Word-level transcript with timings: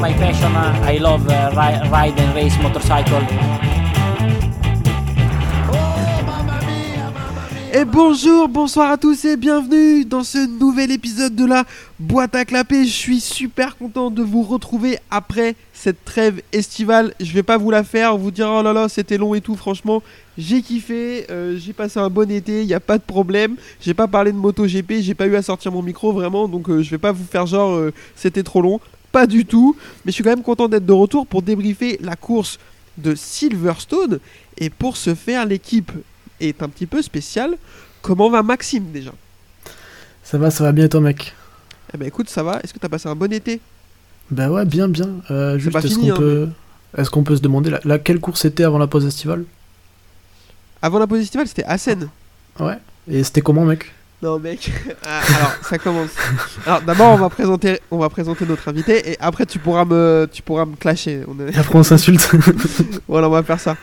my 0.00 0.12
passion. 0.14 0.50
I 0.84 0.98
love 0.98 1.28
uh, 1.28 1.50
ri- 1.54 1.88
ride 1.90 2.18
and 2.20 2.34
race 2.34 2.56
motorcycle. 2.62 3.22
Et 7.74 7.84
bonjour, 7.84 8.48
bonsoir 8.48 8.90
à 8.90 8.96
tous 8.96 9.24
et 9.26 9.36
bienvenue 9.36 10.04
dans 10.04 10.24
ce 10.24 10.38
nouvel 10.58 10.90
épisode 10.90 11.36
de 11.36 11.44
la 11.44 11.64
boîte 12.00 12.34
à 12.34 12.44
clapper. 12.44 12.84
Je 12.84 12.90
suis 12.90 13.20
super 13.20 13.76
content 13.76 14.10
de 14.10 14.22
vous 14.22 14.42
retrouver 14.42 14.98
après 15.10 15.54
cette 15.74 16.02
trêve 16.04 16.40
estivale. 16.52 17.12
Je 17.20 17.32
vais 17.32 17.42
pas 17.42 17.58
vous 17.58 17.70
la 17.70 17.84
faire, 17.84 18.16
vous 18.16 18.30
dire 18.30 18.48
oh 18.50 18.62
là 18.62 18.72
là 18.72 18.88
c'était 18.88 19.18
long 19.18 19.34
et 19.34 19.40
tout. 19.42 19.54
Franchement, 19.54 20.02
j'ai 20.38 20.62
kiffé, 20.62 21.26
euh, 21.30 21.56
j'ai 21.58 21.72
passé 21.72 22.00
un 22.00 22.08
bon 22.08 22.30
été, 22.30 22.62
il 22.62 22.66
n'y 22.66 22.74
a 22.74 22.80
pas 22.80 22.96
de 22.98 23.02
problème. 23.02 23.56
J'ai 23.80 23.94
pas 23.94 24.08
parlé 24.08 24.32
de 24.32 24.38
moto 24.38 24.64
GP, 24.66 24.94
j'ai 25.00 25.14
pas 25.14 25.26
eu 25.26 25.36
à 25.36 25.42
sortir 25.42 25.70
mon 25.70 25.82
micro 25.82 26.12
vraiment, 26.12 26.48
donc 26.48 26.70
euh, 26.70 26.82
je 26.82 26.90
vais 26.90 26.98
pas 26.98 27.12
vous 27.12 27.24
faire 27.24 27.46
genre 27.46 27.72
euh, 27.74 27.92
c'était 28.16 28.42
trop 28.42 28.62
long. 28.62 28.80
Pas 29.12 29.26
du 29.26 29.44
tout, 29.44 29.76
mais 30.04 30.12
je 30.12 30.14
suis 30.14 30.24
quand 30.24 30.30
même 30.30 30.42
content 30.42 30.68
d'être 30.68 30.86
de 30.86 30.92
retour 30.92 31.26
pour 31.26 31.42
débriefer 31.42 31.98
la 32.02 32.16
course 32.16 32.58
de 32.96 33.14
Silverstone. 33.14 34.18
Et 34.58 34.70
pour 34.70 34.96
ce 34.96 35.14
faire, 35.14 35.46
l'équipe 35.46 35.92
est 36.40 36.62
un 36.62 36.68
petit 36.68 36.86
peu 36.86 37.00
spéciale. 37.02 37.56
Comment 38.02 38.28
va 38.30 38.42
Maxime 38.42 38.90
déjà? 38.92 39.12
Ça 40.22 40.36
va, 40.38 40.50
ça 40.50 40.64
va 40.64 40.72
bien 40.72 40.88
toi 40.88 41.00
mec? 41.00 41.34
Eh 41.94 41.96
ben 41.96 42.06
écoute, 42.06 42.28
ça 42.28 42.42
va. 42.42 42.60
Est-ce 42.62 42.74
que 42.74 42.78
t'as 42.78 42.88
passé 42.88 43.08
un 43.08 43.16
bon 43.16 43.32
été? 43.32 43.60
Bah 44.30 44.50
ouais, 44.50 44.66
bien, 44.66 44.88
bien. 44.88 45.08
Euh, 45.30 45.58
juste, 45.58 45.72
pas 45.72 45.80
est-ce 45.80 45.96
qu'on 45.96 46.12
hein, 46.12 46.16
peut... 46.16 46.48
Est-ce 46.96 47.10
qu'on 47.10 47.22
peut 47.22 47.36
se 47.36 47.40
demander, 47.42 47.70
la, 47.70 47.80
la- 47.84 47.98
quelle 47.98 48.20
course 48.20 48.40
c'était 48.42 48.64
avant 48.64 48.78
la 48.78 48.86
pause 48.86 49.06
estivale? 49.06 49.44
Avant 50.82 50.98
la 50.98 51.06
pause 51.06 51.20
estivale, 51.20 51.48
c'était 51.48 51.64
Assen. 51.64 52.08
Ouais. 52.60 52.78
Et 53.10 53.24
c'était 53.24 53.40
comment 53.40 53.64
mec? 53.64 53.92
Non 54.22 54.38
mec. 54.38 54.70
Ah, 55.06 55.20
alors 55.36 55.52
ça 55.62 55.78
commence. 55.78 56.10
Alors 56.66 56.82
d'abord 56.82 57.12
on 57.12 57.16
va 57.16 57.28
présenter, 57.28 57.78
on 57.90 57.98
va 57.98 58.08
présenter 58.08 58.44
notre 58.46 58.68
invité 58.68 59.12
et 59.12 59.16
après 59.20 59.46
tu 59.46 59.58
pourras 59.58 59.84
me, 59.84 60.28
tu 60.30 60.42
pourras 60.42 60.64
me 60.66 60.74
clasher. 60.76 61.22
On 61.28 61.38
est- 61.46 61.54
Et 61.54 61.58
après 61.58 61.78
on 61.78 61.82
s'insulte 61.82 62.30
Voilà, 63.08 63.28
on 63.28 63.30
va 63.32 63.42
faire 63.42 63.60
ça. 63.60 63.76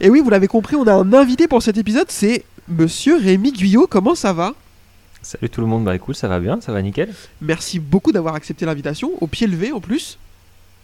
Et 0.00 0.08
oui, 0.10 0.20
vous 0.20 0.30
l'avez 0.30 0.48
compris, 0.48 0.76
on 0.76 0.86
a 0.86 0.92
un 0.94 1.12
invité 1.12 1.46
pour 1.46 1.62
cet 1.62 1.76
épisode, 1.76 2.06
c'est 2.08 2.44
Monsieur 2.68 3.16
Rémi 3.18 3.52
Guyot. 3.52 3.86
Comment 3.88 4.14
ça 4.14 4.32
va? 4.32 4.54
Salut 5.20 5.50
tout 5.50 5.60
le 5.60 5.66
monde, 5.68 5.84
bah 5.84 5.94
écoute, 5.94 6.16
ça 6.16 6.26
va 6.26 6.40
bien, 6.40 6.60
ça 6.60 6.72
va 6.72 6.82
nickel 6.82 7.12
Merci 7.40 7.78
beaucoup 7.78 8.10
d'avoir 8.10 8.34
accepté 8.34 8.64
l'invitation, 8.66 9.12
au 9.20 9.26
pied 9.28 9.46
levé 9.46 9.70
en 9.72 9.78
plus. 9.80 10.18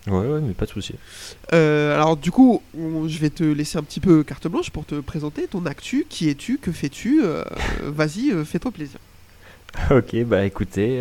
Ouais, 0.06 0.26
ouais, 0.26 0.40
mais 0.40 0.54
pas 0.54 0.64
de 0.64 0.70
souci. 0.70 0.94
Euh, 1.52 1.94
alors 1.94 2.16
du 2.16 2.30
coup, 2.30 2.62
on- 2.78 3.08
je 3.08 3.18
vais 3.18 3.30
te 3.30 3.42
laisser 3.44 3.76
un 3.78 3.82
petit 3.82 4.00
peu 4.00 4.22
carte 4.22 4.46
blanche 4.48 4.70
pour 4.70 4.86
te 4.86 4.94
présenter 5.00 5.46
ton 5.48 5.66
actu. 5.66 6.06
Qui 6.08 6.30
es-tu? 6.30 6.58
Que 6.58 6.72
fais-tu? 6.72 7.20
Euh, 7.22 7.42
Vas-y, 7.82 8.30
euh, 8.30 8.44
fais-toi 8.44 8.70
plaisir. 8.70 8.98
Ok, 9.90 10.16
bah 10.24 10.44
écoutez, 10.46 11.00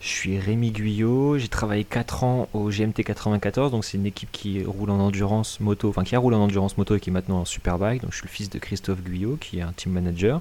je 0.00 0.08
suis 0.08 0.38
Rémi 0.38 0.70
Guyot, 0.70 1.36
j'ai 1.36 1.48
travaillé 1.48 1.84
4 1.84 2.24
ans 2.24 2.48
au 2.54 2.70
GMT 2.70 3.04
94, 3.04 3.70
donc 3.70 3.84
c'est 3.84 3.98
une 3.98 4.06
équipe 4.06 4.32
qui 4.32 4.64
roule 4.64 4.88
en 4.88 4.98
endurance 4.98 5.60
moto, 5.60 5.90
enfin 5.90 6.04
qui 6.04 6.16
a 6.16 6.18
roulé 6.18 6.36
en 6.36 6.44
endurance 6.44 6.78
moto 6.78 6.96
et 6.96 7.00
qui 7.00 7.10
est 7.10 7.12
maintenant 7.12 7.40
en 7.40 7.44
superbike, 7.44 8.00
donc 8.00 8.12
je 8.12 8.16
suis 8.16 8.26
le 8.26 8.30
fils 8.30 8.48
de 8.48 8.58
Christophe 8.58 9.02
Guyot 9.02 9.36
qui 9.38 9.58
est 9.58 9.62
un 9.62 9.72
team 9.76 9.92
manager, 9.92 10.40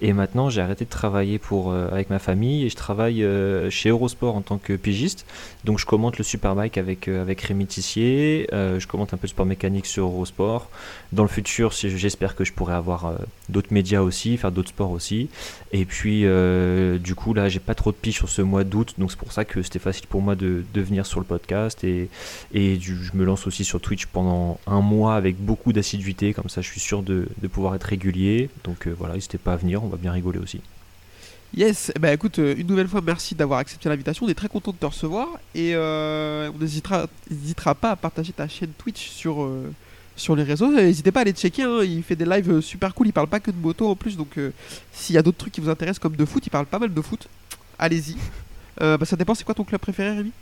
et 0.00 0.12
maintenant 0.12 0.48
j'ai 0.48 0.60
arrêté 0.60 0.84
de 0.84 0.90
travailler 0.90 1.40
pour, 1.40 1.72
euh, 1.72 1.88
avec 1.90 2.08
ma 2.08 2.20
famille 2.20 2.64
et 2.64 2.68
je 2.68 2.76
travaille 2.76 3.24
euh, 3.24 3.68
chez 3.68 3.88
Eurosport 3.88 4.36
en 4.36 4.42
tant 4.42 4.58
que 4.58 4.74
pigiste, 4.74 5.26
donc 5.64 5.80
je 5.80 5.86
commente 5.86 6.16
le 6.16 6.22
superbike 6.22 6.78
avec, 6.78 7.08
euh, 7.08 7.20
avec 7.20 7.40
Rémi 7.40 7.66
Tissier, 7.66 8.48
euh, 8.52 8.78
je 8.78 8.86
commente 8.86 9.12
un 9.12 9.16
peu 9.16 9.24
le 9.24 9.30
sport 9.30 9.46
mécanique 9.46 9.86
sur 9.86 10.04
Eurosport, 10.04 10.70
dans 11.12 11.24
le 11.24 11.28
futur 11.28 11.72
j'espère 11.72 12.36
que 12.36 12.44
je 12.44 12.52
pourrai 12.52 12.74
avoir 12.74 13.06
euh, 13.06 13.16
d'autres 13.48 13.74
médias 13.74 14.02
aussi, 14.02 14.36
faire 14.36 14.52
d'autres 14.52 14.68
sports 14.68 14.92
aussi, 14.92 15.28
et 15.72 15.84
puis, 15.84 16.22
euh, 16.24 16.98
du 16.98 17.14
coup, 17.14 17.32
là, 17.32 17.48
j'ai 17.48 17.60
pas 17.60 17.76
trop 17.76 17.92
de 17.92 17.96
piges 17.96 18.16
sur 18.16 18.28
ce 18.28 18.42
mois 18.42 18.64
d'août, 18.64 18.94
donc 19.00 19.10
c'est 19.10 19.18
pour 19.18 19.32
ça 19.32 19.44
que 19.44 19.62
c'était 19.62 19.78
facile 19.78 20.06
pour 20.06 20.22
moi 20.22 20.36
de, 20.36 20.62
venir 20.74 21.04
sur 21.06 21.18
le 21.18 21.26
podcast. 21.26 21.82
Et, 21.82 22.08
et 22.54 22.78
je 22.78 22.92
me 23.14 23.24
lance 23.24 23.46
aussi 23.46 23.64
sur 23.64 23.80
Twitch 23.80 24.06
pendant 24.06 24.60
un 24.66 24.80
mois 24.80 25.16
avec 25.16 25.36
beaucoup 25.36 25.72
d'assiduité, 25.72 26.32
comme 26.32 26.48
ça, 26.48 26.60
je 26.60 26.68
suis 26.68 26.80
sûr 26.80 27.02
de, 27.02 27.26
de 27.40 27.48
pouvoir 27.48 27.74
être 27.74 27.84
régulier. 27.84 28.50
Donc 28.62 28.86
euh, 28.86 28.94
voilà, 28.96 29.14
n'hésitez 29.14 29.38
pas 29.38 29.54
à 29.54 29.56
venir, 29.56 29.82
on 29.82 29.88
va 29.88 29.96
bien 29.96 30.12
rigoler 30.12 30.38
aussi. 30.38 30.60
Yes, 31.56 31.90
bah 31.98 32.12
écoute, 32.12 32.38
euh, 32.38 32.54
une 32.56 32.68
nouvelle 32.68 32.86
fois, 32.86 33.00
merci 33.00 33.34
d'avoir 33.34 33.58
accepté 33.58 33.88
l'invitation. 33.88 34.26
On 34.26 34.28
est 34.28 34.34
très 34.34 34.48
content 34.48 34.70
de 34.70 34.76
te 34.76 34.86
recevoir 34.86 35.26
et 35.54 35.74
euh, 35.74 36.50
on 36.54 36.58
n'hésitera 36.58 37.08
pas 37.74 37.90
à 37.90 37.96
partager 37.96 38.32
ta 38.32 38.46
chaîne 38.46 38.70
Twitch 38.78 39.08
sur, 39.08 39.48
sur 40.14 40.36
les 40.36 40.44
réseaux. 40.44 40.70
N'hésitez 40.70 41.10
pas 41.10 41.20
à 41.20 41.22
aller 41.22 41.32
checker, 41.32 41.64
hein, 41.64 41.80
il 41.82 42.04
fait 42.04 42.16
des 42.16 42.26
lives 42.26 42.60
super 42.60 42.94
cool. 42.94 43.08
Il 43.08 43.12
parle 43.12 43.26
pas 43.26 43.40
que 43.40 43.50
de 43.50 43.56
moto 43.56 43.88
en 43.88 43.96
plus, 43.96 44.16
donc 44.16 44.38
s'il 44.92 45.16
y 45.16 45.18
a 45.18 45.22
d'autres 45.22 45.38
trucs 45.38 45.54
qui 45.54 45.60
vous 45.60 45.70
intéressent 45.70 45.98
comme 45.98 46.16
de 46.16 46.24
foot, 46.24 46.46
il 46.46 46.50
parle 46.50 46.66
pas 46.66 46.78
mal 46.78 46.94
de 46.94 47.00
foot. 47.00 47.26
Allez-y. 47.78 48.16
Euh, 48.82 48.96
bah, 48.96 49.06
ça 49.06 49.16
dépend, 49.16 49.34
c'est 49.34 49.44
quoi 49.44 49.54
ton 49.54 49.64
club 49.64 49.80
préféré, 49.80 50.16
Rémi? 50.16 50.32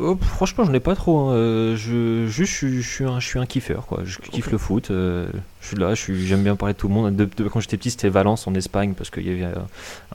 Oh, 0.00 0.16
franchement, 0.22 0.64
j'en 0.64 0.72
ai 0.72 0.80
pas 0.80 0.96
trop. 0.96 1.18
hein. 1.28 1.34
Euh, 1.34 1.76
je, 1.76 2.26
juste, 2.26 2.50
je, 2.52 2.56
suis- 2.56 2.82
je 2.82 2.88
suis 2.88 3.04
un, 3.04 3.20
je 3.20 3.26
suis 3.26 3.38
un 3.38 3.44
kiffeur, 3.44 3.86
quoi. 3.86 4.00
Je 4.06 4.18
kiffe 4.20 4.50
le 4.50 4.56
foot. 4.56 4.90
euh, 4.90 5.28
je 5.60 5.68
suis 5.68 5.76
là, 5.76 5.90
je 5.94 6.00
suis- 6.00 6.26
j'aime 6.26 6.42
bien 6.42 6.56
parler 6.56 6.72
de 6.72 6.78
tout 6.78 6.88
le 6.88 6.94
monde. 6.94 7.14
De- 7.14 7.26
de- 7.36 7.46
quand 7.48 7.60
j'étais 7.60 7.76
petit, 7.76 7.90
c'était 7.90 8.08
Valence 8.08 8.46
en 8.46 8.54
Espagne 8.54 8.94
parce 8.96 9.10
qu'il 9.10 9.26
y 9.26 9.30
avait 9.30 9.44
euh, 9.54 9.60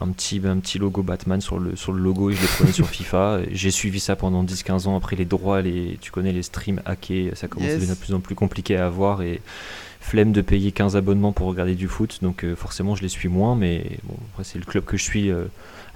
un 0.00 0.08
petit, 0.08 0.40
un 0.44 0.58
petit 0.58 0.78
logo 0.80 1.04
Batman 1.04 1.40
sur 1.40 1.60
le, 1.60 1.76
sur 1.76 1.92
le 1.92 2.00
logo 2.02 2.30
et 2.30 2.34
je 2.34 2.40
l'ai 2.42 2.48
prenais 2.48 2.72
sur 2.72 2.88
FIFA. 2.90 3.38
J'ai 3.52 3.70
suivi 3.70 4.00
ça 4.00 4.16
pendant 4.16 4.42
10-15 4.42 4.88
ans. 4.88 4.96
Après, 4.96 5.14
les 5.14 5.24
droits, 5.26 5.62
les, 5.62 5.96
tu 6.00 6.10
connais 6.10 6.32
les 6.32 6.42
streams 6.42 6.82
hackés, 6.84 7.30
ça 7.36 7.46
commence 7.46 7.66
Yes. 7.68 7.74
à 7.74 7.78
devenir 7.78 7.94
de 7.94 8.00
plus 8.00 8.14
en 8.14 8.20
plus 8.20 8.34
compliqué 8.34 8.76
à 8.76 8.86
avoir 8.86 9.22
et 9.22 9.40
flemme 10.00 10.32
de 10.32 10.40
payer 10.40 10.72
15 10.72 10.96
abonnements 10.96 11.32
pour 11.32 11.46
regarder 11.46 11.74
du 11.74 11.88
foot. 11.88 12.18
Donc, 12.22 12.44
euh, 12.44 12.54
forcément, 12.56 12.94
je 12.94 13.02
les 13.02 13.08
suis 13.08 13.28
moins. 13.28 13.54
Mais 13.54 13.98
bon, 14.04 14.16
après, 14.32 14.44
c'est 14.44 14.58
le 14.58 14.64
club 14.64 14.84
que 14.84 14.96
je 14.96 15.02
suis 15.02 15.30
euh, 15.30 15.44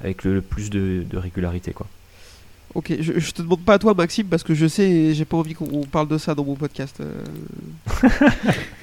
avec 0.02 0.24
le, 0.24 0.34
le 0.34 0.42
plus 0.42 0.70
de, 0.70 1.04
de 1.08 1.16
régularité, 1.16 1.72
quoi. 1.72 1.86
Ok, 2.74 2.92
je, 3.00 3.18
je 3.18 3.30
te 3.32 3.42
demande 3.42 3.60
pas 3.60 3.74
à 3.74 3.78
toi, 3.78 3.92
Maxime, 3.92 4.26
parce 4.28 4.42
que 4.42 4.54
je 4.54 4.66
sais, 4.66 4.88
et 4.90 5.14
j'ai 5.14 5.26
pas 5.26 5.36
envie 5.36 5.52
qu'on 5.52 5.84
parle 5.84 6.08
de 6.08 6.16
ça 6.16 6.34
dans 6.34 6.44
mon 6.44 6.54
podcast. 6.54 7.02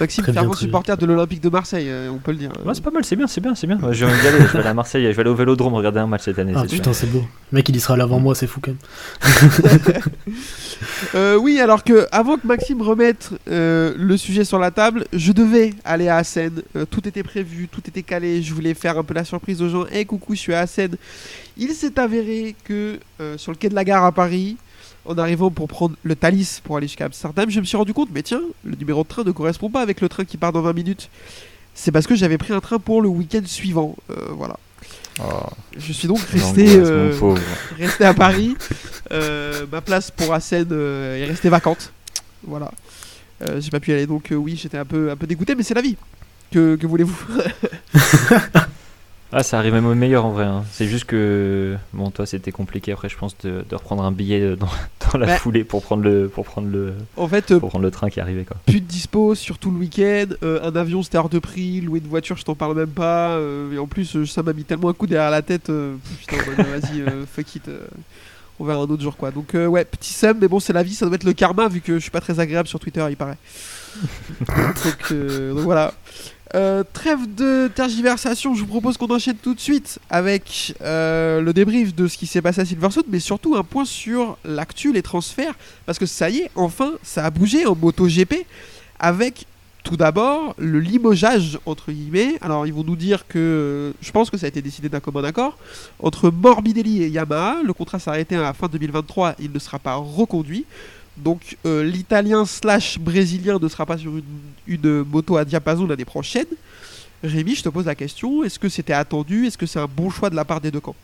Maxime, 0.00 0.22
Très 0.22 0.32
bien, 0.32 0.42
fervent 0.42 0.54
supporter 0.54 0.96
de 0.96 1.06
l'Olympique 1.06 1.40
de 1.40 1.48
Marseille, 1.48 1.88
euh, 1.88 2.10
on 2.10 2.18
peut 2.18 2.32
le 2.32 2.38
dire. 2.38 2.52
Ouais, 2.64 2.74
c'est 2.74 2.82
pas 2.82 2.90
mal, 2.90 3.04
c'est 3.04 3.16
bien, 3.16 3.26
c'est 3.26 3.40
bien, 3.40 3.54
c'est 3.54 3.66
bien. 3.66 3.78
Ouais, 3.78 3.94
je 3.94 4.04
vais 4.04 4.12
y 4.12 4.26
aller, 4.26 4.38
je 4.38 4.52
vais 4.52 4.58
aller 4.58 4.68
à 4.68 4.74
Marseille, 4.74 5.04
je 5.04 5.10
vais 5.10 5.20
aller 5.20 5.30
au 5.30 5.34
Vélodrome 5.34 5.74
regarder 5.74 6.00
un 6.00 6.06
match 6.06 6.22
cette 6.22 6.38
année. 6.38 6.52
Ah 6.56 6.62
c'est 6.62 6.70
sûr. 6.70 6.78
putain, 6.78 6.92
c'est 6.92 7.06
beau. 7.06 7.24
Le 7.52 7.56
mec 7.56 7.68
il 7.68 7.76
y 7.76 7.80
sera 7.80 7.96
là 7.96 8.04
avant 8.04 8.18
moi, 8.18 8.34
c'est 8.34 8.46
fou 8.46 8.60
quand 8.60 8.72
même. 8.72 10.00
Euh, 11.14 11.36
oui, 11.36 11.60
alors 11.60 11.84
que 11.84 12.06
avant 12.10 12.36
que 12.36 12.46
Maxime 12.46 12.82
remette 12.82 13.30
euh, 13.48 13.94
le 13.96 14.16
sujet 14.16 14.44
sur 14.44 14.58
la 14.58 14.70
table, 14.70 15.04
je 15.12 15.32
devais 15.32 15.74
aller 15.84 16.08
à 16.08 16.16
Assen. 16.16 16.62
Euh, 16.76 16.84
tout 16.84 17.06
était 17.06 17.22
prévu, 17.22 17.68
tout 17.68 17.82
était 17.86 18.02
calé. 18.02 18.42
Je 18.42 18.54
voulais 18.54 18.74
faire 18.74 18.98
un 18.98 19.04
peu 19.04 19.14
la 19.14 19.24
surprise 19.24 19.62
aux 19.62 19.68
gens. 19.68 19.86
Hey, 19.86 20.06
coucou, 20.06 20.34
je 20.34 20.40
suis 20.40 20.54
à 20.54 20.60
Assen. 20.60 20.96
Il 21.56 21.70
s'est 21.72 21.98
avéré 21.98 22.54
que 22.64 22.98
euh, 23.20 23.36
sur 23.36 23.52
le 23.52 23.58
quai 23.58 23.68
de 23.68 23.74
la 23.74 23.84
gare 23.84 24.04
à 24.04 24.12
Paris, 24.12 24.56
en 25.04 25.18
arrivant 25.18 25.50
pour 25.50 25.68
prendre 25.68 25.96
le 26.02 26.14
Thalys 26.16 26.60
pour 26.62 26.76
aller 26.76 26.86
jusqu'à 26.86 27.06
Amsterdam, 27.06 27.50
je 27.50 27.60
me 27.60 27.64
suis 27.64 27.76
rendu 27.76 27.92
compte, 27.92 28.08
mais 28.12 28.22
tiens, 28.22 28.42
le 28.64 28.76
numéro 28.76 29.02
de 29.02 29.08
train 29.08 29.24
ne 29.24 29.30
correspond 29.32 29.70
pas 29.70 29.80
avec 29.80 30.00
le 30.00 30.08
train 30.08 30.24
qui 30.24 30.36
part 30.36 30.52
dans 30.52 30.62
20 30.62 30.72
minutes. 30.72 31.10
C'est 31.74 31.90
parce 31.90 32.06
que 32.06 32.14
j'avais 32.14 32.38
pris 32.38 32.52
un 32.52 32.60
train 32.60 32.78
pour 32.78 33.02
le 33.02 33.08
week-end 33.08 33.42
suivant. 33.46 33.96
Euh, 34.10 34.28
voilà. 34.30 34.56
Je 35.76 35.92
suis 35.92 36.08
donc 36.08 36.20
resté, 36.20 36.76
euh, 36.76 37.14
resté 37.78 38.04
à 38.04 38.14
Paris. 38.14 38.56
Euh, 39.10 39.66
ma 39.70 39.80
place 39.80 40.10
pour 40.10 40.32
Assen 40.32 40.66
est 40.72 41.24
restée 41.24 41.48
vacante. 41.48 41.92
Voilà. 42.44 42.70
J'ai 43.58 43.70
pas 43.70 43.80
pu 43.80 43.90
y 43.90 43.94
aller, 43.94 44.06
donc 44.06 44.28
oui, 44.30 44.56
j'étais 44.60 44.78
un 44.78 44.84
peu, 44.84 45.10
un 45.10 45.16
peu 45.16 45.26
dégoûté, 45.26 45.54
mais 45.54 45.64
c'est 45.64 45.74
la 45.74 45.82
vie. 45.82 45.96
Que, 46.52 46.76
que 46.76 46.86
voulez-vous? 46.86 47.16
Ah, 49.34 49.42
ça 49.42 49.58
arrive 49.58 49.72
même 49.72 49.86
au 49.86 49.94
meilleur 49.94 50.26
en 50.26 50.30
vrai. 50.30 50.44
hein. 50.44 50.62
C'est 50.72 50.86
juste 50.86 51.04
que, 51.06 51.74
bon, 51.94 52.10
toi 52.10 52.26
c'était 52.26 52.52
compliqué 52.52 52.92
après, 52.92 53.08
je 53.08 53.16
pense, 53.16 53.34
de, 53.38 53.64
de 53.68 53.74
reprendre 53.74 54.02
un 54.04 54.12
billet 54.12 54.40
euh, 54.42 54.56
dans, 54.56 54.68
dans 55.12 55.18
la 55.18 55.26
Bah. 55.26 55.36
foulée 55.38 55.64
pour 55.64 55.82
prendre, 55.82 56.02
le, 56.02 56.28
pour, 56.28 56.44
prendre 56.44 56.68
le, 56.68 56.92
En 57.16 57.26
fait, 57.28 57.50
euh, 57.50 57.58
pour 57.58 57.70
prendre 57.70 57.84
le 57.84 57.90
train 57.90 58.10
qui 58.10 58.20
arrivait 58.20 58.44
quoi. 58.44 58.58
plus 58.66 58.80
de 58.80 58.86
dispo 58.86 59.34
sur 59.34 59.56
tout 59.58 59.70
le 59.70 59.78
week-end. 59.78 60.26
euh, 60.42 60.60
un 60.62 60.76
avion, 60.76 61.02
c'était 61.02 61.16
hors 61.18 61.30
de 61.30 61.38
prix. 61.38 61.80
Louer 61.80 62.00
une 62.00 62.08
voiture, 62.08 62.36
je 62.36 62.44
t'en 62.44 62.54
parle 62.54 62.76
même 62.76 62.90
pas. 62.90 63.30
euh, 63.30 63.72
et 63.72 63.78
en 63.78 63.86
plus, 63.86 64.24
ça 64.26 64.42
m'a 64.42 64.52
mis 64.52 64.64
tellement 64.64 64.90
un 64.90 64.92
coup 64.92 65.06
derrière 65.06 65.30
la 65.30 65.40
tête. 65.42 65.70
euh, 65.70 65.94
putain, 66.20 66.36
bah, 66.56 66.64
vas-y, 66.64 67.02
fuck 67.34 67.54
it. 67.56 67.70
on 68.60 68.64
verra 68.66 68.80
un 68.80 68.82
autre 68.82 69.02
jour, 69.02 69.16
quoi. 69.16 69.30
Donc, 69.30 69.54
ouais, 69.54 69.84
petit 69.86 70.12
seum, 70.12 70.36
mais 70.40 70.48
bon, 70.48 70.60
c'est 70.60 70.74
la 70.74 70.82
vie. 70.82 70.94
Ça 70.94 71.06
doit 71.06 71.14
être 71.14 71.24
le 71.24 71.32
karma, 71.32 71.68
vu 71.68 71.80
que 71.80 71.94
je 71.94 72.00
suis 72.00 72.10
pas 72.10 72.20
très 72.20 72.38
agréable 72.38 72.68
sur 72.68 72.78
Twitter, 72.78 73.02
il 73.08 73.16
paraît. 73.16 73.38
donc, 74.40 75.12
donc 75.12 75.58
voilà. 75.64 75.94
Euh, 76.54 76.84
trêve 76.92 77.34
de 77.34 77.70
tergiversation, 77.74 78.54
je 78.54 78.60
vous 78.60 78.66
propose 78.66 78.98
qu'on 78.98 79.08
enchaîne 79.08 79.36
tout 79.36 79.54
de 79.54 79.60
suite 79.60 79.98
avec 80.10 80.74
euh, 80.82 81.40
le 81.40 81.52
débrief 81.54 81.94
de 81.94 82.06
ce 82.06 82.18
qui 82.18 82.26
s'est 82.26 82.42
passé 82.42 82.60
à 82.60 82.64
Silverstone, 82.66 83.04
mais 83.08 83.20
surtout 83.20 83.56
un 83.56 83.62
point 83.62 83.86
sur 83.86 84.36
l'actu, 84.44 84.92
les 84.92 85.00
transferts, 85.00 85.54
parce 85.86 85.98
que 85.98 86.04
ça 86.04 86.28
y 86.28 86.40
est, 86.40 86.50
enfin, 86.54 86.92
ça 87.02 87.24
a 87.24 87.30
bougé 87.30 87.64
en 87.64 87.74
MotoGP 87.74 88.34
avec 88.98 89.46
tout 89.82 89.96
d'abord 89.96 90.54
le 90.58 90.78
limogeage 90.78 91.58
entre 91.64 91.90
guillemets. 91.90 92.36
Alors 92.40 92.66
ils 92.66 92.74
vont 92.74 92.84
nous 92.84 92.96
dire 92.96 93.26
que 93.26 93.92
je 94.00 94.12
pense 94.12 94.30
que 94.30 94.36
ça 94.36 94.46
a 94.46 94.48
été 94.48 94.62
décidé 94.62 94.88
d'un 94.88 95.00
commun 95.00 95.24
accord 95.24 95.56
entre 96.00 96.30
Morbidelli 96.30 97.02
et 97.02 97.08
Yamaha. 97.08 97.62
Le 97.64 97.72
contrat 97.72 97.98
s'est 97.98 98.10
arrêté 98.10 98.36
à 98.36 98.42
la 98.42 98.52
fin 98.52 98.68
2023, 98.68 99.36
il 99.40 99.50
ne 99.50 99.58
sera 99.58 99.78
pas 99.78 99.94
reconduit. 99.94 100.66
Donc 101.16 101.56
euh, 101.66 101.84
l'italien 101.84 102.44
slash 102.46 102.98
brésilien 102.98 103.58
ne 103.60 103.68
sera 103.68 103.86
pas 103.86 103.98
sur 103.98 104.12
une, 104.66 105.02
moto 105.02 105.36
à 105.36 105.44
diapason 105.44 105.86
l'année 105.86 106.04
prochaine. 106.04 106.46
Rémi, 107.22 107.54
je 107.54 107.62
te 107.62 107.68
pose 107.68 107.86
la 107.86 107.94
question, 107.94 108.42
est-ce 108.42 108.58
que 108.58 108.68
c'était 108.68 108.92
attendu? 108.92 109.46
Est-ce 109.46 109.58
que 109.58 109.66
c'est 109.66 109.78
un 109.78 109.86
bon 109.86 110.10
choix 110.10 110.30
de 110.30 110.34
la 110.34 110.44
part 110.44 110.60
des 110.60 110.70
deux 110.70 110.80
camps? 110.80 110.96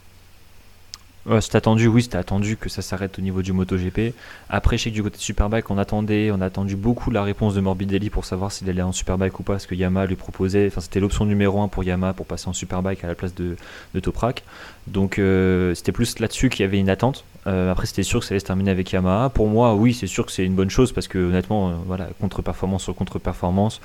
Ouais, 1.26 1.43
c'était 1.43 1.56
attendu, 1.56 1.88
oui, 1.88 2.02
c'était 2.02 2.16
attendu 2.16 2.56
que 2.56 2.70
ça 2.70 2.81
s'arrête 2.81 3.19
au 3.19 3.22
niveau 3.22 3.43
du 3.43 3.52
MotoGP. 3.52 4.14
Après, 4.49 4.78
je 4.78 4.84
sais 4.84 4.90
que 4.90 4.94
du 4.94 5.02
côté 5.02 5.19
de 5.19 5.22
Superbike, 5.22 5.69
on 5.69 5.76
attendait, 5.76 6.31
on 6.31 6.40
a 6.40 6.46
attendu 6.46 6.75
beaucoup 6.75 7.11
la 7.11 7.22
réponse 7.22 7.54
de 7.54 7.61
Morbidelli 7.61 8.08
pour 8.08 8.25
savoir 8.25 8.50
s'il 8.50 8.69
allait 8.70 8.81
en 8.81 8.93
Superbike 8.93 9.38
ou 9.38 9.43
pas, 9.43 9.52
parce 9.54 9.66
que 9.66 9.75
Yamaha 9.75 10.06
lui 10.06 10.16
proposait, 10.16 10.69
enfin 10.69 10.81
c'était 10.81 11.00
l'option 11.00 11.26
numéro 11.26 11.61
1 11.61 11.69
pour 11.69 11.84
Yamaha 11.84 12.14
pour 12.14 12.25
passer 12.25 12.49
en 12.49 12.54
Superbike 12.54 13.04
à 13.04 13.08
la 13.08 13.14
place 13.14 13.34
de, 13.34 13.56
de 13.94 14.00
Toprak. 14.00 14.43
Donc 14.87 15.19
euh, 15.19 15.75
c'était 15.75 15.93
plus 15.93 16.19
là-dessus 16.19 16.49
qu'il 16.49 16.62
y 16.62 16.64
avait 16.64 16.78
une 16.78 16.88
attente. 16.88 17.25
Euh, 17.49 17.73
après, 17.73 17.87
c'était 17.87 18.03
sûr 18.03 18.21
que 18.21 18.27
ça 18.27 18.33
allait 18.33 18.41
se 18.41 18.45
terminer 18.45 18.71
avec 18.71 18.93
Yamaha. 18.93 19.31
Pour 19.31 19.49
moi, 19.49 19.75
oui, 19.75 19.95
c'est 19.95 20.06
sûr 20.06 20.27
que 20.27 20.33
c'est 20.33 20.45
une 20.45 20.55
bonne 20.55 20.69
chose 20.69 20.93
parce 20.93 21.09
que 21.09 21.19
honnêtement, 21.19 21.71
euh, 21.71 21.73
voilà, 21.87 22.09
contre-performance 22.21 22.85
sur 22.85 22.95
contre-performance. 22.95 23.81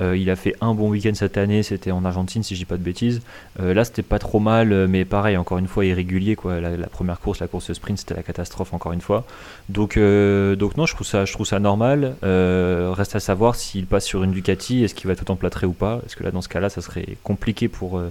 Euh, 0.00 0.16
il 0.16 0.28
a 0.30 0.36
fait 0.36 0.56
un 0.60 0.74
bon 0.74 0.90
week-end 0.90 1.12
cette 1.14 1.36
année, 1.36 1.62
c'était 1.62 1.92
en 1.92 2.04
Argentine, 2.04 2.42
si 2.42 2.54
je 2.54 2.60
dis 2.60 2.64
pas 2.64 2.76
de 2.76 2.82
bêtises. 2.82 3.22
Là, 3.60 3.84
c'était 3.84 4.02
pas 4.02 4.18
trop 4.18 4.40
mal, 4.40 4.88
mais 4.88 5.04
pareil, 5.04 5.36
encore 5.36 5.58
une 5.58 5.68
fois, 5.68 5.84
irrégulier. 5.84 6.34
Quoi. 6.34 6.60
La, 6.60 6.86
première 6.88 7.20
course, 7.20 7.40
la 7.40 7.46
course 7.46 7.72
sprint, 7.72 7.98
c'était 7.98 8.14
la 8.14 8.22
catastrophe, 8.22 8.74
encore 8.74 8.92
une 8.92 9.00
fois. 9.00 9.24
Donc, 9.68 9.96
donc 9.96 10.76
non, 10.76 10.86
je 10.86 10.94
trouve 10.94 11.06
ça, 11.06 11.24
je 11.24 11.32
trouve 11.32 11.46
ça 11.46 11.60
normal. 11.60 12.16
Reste 12.22 13.14
à 13.14 13.20
savoir 13.20 13.54
s'il 13.54 13.86
passe 13.86 14.04
sur 14.04 14.24
une 14.24 14.32
Ducati, 14.32 14.82
est-ce 14.82 14.94
qu'il 14.94 15.06
va 15.06 15.14
tout 15.14 15.30
emplâtrer 15.30 15.66
ou 15.66 15.72
pas? 15.72 15.98
Parce 15.98 16.16
que 16.16 16.24
là, 16.24 16.32
dans 16.32 16.42
ce 16.42 16.48
cas-là, 16.48 16.68
ça 16.68 16.80
serait 16.80 17.16
compliqué 17.22 17.68
pour, 17.68 18.02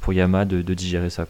pour 0.00 0.12
Yamaha 0.14 0.46
de, 0.46 0.74
digérer 0.74 1.10
ça. 1.10 1.26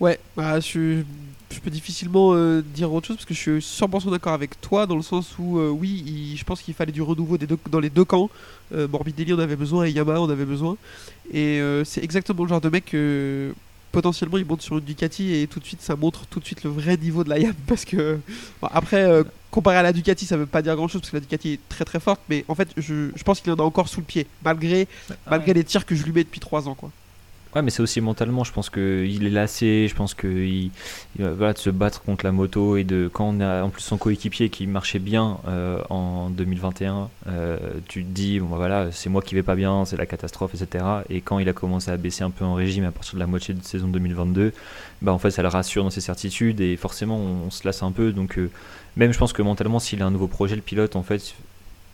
Ouais, 0.00 0.18
bah, 0.36 0.58
je, 0.60 1.02
je 1.50 1.60
peux 1.60 1.70
difficilement 1.70 2.34
euh, 2.34 2.62
dire 2.62 2.92
autre 2.92 3.06
chose 3.08 3.16
parce 3.16 3.26
que 3.26 3.34
je 3.34 3.40
suis 3.40 3.58
100% 3.60 4.10
d'accord 4.10 4.32
avec 4.34 4.60
toi 4.60 4.86
dans 4.86 4.96
le 4.96 5.02
sens 5.02 5.34
où, 5.38 5.58
euh, 5.58 5.70
oui, 5.70 6.02
il- 6.06 6.36
je 6.36 6.44
pense 6.44 6.60
qu'il 6.60 6.74
fallait 6.74 6.92
du 6.92 7.02
renouveau 7.02 7.38
des 7.38 7.46
deux- 7.46 7.58
dans 7.70 7.80
les 7.80 7.90
deux 7.90 8.04
camps. 8.04 8.28
Euh, 8.74 8.86
Morbidelli 8.86 9.32
en 9.32 9.38
avait 9.38 9.56
besoin 9.56 9.86
et 9.86 9.90
Yamaha 9.90 10.20
en 10.20 10.28
avait 10.28 10.44
besoin. 10.44 10.76
Et 11.32 11.60
c'est 11.84 12.02
exactement 12.04 12.42
le 12.44 12.48
genre 12.48 12.60
de 12.60 12.68
mec 12.68 12.86
que 12.86 13.54
potentiellement 13.92 14.36
il 14.38 14.44
monte 14.44 14.60
sur 14.62 14.76
une 14.78 14.84
Ducati 14.84 15.34
et 15.34 15.46
tout 15.46 15.60
de 15.60 15.64
suite 15.64 15.80
ça 15.80 15.96
montre 15.96 16.26
tout 16.26 16.40
de 16.40 16.44
suite 16.44 16.62
le 16.64 16.70
vrai 16.70 16.96
niveau 16.98 17.24
de 17.24 17.30
la 17.30 17.38
Yam 17.38 17.54
parce 17.66 17.84
que 17.86 18.18
bon, 18.60 18.68
après 18.70 19.22
comparé 19.50 19.76
à 19.78 19.82
la 19.82 19.92
Ducati 19.94 20.26
ça 20.26 20.36
veut 20.36 20.44
pas 20.46 20.60
dire 20.60 20.76
grand 20.76 20.88
chose 20.88 21.00
parce 21.00 21.10
que 21.10 21.16
la 21.16 21.20
Ducati 21.20 21.52
est 21.54 21.60
très 21.70 21.86
très 21.86 21.98
forte 21.98 22.20
mais 22.28 22.44
en 22.48 22.54
fait 22.54 22.68
je, 22.76 23.08
je 23.16 23.22
pense 23.24 23.40
qu'il 23.40 23.50
en 23.50 23.56
a 23.56 23.62
encore 23.62 23.88
sous 23.88 24.00
le 24.00 24.06
pied 24.06 24.26
malgré 24.44 24.86
malgré 25.30 25.54
les 25.54 25.64
tirs 25.64 25.86
que 25.86 25.94
je 25.94 26.04
lui 26.04 26.12
mets 26.12 26.22
depuis 26.24 26.38
3 26.40 26.68
ans 26.68 26.74
quoi. 26.74 26.90
Ouais, 27.54 27.62
mais 27.62 27.70
c'est 27.70 27.80
aussi 27.80 28.02
mentalement, 28.02 28.44
je 28.44 28.52
pense 28.52 28.68
qu'il 28.68 29.24
est 29.26 29.30
lassé, 29.30 29.86
je 29.88 29.94
pense 29.94 30.12
qu'il 30.12 30.64
il 30.66 30.70
va- 31.18 31.30
voilà, 31.32 31.52
de 31.54 31.58
se 31.58 31.70
battre 31.70 32.02
contre 32.02 32.26
la 32.26 32.30
moto 32.32 32.76
et 32.76 32.84
de 32.84 33.08
quand 33.10 33.24
on 33.26 33.40
a 33.40 33.62
en 33.62 33.70
plus 33.70 33.80
son 33.80 33.96
coéquipier 33.96 34.50
qui 34.50 34.66
marchait 34.66 34.98
bien 34.98 35.38
euh, 35.48 35.80
en 35.88 36.28
2021, 36.28 37.08
euh, 37.26 37.56
tu 37.88 38.04
te 38.04 38.08
dis, 38.10 38.38
bon 38.38 38.48
bah 38.48 38.56
voilà, 38.58 38.92
c'est 38.92 39.08
moi 39.08 39.22
qui 39.22 39.34
vais 39.34 39.42
pas 39.42 39.54
bien, 39.54 39.86
c'est 39.86 39.96
la 39.96 40.04
catastrophe, 40.04 40.54
etc. 40.54 41.04
Et 41.08 41.22
quand 41.22 41.38
il 41.38 41.48
a 41.48 41.54
commencé 41.54 41.90
à 41.90 41.96
baisser 41.96 42.22
un 42.22 42.30
peu 42.30 42.44
en 42.44 42.52
régime 42.52 42.84
à 42.84 42.90
partir 42.92 43.14
de 43.14 43.20
la 43.20 43.26
moitié 43.26 43.54
de 43.54 43.62
saison 43.64 43.88
2022, 43.88 44.52
bah 45.00 45.12
en 45.14 45.18
fait 45.18 45.30
ça 45.30 45.40
le 45.40 45.48
rassure 45.48 45.84
dans 45.84 45.90
ses 45.90 46.02
certitudes 46.02 46.60
et 46.60 46.76
forcément 46.76 47.16
on, 47.16 47.46
on 47.46 47.50
se 47.50 47.64
lasse 47.64 47.82
un 47.82 47.92
peu. 47.92 48.12
Donc 48.12 48.36
euh, 48.38 48.50
même 48.96 49.12
je 49.14 49.18
pense 49.18 49.32
que 49.32 49.40
mentalement, 49.40 49.78
s'il 49.78 50.02
a 50.02 50.06
un 50.06 50.10
nouveau 50.10 50.28
projet, 50.28 50.54
le 50.54 50.60
pilote, 50.62 50.96
en 50.96 51.02
fait, 51.02 51.34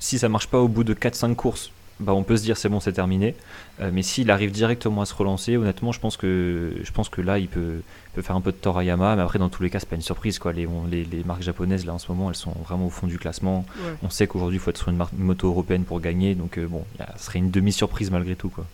si 0.01 0.19
ça 0.19 0.29
marche 0.29 0.49
pas 0.49 0.59
au 0.59 0.69
bout 0.69 0.85
de 0.85 0.95
4-5 0.95 1.37
courses, 1.37 1.71
bah 2.01 2.13
on 2.13 2.25
peut 2.25 2.37
se 2.37 2.43
dire 2.43 2.57
c'est 2.57 2.69
bon, 2.69 2.81
c'est 2.81 2.93
terminé. 2.93 3.35
Euh, 3.81 3.91
mais 3.93 4.03
s'il 4.03 4.31
arrive 4.31 4.53
directement 4.53 5.03
à 5.03 5.05
se 5.07 5.15
relancer, 5.15 5.57
honnêtement, 5.57 5.91
je 5.91 5.99
pense 5.99 6.17
que, 6.17 6.73
je 6.83 6.93
pense 6.93 7.09
que 7.09 7.21
là, 7.21 7.39
il 7.41 7.49
peut, 7.49 7.81
peut 8.15 8.23
faire 8.23 8.37
un 8.37 8.41
peu 8.41 8.53
de 8.53 8.57
tort 8.57 8.79
à 8.79 8.85
Yamaha. 8.85 9.17
Mais 9.17 9.23
après, 9.23 9.41
dans 9.41 9.49
tous 9.49 9.63
les 9.65 9.71
cas, 9.71 9.81
c'est 9.81 9.89
pas 9.89 9.97
une 9.97 10.03
surprise. 10.03 10.39
Quoi. 10.39 10.53
Les, 10.53 10.67
on- 10.67 10.87
les, 10.87 11.05
les 11.05 11.25
marques 11.25 11.43
japonaises, 11.43 11.85
là, 11.85 11.93
en 11.95 11.99
ce 11.99 12.11
moment, 12.13 12.29
elles 12.31 12.37
sont 12.37 12.53
vraiment 12.65 12.87
au 12.87 12.91
fond 12.91 13.09
du 13.09 13.19
classement. 13.19 13.67
On 14.03 14.11
sait 14.11 14.27
qu'aujourd'hui, 14.29 14.59
il 14.59 14.61
faut 14.61 14.71
être 14.71 14.79
sur 14.79 14.91
une, 14.91 14.97
marque- 14.97 15.13
une 15.19 15.25
moto 15.25 15.49
européenne 15.49 15.83
pour 15.85 16.01
gagner. 16.01 16.35
Donc, 16.37 16.57
euh, 16.59 16.67
bon, 16.69 16.85
il 16.95 17.01
y 17.01 17.03
a- 17.03 17.15
ce 17.19 17.25
serait 17.27 17.41
une 17.41 17.51
demi-surprise 17.51 18.11
malgré 18.13 18.37
tout. 18.37 18.49
Quoi. 18.49 18.65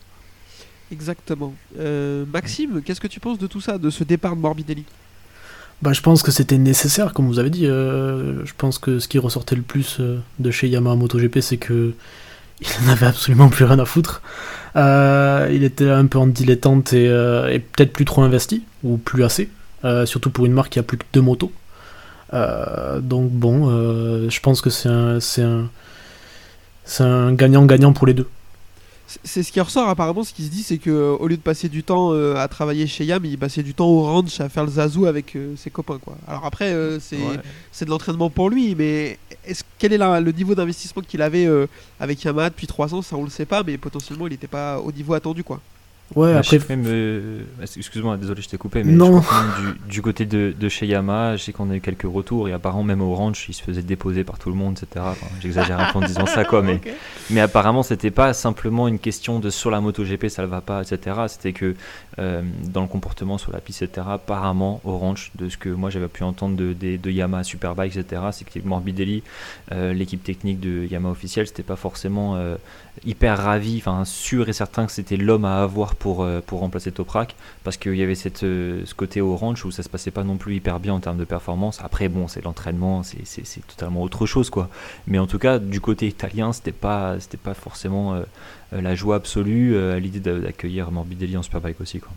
Exactement. 0.93 1.55
Euh, 1.79 2.25
Maxime, 2.33 2.83
qu'est-ce 2.85 3.01
que 3.01 3.07
tu 3.07 3.21
penses 3.21 3.39
de 3.39 3.47
tout 3.47 3.61
ça, 3.61 3.79
de 3.79 3.91
ce 3.91 4.05
départ 4.05 4.37
de 4.37 4.41
Morbidelli? 4.41 4.85
Bah, 5.83 5.95
je 5.95 6.03
pense 6.03 6.23
que 6.23 6.31
c'était 6.31 6.59
nécessaire, 6.59 7.15
comme 7.15 7.27
vous 7.27 7.39
avez 7.39 7.49
dit. 7.49 7.67
euh, 7.67 8.45
je 8.45 8.53
pense 8.55 8.79
que 8.79 8.99
ce 8.99 9.09
qui 9.09 9.19
ressortait 9.19 9.57
le 9.57 9.63
plus 9.63 9.97
euh, 10.01 10.19
de 10.41 10.51
chez 10.51 10.69
Yamaha 10.69 10.95
MotoGP, 10.97 11.41
c'est 11.41 11.57
que 11.57 11.95
il 12.61 12.87
n'avait 12.87 13.07
absolument 13.07 13.49
plus 13.49 13.65
rien 13.65 13.79
à 13.79 13.87
foutre. 13.87 14.21
Euh, 14.77 15.49
il 15.51 15.65
était 15.65 15.91
un 15.91 16.07
peu 16.07 16.19
en 16.19 16.27
dilettante 16.27 16.93
et, 16.93 17.09
euh, 17.09 17.49
et 17.49 17.59
peut-être 17.59 17.93
plus 17.93 18.05
trop 18.05 18.23
investi, 18.23 18.65
ou 18.85 18.97
plus 18.99 19.25
assez. 19.25 19.49
euh, 19.85 20.07
surtout 20.07 20.31
pour 20.31 20.47
une 20.47 20.53
marque 20.53 20.73
qui 20.73 20.79
a 20.79 20.83
plus 20.83 20.99
que 20.99 21.05
deux 21.13 21.21
motos. 21.21 21.53
Donc 22.33 23.31
bon, 23.31 23.69
je 24.29 24.41
pense 24.41 24.61
que 24.61 24.71
c'est 24.71 24.89
un 27.01 27.33
gagnant-gagnant 27.33 27.93
pour 27.93 28.07
les 28.07 28.15
deux. 28.15 28.29
C'est- 29.25 29.43
ce 29.43 29.51
qui 29.51 29.61
ressort 29.61 29.89
apparemment, 29.89 30.23
ce 30.23 30.33
qui 30.33 30.45
se 30.45 30.51
dit, 30.51 30.63
c'est 30.63 30.79
que 30.79 30.91
euh, 30.91 31.17
au 31.19 31.27
lieu 31.27 31.37
de 31.37 31.43
passer 31.43 31.69
du 31.69 31.83
temps 31.83 32.13
euh, 32.13 32.37
à 32.37 32.47
travailler 32.47 32.87
chez 32.87 33.05
Yam, 33.05 33.25
il 33.25 33.37
passait 33.39 33.63
du 33.65 33.75
temps 33.75 33.89
au 33.89 34.03
ranch 34.03 34.41
à 34.41 34.49
faire 34.49 34.65
le 34.65 34.71
zazou 34.71 35.07
avec 35.07 35.35
euh, 35.37 35.55
ses 35.57 35.71
copains. 35.71 35.99
Quoi. 35.99 36.17
Alors 36.29 36.45
après, 36.47 36.73
euh, 36.73 37.01
c'est 37.01 37.17
Ouais. 37.17 37.85
de 37.87 37.91
l'entraînement 37.91 38.31
pour 38.31 38.51
lui, 38.51 38.75
mais 38.77 39.19
est-ce 39.45 39.65
quel 39.79 39.93
est 39.93 39.99
la- 39.99 40.21
le 40.21 40.31
niveau 40.33 40.55
d'investissement 40.55 41.03
qu'il 41.03 41.23
avait 41.23 41.49
avec 41.99 42.23
Yamaha 42.23 42.51
depuis 42.51 42.67
3 42.69 42.95
ans 42.95 43.03
Ça, 43.03 43.17
on 43.17 43.25
le 43.25 43.31
sait 43.31 43.47
pas, 43.47 43.63
mais 43.65 43.77
potentiellement, 43.79 44.27
il 44.27 44.31
n'était 44.31 44.47
pas 44.47 44.79
au 44.81 44.93
niveau 44.93 45.15
attendu. 45.15 45.43
quoi. 45.43 45.61
Ouais, 46.17 46.33
Mais 46.33 46.39
après, 46.39 46.59
même, 46.77 46.85
euh, 46.89 47.43
excuse-moi, 47.77 48.17
désolé, 48.17 48.43
je 48.43 48.49
t'ai 48.49 48.59
coupé, 48.59 48.83
mais 48.83 48.93
Non. 48.93 49.21
du, 49.21 49.89
du 49.91 50.03
côté 50.03 50.27
de, 50.27 50.53
de 50.59 50.69
chez 50.69 50.87
Yamaha, 50.87 51.37
je 51.37 51.45
sais 51.45 51.53
qu'on 51.53 51.71
a 51.71 51.77
eu 51.77 51.81
quelques 51.81 52.03
retours 52.11 52.49
et 52.49 52.53
apparemment 52.53 52.83
même 52.83 53.01
au 53.01 53.15
ranch, 53.15 53.47
il 53.49 53.53
se 53.53 53.63
faisait 53.63 53.83
déposer 53.83 54.25
par 54.25 54.39
tout 54.39 54.49
le 54.51 54.57
monde, 54.57 54.73
etc. 54.77 55.05
Enfin, 55.11 55.27
J'exagère 55.41 55.79
un 55.79 55.93
peu 55.93 55.99
en 55.99 56.07
disant 56.07 56.27
ça, 56.27 56.45
quoi, 56.45 56.63
mais, 56.65 56.81
mais 57.31 57.41
apparemment 57.41 57.83
c'était 57.85 58.11
pas 58.11 58.33
simplement 58.33 58.89
une 58.89 58.99
question 58.99 59.39
de 59.39 59.51
sur 59.51 59.71
la 59.71 59.81
moto 59.81 60.03
GP 60.05 60.27
ça 60.29 60.43
le 60.43 60.49
va 60.49 60.61
pas, 60.61 60.83
etc. 60.83 61.17
C'était 61.29 61.53
que 61.53 61.75
euh, 62.21 62.43
dans 62.69 62.83
le 62.83 62.87
comportement 62.89 63.39
sur 63.39 63.51
la 63.51 63.61
piste, 63.61 63.83
etc. 63.83 64.07
Apparemment 64.11 64.81
ranch, 64.85 65.31
de 65.37 65.49
ce 65.49 65.57
que 65.57 65.71
moi 65.71 65.89
j'avais 65.89 66.09
pu 66.09 66.23
entendre 66.23 66.55
de, 66.57 66.75
de, 66.75 67.11
Yamaha 67.11 67.45
Superbike, 67.45 67.97
etc. 67.97 68.23
C'est 68.33 68.45
que 68.49 68.59
Morbidelli, 68.67 69.23
euh, 69.73 69.95
l'équipe 69.95 70.23
technique 70.23 70.61
de 70.61 70.85
Yamaha 70.85 71.13
officielle, 71.13 71.47
c'était 71.47 71.63
pas 71.63 71.77
forcément 71.77 72.37
euh, 72.37 72.57
hyper 73.07 73.39
ravi, 73.39 73.79
enfin 73.79 74.05
sûr 74.05 74.49
et 74.49 74.53
certain 74.53 74.85
que 74.85 74.93
c'était 74.93 75.17
l'homme 75.17 75.45
à 75.47 75.63
avoir 75.63 75.95
pour, 75.95 76.27
pour 76.47 76.61
remplacer 76.61 76.93
Toprak, 76.93 77.35
parce 77.65 77.77
qu'il 77.79 77.95
y 77.95 78.03
avait 78.03 78.15
cette, 78.15 78.41
ce 78.41 78.95
côté 78.95 79.21
ranch 79.21 79.65
où 79.65 79.71
ça 79.71 79.83
se 79.83 79.89
passait 79.89 80.11
pas 80.11 80.25
non 80.25 80.37
plus 80.37 80.57
hyper 80.57 80.79
bien 80.81 80.93
en 80.95 81.01
termes 81.01 81.19
de 81.19 81.25
performance. 81.25 81.81
Après, 81.83 82.09
bon, 82.09 82.29
c'est 82.29 82.45
l'entraînement, 82.45 83.03
c'est- 83.03 83.67
totalement 83.67 84.03
autre 84.03 84.27
chose, 84.27 84.51
quoi. 84.51 84.69
Mais 85.07 85.19
en 85.19 85.27
tout 85.27 85.39
cas, 85.39 85.59
du 85.59 85.81
côté 85.81 86.07
italien, 86.07 86.53
c'était 86.53 86.73
pas, 86.73 87.17
pas 87.43 87.55
forcément 87.55 88.21
la 88.73 88.95
joie 88.95 89.17
absolue 89.17 89.77
à 89.79 89.99
l'idée 89.99 90.21
d'a- 90.21 90.39
d'accueillir 90.39 90.91
Morbidelli 90.91 91.37
en 91.37 91.43
Superbike 91.43 91.81
aussi, 91.81 92.01
quoi. 92.01 92.10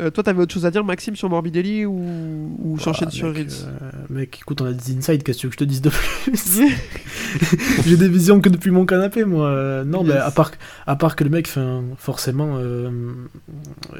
Euh, 0.00 0.10
toi, 0.10 0.22
t'avais 0.22 0.40
autre 0.40 0.54
chose 0.54 0.64
à 0.64 0.70
dire, 0.70 0.84
Maxime, 0.84 1.16
sur 1.16 1.28
Morbidelli 1.28 1.84
ou, 1.84 2.56
ou 2.62 2.78
j'enchaîne 2.78 3.08
Ah, 3.10 3.14
sur 3.14 3.34
Reels 3.34 3.48
euh, 3.64 3.90
mec, 4.10 4.38
écoute, 4.40 4.60
on 4.60 4.66
a 4.66 4.72
des 4.72 4.96
insights, 4.96 5.24
qu'est-ce 5.24 5.38
que 5.38 5.40
tu 5.40 5.46
veux 5.46 5.50
que 5.50 5.54
je 5.54 5.58
te 5.58 5.64
dise 5.64 5.82
de 5.82 5.90
plus 5.90 6.60
J'ai 7.86 7.96
des 7.96 8.08
visions 8.08 8.40
que 8.40 8.48
depuis 8.48 8.70
mon 8.70 8.86
canapé, 8.86 9.24
moi. 9.24 9.48
Euh, 9.48 9.84
Non, 9.84 10.04
mais 10.04 10.14
Yes. 10.14 10.22
à 10.22 10.30
part, 10.30 10.52
à 10.86 10.94
part 10.96 11.16
que 11.16 11.24
le 11.24 11.30
mec, 11.30 11.48
fin, 11.48 11.82
forcément, 11.96 12.54
euh, 12.58 12.90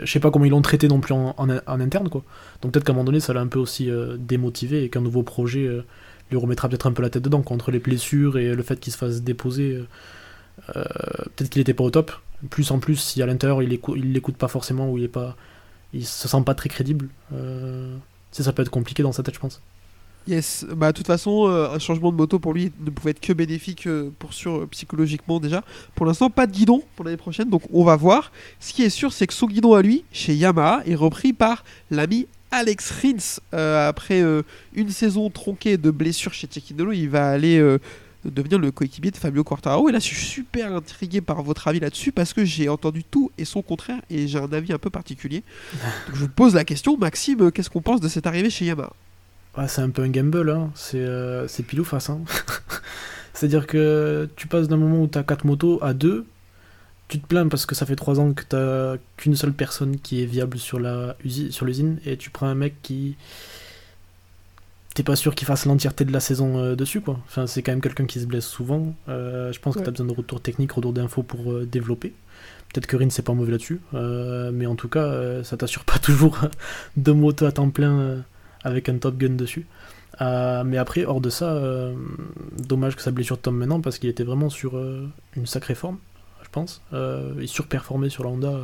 je 0.02 0.10
sais 0.10 0.20
pas 0.20 0.30
comment 0.30 0.44
ils 0.44 0.50
l'ont 0.50 0.62
traité 0.62 0.86
non 0.88 1.00
plus 1.00 1.14
en, 1.14 1.34
en, 1.36 1.48
en 1.50 1.80
interne, 1.80 2.08
quoi. 2.08 2.22
Donc 2.62 2.72
peut-être 2.72 2.84
qu'à 2.84 2.92
un 2.92 2.94
moment 2.94 3.04
donné, 3.04 3.18
ça 3.20 3.32
l'a 3.32 3.40
un 3.40 3.46
peu 3.48 3.58
aussi 3.58 3.90
démotivé 4.18 4.84
et 4.84 4.88
qu'un 4.90 5.00
nouveau 5.00 5.22
projet 5.24 5.68
lui 6.30 6.36
remettra 6.38 6.68
peut-être 6.68 6.86
un 6.86 6.92
peu 6.92 7.02
la 7.02 7.10
tête 7.10 7.22
dedans, 7.24 7.42
quoi, 7.42 7.54
entre 7.56 7.70
les 7.72 7.78
blessures 7.80 8.38
et 8.38 8.54
le 8.54 8.62
fait 8.62 8.78
qu'il 8.78 8.92
se 8.92 8.98
fasse 8.98 9.22
déposer. 9.22 9.82
peut-être 10.66 11.50
qu'il 11.50 11.60
était 11.60 11.74
pas 11.74 11.84
au 11.84 11.90
top. 11.90 12.12
Plus 12.50 12.70
en 12.70 12.78
plus, 12.78 12.96
si 12.96 13.20
à 13.22 13.26
l'intérieur 13.26 13.62
il 13.62 13.72
il 13.96 14.12
l'écoute 14.12 14.36
pas 14.36 14.46
forcément 14.48 14.90
ou 14.92 14.98
il 14.98 15.04
est 15.04 15.08
pas, 15.08 15.36
il 15.92 16.06
se 16.06 16.28
sent 16.28 16.42
pas 16.44 16.54
très 16.54 16.68
crédible. 16.68 17.08
Euh, 17.32 17.96
ça, 18.30 18.52
peut 18.52 18.62
être 18.62 18.70
compliqué 18.70 19.02
dans 19.02 19.12
sa 19.12 19.22
tête, 19.22 19.34
je 19.34 19.40
pense. 19.40 19.60
Yes, 20.28 20.66
bah 20.76 20.92
de 20.92 20.96
toute 20.96 21.06
façon, 21.06 21.48
euh, 21.48 21.70
un 21.70 21.78
changement 21.78 22.12
de 22.12 22.16
moto 22.16 22.38
pour 22.38 22.52
lui 22.52 22.70
ne 22.80 22.90
pouvait 22.90 23.12
être 23.12 23.20
que 23.20 23.32
bénéfique 23.32 23.86
euh, 23.86 24.10
pour 24.18 24.34
sûr 24.34 24.56
euh, 24.56 24.66
psychologiquement 24.66 25.40
déjà. 25.40 25.64
Pour 25.94 26.04
l'instant, 26.04 26.28
pas 26.28 26.46
de 26.46 26.52
guidon 26.52 26.82
pour 26.96 27.06
l'année 27.06 27.16
prochaine, 27.16 27.48
donc 27.48 27.62
on 27.72 27.82
va 27.82 27.96
voir. 27.96 28.30
Ce 28.60 28.74
qui 28.74 28.82
est 28.82 28.90
sûr, 28.90 29.10
c'est 29.10 29.26
que 29.26 29.32
son 29.32 29.46
guidon 29.46 29.72
à 29.72 29.80
lui, 29.80 30.04
chez 30.12 30.34
Yamaha, 30.34 30.82
est 30.84 30.94
repris 30.94 31.32
par 31.32 31.64
l'ami 31.90 32.26
Alex 32.50 32.90
Rins. 32.90 33.40
Après 33.88 34.22
une 34.74 34.90
saison 34.90 35.30
tronquée 35.30 35.78
de 35.78 35.90
blessures 35.90 36.34
chez 36.34 36.46
Tchekindolo, 36.46 36.92
il 36.92 37.08
va 37.08 37.28
aller 37.28 37.78
euh, 38.26 38.30
devenir 38.30 38.58
le 38.58 38.70
coéquipier 38.70 39.10
de 39.10 39.16
Fabio 39.16 39.44
Quartararo. 39.44 39.88
Et 39.88 39.92
là, 39.92 39.98
je 39.98 40.04
suis 40.04 40.16
super 40.16 40.74
intrigué 40.74 41.20
par 41.20 41.42
votre 41.42 41.68
avis 41.68 41.80
là-dessus 41.80 42.12
parce 42.12 42.32
que 42.32 42.44
j'ai 42.44 42.68
entendu 42.68 43.04
tout 43.04 43.30
et 43.38 43.44
son 43.44 43.62
contraire 43.62 44.00
et 44.10 44.26
j'ai 44.28 44.38
un 44.38 44.52
avis 44.52 44.72
un 44.72 44.78
peu 44.78 44.90
particulier. 44.90 45.42
Donc, 46.06 46.14
je 46.16 46.20
vous 46.20 46.28
pose 46.28 46.54
la 46.54 46.64
question, 46.64 46.96
Maxime, 46.96 47.42
euh, 47.42 47.50
qu'est-ce 47.50 47.70
qu'on 47.70 47.82
pense 47.82 48.00
de 48.00 48.08
cette 48.08 48.26
arrivée 48.26 48.50
chez 48.50 48.64
Yamaha? 48.66 48.92
Ouais, 49.56 49.66
c'est 49.66 49.80
un 49.82 49.90
peu 49.90 50.02
un 50.02 50.08
gamble, 50.08 50.50
hein. 50.50 50.70
c'est 50.74 51.00
euh, 51.00 51.46
pile 51.66 51.80
ou 51.80 51.84
face. 51.84 52.10
Hein. 52.10 52.20
C'est-à-dire 53.34 53.66
que 53.66 54.28
tu 54.36 54.46
passes 54.46 54.68
d'un 54.68 54.76
moment 54.76 55.02
où 55.02 55.08
tu 55.08 55.18
as 55.18 55.22
4 55.22 55.44
motos 55.46 55.78
à 55.82 55.94
2, 55.94 56.26
tu 57.08 57.20
te 57.20 57.26
plains 57.26 57.48
parce 57.48 57.66
que 57.66 57.74
ça 57.74 57.86
fait 57.86 57.96
3 57.96 58.20
ans 58.20 58.32
que 58.32 58.42
tu 58.42 59.00
qu'une 59.16 59.34
seule 59.36 59.52
personne 59.52 59.98
qui 59.98 60.22
est 60.22 60.26
viable 60.26 60.58
sur 60.58 60.78
la 60.78 61.16
usi- 61.24 61.50
sur 61.52 61.64
l'usine 61.64 61.98
et 62.04 62.16
tu 62.16 62.30
prends 62.30 62.46
un 62.46 62.54
mec 62.54 62.74
qui. 62.82 63.16
T'es 64.98 65.04
pas 65.04 65.14
sûr 65.14 65.36
qu'il 65.36 65.46
fasse 65.46 65.64
l'entièreté 65.64 66.04
de 66.04 66.12
la 66.12 66.18
saison 66.18 66.58
euh, 66.58 66.74
dessus, 66.74 67.00
quoi. 67.00 67.20
Enfin, 67.28 67.46
c'est 67.46 67.62
quand 67.62 67.70
même 67.70 67.80
quelqu'un 67.80 68.04
qui 68.06 68.18
se 68.18 68.26
blesse 68.26 68.46
souvent. 68.46 68.96
Euh, 69.08 69.52
je 69.52 69.60
pense 69.60 69.74
que 69.74 69.78
Ouais. 69.78 69.84
tu 69.84 69.88
as 69.90 69.92
besoin 69.92 70.08
de 70.08 70.12
retour 70.12 70.40
technique, 70.40 70.72
retour 70.72 70.92
d'infos 70.92 71.22
pour 71.22 71.52
euh, 71.52 71.64
développer. 71.64 72.14
Peut-être 72.74 72.88
que 72.88 72.96
Rin 72.96 73.08
c'est 73.08 73.22
pas 73.22 73.32
mauvais 73.32 73.52
là-dessus, 73.52 73.80
mais 73.92 74.66
en 74.66 74.74
tout 74.74 74.88
cas, 74.88 75.42
ça 75.44 75.56
t'assure 75.56 75.84
pas 75.84 75.98
toujours 76.02 76.36
de 76.96 77.12
moto 77.12 77.46
à 77.46 77.52
temps 77.52 77.70
plein 77.70 78.24
avec 78.64 78.88
un 78.88 78.98
Top 78.98 79.16
Gun 79.18 79.36
dessus. 79.36 79.66
mais 80.20 80.76
après, 80.78 81.04
hors 81.04 81.20
de 81.20 81.30
ça, 81.30 81.62
dommage 82.58 82.96
que 82.96 83.02
sa 83.02 83.12
blessure 83.12 83.40
tombe 83.40 83.54
maintenant 83.56 83.80
parce 83.80 83.98
qu'il 84.00 84.10
était 84.10 84.24
vraiment 84.24 84.50
sur 84.50 84.72
une 85.36 85.46
sacrée 85.46 85.76
forme, 85.76 85.98
je 86.42 86.48
pense. 86.50 86.82
il 87.40 87.46
surperformait 87.48 88.10
sur 88.10 88.24
la 88.24 88.30
Honda 88.30 88.60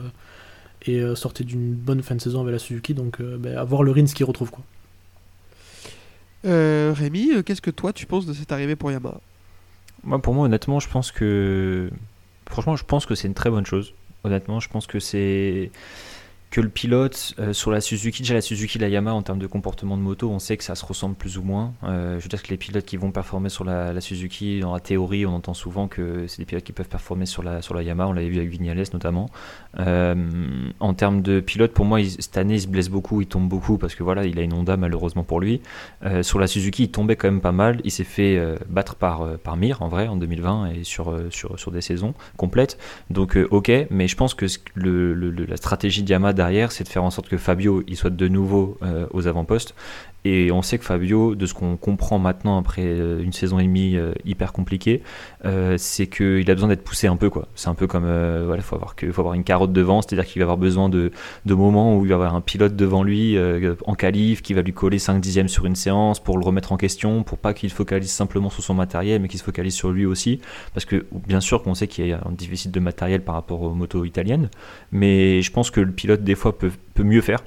et 0.84 1.00
sortait 1.14 1.44
d'une 1.44 1.72
bonne 1.74 2.02
fin 2.02 2.16
de 2.16 2.20
saison 2.20 2.42
avec 2.42 2.52
la 2.52 2.58
Suzuki, 2.58 2.92
donc 2.92 3.22
ben, 3.22 3.56
à 3.56 3.64
voir 3.64 3.84
le 3.84 3.92
Rins 3.92 4.04
qui 4.04 4.24
retrouve 4.24 4.50
quoi. 4.50 4.64
Euh, 6.44 6.92
Rémi, 6.94 7.32
euh, 7.32 7.42
qu'est-ce 7.42 7.62
que 7.62 7.70
toi 7.70 7.92
tu 7.92 8.06
penses 8.06 8.26
de 8.26 8.32
cette 8.32 8.52
arrivée 8.52 8.76
pour 8.76 8.90
Yamaha? 8.92 9.20
Moi, 10.02 10.20
Pour 10.20 10.34
moi, 10.34 10.44
honnêtement, 10.44 10.80
je 10.80 10.88
pense 10.88 11.12
que. 11.12 11.90
Franchement, 12.48 12.76
je 12.76 12.84
pense 12.84 13.06
que 13.06 13.14
c'est 13.14 13.26
une 13.28 13.34
très 13.34 13.50
bonne 13.50 13.64
chose. 13.64 13.94
Honnêtement, 14.22 14.60
je 14.60 14.68
pense 14.68 14.86
que 14.86 15.00
c'est 15.00 15.70
que 16.54 16.60
le 16.60 16.68
pilote 16.68 17.34
euh, 17.40 17.52
sur 17.52 17.72
la 17.72 17.80
Suzuki, 17.80 18.22
déjà 18.22 18.34
la 18.34 18.40
Suzuki, 18.40 18.78
la 18.78 18.88
Yamaha 18.88 19.16
en 19.16 19.22
termes 19.22 19.40
de 19.40 19.48
comportement 19.48 19.96
de 19.96 20.02
moto, 20.02 20.30
on 20.30 20.38
sait 20.38 20.56
que 20.56 20.62
ça 20.62 20.76
se 20.76 20.86
ressemble 20.86 21.16
plus 21.16 21.36
ou 21.36 21.42
moins. 21.42 21.72
Euh, 21.82 22.16
je 22.20 22.22
veux 22.22 22.28
dire 22.28 22.44
que 22.44 22.48
les 22.48 22.56
pilotes 22.56 22.84
qui 22.84 22.96
vont 22.96 23.10
performer 23.10 23.48
sur 23.48 23.64
la, 23.64 24.00
Suzuki, 24.00 24.60
dans 24.60 24.72
la 24.72 24.78
théorie, 24.78 25.26
on 25.26 25.34
entend 25.34 25.52
souvent 25.52 25.88
que 25.88 26.28
c'est 26.28 26.38
des 26.38 26.44
pilotes 26.44 26.62
qui 26.62 26.70
peuvent 26.70 26.88
performer 26.88 27.26
sur 27.26 27.42
la, 27.42 27.60
sur 27.60 27.74
la 27.74 27.82
Yamaha, 27.82 28.08
on 28.08 28.12
l'avait 28.12 28.28
vu 28.28 28.38
avec 28.38 28.50
Vignales 28.50 28.84
notamment. 28.92 29.28
Euh, 29.80 30.14
en 30.78 30.94
termes 30.94 31.22
de 31.22 31.40
pilote, 31.40 31.72
pour 31.72 31.86
moi, 31.86 31.98
cette 32.04 32.36
année, 32.36 32.54
il 32.54 32.60
se 32.60 32.68
blesse 32.68 32.88
beaucoup, 32.88 33.20
il 33.20 33.26
tombe 33.26 33.48
beaucoup 33.48 33.76
parce 33.76 33.96
que 33.96 34.04
voilà, 34.04 34.24
il 34.24 34.38
a 34.38 34.42
une 34.42 34.52
Honda 34.52 34.76
malheureusement 34.76 35.24
pour 35.24 35.40
lui. 35.40 35.60
sur 36.22 36.38
la 36.38 36.46
Suzuki, 36.46 36.84
il 36.84 36.90
tombait 36.92 37.16
quand 37.16 37.26
même 37.26 37.40
pas 37.40 37.50
mal. 37.50 37.80
Il 37.82 37.90
s'est 37.90 38.04
fait 38.04 38.40
battre 38.68 38.94
par, 38.94 39.38
par 39.38 39.56
Mir 39.56 39.82
en 39.82 39.88
vrai 39.88 40.06
en 40.06 40.14
2020 40.14 40.66
et 40.66 40.84
sur, 40.84 41.18
sur, 41.30 41.58
sur 41.58 41.72
des 41.72 41.80
saisons 41.80 42.14
complètes. 42.36 42.78
Donc 43.10 43.36
ok, 43.50 43.72
mais 43.90 44.06
je 44.06 44.14
pense 44.14 44.34
que 44.34 44.46
la 44.76 45.56
stratégie 45.56 46.04
de 46.04 46.10
Yamaha 46.10 46.43
c'est 46.70 46.84
de 46.84 46.88
faire 46.88 47.04
en 47.04 47.10
sorte 47.10 47.28
que 47.28 47.36
Fabio 47.36 47.82
il 47.86 47.96
soit 47.96 48.10
de 48.10 48.28
nouveau 48.28 48.76
euh, 48.82 49.06
aux 49.12 49.26
avant-postes 49.26 49.74
et 50.26 50.50
on 50.50 50.62
sait 50.62 50.78
que 50.78 50.86
Fabio, 50.86 51.34
de 51.34 51.44
ce 51.44 51.52
qu'on 51.52 51.76
comprend 51.76 52.18
maintenant 52.18 52.56
après 52.58 52.86
euh, 52.86 53.22
une 53.22 53.34
saison 53.34 53.58
et 53.58 53.64
demie 53.64 53.98
euh, 53.98 54.12
hyper 54.24 54.54
compliquée, 54.54 55.02
c'est 55.76 56.06
qu'il 56.06 56.50
a 56.50 56.54
besoin 56.54 56.70
d'être 56.70 56.82
poussé 56.82 57.06
un 57.06 57.16
peu. 57.16 57.28
quoi. 57.28 57.48
C'est 57.54 57.68
un 57.68 57.74
peu 57.74 57.86
comme, 57.86 58.04
voilà, 58.04 58.56
il 58.56 58.62
faut 58.62 58.76
avoir, 58.76 58.94
faut 59.12 59.20
avoir 59.20 59.34
une 59.34 59.44
carotte 59.44 59.74
devant, 59.74 60.00
c'est-à-dire 60.00 60.24
qu'il 60.24 60.40
va 60.40 60.44
avoir 60.44 60.56
besoin 60.56 60.88
de, 60.88 61.12
de, 61.44 61.54
moments 61.54 61.98
où 61.98 62.06
il 62.06 62.08
va 62.08 62.14
avoir 62.14 62.34
un 62.34 62.40
pilote 62.40 62.74
devant 62.74 63.02
lui 63.02 63.36
en 63.86 63.94
qualif 63.94 64.40
qui 64.40 64.54
va 64.54 64.62
lui 64.62 64.72
coller 64.72 64.98
5 64.98 65.20
dixièmes 65.20 65.48
sur 65.48 65.66
une 65.66 65.76
séance 65.76 66.20
pour 66.20 66.38
le 66.38 66.46
remettre 66.46 66.72
en 66.72 66.78
question, 66.78 67.22
pour 67.22 67.36
pas 67.36 67.52
qu'il 67.52 67.70
focalise 67.70 68.10
simplement 68.10 68.48
sur 68.48 68.62
son 68.62 68.72
matériel, 68.72 69.20
mais 69.20 69.28
qu'il 69.28 69.38
se 69.38 69.44
focalise 69.44 69.74
sur 69.74 69.90
lui 69.90 70.06
aussi. 70.06 70.40
Parce 70.72 70.86
que 70.86 71.04
bien 71.26 71.40
sûr 71.40 71.62
qu'on 71.62 71.74
sait 71.74 71.86
qu'il 71.86 72.06
y 72.06 72.12
a 72.12 72.22
un 72.24 72.32
déficit 72.32 72.70
de 72.70 72.80
matériel 72.80 73.22
par 73.22 73.34
rapport 73.34 73.60
aux 73.60 73.74
motos 73.74 74.06
italiennes, 74.06 74.48
mais 74.90 75.42
je 75.42 75.52
pense 75.52 75.70
que 75.70 75.80
le 75.80 75.92
pilote 75.92 76.23
des 76.24 76.34
fois 76.34 76.58
peut, 76.58 76.72
peut 76.94 77.04
mieux 77.04 77.20
faire 77.20 77.40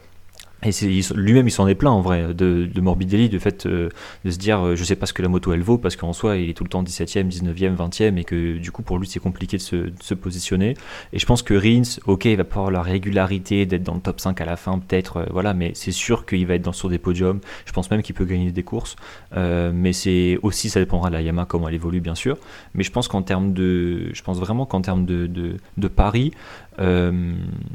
et 0.63 0.72
lui-même, 1.13 1.48
il 1.48 1.51
s'en 1.51 1.67
est 1.67 1.75
plein 1.75 1.91
en 1.91 2.01
vrai 2.01 2.34
de, 2.34 2.65
de 2.65 2.81
Morbidelli, 2.81 3.29
du 3.29 3.39
fait 3.39 3.67
euh, 3.67 3.89
de 4.25 4.31
se 4.31 4.38
dire 4.38 4.65
euh, 4.65 4.75
je 4.75 4.84
sais 4.84 4.96
pas 4.96 5.05
ce 5.05 5.13
que 5.13 5.22
la 5.22 5.27
moto 5.27 5.53
elle 5.53 5.62
vaut 5.62 5.77
parce 5.77 5.96
qu'en 5.96 6.13
soi 6.13 6.38
il 6.38 6.50
est 6.50 6.53
tout 6.53 6.63
le 6.63 6.69
temps 6.69 6.81
17ème, 6.81 7.29
19ème, 7.29 7.75
20ème 7.75 8.17
et 8.17 8.24
que 8.24 8.57
du 8.57 8.72
coup 8.72 8.81
pour 8.81 8.98
lui 8.98 9.05
c'est 9.05 9.19
compliqué 9.19 9.57
de 9.57 9.62
se, 9.62 9.91
se, 10.01 10.15
positionner. 10.15 10.74
Et 11.13 11.19
je 11.19 11.25
pense 11.27 11.43
que 11.43 11.53
Rins, 11.53 12.00
ok, 12.07 12.25
il 12.25 12.38
va 12.38 12.43
pas 12.43 12.55
avoir 12.55 12.72
la 12.72 12.81
régularité 12.81 13.67
d'être 13.67 13.84
dans 13.84 13.93
le 13.93 14.00
top 14.00 14.19
5 14.19 14.41
à 14.41 14.46
la 14.46 14.55
fin 14.55 14.79
peut-être, 14.79 15.17
euh, 15.17 15.25
voilà, 15.29 15.53
mais 15.53 15.74
c'est 15.75 15.91
sûr 15.91 16.25
qu'il 16.25 16.48
va 16.48 16.55
être 16.55 16.63
dans, 16.63 16.74
sur 16.74 16.89
des 16.89 16.98
podiums. 16.98 17.39
Je 17.65 17.72
pense 17.72 17.91
même 17.91 18.01
qu'il 18.01 18.15
peut 18.15 18.25
gagner 18.25 18.51
des 18.51 18.63
courses, 18.63 18.96
mais 19.36 19.93
c'est 19.93 20.39
aussi 20.41 20.69
ça 20.69 20.79
dépendra 20.79 21.10
de 21.10 21.13
la 21.13 21.22
Yamaha 21.22 21.46
comment 21.46 21.67
elle 21.69 21.75
évolue 21.75 22.01
bien 22.01 22.15
sûr. 22.15 22.38
Mais 22.74 22.84
je 22.84 22.91
pense 22.91 23.07
qu'en 23.07 23.22
termes 23.22 23.53
de, 23.53 24.12
je 24.12 24.22
pense 24.24 24.39
vraiment 24.39 24.65
qu'en 24.65 24.81
termes 24.81 25.05
de, 25.05 25.27
de, 25.27 25.57
de 25.77 25.88
paris, 25.88 26.31
euh, 26.79 27.34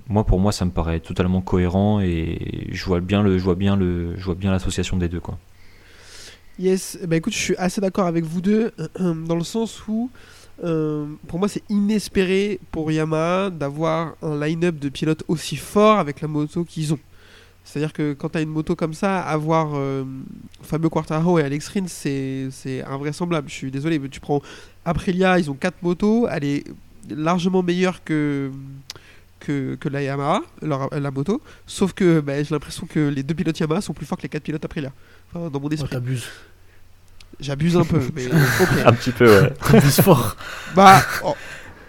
moi, 0.09 0.25
pour 0.25 0.39
moi, 0.39 0.53
ça 0.53 0.65
me 0.65 0.71
paraît 0.71 1.01
totalement 1.01 1.41
cohérent 1.41 2.01
et 2.01 2.69
je 2.71 2.85
vois 2.85 3.01
bien 3.01 3.23
le, 3.23 3.39
je 3.39 3.45
vois 3.45 3.55
bien 3.55 3.77
le, 3.77 4.17
je 4.17 4.25
vois 4.25 4.35
bien 4.35 4.51
l'association 4.51 4.97
des 4.97 5.09
deux, 5.09 5.21
quoi. 5.21 5.39
Yes, 6.59 6.99
bah 7.07 7.17
écoute, 7.17 7.33
je 7.33 7.39
suis 7.39 7.57
assez 7.57 7.81
d'accord 7.81 8.07
avec 8.07 8.25
vous 8.25 8.41
deux 8.41 8.73
dans 9.01 9.37
le 9.37 9.45
sens 9.45 9.87
où, 9.89 10.11
euh, 10.63 11.07
pour 11.27 11.39
moi, 11.39 11.49
c'est 11.49 11.63
inespéré 11.69 12.61
pour 12.71 12.93
Yamaha 12.93 13.51
d'avoir 13.51 14.15
un 14.23 14.39
line-up 14.39 14.79
de 14.79 14.89
pilotes 14.89 15.25
aussi 15.29 15.57
fort 15.57 15.99
avec 15.99 16.21
la 16.21 16.29
moto 16.29 16.65
qu'ils 16.65 16.93
ont. 16.93 16.99
C'est-à-dire 17.65 17.93
que 17.93 18.13
quand 18.13 18.31
tu 18.31 18.39
as 18.39 18.41
une 18.43 18.51
moto 18.51 18.75
comme 18.77 18.93
ça, 18.93 19.21
avoir 19.21 19.73
euh, 19.75 20.05
Fabio 20.63 20.91
Quartararo 20.91 21.39
et 21.39 21.43
Alex 21.43 21.69
Rins, 21.69 21.87
c'est 21.87 22.83
invraisemblable. 22.85 23.49
Je 23.49 23.55
suis 23.55 23.71
désolé, 23.71 23.99
mais 23.99 24.09
tu 24.09 24.21
prends 24.21 24.43
Aprilia, 24.85 25.39
ils 25.39 25.51
ont 25.51 25.55
4 25.55 25.83
motos, 25.83 26.27
elle 26.29 26.45
est 26.45 26.65
largement 27.11 27.63
meilleure 27.63 28.05
que, 28.05 28.51
que, 29.41 29.75
que 29.77 29.89
la 29.89 30.03
Yamaha, 30.03 30.43
la, 30.63 31.11
moto. 31.11 31.41
Sauf 31.67 31.93
que 31.93 32.21
bah, 32.21 32.43
j'ai 32.43 32.55
l'impression 32.55 32.87
que 32.87 33.09
les 33.09 33.23
deux 33.23 33.35
pilotes 33.35 33.59
Yamaha 33.59 33.81
sont 33.81 33.95
plus 33.95 34.07
forts 34.07 34.19
que 34.19 34.23
les 34.23 34.29
quatre 34.29 34.43
pilotes 34.43 34.65
Aprilia. 34.65 34.93
Enfin, 35.35 35.51
dans 35.51 35.61
mon 35.61 35.69
esprit. 35.69 35.89
Oh, 35.91 35.95
t'abuses. 35.95 36.29
J'abuse 37.41 37.77
un 37.77 37.85
peu, 37.85 38.01
mais 38.15 38.27
Un 38.85 38.93
petit 38.93 39.11
peu, 39.13 39.27
ouais. 39.27 39.53
T'abuses 39.71 40.01
fort. 40.01 40.37
Bah. 40.75 41.03
Oh. 41.25 41.35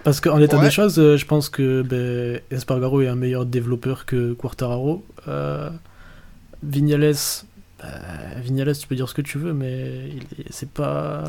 Parce 0.04 0.20
qu'en 0.20 0.40
état 0.42 0.58
des 0.58 0.70
choses, 0.70 1.00
euh, 1.00 1.16
je 1.16 1.26
pense 1.26 1.48
que 1.48 1.82
ben, 1.82 2.42
Espargaro 2.52 3.02
est 3.02 3.08
un 3.08 3.16
meilleur 3.16 3.46
développeur 3.46 4.06
que 4.06 4.34
Quartararo. 4.34 5.06
Euh, 5.30 5.70
Vignales, 6.62 7.16
bah, 7.80 7.86
Vignales, 8.42 8.78
tu 8.78 8.86
peux 8.86 8.96
dire 8.96 9.08
ce 9.08 9.14
que 9.14 9.22
tu 9.22 9.38
veux, 9.38 9.54
mais 9.54 10.10
c'est 10.50 10.70
pas. 10.70 11.24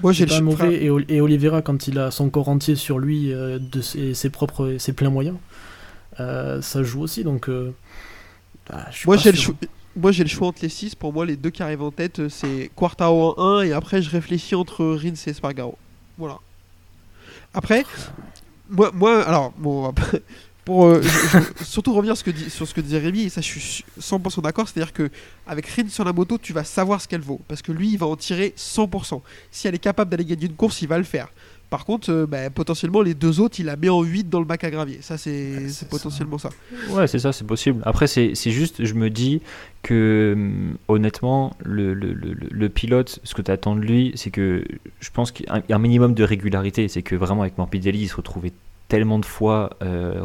Moi, 0.00 0.12
j'ai 0.12 0.26
le 0.26 0.40
mauvais. 0.40 0.74
Et, 0.74 0.90
et, 1.08 1.20
Oliveira, 1.20 1.62
quand 1.62 1.88
il 1.88 1.98
a 1.98 2.10
son 2.10 2.30
corps 2.30 2.48
entier 2.48 2.76
sur 2.76 2.98
lui, 2.98 3.32
euh, 3.32 3.58
de 3.58 3.80
ses, 3.80 4.14
ses, 4.14 4.30
propres, 4.30 4.76
ses 4.78 4.92
pleins 4.92 5.10
moyens, 5.10 5.36
euh, 6.20 6.62
ça 6.62 6.82
joue 6.82 7.02
aussi. 7.02 7.24
Donc, 7.24 7.48
euh, 7.48 7.74
bah, 8.68 8.86
moi, 9.06 9.16
j'ai 9.16 9.32
le 9.32 9.38
choix. 9.38 9.54
Moi 9.96 10.12
j'ai 10.12 10.22
le 10.22 10.28
choix 10.28 10.48
entre 10.48 10.60
les 10.62 10.68
6, 10.68 10.94
pour 10.94 11.12
moi 11.12 11.26
les 11.26 11.34
deux 11.34 11.50
qui 11.50 11.60
arrivent 11.60 11.82
en 11.82 11.90
tête 11.90 12.28
c'est 12.28 12.70
Quartao 12.76 13.34
en 13.36 13.58
1 13.58 13.62
et 13.62 13.72
après 13.72 14.00
je 14.00 14.08
réfléchis 14.10 14.54
entre 14.54 14.84
Rins 14.84 15.14
et 15.26 15.32
Spargaro. 15.32 15.76
Voilà. 16.18 16.38
Après, 17.52 17.84
moi, 18.70 18.92
moi 18.94 19.22
alors 19.22 19.52
bon, 19.58 19.92
pour 20.68 20.84
euh, 20.84 21.00
surtout 21.64 21.94
revenir 21.94 22.14
sur 22.14 22.26
ce, 22.26 22.30
que 22.30 22.36
dit, 22.36 22.50
sur 22.50 22.68
ce 22.68 22.74
que 22.74 22.82
disait 22.82 22.98
Rémi, 22.98 23.22
et 23.22 23.28
ça 23.30 23.40
je 23.40 23.58
suis 23.58 23.84
100% 23.98 24.42
d'accord, 24.42 24.68
c'est-à-dire 24.68 24.92
que 24.92 25.08
avec 25.46 25.66
Rin 25.66 25.88
sur 25.88 26.04
la 26.04 26.12
moto, 26.12 26.36
tu 26.36 26.52
vas 26.52 26.62
savoir 26.62 27.00
ce 27.00 27.08
qu'elle 27.08 27.22
vaut, 27.22 27.40
parce 27.48 27.62
que 27.62 27.72
lui, 27.72 27.88
il 27.92 27.96
va 27.96 28.04
en 28.04 28.16
tirer 28.16 28.52
100%. 28.54 29.22
Si 29.50 29.66
elle 29.66 29.74
est 29.74 29.78
capable 29.78 30.10
d'aller 30.10 30.26
gagner 30.26 30.44
une 30.44 30.56
course, 30.56 30.82
il 30.82 30.88
va 30.88 30.98
le 30.98 31.04
faire. 31.04 31.28
Par 31.70 31.86
contre, 31.86 32.10
euh, 32.10 32.26
bah, 32.26 32.50
potentiellement, 32.50 33.00
les 33.00 33.14
deux 33.14 33.40
autres, 33.40 33.60
il 33.60 33.64
la 33.64 33.76
met 33.76 33.88
en 33.88 34.02
8 34.02 34.28
dans 34.28 34.40
le 34.40 34.44
bac 34.44 34.62
à 34.62 34.70
gravier. 34.70 34.98
Ça, 35.00 35.16
c'est 35.16 35.88
potentiellement 35.88 36.36
ça. 36.36 36.50
Ouais, 36.90 37.06
c'est 37.06 37.18
ça, 37.18 37.32
c'est 37.32 37.46
possible. 37.46 37.80
Après, 37.86 38.06
c'est 38.06 38.34
juste, 38.34 38.84
je 38.84 38.92
me 38.92 39.08
dis 39.08 39.40
que, 39.82 40.34
hum, 40.36 40.76
honnêtement, 40.88 41.56
le, 41.64 41.94
le, 41.94 42.12
le, 42.12 42.68
pilote, 42.68 43.20
ce 43.24 43.34
que 43.34 43.40
tu 43.40 43.50
attends 43.50 43.74
de 43.74 43.80
lui, 43.80 44.12
c'est 44.16 44.30
que 44.30 44.64
je 45.00 45.10
pense 45.10 45.32
qu'il 45.32 45.46
y 45.46 45.72
a 45.72 45.76
un 45.76 45.78
minimum 45.78 46.12
de 46.12 46.24
régularité. 46.24 46.88
C'est 46.88 47.02
que 47.02 47.16
vraiment, 47.16 47.40
avec 47.40 47.56
Morbidelli, 47.56 48.02
il 48.02 48.08
se 48.08 48.16
retrouvait 48.16 48.52
tellement 48.88 49.18
de 49.18 49.24
fois 49.24 49.70
euh, 49.82 50.20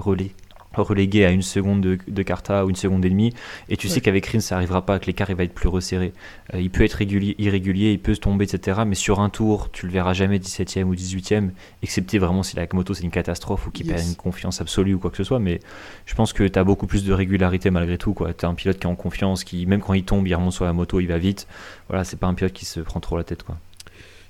relégué 0.76 1.26
à 1.26 1.32
une 1.32 1.42
seconde 1.42 1.82
de, 1.82 2.00
de, 2.08 2.24
Carta 2.24 2.66
ou 2.66 2.70
une 2.70 2.76
seconde 2.76 3.06
et 3.06 3.10
demie, 3.10 3.34
et 3.70 3.78
tu 3.78 3.88
sais 3.88 4.02
qu'avec 4.02 4.26
Rins 4.26 4.40
ça 4.40 4.56
arrivera 4.56 4.86
pas, 4.86 4.98
que 4.98 5.06
l'écart 5.06 5.30
il 5.30 5.36
va 5.36 5.44
être 5.44 5.54
plus 5.54 5.68
resserré. 5.70 6.14
Euh, 6.54 6.62
il 6.62 6.72
peut 6.72 6.84
être 6.84 6.94
régulier, 6.94 7.36
irrégulier, 7.38 7.92
il 7.92 8.00
peut 8.00 8.16
se 8.16 8.20
tomber, 8.20 8.46
etc. 8.46 8.82
Mais 8.88 8.96
sur 8.96 9.20
un 9.20 9.30
tour, 9.30 9.70
tu 9.72 9.86
le 9.86 9.92
verras 9.92 10.14
jamais 10.14 10.40
17ème 10.40 10.86
ou 10.86 10.96
18ème, 10.96 11.52
excepté 11.84 12.18
vraiment 12.18 12.42
si 12.42 12.56
la 12.56 12.66
moto 12.74 12.94
c'est 12.94 13.04
une 13.04 13.12
catastrophe 13.12 13.68
ou 13.68 13.72
qu'il 13.72 13.88
perd 13.88 14.02
une 14.04 14.16
confiance 14.16 14.62
absolue 14.62 14.96
ou 14.96 15.00
quoi 15.00 15.12
que 15.12 15.18
ce 15.18 15.24
soit. 15.24 15.40
Mais 15.40 15.60
je 16.06 16.16
pense 16.16 16.34
que 16.34 16.48
tu 16.48 16.58
as 16.58 16.64
beaucoup 16.64 16.88
plus 16.88 17.04
de 17.04 17.14
régularité 17.14 17.70
malgré 17.70 17.98
tout. 17.98 18.16
Tu 18.38 18.46
as 18.46 18.50
un 18.50 18.56
pilote 18.56 18.80
qui 18.80 18.88
est 18.88 18.90
en 18.90 18.96
confiance, 18.96 19.44
qui 19.44 19.66
même 19.66 19.82
quand 19.82 19.94
il 19.94 20.04
tombe, 20.04 20.26
il 20.28 20.34
remonte 20.34 20.54
sur 20.54 20.66
la 20.66 20.74
moto, 20.74 21.00
il 21.00 21.08
va 21.08 21.18
vite. 21.18 21.48
Voilà, 21.90 22.04
c'est 22.04 22.18
pas 22.18 22.28
un 22.28 22.34
pilote 22.34 22.54
qui 22.54 22.66
se 22.66 22.80
prend 22.80 23.00
trop 23.00 23.18
la 23.18 23.24
tête. 23.24 23.44
quoi. 23.44 23.58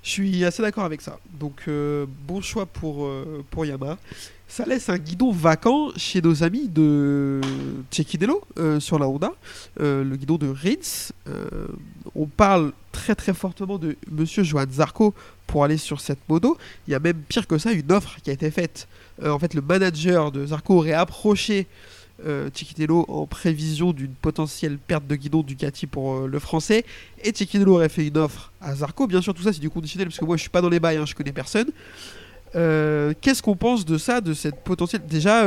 Je 0.04 0.10
suis 0.10 0.44
assez 0.44 0.60
d'accord 0.60 0.84
avec 0.84 1.00
ça. 1.00 1.18
Donc, 1.40 1.62
euh, 1.66 2.04
bon 2.28 2.42
choix 2.42 2.66
pour, 2.66 3.06
euh, 3.06 3.42
pour 3.50 3.64
Yamaha. 3.64 3.96
Ça 4.46 4.66
laisse 4.66 4.90
un 4.90 4.98
guidon 4.98 5.32
vacant 5.32 5.92
chez 5.96 6.20
nos 6.20 6.42
amis 6.42 6.68
de 6.68 7.40
Cecchinello 7.90 8.42
euh, 8.58 8.78
sur 8.80 8.98
la 8.98 9.08
Honda, 9.08 9.32
le 9.80 10.14
guidon 10.14 10.36
de 10.36 10.46
Rins. 10.46 11.10
on 12.14 12.26
parle 12.26 12.72
très 12.92 13.14
très 13.14 13.32
fortement 13.32 13.78
de 13.78 13.96
Monsieur 14.10 14.44
Johan 14.44 14.66
Zarco 14.70 15.14
pour 15.46 15.64
aller 15.64 15.78
sur 15.78 16.00
cette 16.00 16.20
moto. 16.28 16.58
Il 16.86 16.90
y 16.90 16.94
a 16.94 17.00
même 17.00 17.22
pire 17.26 17.46
que 17.46 17.56
ça, 17.56 17.72
une 17.72 17.90
offre 17.90 18.18
qui 18.22 18.28
a 18.28 18.34
été 18.34 18.50
faite. 18.50 18.86
en 19.24 19.38
fait, 19.38 19.54
le 19.54 19.62
manager 19.62 20.30
de 20.30 20.44
Zarco 20.44 20.74
aurait 20.74 20.92
approché 20.92 21.66
euh, 22.24 22.48
en 23.08 23.26
prévision 23.26 23.92
d'une 23.92 24.14
potentielle 24.14 24.78
perte 24.78 25.06
de 25.06 25.16
guidon 25.16 25.42
Ducati 25.42 25.86
pour 25.86 26.14
euh, 26.14 26.26
le 26.26 26.38
français. 26.38 26.84
Et 27.22 27.34
Chiquitello 27.34 27.74
aurait 27.74 27.88
fait 27.88 28.06
une 28.06 28.18
offre 28.18 28.52
à 28.60 28.74
Zarco. 28.74 29.06
Bien 29.06 29.20
sûr, 29.20 29.34
tout 29.34 29.42
ça 29.42 29.52
c'est 29.52 29.60
du 29.60 29.70
conditionnel 29.70 30.08
parce 30.08 30.18
que 30.18 30.24
moi 30.24 30.36
je 30.36 30.42
suis 30.42 30.50
pas 30.50 30.60
dans 30.60 30.68
les 30.68 30.80
bails, 30.80 30.96
hein, 30.96 31.06
je 31.06 31.14
connais 31.14 31.32
personne. 31.32 31.70
Euh, 32.56 33.12
qu'est-ce 33.20 33.42
qu'on 33.42 33.56
pense 33.56 33.84
de 33.84 33.98
ça, 33.98 34.20
de 34.20 34.32
cette 34.32 34.60
potentielle? 34.60 35.02
Déjà, 35.08 35.44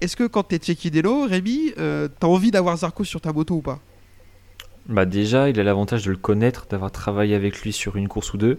est-ce 0.00 0.16
que 0.16 0.24
quand 0.24 0.42
t'es 0.42 0.58
Chiquitello, 0.62 1.26
Rémi, 1.26 1.72
t'as 1.76 2.26
envie 2.26 2.50
d'avoir 2.50 2.76
Zarco 2.76 3.04
sur 3.04 3.20
ta 3.20 3.32
moto 3.32 3.56
ou 3.56 3.62
pas? 3.62 3.80
Bah 4.88 5.04
déjà, 5.06 5.48
il 5.48 5.60
a 5.60 5.62
l'avantage 5.62 6.04
de 6.04 6.10
le 6.10 6.16
connaître, 6.16 6.66
d'avoir 6.68 6.90
travaillé 6.90 7.34
avec 7.36 7.60
lui 7.62 7.72
sur 7.72 7.96
une 7.96 8.08
course 8.08 8.34
ou 8.34 8.36
deux. 8.36 8.58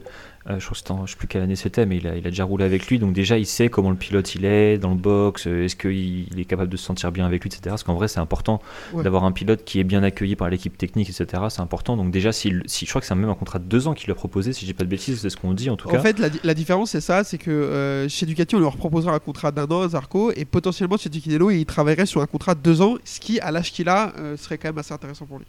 Euh, 0.49 0.59
je 0.59 0.69
ne 0.69 1.07
sais 1.07 1.15
plus 1.17 1.27
quelle 1.27 1.41
année 1.41 1.55
c'était, 1.55 1.85
mais 1.85 1.97
il 1.97 2.07
a, 2.07 2.15
il 2.17 2.25
a, 2.27 2.29
déjà 2.29 2.43
roulé 2.43 2.65
avec 2.65 2.87
lui. 2.87 2.99
Donc 2.99 3.13
déjà, 3.13 3.37
il 3.37 3.45
sait 3.45 3.69
comment 3.69 3.89
le 3.91 3.95
pilote 3.95 4.35
il 4.35 4.43
est 4.45 4.77
dans 4.77 4.89
le 4.91 4.97
box, 4.97 5.47
euh, 5.47 5.63
est-ce 5.65 5.75
qu'il 5.77 6.37
est 6.37 6.45
capable 6.45 6.69
de 6.69 6.75
se 6.77 6.83
sentir 6.85 7.11
bien 7.13 7.25
avec 7.25 7.43
lui, 7.43 7.47
etc. 7.47 7.61
Parce 7.67 7.83
qu'en 7.83 7.93
vrai, 7.95 8.07
c'est 8.09 8.19
important 8.19 8.61
Ouais. 8.93 9.03
d'avoir 9.03 9.23
un 9.25 9.31
pilote 9.31 9.63
qui 9.65 9.79
est 9.79 9.83
bien 9.85 10.03
accueilli 10.03 10.35
par 10.35 10.49
l'équipe 10.49 10.77
technique, 10.77 11.09
etc. 11.09 11.43
C'est 11.49 11.61
important. 11.61 11.95
Donc 11.97 12.11
déjà, 12.11 12.31
si, 12.33 12.53
si, 12.65 12.85
je 12.85 12.89
crois 12.91 12.99
que 13.01 13.07
c'est 13.07 13.15
même 13.15 13.29
un 13.29 13.35
contrat 13.35 13.59
de 13.59 13.65
deux 13.65 13.87
ans 13.87 13.93
qu'il 13.93 14.09
a 14.11 14.15
proposé, 14.15 14.51
si 14.53 14.65
j'ai 14.65 14.73
pas 14.73 14.83
de 14.83 14.89
bêtises, 14.89 15.21
c'est 15.21 15.29
ce 15.29 15.37
qu'on 15.37 15.53
dit 15.53 15.69
en 15.69 15.75
tout 15.77 15.87
En 15.89 15.91
cas. 15.91 15.99
fait, 15.99 16.19
la, 16.19 16.29
di- 16.29 16.39
la 16.43 16.53
différence, 16.53 16.91
c'est 16.91 17.01
ça 17.01 17.23
c'est 17.23 17.37
que 17.37 17.51
euh, 17.51 18.09
chez 18.09 18.25
Ducati, 18.25 18.55
on 18.55 18.59
leur 18.59 18.75
proposera 18.77 19.13
un 19.13 19.19
contrat 19.19 19.51
d'un 19.51 19.65
an 19.67 19.81
à 19.81 19.89
Zarco, 19.89 20.31
et 20.35 20.45
potentiellement 20.45 20.97
chez 20.97 21.09
Ducati 21.09 21.35
il 21.59 21.65
travaillerait 21.65 22.05
sur 22.05 22.21
un 22.21 22.27
contrat 22.27 22.55
de 22.55 22.61
deux 22.61 22.81
ans, 22.81 22.95
ce 23.05 23.19
qui, 23.19 23.39
à 23.39 23.51
l'âge 23.51 23.71
qu'il 23.71 23.87
a, 23.89 24.13
euh, 24.17 24.35
serait 24.37 24.57
quand 24.57 24.69
même 24.69 24.77
assez 24.77 24.93
intéressant 24.93 25.25
pour 25.25 25.39
lui. 25.39 25.45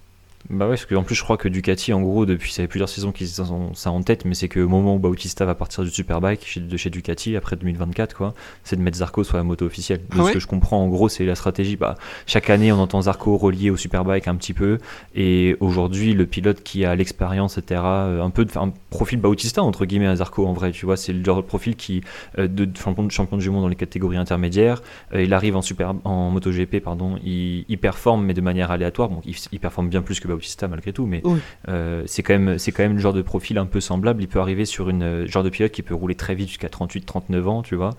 Bah 0.51 0.67
ouais, 0.67 0.73
parce 0.73 0.85
qu'en 0.85 1.03
plus, 1.03 1.15
je 1.15 1.23
crois 1.23 1.39
que 1.39 1.49
Ducati, 1.49 1.95
en 1.95 2.03
gros, 2.03 2.27
depuis 2.27 2.53
ça 2.53 2.63
fait 2.63 2.69
plusieurs 2.69 2.91
saisons 2.91 3.13
qu'ils 3.13 3.41
ont 3.41 3.73
ça 3.73 3.91
en 3.91 4.03
tête, 4.03 4.27
mais 4.27 4.35
c'est 4.35 4.51
qu'au 4.51 4.69
moment 4.69 4.97
où 4.97 4.99
Bautista 4.99 5.47
va 5.47 5.55
partir 5.55 5.85
du 5.85 5.91
Superbike 5.91 6.45
chez, 6.45 6.61
de 6.61 6.77
chez 6.77 6.91
Ducati, 6.91 7.35
après 7.35 7.57
2024, 7.57 8.15
quoi, 8.15 8.35
c'est 8.63 8.77
de 8.77 8.83
mettre 8.83 8.99
Zarco 8.99 9.25
sur 9.25 9.39
la 9.39 9.43
moto 9.43 9.65
officielle. 9.65 10.03
De 10.11 10.21
Ah 10.21 10.25
ce 10.27 10.33
que 10.33 10.41
je 10.41 10.47
comprends, 10.47 10.83
en 10.83 10.89
gros, 10.89 11.09
c'est 11.09 11.25
la 11.25 11.35
stratégie. 11.35 11.77
Bah, 11.77 11.95
chaque 12.27 12.51
année, 12.51 12.73
on 12.73 12.79
entend 12.79 13.01
Zarco 13.01 13.39
relié 13.39 13.71
au 13.71 13.79
Superbike 13.79 14.29
un 14.29 14.37
petit 14.37 14.53
peu, 14.53 14.79
et 15.15 15.57
aujourd'hui, 15.61 16.13
le 16.13 16.27
pilote 16.27 16.63
qui 16.63 16.85
a 16.85 16.95
l'expérience, 16.95 17.57
etc., 17.57 17.81
euh, 17.83 18.23
un 18.23 18.31
peu 18.31 18.45
de, 18.45 18.59
un 18.59 18.71
profil 18.91 19.21
Bautista, 19.21 19.63
entre 19.63 19.87
guillemets, 19.87 20.09
à 20.09 20.17
Zarco, 20.17 20.47
en 20.47 20.53
vrai, 20.53 20.73
tu 20.73 20.85
vois, 20.85 20.99
c'est 20.99 21.15
le 21.15 21.25
genre 21.25 21.39
de 21.39 21.47
profil 21.47 21.75
qui, 21.75 22.03
euh, 22.39 22.49
de, 22.49 22.67
de 22.67 22.77
champion, 22.77 23.09
champion 23.09 23.39
du 23.39 23.49
monde 23.49 23.63
dans 23.63 23.69
les 23.69 23.77
catégories 23.77 24.19
intermédiaires, 24.19 24.83
euh, 25.15 25.23
il 25.23 25.33
arrive 25.33 25.57
en, 25.57 25.63
super, 25.63 25.95
en 26.05 26.29
MotoGP, 26.31 26.81
pardon, 26.81 27.17
il, 27.25 27.65
il 27.67 27.79
performe, 27.79 28.27
mais 28.27 28.35
de 28.35 28.43
manière 28.43 28.71
aléatoire. 28.71 29.09
Bon, 29.09 29.23
il, 29.25 29.35
il 29.51 29.59
performe 29.59 29.89
bien 29.89 30.03
plus 30.03 30.21
que 30.21 30.29
Bautista, 30.37 30.69
malgré 30.69 30.93
tout, 30.93 31.07
mais 31.07 31.21
Oui. 31.25 31.39
euh, 31.69 32.03
c'est 32.07 32.23
quand 32.23 32.39
même 32.39 32.59
c'est 32.59 32.73
quand 32.73 32.83
même 32.83 32.95
le 32.95 33.01
genre 33.01 33.13
de 33.13 33.23
profil 33.23 33.59
un 33.59 33.67
peu 33.67 33.81
semblable. 33.81 34.23
Il 34.23 34.29
peut 34.29 34.41
arriver 34.41 34.65
sur 34.65 34.89
une 34.91 35.03
euh, 35.03 35.27
genre 35.27 35.43
de 35.43 35.49
pilote 35.51 35.73
qui 35.73 35.83
peut 35.83 35.95
rouler 35.95 36.15
très 36.15 36.35
vite 36.35 36.49
jusqu'à 36.49 36.69
38-39 36.69 37.45
ans, 37.47 37.63
tu 37.63 37.75
vois. 37.77 37.91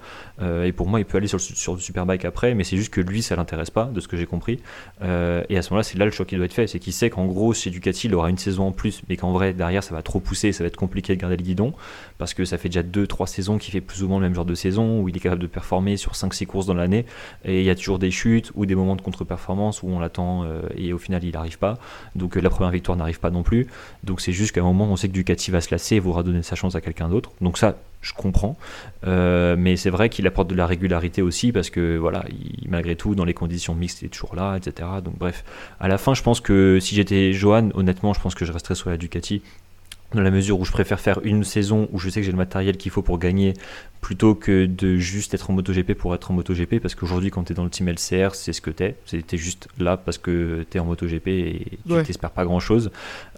Euh, 0.41 0.63
et 0.65 0.71
pour 0.71 0.87
moi, 0.87 0.99
il 0.99 1.05
peut 1.05 1.17
aller 1.17 1.27
sur 1.27 1.37
le, 1.37 1.41
sur 1.43 1.73
le 1.73 1.79
superbike 1.79 2.25
après, 2.25 2.53
mais 2.53 2.63
c'est 2.63 2.77
juste 2.77 2.93
que 2.93 3.01
lui, 3.01 3.21
ça 3.21 3.35
l'intéresse 3.35 3.69
pas, 3.69 3.85
de 3.85 3.99
ce 3.99 4.07
que 4.07 4.17
j'ai 4.17 4.25
compris. 4.25 4.59
Euh, 5.01 5.43
et 5.49 5.57
à 5.57 5.61
ce 5.61 5.69
moment-là, 5.71 5.83
c'est 5.83 5.97
là 5.97 6.05
le 6.05 6.11
choix 6.11 6.25
qui 6.25 6.35
doit 6.35 6.45
être 6.45 6.53
fait, 6.53 6.67
c'est 6.67 6.79
qu'il 6.79 6.93
sait 6.93 7.09
qu'en 7.09 7.25
gros, 7.25 7.53
chez 7.53 7.69
Ducati, 7.69 8.07
il 8.07 8.15
aura 8.15 8.29
une 8.29 8.37
saison 8.37 8.67
en 8.67 8.71
plus, 8.71 9.01
mais 9.09 9.17
qu'en 9.17 9.31
vrai, 9.31 9.53
derrière, 9.53 9.83
ça 9.83 9.93
va 9.95 10.01
trop 10.01 10.19
pousser, 10.19 10.51
ça 10.51 10.63
va 10.63 10.67
être 10.67 10.75
compliqué 10.77 11.15
de 11.15 11.21
garder 11.21 11.37
le 11.37 11.43
guidon, 11.43 11.73
parce 12.17 12.33
que 12.33 12.45
ça 12.45 12.57
fait 12.57 12.69
déjà 12.69 12.83
2-3 12.83 13.27
saisons 13.27 13.57
qu'il 13.57 13.71
fait 13.71 13.81
plus 13.81 14.03
ou 14.03 14.07
moins 14.07 14.19
le 14.19 14.23
même 14.25 14.35
genre 14.35 14.45
de 14.45 14.55
saison, 14.55 15.01
où 15.01 15.09
il 15.09 15.15
est 15.15 15.19
capable 15.19 15.41
de 15.41 15.47
performer 15.47 15.97
sur 15.97 16.13
5-6 16.13 16.45
courses 16.45 16.65
dans 16.65 16.73
l'année, 16.73 17.05
et 17.43 17.59
il 17.59 17.65
y 17.65 17.69
a 17.69 17.75
toujours 17.75 17.99
des 17.99 18.11
chutes 18.11 18.51
ou 18.55 18.65
des 18.65 18.75
moments 18.75 18.95
de 18.95 19.01
contre-performance 19.01 19.83
où 19.83 19.87
on 19.89 19.99
l'attend 19.99 20.45
et 20.75 20.93
au 20.93 20.97
final, 20.97 21.23
il 21.23 21.31
n'arrive 21.33 21.57
pas. 21.57 21.77
Donc 22.15 22.24
euh, 22.37 22.41
la 22.41 22.49
première 22.49 22.71
victoire 22.71 22.97
n'arrive 22.97 23.19
pas 23.19 23.29
non 23.29 23.43
plus. 23.43 23.67
Donc 24.03 24.21
c'est 24.21 24.31
juste 24.31 24.51
qu'à 24.53 24.61
un 24.61 24.65
moment, 24.65 24.85
on 24.85 24.95
sait 24.95 25.07
que 25.07 25.13
Ducati 25.13 25.51
va 25.51 25.61
se 25.61 25.71
lasser 25.71 25.95
et 25.95 25.99
voudra 25.99 26.23
donner 26.23 26.43
sa 26.43 26.55
chance 26.55 26.75
à 26.75 26.81
quelqu'un 26.81 27.09
d'autre. 27.09 27.31
Donc 27.41 27.57
ça, 27.57 27.75
je 28.01 28.13
comprends. 28.13 28.57
Euh, 29.07 29.55
mais 29.57 29.75
c'est 29.77 29.89
vrai 29.89 30.09
qu'il 30.09 30.25
apporte 30.27 30.47
de 30.49 30.55
la 30.55 30.65
régularité 30.67 31.21
aussi 31.21 31.51
parce 31.51 31.69
que 31.69 31.97
voilà, 31.97 32.23
il- 32.29 32.69
malgré 32.69 32.95
tout, 32.95 33.15
dans 33.15 33.25
les 33.25 33.33
conditions 33.33 33.73
mixtes, 33.75 34.01
il 34.01 34.05
est 34.05 34.09
toujours 34.09 34.35
là, 34.35 34.55
etc. 34.57 34.87
Donc 35.03 35.17
bref, 35.17 35.43
à 35.79 35.87
la 35.87 35.97
fin, 35.97 36.13
je 36.13 36.21
pense 36.23 36.39
que 36.41 36.79
si 36.79 36.95
j'étais 36.95 37.33
Johan, 37.33 37.69
honnêtement, 37.73 38.13
je 38.13 38.19
pense 38.21 38.35
que 38.35 38.45
je 38.45 38.51
resterais 38.51 38.75
sur 38.75 38.89
la 38.89 38.97
Ducati. 38.97 39.41
Dans 40.13 40.21
la 40.21 40.31
mesure 40.31 40.59
où 40.59 40.65
je 40.65 40.71
préfère 40.71 40.99
faire 40.99 41.19
une 41.23 41.43
saison 41.43 41.89
où 41.91 41.99
je 41.99 42.09
sais 42.09 42.21
que 42.21 42.25
j'ai 42.25 42.31
le 42.31 42.37
matériel 42.37 42.77
qu'il 42.77 42.91
faut 42.91 43.01
pour 43.01 43.17
gagner 43.19 43.53
plutôt 44.01 44.35
que 44.35 44.67
de 44.67 44.97
juste 44.97 45.33
être 45.33 45.49
en 45.49 45.53
MotoGP 45.53 45.93
pour 45.95 46.13
être 46.13 46.29
en 46.29 46.35
MotoGP 46.35 46.79
parce 46.79 46.93
qu'aujourd'hui 46.93 47.31
quand 47.31 47.43
tu 47.45 47.53
es 47.53 47.55
dans 47.55 47.63
le 47.63 47.71
team 47.71 47.89
LCR 47.89 48.35
c'est 48.35 48.53
ce 48.53 48.61
que 48.61 48.69
t'es. 48.69 48.95
T'es 49.27 49.35
juste 49.37 49.67
là 49.79 49.97
parce 49.97 50.19
que 50.19 50.63
t'es 50.69 50.77
en 50.79 50.85
MotoGP 50.85 51.27
et 51.27 51.65
tu 51.87 51.91
Ouais. 51.91 52.03
t'espères 52.03 52.29
pas 52.29 52.45
grand 52.45 52.59
chose 52.59 52.91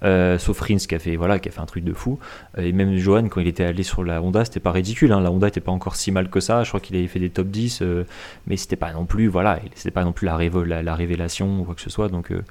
sauf 0.03 0.59
Rins 0.59 0.77
qui 0.77 0.93
a 0.93 1.00
fait 1.00 1.15
voilà 1.15 1.39
qui 1.39 1.50
a 1.50 1.51
fait 1.51 1.62
un 1.62 1.65
truc 1.65 1.83
de 1.83 1.93
fou. 1.93 2.19
Euh, 2.57 2.63
et 2.63 2.71
même 2.74 2.95
Johan 2.97 3.27
quand 3.29 3.39
il 3.41 3.47
était 3.47 3.63
allé 3.63 3.83
sur 3.83 4.03
la 4.03 4.21
Honda 4.21 4.43
c'était 4.45 4.59
pas 4.59 4.71
ridicule 4.71 5.12
hein. 5.13 5.21
la 5.21 5.31
Honda 5.31 5.47
était 5.47 5.62
pas 5.62 5.71
encore 5.71 5.95
si 5.95 6.12
mal 6.12 6.29
que 6.29 6.39
ça. 6.41 6.63
Je 6.63 6.69
crois 6.69 6.79
qu'il 6.81 6.95
avait 6.97 7.07
fait 7.07 7.19
des 7.19 7.29
top 7.29 7.47
10 7.47 7.79
euh, 7.81 8.03
mais 8.45 8.57
c'était 8.57 8.75
pas 8.75 8.91
non 8.93 9.05
plus 9.05 9.27
voilà 9.27 9.59
c'était 9.75 9.91
pas 9.91 10.03
non 10.03 10.12
plus 10.12 10.25
la, 10.25 10.38
révo- 10.38 10.63
la, 10.65 10.83
la 10.83 10.95
révélation 10.95 11.62
ou 11.62 11.63
quoi 11.63 11.75
que 11.75 11.81
ce 11.81 11.89
soit. 11.89 12.09
Donc 12.09 12.31
euh, 12.31 12.43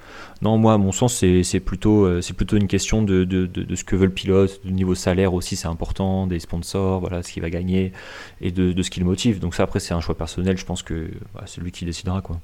non 0.43 0.57
moi 0.59 0.73
à 0.73 0.79
mon 0.79 0.91
sens 0.93 1.15
c'est 1.17 1.43
c'est 1.43 1.61
plutôt 1.61 2.05
euh, 2.07 2.21
c'est 2.23 2.35
plutôt 2.35 2.57
une 2.57 2.67
question 2.67 3.03
de, 3.03 3.25
de, 3.25 3.47
de, 3.47 3.63
de 3.63 3.75
ce 3.77 3.85
que 3.85 3.95
veut 3.95 4.06
le 4.07 4.13
pilote 4.13 4.61
du 4.65 4.73
niveau 4.73 4.95
salaire 4.95 5.35
aussi 5.35 5.57
c'est 5.57 5.69
important 5.69 6.27
des 6.27 6.39
sponsors 6.41 7.01
voilà 7.01 7.23
ce 7.23 7.33
qu'il 7.33 7.43
va 7.43 7.51
gagner 7.51 7.93
et 8.41 8.51
de, 8.53 8.73
de 8.73 8.83
ce 8.83 8.91
qui 8.91 9.01
le 9.01 9.07
motive. 9.07 9.41
Donc 9.41 9.55
ça 9.55 9.65
après 9.65 9.81
c'est 9.81 9.95
un 9.95 10.01
choix 10.01 10.17
personnel, 10.17 10.57
je 10.59 10.65
pense 10.65 10.83
que 10.83 11.11
bah, 11.35 11.45
c'est 11.47 11.61
lui 11.61 11.73
qui 11.73 11.85
décidera 11.85 12.21
quoi. 12.23 12.41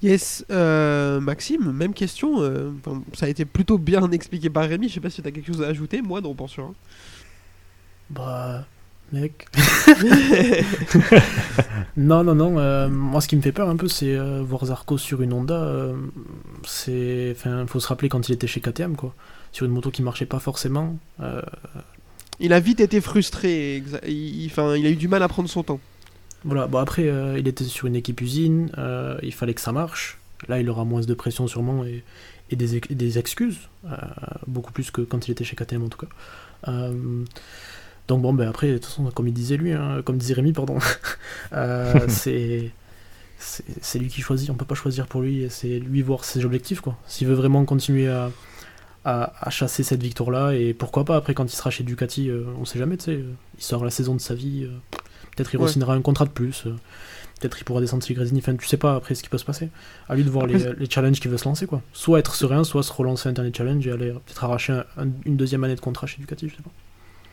Yes, 0.00 0.44
euh, 0.50 1.18
Maxime, 1.20 1.72
même 1.72 1.92
question. 1.92 2.40
euh, 2.42 2.70
ça 3.14 3.26
a 3.26 3.28
été 3.28 3.44
plutôt 3.44 3.78
bien 3.78 4.10
expliqué 4.12 4.48
par 4.50 4.68
Rémi. 4.68 4.88
Je 4.88 4.94
sais 4.94 5.00
pas 5.00 5.10
si 5.10 5.22
tu 5.22 5.28
as 5.28 5.32
quelque 5.32 5.46
chose 5.46 5.62
à 5.62 5.66
ajouter. 5.68 6.02
Moi, 6.02 6.20
non, 6.20 6.34
pas 6.34 6.46
sûr. 6.46 6.64
hein. 6.66 6.74
Bah, 8.10 8.66
mec. 9.12 9.46
non, 11.96 12.24
non, 12.24 12.34
non. 12.34 12.58
euh, 12.58 12.88
moi, 12.88 13.20
ce 13.20 13.28
qui 13.28 13.36
me 13.36 13.42
fait 13.42 13.52
peur 13.52 13.68
un 13.68 13.76
peu, 13.76 13.88
c'est 13.88 14.16
euh, 14.16 14.42
voir 14.42 14.64
Zarco 14.66 14.98
sur 14.98 15.22
une 15.22 15.32
Honda. 15.32 15.54
euh, 15.62 15.94
c'est, 16.66 17.34
enfin, 17.36 17.66
faut 17.66 17.80
se 17.80 17.88
rappeler 17.88 18.08
quand 18.08 18.28
il 18.28 18.32
était 18.32 18.46
chez 18.46 18.60
KTM, 18.60 18.96
quoi. 18.96 19.14
Sur 19.52 19.66
une 19.66 19.72
moto 19.72 19.90
qui 19.90 20.02
marchait 20.02 20.26
pas 20.26 20.38
forcément. 20.38 20.98
euh, 21.20 21.42
Il 22.40 22.52
a 22.52 22.60
vite 22.60 22.80
été 22.80 23.00
frustré. 23.00 23.82
Il, 24.06 24.50
il- 24.50 24.52
a 24.60 24.90
eu 24.90 24.96
du 24.96 25.08
mal 25.08 25.22
à 25.22 25.28
prendre 25.28 25.48
son 25.48 25.62
temps. 25.62 25.80
Voilà, 26.44 26.66
bon 26.68 26.78
après, 26.78 27.08
euh, 27.08 27.36
il 27.38 27.48
était 27.48 27.64
sur 27.64 27.86
une 27.88 27.96
équipe 27.96 28.20
usine, 28.20 28.70
euh, 28.78 29.18
il 29.24 29.32
fallait 29.34 29.54
que 29.54 29.60
ça 29.60 29.72
marche. 29.72 30.18
Là, 30.46 30.60
il 30.60 30.70
aura 30.70 30.84
moins 30.84 31.00
de 31.00 31.14
pression 31.14 31.48
sûrement 31.48 31.84
et, 31.84 32.04
et 32.50 32.56
des, 32.56 32.76
ex- 32.76 32.92
des 32.92 33.18
excuses, 33.18 33.58
beaucoup 34.46 34.70
plus 34.72 34.92
que 34.92 35.00
quand 35.00 35.26
il 35.26 35.32
était 35.32 35.42
chez 35.42 35.56
KTM 35.56 35.82
en 35.82 35.88
tout 35.88 35.98
cas. 35.98 36.06
Donc 38.06 38.22
bon, 38.22 38.32
ben 38.32 38.48
après, 38.48 38.68
de 38.68 38.74
toute 38.78 38.86
façon, 38.86 39.04
comme 39.10 39.26
il 39.28 39.34
disait 39.34 39.56
lui, 39.56 39.72
hein, 39.72 40.00
comme 40.04 40.16
disait 40.16 40.34
Rémi, 40.34 40.52
pardon, 40.52 40.78
c'est 42.08 42.70
c'est 43.38 43.98
lui 43.98 44.08
qui 44.08 44.20
choisit, 44.20 44.50
on 44.50 44.54
peut 44.54 44.64
pas 44.64 44.74
choisir 44.74 45.06
pour 45.06 45.20
lui, 45.20 45.46
c'est 45.50 45.78
lui 45.78 46.02
voir 46.02 46.24
ses 46.24 46.44
objectifs 46.44 46.80
quoi. 46.80 46.96
S'il 47.06 47.26
veut 47.28 47.34
vraiment 47.34 47.64
continuer 47.64 48.08
à, 48.08 48.30
à, 49.04 49.32
à 49.46 49.50
chasser 49.50 49.82
cette 49.82 50.02
victoire-là, 50.02 50.52
et 50.52 50.74
pourquoi 50.74 51.04
pas 51.04 51.16
après 51.16 51.34
quand 51.34 51.44
il 51.44 51.56
sera 51.56 51.70
chez 51.70 51.84
Ducati, 51.84 52.28
euh, 52.30 52.44
on 52.60 52.64
sait 52.64 52.78
jamais, 52.78 52.96
tu 52.96 53.04
sais, 53.04 53.14
il 53.58 53.62
sort 53.62 53.84
la 53.84 53.90
saison 53.90 54.14
de 54.14 54.20
sa 54.20 54.34
vie, 54.34 54.64
euh, 54.64 54.70
peut-être 55.36 55.54
il 55.54 55.58
Ouais. 55.58 55.66
re-signera 55.66 55.94
un 55.94 56.02
contrat 56.02 56.24
de 56.24 56.30
plus, 56.30 56.64
euh, 56.66 56.70
peut-être 57.40 57.58
il 57.60 57.64
pourra 57.64 57.80
descendre 57.80 58.04
chez 58.04 58.14
Grésini, 58.14 58.40
enfin 58.40 58.54
tu 58.56 58.66
sais 58.66 58.76
pas 58.76 58.96
après 58.96 59.14
ce 59.14 59.22
qui 59.22 59.28
peut 59.28 59.38
se 59.38 59.44
passer. 59.44 59.70
À 60.08 60.14
lui 60.16 60.24
de 60.24 60.30
voir 60.30 60.46
les, 60.46 60.58
les 60.76 60.90
challenges 60.90 61.20
qu'il 61.20 61.30
veut 61.30 61.38
se 61.38 61.44
lancer 61.44 61.66
quoi. 61.66 61.80
Soit 61.92 62.18
être 62.18 62.34
serein, 62.34 62.64
soit 62.64 62.82
se 62.82 62.92
relancer 62.92 63.28
un 63.28 63.32
dernier 63.32 63.52
challenge 63.54 63.86
et 63.86 63.92
aller 63.92 64.10
peut-être 64.10 64.44
arracher 64.44 64.72
un- 64.72 64.84
un- 64.98 65.08
une 65.24 65.36
deuxième 65.36 65.62
année 65.64 65.76
de 65.76 65.80
contrat 65.80 66.06
chez 66.06 66.18
Ducati, 66.18 66.48
je 66.48 66.56
sais 66.56 66.62
pas. 66.62 66.70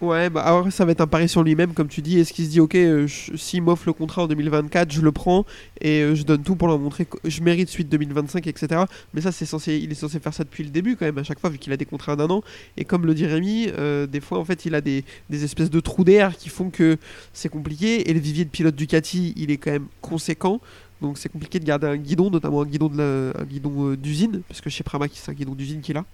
Ouais, 0.02 0.30
bah 0.30 0.42
alors 0.42 0.70
ça 0.74 0.84
va 0.84 0.92
être 0.92 1.00
un 1.00 1.08
pari 1.08 1.30
sur 1.30 1.42
lui-même, 1.42 1.74
comme 1.74 1.88
tu 1.88 2.02
dis. 2.02 2.20
Est-ce 2.20 2.34
qu'il 2.34 2.44
se 2.46 2.50
dit, 2.50 2.60
ok, 2.60 2.76
euh, 2.76 3.08
s'il 3.08 3.62
m'offre 3.62 3.84
le 3.86 3.94
contrat 3.94 4.24
en 4.24 4.28
2024, 4.28 4.92
je 4.92 5.00
le 5.00 5.12
prends 5.14 5.46
et 5.80 6.02
euh, 6.02 6.16
je 6.16 6.24
donne 6.24 6.44
tout 6.44 6.58
pour 6.58 6.68
leur 6.68 6.78
montrer 6.78 7.06
que 7.06 7.18
je 7.24 7.42
mérite 7.42 7.70
suite 7.70 7.88
2025, 7.88 8.46
etc. 8.46 8.84
Mais 9.14 9.22
ça, 9.22 9.32
c'est 9.32 9.46
censé, 9.46 9.78
il 9.78 9.90
est 9.90 9.96
censé 9.96 10.20
faire 10.20 10.34
ça 10.34 10.44
depuis 10.44 10.66
le 10.66 10.70
début 10.70 10.98
quand 10.98 11.06
même, 11.06 11.18
à 11.18 11.24
chaque 11.24 11.40
fois, 11.40 11.50
vu 11.50 11.60
qu'il 11.60 11.72
a 11.72 11.78
des 11.78 11.86
contrats 11.86 12.18
d'un 12.18 12.30
an. 12.30 12.44
Et 12.76 12.84
comme 12.84 13.06
le 13.06 13.14
dit 13.14 13.26
Rémi, 13.26 13.70
euh, 13.70 14.06
des 14.06 14.20
fois, 14.20 14.38
en 14.38 14.44
fait, 14.44 14.66
il 14.66 14.76
a 14.76 14.82
des, 14.82 15.06
espèces 15.32 15.70
de 15.70 15.80
trous 15.80 16.04
d'air 16.04 16.36
qui 16.36 16.50
font 16.50 16.70
que 16.70 16.98
c'est 17.32 17.50
compliqué. 17.50 18.10
Et 18.10 18.14
le 18.14 18.20
vivier 18.20 18.44
de 18.44 18.50
pilote 18.50 18.76
Ducati, 18.76 19.34
il 19.38 19.50
est 19.50 19.58
quand 19.58 19.72
même 19.72 19.88
conséquent. 20.02 20.60
Donc 21.02 21.18
c'est 21.18 21.30
compliqué 21.30 21.60
de 21.60 21.66
garder 21.66 21.88
un 21.88 21.98
guidon, 21.98 22.30
notamment 22.30 22.64
un 22.64 22.66
guidon 22.66 23.96
d'usine, 23.96 24.42
parce 24.50 24.60
que 24.60 24.70
chez 24.70 24.84
Pramac, 24.84 25.12
c'est 25.14 25.32
un 25.32 25.36
guidon 25.36 25.56
d'usine 25.56 25.80
qu'il 25.82 25.96
a. 25.96 26.06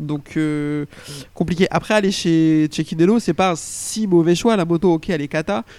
Donc 0.00 0.36
euh, 0.36 0.86
compliqué. 1.34 1.66
Après 1.70 1.94
aller 1.94 2.10
chez 2.10 2.68
Cecchinello, 2.70 3.18
c'est 3.20 3.34
pas 3.34 3.52
un 3.52 3.56
si 3.56 4.06
mauvais 4.06 4.34
choix. 4.34 4.56
La 4.56 4.64
moto, 4.64 4.94
ok, 4.94 5.10
elle 5.10 5.22
est 5.22 5.30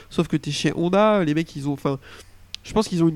sauf 0.09 0.27
que 0.27 0.37
t'es 0.37 0.51
chez 0.51 0.71
Honda, 0.75 1.23
les 1.23 1.33
mecs, 1.33 1.53
ils 1.55 1.67
ont, 1.67 1.73
enfin, 1.73 1.99
je 2.63 2.71
pense 2.73 2.87
qu'ils 2.87 3.03
ont 3.03 3.11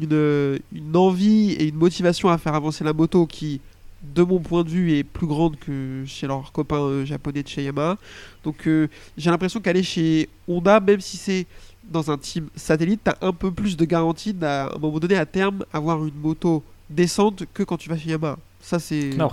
une, 0.00 0.58
une, 0.72 0.96
envie 0.96 1.52
et 1.52 1.68
une 1.68 1.76
motivation 1.76 2.28
à 2.28 2.38
faire 2.38 2.54
avancer 2.54 2.84
la 2.84 2.92
moto 2.92 3.26
qui, 3.26 3.60
de 4.02 4.22
mon 4.22 4.40
point 4.40 4.64
de 4.64 4.68
vue, 4.68 4.92
est 4.92 5.04
plus 5.04 5.26
grande 5.26 5.56
que 5.58 6.04
chez 6.06 6.26
leurs 6.26 6.52
copains 6.52 6.80
euh, 6.80 7.04
japonais 7.04 7.42
de 7.42 7.48
chez 7.48 7.62
Yamaha. 7.64 7.96
Donc 8.44 8.66
euh, 8.66 8.88
j'ai 9.16 9.30
l'impression 9.30 9.60
qu'aller 9.60 9.82
chez 9.82 10.28
Honda, 10.48 10.80
même 10.80 11.00
si 11.00 11.16
c'est 11.16 11.46
dans 11.84 12.10
un 12.10 12.18
team 12.18 12.48
satellite, 12.54 13.00
t'as 13.04 13.16
un 13.22 13.32
peu 13.32 13.50
plus 13.50 13.76
de 13.76 13.84
garantie 13.84 14.34
d'à 14.34 14.66
un 14.66 14.78
moment 14.78 14.98
donné 14.98 15.16
à 15.16 15.24
terme 15.24 15.64
avoir 15.72 16.04
une 16.04 16.16
moto 16.16 16.62
décente 16.90 17.44
que 17.54 17.62
quand 17.62 17.76
tu 17.76 17.88
vas 17.88 17.96
chez 17.96 18.10
Yamaha. 18.10 18.38
Ça 18.60 18.78
c'est. 18.80 19.10
Non, 19.16 19.30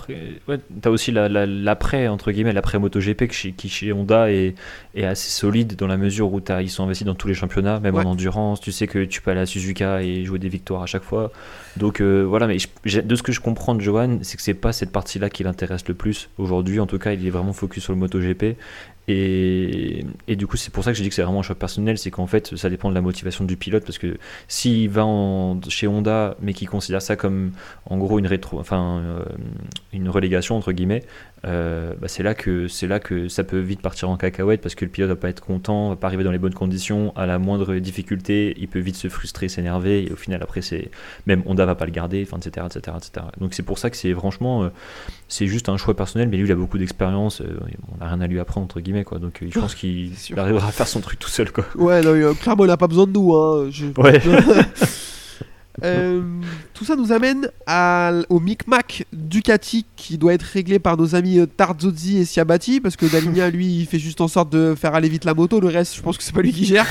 ouais, 0.48 0.58
t'as 0.80 0.88
aussi 0.88 1.10
la- 1.10 1.28
la- 1.28 1.46
l'après, 1.46 2.06
entre 2.08 2.30
guillemets, 2.30 2.52
l'après 2.52 2.78
MotoGP 2.78 3.30
chez- 3.32 3.52
qui 3.52 3.68
chez 3.68 3.92
Honda 3.92 4.30
est, 4.30 4.54
est 4.94 5.04
assez 5.04 5.30
solide 5.30 5.74
dans 5.76 5.88
la 5.88 5.96
mesure 5.96 6.32
où 6.32 6.40
ils 6.60 6.70
sont 6.70 6.84
investis 6.84 7.04
dans 7.06 7.14
tous 7.16 7.28
les 7.28 7.34
championnats, 7.34 7.80
même 7.80 7.96
Ouais. 7.96 8.04
en 8.04 8.10
endurance. 8.10 8.60
Tu 8.60 8.70
sais 8.72 8.86
que 8.86 9.04
tu 9.04 9.20
peux 9.20 9.32
aller 9.32 9.40
à 9.40 9.46
Suzuka 9.46 10.00
et 10.02 10.24
jouer 10.24 10.38
des 10.38 10.48
victoires 10.48 10.82
à 10.82 10.86
chaque 10.86 11.02
fois. 11.02 11.32
Donc 11.76 12.00
euh, 12.00 12.22
voilà, 12.22 12.46
mais 12.46 12.56
je- 12.84 13.00
de 13.00 13.14
ce 13.16 13.22
que 13.22 13.32
je 13.32 13.40
comprends 13.40 13.74
de 13.74 13.80
Johan, 13.80 14.20
c'est 14.22 14.36
que 14.36 14.42
c'est 14.42 14.54
pas 14.54 14.72
cette 14.72 14.92
partie-là 14.92 15.28
qui 15.28 15.42
l'intéresse 15.42 15.86
le 15.88 15.94
plus. 15.94 16.30
Aujourd'hui, 16.38 16.78
en 16.80 16.86
tout 16.86 16.98
cas, 16.98 17.12
il 17.12 17.26
est 17.26 17.30
vraiment 17.30 17.52
focus 17.52 17.82
sur 17.82 17.92
le 17.92 17.98
MotoGP. 17.98 18.56
Et, 19.08 20.04
du 20.28 20.46
coup, 20.46 20.56
c'est 20.56 20.72
pour 20.72 20.82
ça 20.82 20.90
que 20.90 20.96
j'ai 20.98 21.04
dit 21.04 21.08
que 21.10 21.14
c'est 21.14 21.22
vraiment 21.22 21.40
un 21.40 21.42
choix 21.42 21.54
personnel, 21.54 21.96
c'est 21.96 22.10
qu'en 22.10 22.26
fait, 22.26 22.56
ça 22.56 22.68
dépend 22.68 22.88
de 22.90 22.94
la 22.94 23.00
motivation 23.00 23.44
du 23.44 23.56
pilote, 23.56 23.84
parce 23.84 23.98
que 23.98 24.18
s'il 24.48 24.90
va 24.90 25.04
en- 25.06 25.60
chez 25.68 25.86
Honda, 25.86 26.36
mais 26.40 26.54
qu'il 26.54 26.68
considère 26.68 27.02
ça 27.02 27.14
comme 27.16 27.52
en 27.88 27.98
gros 27.98 28.18
une 28.18 28.26
rétro, 28.26 28.58
enfin 28.58 28.98
euh, 28.98 29.24
une 29.92 30.08
relégation 30.08 30.56
entre 30.56 30.72
guillemets, 30.72 31.04
euh, 31.44 31.92
bah, 32.00 32.08
c'est 32.08 32.22
là 32.22 32.34
que 32.34 32.66
c'est 32.66 32.86
là 32.86 32.98
que 32.98 33.28
ça 33.28 33.44
peut 33.44 33.58
vite 33.60 33.80
partir 33.82 34.08
en 34.08 34.16
cacahuète, 34.16 34.60
parce 34.62 34.74
que 34.74 34.84
le 34.84 34.90
pilote 34.90 35.10
va 35.10 35.16
pas 35.16 35.28
être 35.28 35.40
content, 35.44 35.90
va 35.90 35.96
pas 35.96 36.06
arriver 36.06 36.24
dans 36.24 36.30
les 36.32 36.38
bonnes 36.38 36.54
conditions, 36.54 37.12
à 37.14 37.26
la 37.26 37.38
moindre 37.38 37.74
difficulté, 37.76 38.54
il 38.58 38.68
peut 38.68 38.78
vite 38.78 38.96
se 38.96 39.08
frustrer, 39.08 39.48
s'énerver, 39.48 40.04
et 40.06 40.12
au 40.12 40.16
final 40.16 40.42
après 40.42 40.62
c'est 40.62 40.90
même 41.26 41.42
Honda 41.46 41.66
va 41.66 41.74
pas 41.74 41.84
le 41.84 41.92
garder, 41.92 42.26
enfin 42.26 42.38
etc 42.38 42.66
etc 42.66 42.96
etc. 42.96 43.26
Donc 43.38 43.54
c'est 43.54 43.62
pour 43.62 43.78
ça 43.78 43.90
que 43.90 43.96
c'est 43.96 44.12
franchement 44.14 44.64
euh, 44.64 44.68
c'est 45.28 45.46
juste 45.46 45.68
un 45.68 45.76
choix 45.76 45.94
personnel, 45.94 46.28
mais 46.28 46.36
lui 46.38 46.46
il 46.46 46.52
a 46.52 46.56
beaucoup 46.56 46.78
d'expérience, 46.78 47.42
euh, 47.42 47.58
on 47.94 47.98
n'a 47.98 48.08
rien 48.10 48.20
à 48.20 48.26
lui 48.26 48.40
apprendre 48.40 48.64
entre 48.64 48.80
guillemets 48.80 49.04
quoi, 49.04 49.18
donc 49.18 49.42
euh, 49.42 49.48
je 49.50 49.60
pense 49.60 49.74
qu'il 49.74 50.12
arrivera 50.36 50.68
à 50.68 50.72
faire 50.72 50.88
son 50.88 51.00
truc 51.00 51.18
tout 51.18 51.28
seul 51.30 51.52
quoi. 51.52 51.64
Ouais, 51.76 52.00
non, 52.00 52.10
euh, 52.14 52.32
clairement, 52.34 52.64
il 52.64 52.68
n'a 52.68 52.76
pas 52.76 52.88
besoin 52.88 53.06
de 53.06 53.12
nous. 53.12 53.34
Hein. 53.34 53.68
je- 53.70 53.86
Ouais. 54.00 54.20
Euh, 55.82 56.22
tout 56.72 56.84
ça 56.84 56.96
nous 56.96 57.12
amène 57.12 57.50
à, 57.66 58.12
au 58.28 58.40
micmac 58.40 59.06
Ducati 59.12 59.86
qui 59.96 60.18
doit 60.18 60.34
être 60.34 60.42
réglé 60.42 60.78
par 60.78 60.96
nos 60.96 61.14
amis 61.14 61.38
euh, 61.38 61.46
Tarzozzi 61.46 62.18
et 62.18 62.24
Siabati 62.24 62.80
parce 62.80 62.96
que 62.96 63.06
Daligna 63.06 63.50
lui 63.56 63.80
il 63.80 63.86
fait 63.86 63.98
juste 63.98 64.20
en 64.20 64.28
sorte 64.28 64.50
de 64.50 64.74
faire 64.74 64.94
aller 64.94 65.08
vite 65.08 65.24
la 65.24 65.34
moto 65.34 65.60
le 65.60 65.68
reste 65.68 65.96
je 65.96 66.02
pense 66.02 66.16
que 66.18 66.22
c'est 66.22 66.34
pas 66.34 66.42
lui 66.42 66.52
qui 66.52 66.64
gère. 66.64 66.86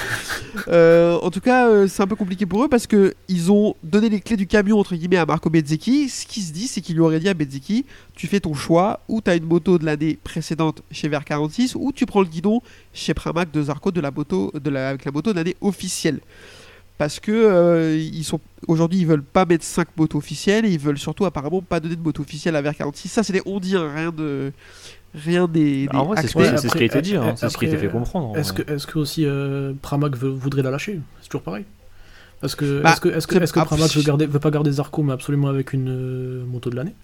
Euh, 0.67 1.17
en 1.21 1.29
tout 1.29 1.41
cas 1.41 1.67
euh, 1.67 1.87
c'est 1.87 2.01
un 2.01 2.07
peu 2.07 2.15
compliqué 2.15 2.45
pour 2.45 2.63
eux 2.63 2.67
parce 2.67 2.87
que 2.87 3.13
ils 3.27 3.51
ont 3.51 3.75
donné 3.83 4.09
les 4.09 4.19
clés 4.19 4.37
du 4.37 4.47
camion 4.47 4.79
entre 4.79 4.95
guillemets 4.95 5.17
à 5.17 5.25
Marco 5.25 5.49
Bezzecchi 5.49 6.09
ce 6.09 6.25
qui 6.25 6.41
se 6.41 6.51
dit 6.51 6.67
c'est 6.67 6.81
qu'il 6.81 6.95
lui 6.95 7.01
aurait 7.01 7.19
dit 7.19 7.29
à 7.29 7.33
Bezzecchi 7.33 7.85
tu 8.15 8.27
fais 8.27 8.39
ton 8.39 8.53
choix 8.53 9.01
ou 9.07 9.21
tu 9.21 9.29
as 9.29 9.35
une 9.35 9.45
moto 9.45 9.77
de 9.77 9.85
l'année 9.85 10.17
précédente 10.23 10.81
chez 10.91 11.09
VR46 11.09 11.73
ou 11.75 11.91
tu 11.91 12.05
prends 12.05 12.21
le 12.21 12.27
guidon 12.27 12.61
chez 12.93 13.13
Pramac 13.13 13.51
de 13.51 13.63
Zarco 13.63 13.91
de 13.91 14.01
la 14.01 14.11
moto 14.11 14.51
de 14.53 14.69
la, 14.69 14.89
avec 14.89 15.05
la 15.05 15.11
moto 15.11 15.31
de 15.31 15.37
l'année 15.37 15.55
officielle 15.61 16.19
parce 16.97 17.19
que 17.19 17.31
euh, 17.31 17.97
ils 17.97 18.23
sont 18.23 18.39
aujourd'hui 18.67 18.99
ils 18.99 19.07
veulent 19.07 19.21
pas 19.23 19.45
mettre 19.45 19.63
5 19.65 19.87
motos 19.97 20.17
officielles 20.17 20.65
et 20.65 20.69
ils 20.71 20.79
veulent 20.79 20.97
surtout 20.97 21.25
apparemment 21.25 21.61
pas 21.61 21.79
donner 21.79 21.95
de 21.95 22.01
moto 22.01 22.21
officielle 22.23 22.55
à 22.55 22.61
VR46 22.61 23.07
ça 23.07 23.23
c'est 23.23 23.33
des 23.33 23.41
on 23.45 23.59
dit 23.59 23.75
hein, 23.75 23.91
rien 23.93 24.11
de 24.11 24.51
rien 25.13 25.47
des, 25.47 25.87
En 25.93 26.05
vrai, 26.05 26.21
c'est 26.21 26.27
ce, 26.27 26.33
que- 26.33 26.57
c'est 26.57 26.67
ce 26.69 26.75
qui 26.75 26.83
a 26.83 26.85
été 26.85 27.01
dit, 27.01 27.15
hein, 27.15 27.35
c'est 27.37 27.49
ce 27.49 27.57
qui 27.57 27.65
a 27.65 27.67
été 27.69 27.77
après, 27.77 27.87
fait 27.87 27.93
comprendre. 27.93 28.29
en 28.31 28.35
Est-ce 28.35 28.51
que, 28.51 28.69
est-ce 28.69 28.85
que 28.85 28.99
aussi 28.99 29.25
euh, 29.25 29.71
Pramac 29.81 30.17
veut- 30.17 30.29
voudrait 30.29 30.61
la 30.61 30.71
lâcher? 30.71 30.99
C'est 31.21 31.29
toujours 31.29 31.43
pareil. 31.43 31.63
Parce 32.41 32.53
que 32.55 32.81
Bah, 32.81 32.91
est-ce 32.91 32.99
que, 32.99 33.07
est-ce 33.07 33.25
que, 33.25 33.35
c'est- 33.37 33.43
est-ce 33.43 33.53
que 33.53 33.59
ah, 33.61 33.65
Pramac 33.65 33.95
veut, 33.95 34.01
garder, 34.03 34.25
veut 34.25 34.39
pas 34.39 34.51
garder 34.51 34.73
Zarco 34.73 35.03
mais 35.03 35.13
absolument 35.13 35.47
avec 35.47 35.71
une 35.71 35.87
euh, 35.89 36.45
moto 36.45 36.69
de 36.69 36.75
l'année? 36.75 36.95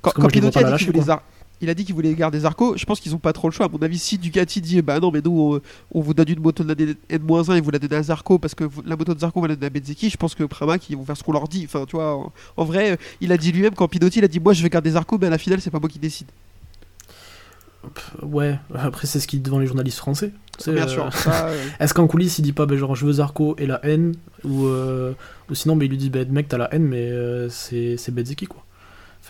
Que 0.00 0.10
pas 0.10 0.20
a 0.20 0.22
la 0.22 0.38
dit 0.38 0.72
lâcher, 0.72 0.84
qu'il 0.84 0.92
voulait. 0.94 1.04
Zar- 1.06 1.22
il 1.60 1.70
a 1.70 1.74
dit 1.74 1.84
qu'il 1.84 1.94
voulait 1.94 2.14
garder 2.14 2.40
Zarco. 2.40 2.76
Je 2.76 2.84
pense 2.84 3.00
qu'ils 3.00 3.14
ont 3.14 3.18
pas 3.18 3.32
trop 3.32 3.48
le 3.48 3.52
choix. 3.52 3.66
À 3.66 3.68
mon 3.68 3.78
avis 3.78 3.98
si 3.98 4.18
Ducati 4.18 4.60
dit 4.60 4.82
bah 4.82 5.00
non 5.00 5.10
mais 5.10 5.20
nous 5.24 5.60
on, 5.92 5.98
on 5.98 6.00
vous 6.00 6.14
donne 6.14 6.28
une 6.28 6.40
moto 6.40 6.62
de 6.62 6.68
l'année 6.68 6.94
N-1 7.08 7.56
et 7.56 7.60
vous 7.60 7.70
la 7.70 7.78
donnez 7.78 7.96
à 7.96 8.02
Zarco 8.02 8.38
parce 8.38 8.54
que 8.54 8.64
la 8.84 8.96
moto 8.96 9.14
de 9.14 9.20
Zarco 9.20 9.40
va 9.40 9.48
la 9.48 9.54
donner 9.54 9.66
à 9.66 9.70
Bezzecchi 9.70 10.10
je 10.10 10.16
pense 10.16 10.34
que 10.34 10.44
Pramac 10.44 10.88
ils 10.88 10.96
vont 10.96 11.04
faire 11.04 11.16
ce 11.16 11.22
qu'on 11.22 11.32
leur 11.32 11.48
dit. 11.48 11.64
Enfin 11.64 11.84
tu 11.86 11.96
vois 11.96 12.14
en, 12.14 12.32
en 12.56 12.64
vrai 12.64 12.98
il 13.20 13.32
a 13.32 13.36
dit 13.36 13.52
lui-même 13.52 13.74
quand 13.74 13.88
Pinotti 13.88 14.18
il 14.18 14.24
a 14.24 14.28
dit 14.28 14.40
moi 14.40 14.52
je 14.52 14.62
vais 14.62 14.70
garder 14.70 14.90
Zarco 14.90 15.18
mais 15.18 15.26
à 15.26 15.30
la 15.30 15.38
finale 15.38 15.60
c'est 15.60 15.70
pas 15.70 15.80
moi 15.80 15.88
qui 15.88 15.98
décide. 15.98 16.28
Ouais, 18.22 18.58
après 18.74 19.06
c'est 19.06 19.20
ce 19.20 19.26
qu'il 19.26 19.40
dit 19.40 19.44
devant 19.44 19.58
les 19.58 19.66
journalistes 19.66 19.98
français. 19.98 20.32
C'est, 20.58 20.72
bien 20.72 20.84
euh, 20.84 20.88
sûr 20.88 21.12
ça, 21.12 21.46
euh, 21.46 21.66
Est-ce 21.78 21.94
qu'en 21.94 22.06
coulisses 22.06 22.38
il 22.38 22.42
dit 22.42 22.52
pas 22.52 22.66
ben, 22.66 22.76
genre 22.76 22.94
je 22.94 23.06
veux 23.06 23.12
Zarco 23.12 23.56
et 23.58 23.66
la 23.66 23.84
haine 23.84 24.14
ou, 24.44 24.66
euh, 24.66 25.14
ou 25.48 25.54
sinon 25.54 25.76
ben, 25.76 25.86
il 25.86 25.90
lui 25.90 25.96
dit 25.96 26.10
ben, 26.10 26.30
mec 26.30 26.48
t'as 26.48 26.58
la 26.58 26.72
haine 26.74 26.84
mais 26.84 27.10
euh, 27.10 27.48
c'est, 27.48 27.96
c'est 27.96 28.12
quoi. 28.46 28.64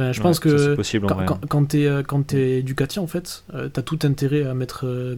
Enfin 0.01 0.13
je 0.13 0.19
Ouais, 0.19 0.23
pense 0.23 0.41
que 0.41 0.57
c'est 0.57 0.77
possible 0.77 1.05
en 1.05 1.09
quand, 1.09 1.15
vrai. 1.17 1.27
quand, 1.27 1.47
quand 1.49 1.65
t'es, 1.67 1.87
euh, 1.87 2.03
quand 2.03 2.23
t'es 2.27 2.63
Ducati 2.63 2.99
en 2.99 3.07
fait 3.07 3.45
euh, 3.55 3.69
t'as 3.69 3.83
tout 3.83 3.99
intérêt 4.05 4.45
à 4.45 4.55
mettre 4.55 4.87
euh, 4.87 5.15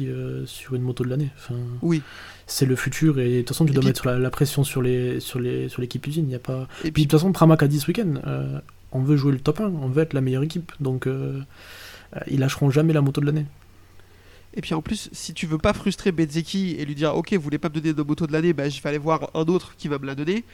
euh, 0.00 0.46
sur 0.46 0.74
une 0.74 0.82
moto 0.82 1.04
de 1.04 1.08
l'année. 1.10 1.30
Enfin, 1.36 1.54
oui 1.82 2.02
c'est 2.46 2.66
le 2.66 2.76
futur 2.76 3.18
et 3.20 3.30
de 3.30 3.38
toute 3.38 3.48
façon 3.50 3.64
tu 3.64 3.70
Et 3.70 3.74
dois 3.74 3.80
puis- 3.80 3.88
mettre 3.88 4.06
la, 4.06 4.18
la 4.18 4.30
pression 4.30 4.64
sur 4.64 4.82
les 4.82 5.20
sur 5.20 5.38
les 5.38 5.68
sur 5.68 5.80
l'équipe 5.80 6.06
usine. 6.06 6.28
Y 6.30 6.34
a 6.34 6.38
pas. 6.40 6.66
et 6.84 6.90
puis 6.90 7.04
de 7.04 7.08
toute 7.10 7.18
façon 7.18 7.32
Pramac 7.32 7.62
a 7.62 7.68
dit 7.68 7.78
ce 7.80 7.86
week-end 7.86 8.14
euh, 8.26 8.58
on 8.92 9.00
veut 9.02 9.16
jouer 9.16 9.32
le 9.32 9.38
top 9.40 9.60
1, 9.60 9.64
on 9.66 9.88
veut 9.88 10.02
être 10.02 10.12
la 10.14 10.20
meilleure 10.20 10.42
équipe 10.42 10.72
donc 10.80 11.06
euh, 11.06 11.40
euh, 12.16 12.20
ils 12.26 12.38
lâcheront 12.40 12.70
jamais 12.70 12.92
la 12.92 13.00
moto 13.02 13.20
de 13.20 13.26
l'année. 13.26 13.46
Et 14.56 14.60
puis 14.60 14.72
en 14.74 14.82
plus, 14.82 15.08
si 15.12 15.34
tu 15.34 15.46
veux 15.46 15.58
pas 15.58 15.72
frustrer 15.72 16.12
Bezzecchi 16.12 16.76
et 16.78 16.84
lui 16.84 16.94
dire 16.94 17.16
ok, 17.16 17.32
vous 17.32 17.40
voulez 17.40 17.58
pas 17.58 17.68
me 17.68 17.74
donner 17.74 17.92
de 17.92 18.02
moto 18.02 18.24
de 18.26 18.32
l'année, 18.32 18.52
bah, 18.52 18.68
je 18.68 18.80
vais 18.80 18.88
aller 18.88 18.98
voir 18.98 19.30
un 19.34 19.40
autre 19.46 19.74
qui 19.76 19.88
va 19.88 19.98
me 19.98 20.06
la 20.06 20.14
donner. 20.14 20.44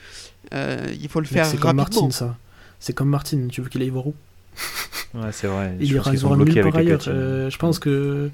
euh, 0.55 0.87
il 0.99 1.09
faut 1.11 1.21
le 1.21 1.25
Mec, 1.25 1.33
faire 1.35 1.45
C'est 1.47 1.59
comme 1.59 1.79
rapidement. 1.79 2.03
Martin 2.05 2.11
ça. 2.17 2.39
C'est 2.81 2.93
comme 2.95 3.09
Martin, 3.11 3.47
tu 3.49 3.61
veux 3.61 3.69
qu'il 3.69 3.83
aille 3.83 3.91
voir 3.91 4.07
où? 4.09 4.15
Ouais, 5.15 5.31
c'est 5.33 5.47
vrai. 5.47 5.77
Il 5.81 5.93
ira 5.93 6.11
voir 6.13 6.37
nulle 6.37 6.55
part 6.63 6.77
ailleurs. 6.77 6.99
Ducati. 6.99 7.11
Euh, 7.11 7.51
je 7.51 7.59
pense 7.59 7.79
que. 7.79 8.31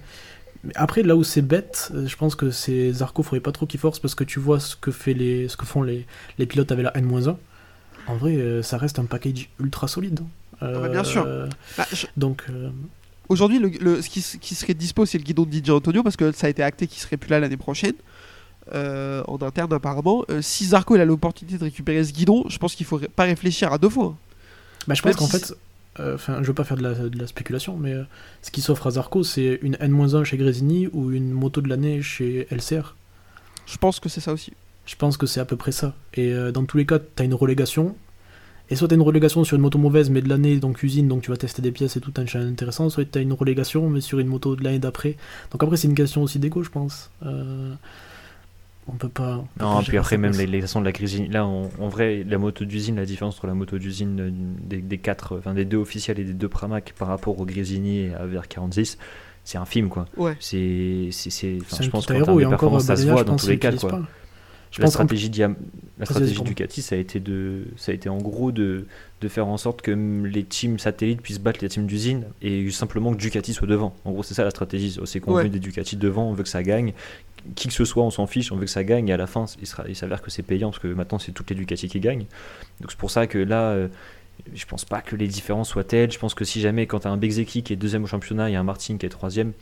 Après, 0.74 1.02
là 1.02 1.14
où 1.16 1.22
c'est 1.22 1.42
bête, 1.42 1.90
euh, 1.94 2.06
je 2.08 2.16
pense 2.16 2.34
que 2.34 2.50
c'est 2.50 2.90
Zarco, 2.92 3.22
faudrait 3.22 3.40
pas 3.40 3.52
trop 3.52 3.66
qu'il 3.66 3.78
force 3.78 3.98
parce 4.00 4.14
que 4.16 4.24
tu 4.24 4.40
vois 4.40 4.58
ce 4.58 4.74
que, 4.74 4.90
fait 4.90 5.14
les... 5.14 5.48
ce 5.48 5.56
que 5.56 5.64
font 5.64 5.82
les... 5.82 6.06
les 6.38 6.46
pilotes 6.46 6.72
avec 6.72 6.84
la 6.84 6.96
N-1. 6.96 7.36
En 8.08 8.16
vrai, 8.16 8.36
euh, 8.36 8.62
ça 8.62 8.76
reste 8.76 8.98
un 8.98 9.04
package 9.04 9.48
ultra 9.60 9.86
solide. 9.86 10.20
hein. 10.22 10.26
Ah 10.60 10.80
bah, 10.80 10.88
bien 10.88 11.04
sûr. 11.04 11.24
Euh, 11.26 11.46
Bah, 11.78 11.86
je- 11.92 12.06
Donc, 12.16 12.44
euh, 12.50 12.70
Aujourd'hui, 13.28 13.58
le, 13.58 13.68
le- 13.80 14.02
ce 14.02 14.08
qui, 14.08 14.20
serait 14.54 14.74
dispo, 14.74 15.04
c'est 15.06 15.18
le 15.18 15.24
guidon 15.24 15.44
de 15.44 15.52
DJ 15.52 15.70
Antonio 15.70 16.02
parce 16.02 16.16
que 16.16 16.32
ça 16.32 16.46
a 16.46 16.50
été 16.50 16.62
acté 16.62 16.86
qu'il 16.86 17.00
serait 17.00 17.16
plus 17.16 17.28
là 17.30 17.38
l'année 17.40 17.56
prochaine. 17.56 17.94
euh, 18.74 19.22
en 19.28 19.40
interne 19.42 19.72
apparemment. 19.72 20.24
Euh, 20.30 20.42
si 20.42 20.66
Zarco 20.66 20.96
il 20.96 21.00
a 21.00 21.04
l'opportunité 21.04 21.58
de 21.58 21.64
récupérer 21.64 22.02
ce 22.02 22.12
guidon, 22.12 22.44
je 22.48 22.58
pense 22.58 22.74
qu'il 22.74 22.86
faut 22.86 22.98
pas 22.98 23.22
réfléchir 23.24 23.72
à 23.72 23.78
deux 23.78 23.88
fois. 23.88 24.16
Bah, 24.88 24.94
je 24.94 25.02
pense 25.02 25.16
qu'en 25.16 25.26
fait, 25.26 25.54
euh, 26.00 26.14
enfin, 26.14 26.42
je 26.42 26.46
veux 26.46 26.54
pas 26.54 26.64
faire 26.64 26.76
de 26.76 26.82
la, 26.82 26.94
de 26.94 27.18
la 27.18 27.26
spéculation, 27.26 27.76
mais 27.76 27.92
euh, 27.92 28.04
ce 28.42 28.50
qui 28.50 28.60
s'offre 28.60 28.86
à 28.86 28.90
Zarco, 28.90 29.22
c'est 29.22 29.58
une 29.62 29.76
N-1 29.80 30.24
chez 30.24 30.36
Grésini 30.36 30.88
ou 30.92 31.10
une 31.10 31.30
moto 31.30 31.60
de 31.60 31.68
l'année 31.68 32.02
chez 32.02 32.46
LCR. 32.50 32.94
Je 33.66 33.78
pense 33.78 34.00
que 34.00 34.08
c'est 34.08 34.20
ça 34.20 34.32
aussi. 34.32 34.52
Je 34.84 34.94
pense 34.94 35.16
que 35.16 35.26
c'est 35.26 35.40
à 35.40 35.44
peu 35.44 35.56
près 35.56 35.72
ça. 35.72 35.94
Et 36.14 36.32
euh, 36.32 36.52
dans 36.52 36.64
tous 36.64 36.76
les 36.76 36.86
cas, 36.86 36.98
tu 36.98 37.22
as 37.22 37.24
une 37.24 37.34
relégation. 37.34 37.96
Et 38.68 38.76
soit 38.76 38.88
tu 38.88 38.94
as 38.94 38.96
une 38.96 39.02
relégation 39.02 39.44
sur 39.44 39.56
une 39.56 39.62
moto 39.62 39.78
mauvaise, 39.78 40.10
mais 40.10 40.22
de 40.22 40.28
l'année, 40.28 40.56
donc 40.58 40.82
usine, 40.82 41.08
donc 41.08 41.22
tu 41.22 41.30
vas 41.30 41.36
tester 41.36 41.62
des 41.62 41.72
pièces 41.72 41.96
et 41.96 42.00
tout, 42.00 42.12
un 42.16 42.26
challenge 42.26 42.50
intéressant. 42.50 42.90
Soit 42.90 43.04
tu 43.10 43.18
as 43.18 43.22
une 43.22 43.32
relégation, 43.32 43.88
mais 43.88 44.00
sur 44.00 44.18
une 44.18 44.26
moto 44.26 44.56
de 44.56 44.64
l'année 44.64 44.78
d'après. 44.78 45.16
Donc 45.52 45.62
après, 45.62 45.76
c'est 45.76 45.88
une 45.88 45.94
question 45.94 46.22
aussi 46.22 46.38
d'égo, 46.38 46.62
je 46.62 46.70
pense. 46.70 47.10
Euh, 48.88 48.92
on 48.92 48.96
peut 48.96 49.08
pas. 49.08 49.36
on 49.38 49.42
peut 49.42 49.64
Non, 49.64 49.76
pas 49.78 49.82
puis 49.82 49.98
après, 49.98 50.16
même 50.18 50.32
les, 50.32 50.46
les 50.46 50.60
façons 50.60 50.80
de 50.80 50.84
la 50.84 50.92
Grésini, 50.92 51.28
là, 51.28 51.46
en, 51.46 51.68
en 51.80 51.88
vrai, 51.88 52.24
la 52.26 52.38
moto 52.38 52.64
d'usine, 52.64 52.96
la 52.96 53.06
différence 53.06 53.36
entre 53.36 53.46
la 53.46 53.54
moto 53.54 53.78
d'usine 53.78 54.20
euh, 54.20 54.30
des, 54.32 54.78
des 54.82 54.98
quatre, 54.98 55.36
enfin 55.38 55.54
des 55.54 55.64
deux 55.64 55.78
officiels 55.78 56.18
et 56.18 56.24
des 56.24 56.32
deux 56.34 56.48
Pramac 56.48 56.94
par 56.98 57.08
rapport 57.08 57.38
au 57.40 57.44
Grésini 57.44 57.98
et 58.00 58.14
à 58.14 58.26
VR46, 58.26 58.96
c'est 59.44 59.58
un 59.58 59.64
film, 59.64 59.88
quoi. 59.88 60.06
Ouais. 60.16 60.36
C'est, 60.40 61.10
je 61.10 61.86
un 61.86 61.88
pense 61.90 62.06
de 62.06 62.14
encore, 62.14 62.36
performance, 62.38 62.84
ça 62.84 62.96
se 62.96 63.06
voit 63.06 63.24
dans 63.24 63.36
tous 63.36 63.48
les 63.48 63.58
cas, 63.58 63.72
quoi. 63.72 63.90
pas. 63.90 64.02
Je 64.72 64.82
la 64.82 64.88
stratégie, 64.88 65.30
Diam- 65.30 65.54
la 65.98 66.04
stratégie. 66.04 66.42
Ducati, 66.42 66.82
ça 66.82 66.96
a 66.96 66.98
été 66.98 67.18
de, 67.20 67.66
ça 67.76 67.92
a 67.92 67.94
été 67.94 68.08
en 68.10 68.18
gros 68.18 68.50
de, 68.52 68.86
de 69.22 69.28
faire 69.28 69.46
en 69.46 69.56
sorte 69.56 69.80
que 69.80 69.92
les 69.92 70.42
teams 70.44 70.78
satellites 70.78 71.22
puissent 71.22 71.38
battre 71.38 71.60
les 71.62 71.68
teams 71.70 71.86
d'usine 71.86 72.24
et 72.42 72.68
simplement 72.72 73.12
que 73.12 73.16
Ducati 73.16 73.54
soit 73.54 73.68
devant. 73.68 73.94
En 74.04 74.10
gros, 74.12 74.22
c'est 74.22 74.34
ça 74.34 74.44
la 74.44 74.50
stratégie. 74.50 74.98
C'est 75.04 75.20
qu'on 75.20 75.34
Ouais. 75.34 75.44
veut 75.44 75.48
des 75.48 75.60
Ducati 75.60 75.96
devant, 75.96 76.28
on 76.28 76.34
veut 76.34 76.42
que 76.42 76.48
ça 76.48 76.62
gagne. 76.62 76.92
Qui 77.54 77.68
que 77.68 77.74
ce 77.74 77.84
soit, 77.84 78.02
on 78.02 78.10
s'en 78.10 78.26
fiche, 78.26 78.52
on 78.52 78.56
veut 78.56 78.64
que 78.64 78.70
ça 78.70 78.84
gagne 78.84 79.08
et 79.08 79.12
à 79.12 79.16
la 79.16 79.26
fin, 79.26 79.46
il, 79.60 79.96
s'avère 79.96 80.22
que 80.22 80.30
c'est 80.30 80.42
payant 80.42 80.70
parce 80.70 80.80
que 80.80 80.88
maintenant, 80.88 81.18
c'est 81.18 81.32
toutes 81.32 81.50
les 81.50 81.56
Ducati 81.56 81.88
qui 81.88 82.00
gagnent. 82.00 82.26
Donc 82.80 82.90
c'est 82.90 82.98
pour 82.98 83.10
ça 83.10 83.26
que 83.26 83.38
là, 83.38 83.70
euh, 83.70 83.88
je 84.54 84.66
pense 84.66 84.84
pas 84.84 85.00
que 85.00 85.16
les 85.16 85.28
différences 85.28 85.68
soient 85.68 85.84
telles. 85.84 86.10
Je 86.10 86.18
pense 86.18 86.34
que 86.34 86.44
si 86.44 86.60
jamais, 86.60 86.86
quand 86.86 87.00
tu 87.00 87.08
as 87.08 87.10
un 87.10 87.16
Bezeki 87.16 87.62
qui 87.62 87.72
est 87.72 87.76
deuxième 87.76 88.04
au 88.04 88.06
championnat 88.06 88.50
et 88.50 88.56
un 88.56 88.64
Martin 88.64 88.96
qui 88.96 89.06
est 89.06 89.10
troisième, 89.10 89.52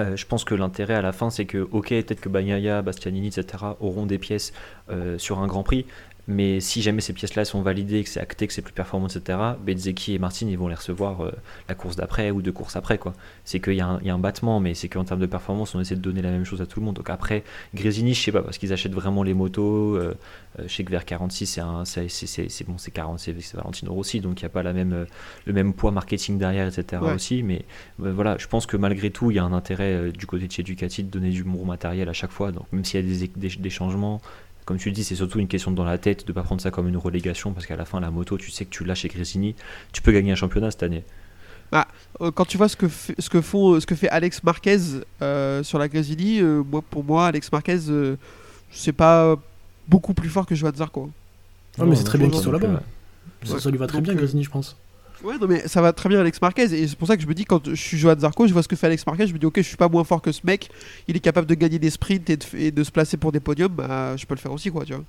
euh, 0.00 0.16
je 0.16 0.26
pense 0.26 0.44
que 0.44 0.54
l'intérêt 0.54 0.94
à 0.94 1.02
la 1.02 1.12
fin, 1.12 1.30
c'est 1.30 1.44
que, 1.44 1.58
ok, 1.72 1.88
peut-être 1.88 2.20
que 2.20 2.28
Bagnaia, 2.28 2.82
Bastianini, 2.82 3.28
etc., 3.28 3.64
auront 3.80 4.06
des 4.06 4.18
pièces 4.18 4.52
euh, 4.90 5.18
sur 5.18 5.40
un 5.40 5.46
Grand 5.46 5.62
Prix, 5.62 5.86
mais 6.28 6.60
si 6.60 6.82
jamais 6.82 7.00
ces 7.00 7.12
pièces-là 7.14 7.44
sont 7.44 7.62
validées, 7.62 8.04
que 8.04 8.08
c'est 8.10 8.20
acté, 8.20 8.46
que 8.46 8.52
c'est 8.52 8.62
plus 8.62 8.72
performant, 8.74 9.08
etc., 9.08 9.38
Bezzecchi 9.64 10.14
et 10.14 10.18
Martin, 10.18 10.46
ils 10.46 10.58
vont 10.58 10.68
les 10.68 10.74
recevoir 10.74 11.24
euh, 11.24 11.32
la 11.68 11.74
course 11.74 11.96
d'après 11.96 12.30
ou 12.30 12.42
deux 12.42 12.52
courses 12.52 12.76
après. 12.76 12.98
quoi. 12.98 13.14
C'est 13.44 13.58
qu'il 13.60 13.72
y, 13.74 13.80
a 13.80 13.86
un- 13.86 13.98
il 14.02 14.06
y 14.06 14.10
a 14.10 14.14
un 14.14 14.18
battement, 14.18 14.60
mais 14.60 14.74
c'est 14.74 14.88
qu'en 14.88 15.04
termes 15.04 15.20
de 15.20 15.26
performance, 15.26 15.74
on 15.74 15.80
essaie 15.80 15.96
de 15.96 16.00
donner 16.00 16.20
la 16.22 16.30
même 16.30 16.44
chose 16.44 16.60
à 16.60 16.66
tout 16.66 16.80
le 16.80 16.86
monde. 16.86 16.96
Donc 16.96 17.08
après, 17.10 17.42
Grésini, 17.74 18.12
je 18.14 18.22
sais 18.22 18.32
pas, 18.32 18.42
parce 18.42 18.58
qu'ils 18.58 18.72
achètent 18.72 18.92
vraiment 18.94 19.22
les 19.22 19.34
motos. 19.34 19.96
Euh, 19.96 20.14
euh, 20.58 20.64
je 20.66 20.72
sais 20.74 20.84
que 20.84 20.90
vers 20.90 21.04
46, 21.04 21.60
c'est 21.86 22.64
bon, 22.66 22.78
c'est 22.78 22.90
40, 22.90 23.18
c'est 23.18 23.34
Valentino 23.54 23.92
Rossi, 23.92 24.20
donc 24.20 24.40
il 24.40 24.44
n'y 24.44 24.46
a 24.46 24.50
pas 24.50 24.62
la 24.62 24.72
même, 24.72 24.92
euh, 24.92 25.04
le 25.46 25.52
même 25.52 25.72
poids 25.72 25.90
marketing 25.92 26.38
derrière, 26.38 26.66
etc. 26.68 27.02
Ouais. 27.02 27.12
aussi. 27.14 27.42
Mais 27.42 27.64
voilà, 27.98 28.36
je 28.38 28.46
pense 28.46 28.66
que 28.66 28.76
malgré 28.76 29.10
tout, 29.10 29.30
il 29.30 29.34
y 29.36 29.38
a 29.38 29.44
un 29.44 29.52
intérêt 29.52 29.92
euh, 29.94 30.12
du 30.12 30.26
côté 30.26 30.46
de 30.46 30.52
chez 30.52 30.62
Ducati 30.62 31.04
de 31.04 31.10
donner 31.10 31.30
du 31.30 31.44
bon 31.44 31.64
matériel 31.64 32.08
à 32.08 32.12
chaque 32.12 32.30
fois. 32.32 32.52
Donc 32.52 32.66
même 32.72 32.84
s'il 32.84 33.00
y 33.00 33.12
a 33.12 33.16
des, 33.18 33.28
des, 33.28 33.48
des 33.56 33.70
changements, 33.70 34.20
comme 34.68 34.76
tu 34.76 34.90
le 34.90 34.94
dis, 34.94 35.02
c'est 35.02 35.14
surtout 35.14 35.38
une 35.38 35.48
question 35.48 35.70
dans 35.70 35.82
la 35.82 35.96
tête 35.96 36.26
de 36.26 36.30
ne 36.30 36.34
pas 36.34 36.42
prendre 36.42 36.60
ça 36.60 36.70
comme 36.70 36.88
une 36.88 36.98
relégation 36.98 37.54
parce 37.54 37.64
qu'à 37.64 37.74
la 37.74 37.86
fin, 37.86 38.00
la 38.00 38.10
moto, 38.10 38.36
tu 38.36 38.50
sais 38.50 38.66
que 38.66 38.70
tu 38.70 38.84
l'as 38.84 38.94
chez 38.94 39.08
Grésini, 39.08 39.54
tu 39.92 40.02
peux 40.02 40.12
gagner 40.12 40.30
un 40.30 40.34
championnat 40.34 40.70
cette 40.70 40.82
année. 40.82 41.04
Euh, 41.72 42.30
quand 42.32 42.44
tu 42.44 42.58
vois 42.58 42.68
ce 42.68 42.76
que, 42.76 42.86
fait- 42.86 43.18
ce 43.18 43.30
que, 43.30 43.40
font, 43.40 43.80
ce 43.80 43.86
que 43.86 43.94
fait 43.94 44.10
Alex 44.10 44.44
Marquez 44.44 44.76
euh, 45.22 45.62
sur 45.62 45.78
la 45.78 45.88
Grésini, 45.88 46.42
euh, 46.42 46.62
moi, 46.70 46.82
pour 46.82 47.02
moi, 47.02 47.28
Alex 47.28 47.50
Marquez, 47.50 47.78
euh, 47.88 48.16
c'est 48.70 48.92
pas 48.92 49.36
beaucoup 49.88 50.12
plus 50.12 50.28
fort 50.28 50.44
que 50.44 50.54
Joan 50.54 50.74
Zarco. 50.76 51.08
Ouais, 51.78 51.86
mais 51.86 51.96
c'est 51.96 52.04
très 52.04 52.18
bien 52.18 52.26
qu'ils 52.26 52.34
donc, 52.36 52.42
soient 52.42 52.60
là-bas. 52.60 52.82
Ça, 53.44 53.70
lui 53.70 53.78
va 53.78 53.86
très 53.86 54.02
bien, 54.02 54.14
Grésini, 54.14 54.44
je 54.44 54.50
pense. 54.50 54.76
Ouais, 55.24 55.36
non, 55.38 55.48
mais 55.48 55.66
ça 55.66 55.82
va 55.82 55.92
très 55.92 56.08
bien 56.08 56.20
Alex 56.20 56.40
Marquez. 56.40 56.72
Et 56.72 56.86
c'est 56.86 56.96
pour 56.96 57.08
ça 57.08 57.16
que 57.16 57.22
je 57.22 57.26
me 57.26 57.34
dis, 57.34 57.44
quand 57.44 57.68
je 57.68 57.74
suis 57.74 57.98
Johan 57.98 58.18
Zarco, 58.18 58.46
je 58.46 58.52
vois 58.52 58.62
ce 58.62 58.68
que 58.68 58.76
fait 58.76 58.86
Alex 58.86 59.04
Marquez. 59.06 59.26
Je 59.26 59.32
me 59.32 59.38
dis, 59.38 59.46
ok, 59.46 59.56
je 59.56 59.62
suis 59.62 59.76
pas 59.76 59.88
moins 59.88 60.04
fort 60.04 60.22
que 60.22 60.32
ce 60.32 60.40
mec. 60.44 60.70
Il 61.08 61.16
est 61.16 61.20
capable 61.20 61.46
de 61.46 61.54
gagner 61.54 61.78
des 61.78 61.90
sprints 61.90 62.30
et 62.54 62.70
de, 62.70 62.84
se 62.84 62.90
placer 62.90 63.16
pour 63.16 63.32
des 63.32 63.40
podiums. 63.40 63.72
Bah, 63.72 64.16
je 64.16 64.26
peux 64.26 64.34
le 64.34 64.40
faire 64.40 64.52
aussi, 64.52 64.70
quoi, 64.70 64.84
tu 64.84 64.94
vois. 64.94 65.04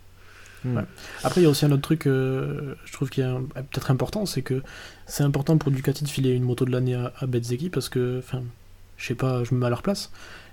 Après, 1.24 1.42
il 1.42 1.44
y 1.44 1.48
a 1.48 1.50
aussi 1.50 1.64
un 1.66 1.72
autre 1.72 1.84
truc, 1.84 2.06
euh, 2.06 2.76
je 2.86 2.92
trouve 2.92 3.10
qui 3.10 3.22
est 3.22 3.26
un- 3.26 3.44
peut-être 3.44 3.92
important, 3.92 4.26
c'est 4.26 4.42
que 4.42 4.62
c'est 5.06 5.24
important 5.24 5.58
pour 5.58 5.72
Ducati 5.72 6.04
de 6.04 6.10
filer 6.10 6.32
une 6.32 6.44
moto 6.44 6.66
de 6.66 6.72
l'année 6.72 6.96
à, 6.96 7.14
à 7.20 7.28
parce 7.72 7.88
que, 7.88 8.20
enfin, 8.20 8.44
je 8.98 9.06
sais 9.06 9.16
pas, 9.16 9.44
je 9.46 9.54
me 9.56 9.60
mets 9.60 9.68
à 9.68 9.70
leur 9.70 9.82
place. 9.82 10.12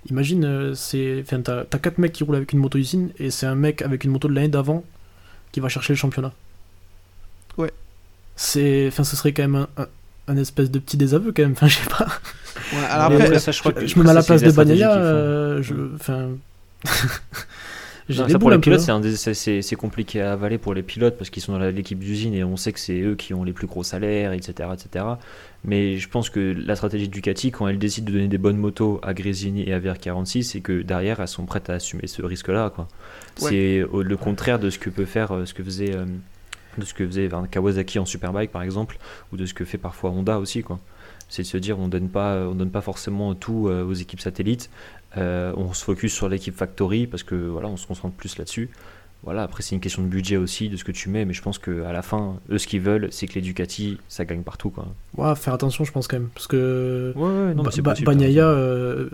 Imagine, 0.09 0.45
euh, 0.45 0.75
c'est, 0.75 1.25
t'as, 1.27 1.64
t'as 1.64 1.79
quatre 1.79 1.99
mecs 1.99 2.12
qui 2.12 2.23
roulent 2.23 2.37
avec 2.37 2.53
une 2.53 2.61
moto 2.61 2.79
usine 2.79 3.11
et 3.19 3.31
c'est 3.31 3.47
un 3.47 3.57
mec 3.57 3.83
avec 3.83 4.05
une 4.05 4.12
moto 4.12 4.29
de 4.29 4.35
l'année 4.35 4.49
d'avant 4.49 4.85
qui 5.51 5.59
va 5.59 5.69
chercher 5.69 5.95
le 5.95 5.99
championnat. 5.99 6.33
C'est, 8.37 8.87
enfin, 8.88 9.03
ce 9.05 9.16
serait 9.16 9.33
quand 9.33 9.42
même 9.42 9.57
un, 9.57 9.68
un- 9.79 9.87
un 10.29 10.37
espèce 10.37 10.70
de 10.70 10.79
petit 10.79 10.96
désaveu 10.96 11.33
quand 11.35 11.42
même. 11.42 11.53
Enfin, 11.53 11.68
je 11.68 11.77
sais 11.79 11.88
pas. 11.88 12.07
Ouais, 12.72 12.79
alors 12.90 13.11
Mais 13.11 13.14
après, 13.16 13.27
après, 13.29 13.38
ça, 13.38 13.53
je 13.53 13.61
crois 13.61 13.72
je, 13.77 13.81
que- 13.81 13.87
je 13.87 13.99
me 13.99 14.05
mets 14.05 14.11
à 14.11 14.14
la 14.14 14.22
place 14.22 14.42
de 14.42 14.51
Bagnaia. 14.51 14.94
euh, 14.96 15.62
je, 15.62 15.75
enfin. 15.94 16.29
Non, 18.09 18.29
ça, 18.29 18.38
pour 18.38 18.51
les 18.53 18.59
pilotes, 18.59 18.79
hein. 18.79 18.83
c'est 18.85 18.92
un 18.92 19.01
des- 19.01 19.16
c'est- 19.16 19.35
c'est 19.35 19.62
c'est 19.62 19.75
compliqué 19.75 20.20
à 20.20 20.33
avaler 20.33 20.59
pour 20.59 20.75
les 20.75 20.85
pilotes 20.85 21.16
parce 21.18 21.29
qu'ils 21.29 21.42
sont 21.42 21.51
dans 21.51 21.59
l'équipe 21.59 21.99
d'usine 21.99 22.35
et 22.35 22.44
on 22.44 22.57
sait 22.57 22.72
que 22.72 22.79
c'est 22.79 23.01
eux 23.01 23.16
qui 23.16 23.35
ont 23.35 23.42
les 23.42 23.53
plus 23.53 23.66
gros 23.66 23.83
salaires, 23.83 24.33
etc., 24.33 24.68
etc. 24.75 25.05
Mais 25.64 25.99
je 25.99 26.09
pense 26.09 26.31
que 26.31 26.55
la 26.64 26.77
stratégie 26.77 27.09
de 27.09 27.12
Ducati, 27.12 27.51
quand 27.51 27.66
elle 27.66 27.81
décide 27.81 28.05
de 28.05 28.12
donner 28.12 28.29
des 28.29 28.38
bonnes 28.38 28.59
motos 28.59 29.01
à 29.03 29.12
Grésini 29.12 29.68
et 29.68 29.72
à 29.72 29.81
VR46, 29.81 30.44
c'est 30.44 30.61
que 30.61 30.83
derrière, 30.83 31.18
elles 31.18 31.27
sont 31.27 31.46
prêtes 31.46 31.68
à 31.68 31.72
assumer 31.75 32.07
ce 32.07 32.22
risque-là. 32.22 32.70
quoi. 32.72 32.87
Ouais. 33.42 33.51
C'est 33.51 33.85
le 34.05 34.16
contraire 34.16 34.61
de 34.61 34.70
ce 34.70 34.79
que 34.79 34.88
peut 34.88 35.05
faire, 35.05 35.33
euh, 35.33 35.44
ce 35.44 35.53
que 35.53 35.64
faisait, 35.64 35.96
euh, 35.96 36.05
de 36.79 36.85
ce 36.85 36.95
que 36.95 37.07
faisait 37.07 37.29
Kawasaki 37.51 37.99
en 37.99 38.05
Superbike, 38.05 38.51
par 38.51 38.62
exemple, 38.62 38.99
ou 39.33 39.37
de 39.37 39.47
ce 39.47 39.55
que 39.55 39.65
fait 39.65 39.79
parfois 39.79 40.11
Honda 40.11 40.39
aussi. 40.39 40.62
quoi. 40.62 40.79
C'est 41.29 41.43
de 41.43 41.49
se 41.49 41.57
dire, 41.57 41.79
on 41.79 41.89
donne 41.89 42.09
pas, 42.09 42.47
on 42.47 42.55
donne 42.55 42.71
pas 42.71 42.81
forcément 42.81 43.35
tout 43.35 43.69
euh, 43.69 43.85
aux 43.85 43.95
équipes 43.95 44.21
satellites. 44.21 44.71
Euh, 45.17 45.53
on 45.57 45.73
se 45.73 45.85
focus 45.85 46.12
sur 46.12 46.29
l'équipe 46.29 46.55
Factory 46.55 47.07
parce 47.07 47.23
que 47.23 47.35
voilà, 47.35 47.69
on 47.69 47.77
se 47.77 47.87
concentre 47.87 48.15
plus 48.15 48.39
là-dessus. 48.39 48.71
Voilà, 49.27 49.43
après 49.43 49.62
c'est 49.65 49.75
une 49.75 49.81
question 49.81 50.03
de 50.03 50.07
budget 50.09 50.37
aussi, 50.37 50.69
de 50.69 50.77
ce 50.77 50.85
que 50.85 50.93
tu 50.93 51.09
mets, 51.11 51.25
mais 51.25 51.35
je 51.35 51.43
pense 51.43 51.59
qu'à 51.59 51.93
la 51.93 52.01
fin, 52.03 52.37
eux 52.49 52.59
ce 52.59 52.67
qu'ils 52.69 52.81
veulent, 52.81 53.09
c'est 53.11 53.27
que 53.27 53.35
les 53.35 53.41
Ducati, 53.41 53.99
ça 54.09 54.25
gagne 54.25 54.43
partout 54.43 54.71
quoi. 54.71 54.87
Ouais, 55.19 55.35
faire 55.35 55.53
attention, 55.53 55.83
je 55.85 55.91
pense 55.91 56.07
quand 56.07 56.17
même. 56.17 56.29
Parce 56.33 56.47
que. 56.47 57.12
Ouais, 57.17 57.23
ouais, 57.25 57.55
non, 57.55 57.65
possible, 57.65 57.91
Bagnaia, 58.05 58.47
euh, 58.47 59.09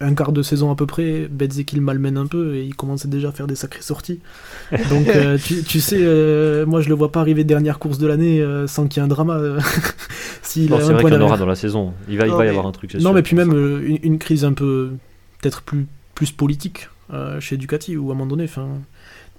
un 0.00 0.14
quart 0.14 0.32
de 0.32 0.42
saison 0.42 0.70
à 0.70 0.76
peu 0.76 0.86
près, 0.86 1.28
Bezzecchi 1.30 1.76
le 1.76 1.82
malmène 1.82 2.16
un 2.16 2.26
peu 2.26 2.54
et 2.54 2.64
il 2.64 2.74
commençait 2.74 3.08
déjà 3.08 3.28
à 3.28 3.32
faire 3.32 3.46
des 3.46 3.54
sacrées 3.54 3.82
sorties. 3.82 4.20
Donc 4.90 5.06
euh, 5.08 5.36
tu, 5.36 5.62
tu 5.62 5.80
sais, 5.80 5.98
euh, 6.00 6.64
moi 6.64 6.80
je 6.80 6.88
le 6.88 6.94
vois 6.94 7.12
pas 7.12 7.20
arriver 7.20 7.44
dernière 7.44 7.78
course 7.78 7.98
de 7.98 8.06
l'année 8.06 8.40
euh, 8.40 8.66
sans 8.66 8.86
qu'il 8.88 9.00
y 9.00 9.04
ait 9.04 9.04
un 9.04 9.08
drama. 9.08 9.38
s'il 10.42 10.70
Non, 10.70 10.76
a 10.76 10.80
c'est 10.80 10.86
un 10.86 10.92
vrai 10.94 11.00
point 11.02 11.10
qu'il 11.10 11.20
y 11.20 11.22
en 11.22 11.26
aura 11.26 11.36
dans 11.36 11.44
la 11.46 11.54
saison. 11.54 11.92
Il 12.08 12.16
va, 12.18 12.26
il 12.26 12.32
va 12.32 12.36
y 12.38 12.40
mais- 12.44 12.48
avoir 12.48 12.66
un 12.66 12.72
truc. 12.72 12.92
c'est 12.92 12.98
Non, 12.98 13.04
sûr. 13.10 13.12
mais 13.14 13.22
puis 13.22 13.36
même 13.36 13.52
euh, 13.52 13.82
une, 13.86 13.98
une 14.02 14.18
crise 14.18 14.44
un 14.44 14.52
peu, 14.52 14.92
peut-être 15.40 15.62
plus, 15.62 15.86
plus 16.14 16.30
politique 16.32 16.88
euh, 17.12 17.40
chez 17.40 17.56
Ducati, 17.56 17.96
où 17.96 18.08
à 18.10 18.14
un 18.14 18.16
moment 18.16 18.26
donné, 18.30 18.44
enfin, 18.44 18.68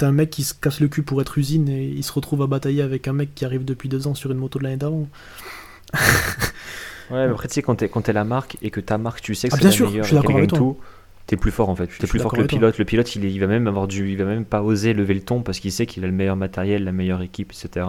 t'as 0.02 0.08
un 0.08 0.12
mec 0.12 0.32
qui 0.32 0.44
se 0.44 0.56
casse 0.56 0.80
le 0.80 0.88
cul 0.88 1.04
pour 1.04 1.22
être 1.22 1.38
usine 1.38 1.70
et 1.70 1.86
il 1.86 2.04
se 2.04 2.12
retrouve 2.12 2.42
à 2.42 2.48
batailler 2.48 2.82
avec 2.82 3.08
un 3.08 3.14
mec 3.14 3.36
qui 3.36 3.46
arrive 3.46 3.66
depuis 3.66 3.88
deux 3.88 4.08
ans 4.08 4.16
sur 4.16 4.32
une 4.32 4.40
moto 4.40 4.58
de 4.58 4.64
l'année 4.64 4.78
d'avant. 4.78 5.08
Ouais, 7.12 7.28
mais 7.28 7.32
après, 7.32 7.48
tu 7.50 7.54
sais, 7.56 7.62
quand 7.62 7.76
t'es, 7.76 8.14
la 8.14 8.24
marque 8.24 8.58
et 8.64 8.72
que 8.72 8.80
ta 8.80 8.98
marque, 8.98 9.22
tu 9.22 9.36
sais 9.36 9.50
que 9.50 9.54
Ah, 9.54 9.58
c'est 9.60 9.66
la 9.66 9.72
sûr, 9.72 9.90
meilleure 9.90 10.06
je 10.06 10.16
suis 10.16 10.32
et 10.32 10.34
avec 10.34 10.54
tout, 10.54 10.78
t'es 11.28 11.38
plus 11.38 11.52
fort 11.52 11.70
en 11.70 11.76
fait. 11.76 11.88
T'es 12.00 12.08
plus 12.08 12.20
fort 12.20 12.32
que 12.34 12.42
le 12.42 12.48
pilote. 12.48 12.78
Le 12.78 12.86
pilote, 12.86 13.16
il, 13.16 13.24
il 13.26 13.40
va 13.40 13.48
même 13.48 13.68
avoir 13.68 13.88
du, 13.88 14.12
il 14.12 14.18
va 14.18 14.26
même 14.26 14.46
pas 14.46 14.62
oser 14.62 14.94
lever 14.94 15.14
le 15.14 15.22
ton 15.22 15.42
parce 15.42 15.60
qu'il 15.60 15.72
sait 15.72 15.86
qu'il 15.86 16.04
a 16.04 16.08
le 16.08 16.14
meilleur 16.14 16.36
matériel, 16.36 16.84
la 16.84 16.92
meilleure 16.92 17.22
équipe, 17.22 17.52
etc. 17.54 17.86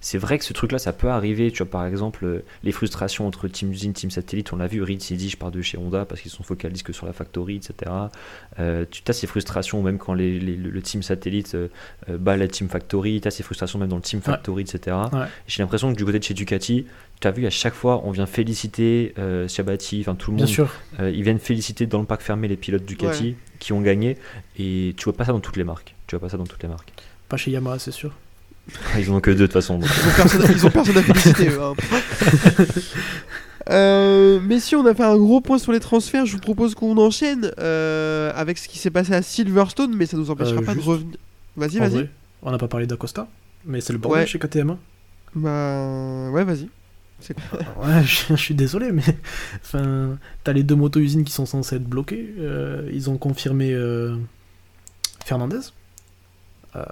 C'est 0.00 0.18
vrai 0.18 0.38
que 0.38 0.44
ce 0.44 0.52
truc-là, 0.52 0.78
ça 0.78 0.92
peut 0.92 1.08
arriver. 1.08 1.50
Tu 1.50 1.62
vois, 1.62 1.70
par 1.70 1.86
exemple, 1.86 2.24
euh, 2.24 2.44
les 2.62 2.72
frustrations 2.72 3.26
entre 3.26 3.48
Team 3.48 3.72
Usine, 3.72 3.92
Team 3.92 4.10
Satellite, 4.10 4.52
on 4.52 4.56
l'a 4.56 4.66
vu, 4.66 4.82
Reed 4.82 5.02
s'est 5.02 5.16
dit, 5.16 5.28
je 5.28 5.36
pars 5.36 5.50
de 5.50 5.60
chez 5.62 5.78
Honda 5.78 6.04
parce 6.04 6.20
qu'ils 6.20 6.30
sont 6.30 6.42
focalisés 6.44 6.82
que 6.84 6.92
sur 6.92 7.06
la 7.06 7.12
factory, 7.12 7.56
etc. 7.56 7.90
Euh, 8.58 8.84
tu 8.90 9.02
as 9.08 9.12
ces 9.12 9.26
frustrations 9.26 9.82
même 9.82 9.98
quand 9.98 10.14
les, 10.14 10.38
les- 10.38 10.56
le, 10.56 10.82
Team 10.82 11.02
Satellite 11.02 11.54
euh, 11.54 11.68
bat 12.08 12.36
la 12.36 12.46
Team 12.48 12.68
Factory, 12.68 13.20
tu 13.20 13.28
as 13.28 13.30
ces 13.30 13.42
frustrations 13.42 13.78
même 13.78 13.88
dans 13.88 13.96
le 13.96 14.02
Team 14.02 14.20
Ouais. 14.20 14.32
Factory, 14.32 14.62
etc. 14.62 14.96
Ouais. 15.12 15.26
J'ai 15.46 15.62
l'impression 15.62 15.92
que 15.92 15.96
du 15.98 16.04
côté 16.04 16.18
de 16.18 16.24
chez 16.24 16.34
Ducati, 16.34 16.86
tu 17.20 17.26
as 17.28 17.30
vu 17.30 17.46
à 17.46 17.50
chaque 17.50 17.74
fois, 17.74 18.02
on 18.04 18.10
vient 18.10 18.26
féliciter 18.26 19.14
euh, 19.18 19.48
Shabati, 19.48 20.00
enfin 20.00 20.14
tout 20.14 20.30
le 20.30 20.36
Bien 20.36 20.46
monde, 20.46 20.52
sûr. 20.54 20.70
euh, 21.00 21.10
ils 21.10 21.22
viennent 21.22 21.38
féliciter 21.38 21.86
dans 21.86 22.00
le 22.00 22.04
parc 22.06 22.22
fermé 22.22 22.46
les 22.48 22.56
pilotes 22.56 22.84
Ducati 22.84 23.36
qui 23.58 23.72
ont 23.72 23.80
gagné, 23.80 24.16
et 24.58 24.94
tu 24.96 25.04
vois 25.04 25.14
pas 25.14 25.24
ça 25.24 25.32
dans 25.32 25.40
toutes 25.40 25.56
les 25.56 25.64
marques. 25.64 25.94
Tu 26.06 26.14
vois 26.16 26.20
pas 26.20 26.28
ça 26.30 26.36
dans 26.36 26.44
toutes 26.46 26.62
les 26.62 26.68
marques. 26.68 26.92
Pas 27.28 27.36
chez 27.36 27.50
Yamaha, 27.50 27.78
c'est 27.78 27.90
sûr. 27.90 28.12
Ils 28.98 29.10
en 29.10 29.14
ont 29.16 29.20
que 29.20 29.30
deux 29.30 29.36
de 29.36 29.46
toute 29.46 29.52
façon. 29.54 29.78
donc. 29.78 29.88
Ils 29.88 30.08
ont 30.08 30.12
personne, 30.16 30.42
ils 30.50 30.66
ont 30.66 30.70
personne 30.70 30.96
à 30.98 31.02
féliciter. 31.02 31.48
eux, 31.48 31.60
hein. 31.62 31.74
Euh, 33.68 34.38
messieurs, 34.40 34.78
on 34.78 34.86
a 34.86 34.94
fait 34.94 35.02
un 35.02 35.16
gros 35.16 35.40
point 35.40 35.58
sur 35.58 35.72
les 35.72 35.80
transferts. 35.80 36.24
Je 36.24 36.34
vous 36.34 36.38
propose 36.40 36.76
qu'on 36.76 36.96
enchaîne 36.98 37.50
euh, 37.58 38.30
avec 38.36 38.58
ce 38.58 38.68
qui 38.68 38.78
s'est 38.78 38.90
passé 38.92 39.12
à 39.12 39.22
Silverstone, 39.22 39.92
mais 39.96 40.06
ça 40.06 40.16
nous 40.16 40.30
empêchera 40.30 40.60
Euh, 40.60 40.64
pas 40.64 40.74
de 40.76 40.80
revenir. 40.80 41.16
Vas-y, 41.56 41.78
vas-y. 41.78 42.08
on 42.42 42.52
n'a 42.52 42.58
pas 42.58 42.68
parlé 42.68 42.86
d'Acosta, 42.86 43.26
mais 43.64 43.80
c'est 43.80 43.92
le 43.92 43.98
bordel 43.98 44.20
Ouais. 44.20 44.26
chez 44.28 44.38
KTM. 44.38 44.70
hein. 44.70 44.78
Bah, 45.34 46.30
ouais, 46.30 46.44
vas-y. 46.44 46.68
Ouais, 47.82 48.02
je, 48.04 48.34
suis 48.36 48.54
désolé, 48.54 48.92
mais 48.92 49.02
enfin, 49.62 50.18
t'as 50.44 50.52
les 50.52 50.62
deux 50.62 50.74
motos-usines 50.76 51.24
qui 51.24 51.32
sont 51.32 51.46
censées 51.46 51.76
être 51.76 51.84
bloquées. 51.84 52.34
euh, 52.38 52.88
ils 52.92 53.08
ont 53.10 53.16
confirmé 53.18 53.72
euh, 53.72 54.16
Fernandez. 55.24 55.60
Euh, 56.76 56.84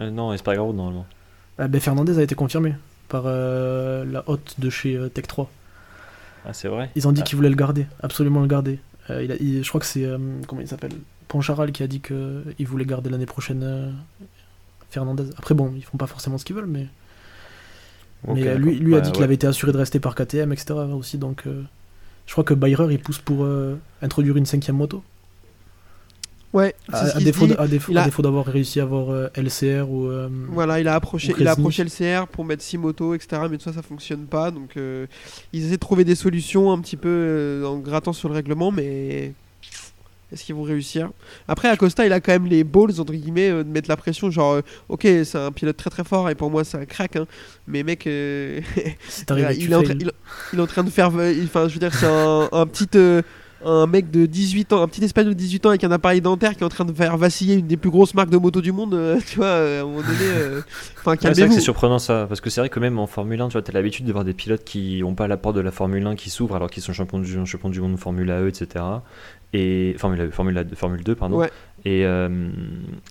Euh, 0.00 0.10
non, 0.10 0.32
Espargaro 0.32 0.72
normalement. 0.72 1.06
ah 1.58 1.68
ben 1.68 1.80
Fernandez 1.80 2.18
a 2.18 2.22
été 2.22 2.34
confirmé 2.34 2.74
par 3.08 3.24
euh, 3.26 4.04
la 4.04 4.28
hôte 4.28 4.56
de 4.58 4.70
chez 4.70 4.98
Tech 5.14 5.26
3. 5.28 5.48
Ah, 6.44 6.52
c'est 6.52 6.68
vrai 6.68 6.90
Ils 6.96 7.06
ont 7.06 7.12
dit 7.12 7.20
Ah. 7.20 7.24
qu'ils 7.24 7.36
voulaient 7.36 7.48
le 7.50 7.54
garder, 7.56 7.86
absolument 8.02 8.40
le 8.40 8.46
garder. 8.48 8.78
Il 9.08 9.30
a- 9.32 9.36
il- 9.40 9.62
je 9.64 9.68
crois 9.68 9.80
que 9.80 9.86
c'est 9.86 10.06
comment 10.46 10.60
il 10.60 10.68
s'appelle 10.68 10.92
Poncharal 11.28 11.70
qui 11.72 11.82
a 11.82 11.86
dit 11.86 12.00
qu'il 12.00 12.66
voulait 12.66 12.84
garder 12.84 13.08
l'année 13.10 13.26
prochaine 13.26 13.94
Fernandez. 14.90 15.24
Après 15.38 15.54
bon, 15.54 15.72
ils 15.76 15.82
font 15.84 15.98
pas 15.98 16.06
forcément 16.08 16.38
ce 16.38 16.44
qu'ils 16.44 16.56
veulent, 16.56 16.66
mais, 16.66 16.86
mais 18.28 18.46
euh, 18.46 18.56
lui, 18.58 18.76
lui 18.78 18.94
a 18.94 18.98
Ouais, 18.98 19.02
dit 19.02 19.10
qu'il 19.12 19.20
ouais. 19.20 19.24
avait 19.24 19.34
été 19.34 19.46
assuré 19.46 19.72
de 19.72 19.78
rester 19.78 20.00
par 20.00 20.14
KTM, 20.14 20.52
etc. 20.52 20.74
aussi. 20.96 21.18
Donc 21.18 21.42
euh, 21.46 21.62
je 22.26 22.32
crois 22.32 22.44
que 22.44 22.54
Bayer 22.54 22.76
il 22.90 22.98
pousse 22.98 23.18
pour 23.18 23.44
euh, 23.44 23.76
introduire 24.02 24.36
une 24.36 24.46
cinquième 24.46 24.76
moto. 24.76 25.02
Ouais, 26.52 26.74
c'est 26.88 26.94
À, 26.96 27.16
à 27.16 27.20
défaut, 27.20 27.46
dit. 27.46 27.52
d- 27.52 27.58
à 27.60 27.68
défaut, 27.68 27.92
Il 27.92 27.98
a- 27.98 28.02
à 28.02 28.04
défaut 28.06 28.22
d'avoir 28.22 28.44
réussi 28.44 28.80
à 28.80 28.82
avoir 28.82 29.10
euh, 29.10 29.28
LCR 29.36 29.88
ou. 29.88 30.06
euh, 30.08 30.28
Voilà, 30.48 30.80
il 30.80 30.88
a 30.88 30.96
approché, 30.96 31.32
Ou 31.32 31.36
il 31.38 31.46
a 31.46 31.52
approché 31.52 31.84
le 31.84 31.90
CR 31.90 32.26
pour 32.26 32.44
mettre 32.44 32.64
6 32.64 32.76
motos, 32.76 33.14
etc. 33.14 33.42
Mais 33.48 33.56
tout 33.56 33.62
ça, 33.64 33.72
ça 33.72 33.82
fonctionne 33.82 34.26
pas. 34.26 34.50
Donc, 34.50 34.76
euh, 34.76 35.06
ils 35.52 35.62
essaient 35.66 35.76
de 35.76 35.80
trouver 35.80 36.04
des 36.04 36.16
solutions 36.16 36.72
un 36.72 36.80
petit 36.80 36.96
peu 36.96 37.08
euh, 37.08 37.64
en 37.66 37.78
grattant 37.78 38.12
sur 38.12 38.28
le 38.28 38.34
règlement, 38.34 38.72
mais 38.72 39.32
est-ce 40.32 40.44
qu'ils 40.44 40.54
vont 40.54 40.62
réussir? 40.62 41.10
Après, 41.48 41.68
Acosta, 41.68 42.06
il 42.06 42.12
a 42.12 42.20
quand 42.20 42.32
même 42.32 42.46
les 42.46 42.64
balls 42.64 43.00
entre 43.00 43.12
guillemets 43.12 43.50
euh, 43.50 43.64
de 43.64 43.68
mettre 43.68 43.88
la 43.88 43.96
pression. 43.96 44.30
Genre, 44.30 44.52
euh, 44.54 44.60
ok, 44.88 45.02
c'est 45.24 45.36
un 45.38 45.52
pilote 45.52 45.76
très 45.76 45.90
très 45.90 46.04
fort 46.04 46.28
et 46.30 46.34
pour 46.34 46.50
moi, 46.50 46.64
c'est 46.64 46.78
un 46.78 46.84
crack. 46.84 47.16
hein. 47.16 47.26
mais 47.66 47.82
mec, 47.82 48.06
euh, 48.06 48.60
si 49.08 49.24
il, 49.64 49.72
est 49.72 49.74
en 49.74 49.82
train- 49.82 49.94
il- 50.00 50.12
il 50.52 50.58
est 50.58 50.62
en 50.62 50.66
train 50.66 50.84
de 50.84 50.90
faire. 50.90 51.10
il- 51.30 51.44
Enfin, 51.44 51.68
je 51.68 51.74
veux 51.74 51.80
dire, 51.80 51.94
c'est 51.94 52.06
un, 52.06 52.48
un 52.52 52.66
petit. 52.66 52.86
Euh, 53.66 53.82
un 53.82 53.86
mec 53.86 54.10
de 54.10 54.26
18 54.26 54.72
ans, 54.72 54.82
un 54.82 54.88
petit 54.88 55.04
espagnol 55.04 55.34
de 55.34 55.38
18 55.38 55.66
ans 55.66 55.68
avec 55.70 55.84
un 55.84 55.90
appareil 55.90 56.20
dentaire 56.20 56.52
qui 56.56 56.60
est 56.60 56.64
en 56.66 56.68
train 56.70 56.84
de 56.84 56.92
faire 56.92 57.16
vaciller 57.16 57.56
une 57.56 57.66
des 57.66 57.76
plus 57.76 57.90
grosses 57.90 58.14
marques 58.14 58.30
de 58.30 58.38
moto 58.38 58.60
du 58.60 58.72
monde, 58.72 58.94
euh, 58.94 59.18
tu 59.26 59.36
vois, 59.36 59.46
euh, 59.46 59.80
à 59.80 59.82
un 59.82 59.86
moment 59.86 60.00
donné. 60.00 60.18
euh, 60.34 60.60
Enfin, 60.98 61.12
Ouais, 61.12 61.34
c'est 61.54 61.60
surprenant 61.60 61.98
ça, 61.98 62.26
parce 62.28 62.40
que 62.40 62.50
c'est 62.50 62.60
vrai 62.60 62.68
que 62.68 62.80
même 62.80 62.98
en 62.98 63.06
Formule 63.06 63.40
1, 63.40 63.48
tu 63.48 63.52
vois, 63.58 63.62
as 63.66 63.72
l'habitude 63.72 64.04
de 64.06 64.12
voir 64.12 64.24
des 64.24 64.34
pilotes 64.34 64.64
qui 64.64 65.00
n'ont 65.00 65.14
pas 65.14 65.28
la 65.28 65.36
porte 65.36 65.56
de 65.56 65.60
la 65.60 65.70
Formule 65.70 66.06
1 66.06 66.14
qui 66.16 66.30
s'ouvrent 66.30 66.56
alors 66.56 66.70
qu'ils 66.70 66.82
sont 66.82 66.92
champions 66.92 67.18
du, 67.18 67.46
champions 67.46 67.70
du 67.70 67.80
monde 67.80 67.98
Formule 67.98 68.30
E, 68.30 68.48
etc. 68.48 68.84
Et 69.52 69.94
Formule, 69.98 70.20
A- 70.20 70.30
Formule, 70.30 70.66
Formule 70.76 71.02
2, 71.02 71.14
pardon. 71.14 71.38
Ouais. 71.38 71.50
Et, 71.84 72.04
euh, 72.04 72.50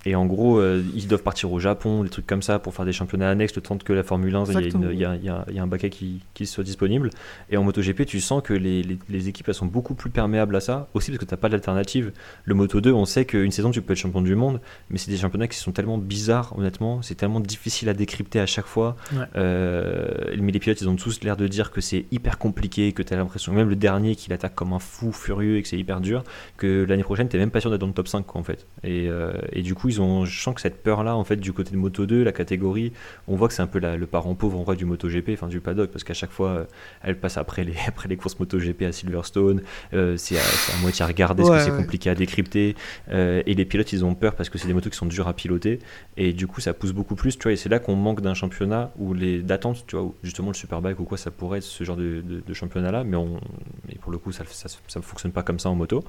et 0.05 0.15
en 0.15 0.25
gros, 0.25 0.59
euh, 0.59 0.83
ils 0.95 1.07
doivent 1.07 1.23
partir 1.23 1.51
au 1.51 1.59
Japon, 1.59 2.03
des 2.03 2.09
trucs 2.09 2.27
comme 2.27 2.41
ça, 2.41 2.59
pour 2.59 2.73
faire 2.73 2.85
des 2.85 2.91
championnats 2.93 3.29
annexes, 3.29 3.55
le 3.55 3.61
temps 3.61 3.77
que 3.77 3.93
la 3.93 4.03
Formule 4.03 4.35
1, 4.35 4.45
il 4.91 4.99
y 4.99 4.99
y, 4.99 5.29
a, 5.29 5.45
y 5.51 5.59
un 5.59 5.67
baquet 5.67 5.89
qui, 5.89 6.19
qui 6.33 6.45
soit 6.45 6.63
disponible. 6.63 7.09
Et 7.49 7.57
en 7.57 7.63
MotoGP, 7.63 8.05
tu 8.05 8.19
sens 8.19 8.41
que 8.43 8.53
les, 8.53 8.83
les- 8.83 8.99
les 9.09 9.27
équipes 9.27 9.47
elles 9.49 9.53
sont 9.55 9.65
beaucoup 9.65 9.93
plus 9.95 10.09
perméables 10.09 10.55
à 10.55 10.59
ça, 10.59 10.87
aussi 10.93 11.11
parce 11.11 11.19
que 11.19 11.25
tu 11.25 11.33
n'as 11.33 11.37
pas 11.37 11.49
d'alternative. 11.49 12.11
Le 12.45 12.53
Moto 12.55 12.81
2, 12.81 12.91
on 12.91 13.05
sait 13.05 13.25
qu'une 13.25 13.51
saison, 13.51 13.71
tu 13.71 13.81
peux 13.81 13.93
être 13.93 13.99
champion 13.99 14.21
du 14.21 14.35
monde, 14.35 14.59
mais 14.89 14.97
c'est 14.97 15.11
des 15.11 15.17
championnats 15.17 15.47
qui 15.47 15.57
sont 15.57 15.71
tellement 15.71 15.97
bizarres, 15.97 16.53
honnêtement, 16.57 17.01
c'est 17.01 17.15
tellement 17.15 17.39
difficile 17.39 17.89
à 17.89 17.93
décrypter 17.93 18.39
à 18.39 18.45
chaque 18.45 18.65
fois. 18.67 18.95
Ouais. 19.13 19.25
Euh, 19.35 20.07
mais 20.39 20.51
les 20.51 20.59
pilotes, 20.59 20.81
ils 20.81 20.89
ont 20.89 20.95
tous 20.95 21.21
l'air 21.23 21.37
de 21.37 21.47
dire 21.47 21.71
que 21.71 21.81
c'est 21.81 22.05
hyper 22.11 22.37
compliqué, 22.37 22.91
que 22.93 23.01
tu 23.03 23.13
as 23.13 23.17
l'impression, 23.17 23.53
même 23.53 23.69
le 23.69 23.75
dernier, 23.75 24.15
qu'il 24.15 24.33
attaque 24.33 24.55
comme 24.55 24.73
un 24.73 24.79
fou 24.79 25.11
furieux 25.11 25.57
et 25.57 25.61
que 25.61 25.67
c'est 25.67 25.77
hyper 25.77 26.01
dur, 26.01 26.23
que 26.57 26.85
l'année 26.87 27.03
prochaine, 27.03 27.27
tu 27.29 27.37
même 27.37 27.51
pas 27.51 27.61
sûr 27.61 27.69
d'être 27.71 27.81
dans 27.81 27.87
le 27.87 27.93
top 27.93 28.07
5, 28.07 28.25
quoi, 28.25 28.41
en 28.41 28.43
fait. 28.43 28.58
Fait. 28.59 28.87
Et, 28.89 29.07
euh, 29.09 29.33
et 29.51 29.61
du 29.61 29.75
coup, 29.75 29.89
ils 29.89 30.01
ont, 30.01 30.25
je 30.25 30.41
sens 30.41 30.55
que 30.55 30.61
cette 30.61 30.83
peur-là, 30.83 31.15
en 31.15 31.23
fait, 31.23 31.35
du 31.37 31.53
côté 31.53 31.71
de 31.71 31.77
Moto 31.77 32.05
2, 32.05 32.23
la 32.23 32.31
catégorie, 32.31 32.93
on 33.27 33.35
voit 33.35 33.47
que 33.47 33.53
c'est 33.53 33.61
un 33.61 33.67
peu 33.67 33.79
la- 33.79 33.97
le 33.97 34.05
parent 34.07 34.35
pauvre 34.35 34.57
en 34.59 34.63
vrai 34.63 34.75
du 34.75 34.85
MotoGP, 34.85 35.29
enfin 35.33 35.47
du 35.47 35.59
paddock, 35.59 35.91
parce 35.91 36.03
qu'à 36.03 36.13
chaque 36.13 36.31
fois, 36.31 36.49
euh, 36.49 36.65
elle 37.03 37.19
passe 37.19 37.37
après 37.37 37.63
les, 37.63 37.73
après 37.87 38.07
les 38.07 38.17
courses 38.17 38.39
MotoGP 38.39 38.83
à 38.83 38.91
Silverstone, 38.91 39.61
euh, 39.93 40.15
c'est 40.17 40.37
à, 40.37 40.41
moitié 40.81 41.03
à 41.03 41.07
regarder, 41.07 41.43
parce 41.43 41.49
Ouais, 41.49 41.57
que 41.57 41.63
c'est 41.63 41.71
ouais. 41.71 41.77
compliqué 41.77 42.09
à 42.09 42.15
décrypter, 42.15 42.75
et 43.11 43.53
les 43.53 43.65
pilotes, 43.65 43.91
ils 43.93 44.05
ont 44.05 44.15
peur 44.15 44.35
parce 44.35 44.49
que 44.49 44.57
c'est 44.57 44.67
des 44.67 44.73
motos 44.73 44.89
qui 44.89 44.97
sont 44.97 45.05
dures 45.05 45.27
à 45.27 45.33
piloter, 45.33 45.79
et 46.17 46.33
du 46.33 46.47
coup, 46.47 46.61
ça 46.61 46.73
pousse 46.73 46.91
beaucoup 46.91 47.15
plus, 47.15 47.37
tu 47.37 47.43
vois, 47.43 47.51
et 47.53 47.55
c'est 47.55 47.69
là 47.69 47.79
qu'on 47.79 47.95
manque 47.95 48.21
d'un 48.21 48.33
championnat 48.33 48.91
où 48.97 49.13
les 49.13 49.39
d'attente, 49.41 49.85
tu 49.87 49.95
vois, 49.95 50.05
où 50.05 50.15
justement 50.23 50.49
le 50.49 50.55
Superbike 50.55 50.99
ou 50.99 51.05
quoi, 51.05 51.17
ça 51.17 51.31
pourrait 51.31 51.59
être 51.59 51.63
ce 51.63 51.83
genre 51.83 51.95
de, 51.97 52.21
de- 52.21 52.41
de 52.45 52.53
championnat-là, 52.53 53.03
mais, 53.03 53.17
on, 53.17 53.39
mais 53.87 53.95
pour 53.95 54.11
le 54.11 54.17
coup, 54.17 54.31
ça, 54.31 54.43
ça, 54.47 54.69
ça 54.87 55.01
fonctionne 55.01 55.31
pas 55.31 55.43
comme 55.43 55.59
ça 55.59 55.69
en 55.69 55.75
moto. 55.75 56.03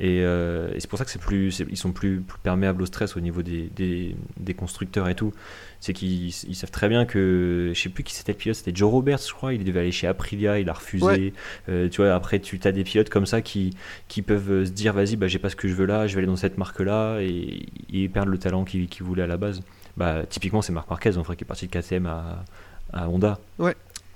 Et, 0.00 0.20
euh, 0.22 0.72
et 0.74 0.80
c'est 0.80 0.88
pour 0.88 0.98
ça 0.98 1.04
que 1.04 1.10
c'est 1.10 1.20
plus, 1.20 1.62
ils 1.68 1.76
sont 1.76 1.91
plus, 1.92 2.20
plus 2.20 2.38
perméables 2.42 2.82
au 2.82 2.86
stress 2.86 3.16
au 3.16 3.20
niveau 3.20 3.42
des, 3.42 3.70
des, 3.76 4.16
des 4.38 4.54
constructeurs 4.54 5.08
et 5.08 5.14
tout. 5.14 5.32
C'est 5.80 5.92
qu'ils 5.92 6.28
ils 6.28 6.54
savent 6.54 6.70
très 6.70 6.88
bien 6.88 7.04
que, 7.06 7.72
je 7.74 7.80
sais 7.80 7.88
plus 7.88 8.04
qui 8.04 8.14
c'était 8.14 8.32
le 8.32 8.38
pilote, 8.38 8.56
c'était 8.56 8.72
Joe 8.74 8.90
Roberts, 8.90 9.18
je 9.26 9.32
crois. 9.32 9.52
Il 9.52 9.64
devait 9.64 9.80
aller 9.80 9.90
chez 9.92 10.06
Aprilia, 10.06 10.58
il 10.60 10.68
a 10.68 10.72
refusé. 10.74 11.04
Ouais. 11.04 11.32
Euh, 11.68 11.88
tu 11.88 12.00
vois, 12.02 12.14
après, 12.14 12.38
tu 12.38 12.58
as 12.64 12.70
des 12.72 12.84
pilotes 12.84 13.08
comme 13.10 13.26
ça 13.26 13.42
qui, 13.42 13.74
qui 14.08 14.22
peuvent 14.22 14.50
euh, 14.50 14.64
se 14.64 14.70
dire, 14.70 14.92
vas-y, 14.92 15.16
bah, 15.16 15.26
j'ai 15.28 15.38
pas 15.40 15.48
ce 15.50 15.56
que 15.56 15.66
je 15.68 15.74
veux 15.74 15.86
là, 15.86 16.06
je 16.06 16.14
vais 16.14 16.18
aller 16.18 16.26
dans 16.28 16.36
cette 16.36 16.56
marque-là, 16.58 17.18
et 17.20 18.08
perdent 18.08 18.28
le 18.28 18.38
talent 18.38 18.64
qu'ils 18.64 18.88
voulaient 19.00 19.22
à 19.24 19.26
la 19.26 19.36
base. 19.36 19.60
Bah, 19.96 20.22
typiquement, 20.28 20.62
c'est 20.62 20.72
Marc 20.72 20.88
Marquez, 20.88 21.16
en 21.18 21.22
vrai, 21.22 21.34
qui 21.36 21.44
est 21.44 21.46
parti 21.46 21.66
de 21.66 21.72
KTM 21.72 22.06
à, 22.06 22.44
à 22.92 23.08
Honda. 23.08 23.38
Ouais. 23.58 23.74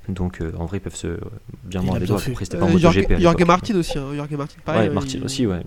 Donc, 0.08 0.40
euh, 0.40 0.52
en 0.56 0.66
vrai, 0.66 0.76
ils 0.78 0.80
peuvent 0.80 0.94
se 0.94 1.18
bien 1.64 1.82
mordre 1.82 1.98
les 2.00 2.06
doigts. 2.06 2.20
Après, 2.24 2.44
c'était 2.44 2.58
pas 2.58 2.66
Euh, 2.66 2.74
en 2.74 2.78
Jorge, 2.78 2.98
à 2.98 3.18
Jorge. 3.18 3.44
Martin 3.44 3.74
aussi, 3.76 3.98
hein. 3.98 4.06
Jorge 4.14 4.30
Martin, 4.30 4.54
pareil. 4.64 4.88
Ouais, 4.88 4.94
Martin 4.94 5.18
il- 5.18 5.24
aussi, 5.24 5.46
ouais. 5.48 5.62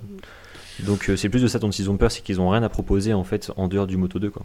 Donc 0.85 1.09
euh, 1.09 1.15
c'est 1.17 1.29
plus 1.29 1.41
de 1.41 1.47
ça 1.47 1.59
dont 1.59 1.69
ils 1.69 1.89
ont 1.89 1.97
peur, 1.97 2.11
c'est 2.11 2.21
qu'ils 2.21 2.39
ont 2.41 2.49
rien 2.49 2.63
à 2.63 2.69
proposer 2.69 3.13
en 3.13 3.23
fait 3.23 3.51
en 3.57 3.67
dehors 3.67 3.87
du 3.87 3.97
Moto 3.97 4.19
2 4.19 4.29
quoi. 4.29 4.43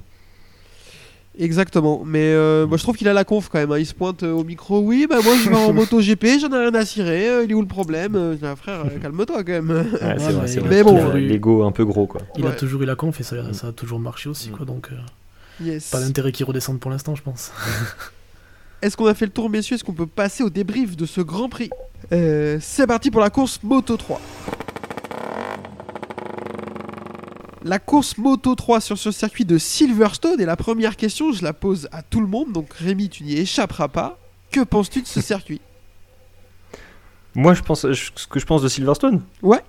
Exactement, 1.37 2.03
mais 2.07 2.21
euh, 2.33 2.65
moi 2.65 2.77
je 2.77 2.85
trouve 2.85 2.97
qu'il 2.97 3.09
a 3.09 3.13
la 3.13 3.25
conf 3.25 3.49
quand 3.49 3.59
même. 3.59 3.73
hein. 3.73 3.79
Il 3.79 3.87
se 3.87 3.95
pointe 3.95 4.23
euh, 4.23 4.31
au 4.31 4.45
micro. 4.45 4.79
Oui, 4.81 5.07
bah 5.11 5.17
moi 5.25 5.35
je 5.43 5.51
vais 5.51 5.57
en 5.57 5.73
moto 5.73 6.01
GP, 6.01 6.39
j'en 6.41 6.49
ai 6.53 6.59
rien 6.59 6.75
à 6.75 6.85
cirer. 6.85 7.43
il 7.43 7.51
est 7.51 7.55
où 7.55 7.61
le 7.61 7.67
problème? 7.67 8.39
Ah, 8.43 8.55
Frère, 8.55 8.85
calme-toi 9.03 9.43
quand 9.43 9.53
même. 9.53 9.71
Ouais, 9.71 9.85
c'est 9.91 10.05
Ouais, 10.05 10.15
vrai, 10.17 10.33
mais 10.43 10.47
c'est 10.47 10.55
il 10.55 10.61
vrai. 10.61 10.69
Mais 10.71 10.77
qu'il 10.77 10.85
bon, 10.85 11.11
a 11.11 11.15
l'ego 11.19 11.65
un 11.65 11.73
peu 11.73 11.85
gros 11.85 12.07
quoi. 12.07 12.21
Il 12.37 12.47
a 12.47 12.53
toujours 12.53 12.83
eu 12.83 12.87
la 12.87 12.95
conf 12.95 13.19
et 13.19 13.25
ça, 13.25 13.35
Mm. 13.43 13.53
ça 13.53 13.67
a 13.69 13.73
toujours 13.73 13.99
marché 13.99 14.29
aussi, 14.29 14.51
Mm. 14.51 14.53
quoi. 14.53 14.65
Donc, 14.67 14.91
euh, 14.93 14.97
Yes. 15.65 15.91
pas 15.91 16.01
d'intérêt 16.01 16.31
qu'il 16.31 16.47
redescende 16.47 16.79
pour 16.79 16.93
l'instant, 16.93 17.17
je 17.17 17.23
pense. 17.23 17.51
Est-ce 18.83 18.97
qu'on 18.97 19.07
a 19.07 19.15
fait 19.15 19.25
le 19.27 19.33
tour, 19.33 19.51
messieurs? 19.51 19.75
Est-ce 19.75 19.83
qu'on 19.85 19.93
peut 19.93 20.07
passer 20.07 20.45
au 20.45 20.51
débrief 20.51 20.95
de 20.97 21.05
ce 21.07 21.21
Grand 21.21 21.49
Prix? 21.49 21.71
Euh, 22.13 22.59
C'est 22.61 22.87
parti 22.87 23.11
pour 23.11 23.21
la 23.23 23.31
course 23.31 23.59
Moto 23.65 23.97
3. 23.97 24.21
La 27.65 27.79
course 27.79 28.19
Moto 28.19 28.55
3 28.55 28.81
sur 28.83 28.99
ce 28.99 29.11
circuit 29.11 29.45
de 29.47 29.57
Silverstone. 29.59 30.41
Et 30.41 30.45
la 30.45 30.57
première 30.57 30.97
question, 30.97 31.33
je 31.33 31.43
la 31.43 31.53
pose 31.55 31.89
à 31.93 32.03
tout 32.03 32.21
le 32.21 32.27
monde. 32.27 32.53
Donc 32.53 32.73
Rémi, 32.75 33.09
tu 33.09 33.25
n'y 33.25 33.35
échapperas 33.39 33.89
pas. 33.89 34.19
Que 34.51 34.61
penses-tu 34.61 35.01
de 35.03 35.07
ce 35.07 35.21
circuit? 35.23 35.61
Moi 37.35 37.55
je 37.55 37.63
pense 37.63 37.91
je- 37.91 38.11
ce 38.15 38.27
que 38.29 38.39
je 38.39 38.47
pense 38.47 38.63
de 38.63 38.69
Silverstone? 38.69 39.23
Ouais. 39.43 39.63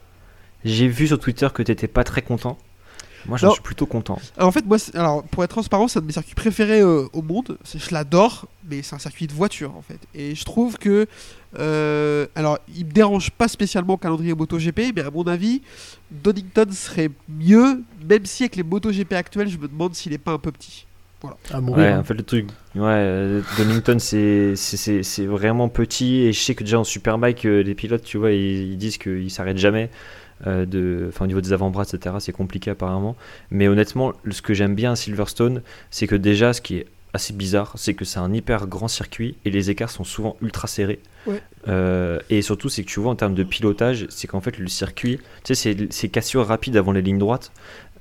J'ai 0.65 0.87
vu 0.87 1.07
sur 1.07 1.19
Twitter 1.19 1.47
que 1.53 1.63
t'étais 1.63 1.87
pas 1.87 2.03
très 2.03 2.21
content. 2.21 2.57
Moi 3.27 3.37
j'en 3.37 3.51
suis 3.51 3.61
plutôt 3.61 3.85
content. 3.85 4.19
Alors, 4.37 4.49
en 4.49 4.51
fait, 4.51 4.65
moi, 4.65 4.77
alors, 4.93 5.23
pour 5.23 5.43
être 5.43 5.49
transparent, 5.49 5.87
c'est 5.87 5.99
un 5.99 6.01
de 6.01 6.07
mes 6.07 6.13
circuits 6.13 6.35
préférés 6.35 6.81
euh, 6.81 7.07
au 7.13 7.21
monde. 7.21 7.57
Je 7.73 7.93
l'adore, 7.93 8.47
mais 8.69 8.81
c'est 8.83 8.95
un 8.95 8.99
circuit 8.99 9.27
de 9.27 9.33
voiture 9.33 9.75
en 9.75 9.81
fait. 9.81 9.99
Et 10.13 10.35
je 10.35 10.43
trouve 10.45 10.77
que. 10.77 11.07
euh, 11.59 12.27
alors, 12.35 12.59
il 12.75 12.85
me 12.85 12.91
dérange 12.91 13.31
pas 13.31 13.47
spécialement 13.47 13.93
le 13.93 13.99
calendrier 13.99 14.33
MotoGP, 14.33 14.93
mais 14.95 15.01
à 15.01 15.11
mon 15.11 15.23
avis, 15.23 15.61
Donington 16.11 16.67
serait 16.71 17.09
mieux, 17.29 17.81
même 18.07 18.25
si 18.25 18.43
avec 18.43 18.55
les 18.55 18.63
MotoGP 18.63 19.13
actuels, 19.13 19.49
je 19.49 19.57
me 19.57 19.67
demande 19.67 19.95
s'il 19.95 20.13
est 20.13 20.17
pas 20.17 20.31
un 20.31 20.37
peu 20.39 20.51
petit. 20.51 20.85
À 21.49 21.55
Ouais, 21.55 21.61
mourir. 21.61 21.85
hein. 21.95 21.99
en 22.01 22.03
fait 22.03 22.13
le 22.13 22.21
truc, 22.21 22.45
ouais, 22.75 22.81
euh, 22.85 23.41
Donington 23.57 23.97
c'est 23.97 24.55
c'est- 24.55 24.77
c'est 24.77 25.01
c'est 25.01 25.25
vraiment 25.25 25.69
petit 25.69 26.17
et 26.17 26.33
je 26.33 26.39
sais 26.39 26.53
que 26.53 26.63
déjà 26.63 26.77
en 26.79 26.83
Superbike 26.83 27.45
euh, 27.45 27.63
les 27.63 27.73
pilotes 27.73 28.03
tu 28.03 28.17
vois 28.19 28.31
ils, 28.31 28.73
ils 28.73 28.77
disent 28.77 28.99
qu'ils 28.99 29.31
s'arrêtent 29.31 29.57
jamais. 29.57 29.89
Euh, 30.45 30.65
de, 30.65 31.05
enfin, 31.09 31.25
au 31.25 31.27
niveau 31.27 31.41
des 31.41 31.53
avant-bras, 31.53 31.83
etc., 31.83 32.15
c'est 32.19 32.31
compliqué 32.31 32.71
apparemment. 32.71 33.15
Mais 33.51 33.67
honnêtement, 33.67 34.13
ce 34.29 34.41
que 34.41 34.53
j'aime 34.53 34.75
bien 34.75 34.93
à 34.93 34.95
Silverstone, 34.95 35.61
c'est 35.91 36.07
que 36.07 36.15
déjà, 36.15 36.53
ce 36.53 36.61
qui 36.61 36.77
est 36.77 36.87
assez 37.13 37.33
bizarre, 37.33 37.73
c'est 37.75 37.93
que 37.93 38.05
c'est 38.05 38.19
un 38.19 38.33
hyper 38.33 38.67
grand 38.67 38.89
circuit 38.89 39.35
et 39.45 39.49
les 39.49 39.69
écarts 39.69 39.89
sont 39.89 40.03
souvent 40.03 40.35
ultra 40.41 40.67
serrés. 40.67 40.99
Ouais. 41.25 41.41
Euh, 41.67 42.19
et 42.29 42.41
surtout, 42.41 42.69
c'est 42.69 42.83
que 42.83 42.89
tu 42.89 42.99
vois 42.99 43.11
en 43.11 43.15
termes 43.15 43.33
de 43.33 43.43
pilotage, 43.43 44.05
c'est 44.09 44.27
qu'en 44.27 44.41
fait 44.41 44.59
le 44.59 44.67
circuit, 44.67 45.19
tu 45.43 45.55
sais, 45.55 45.75
c'est 45.89 46.09
cassure 46.09 46.45
rapide 46.45 46.77
avant 46.77 46.91
les 46.91 47.01
lignes 47.01 47.17
droites. 47.17 47.51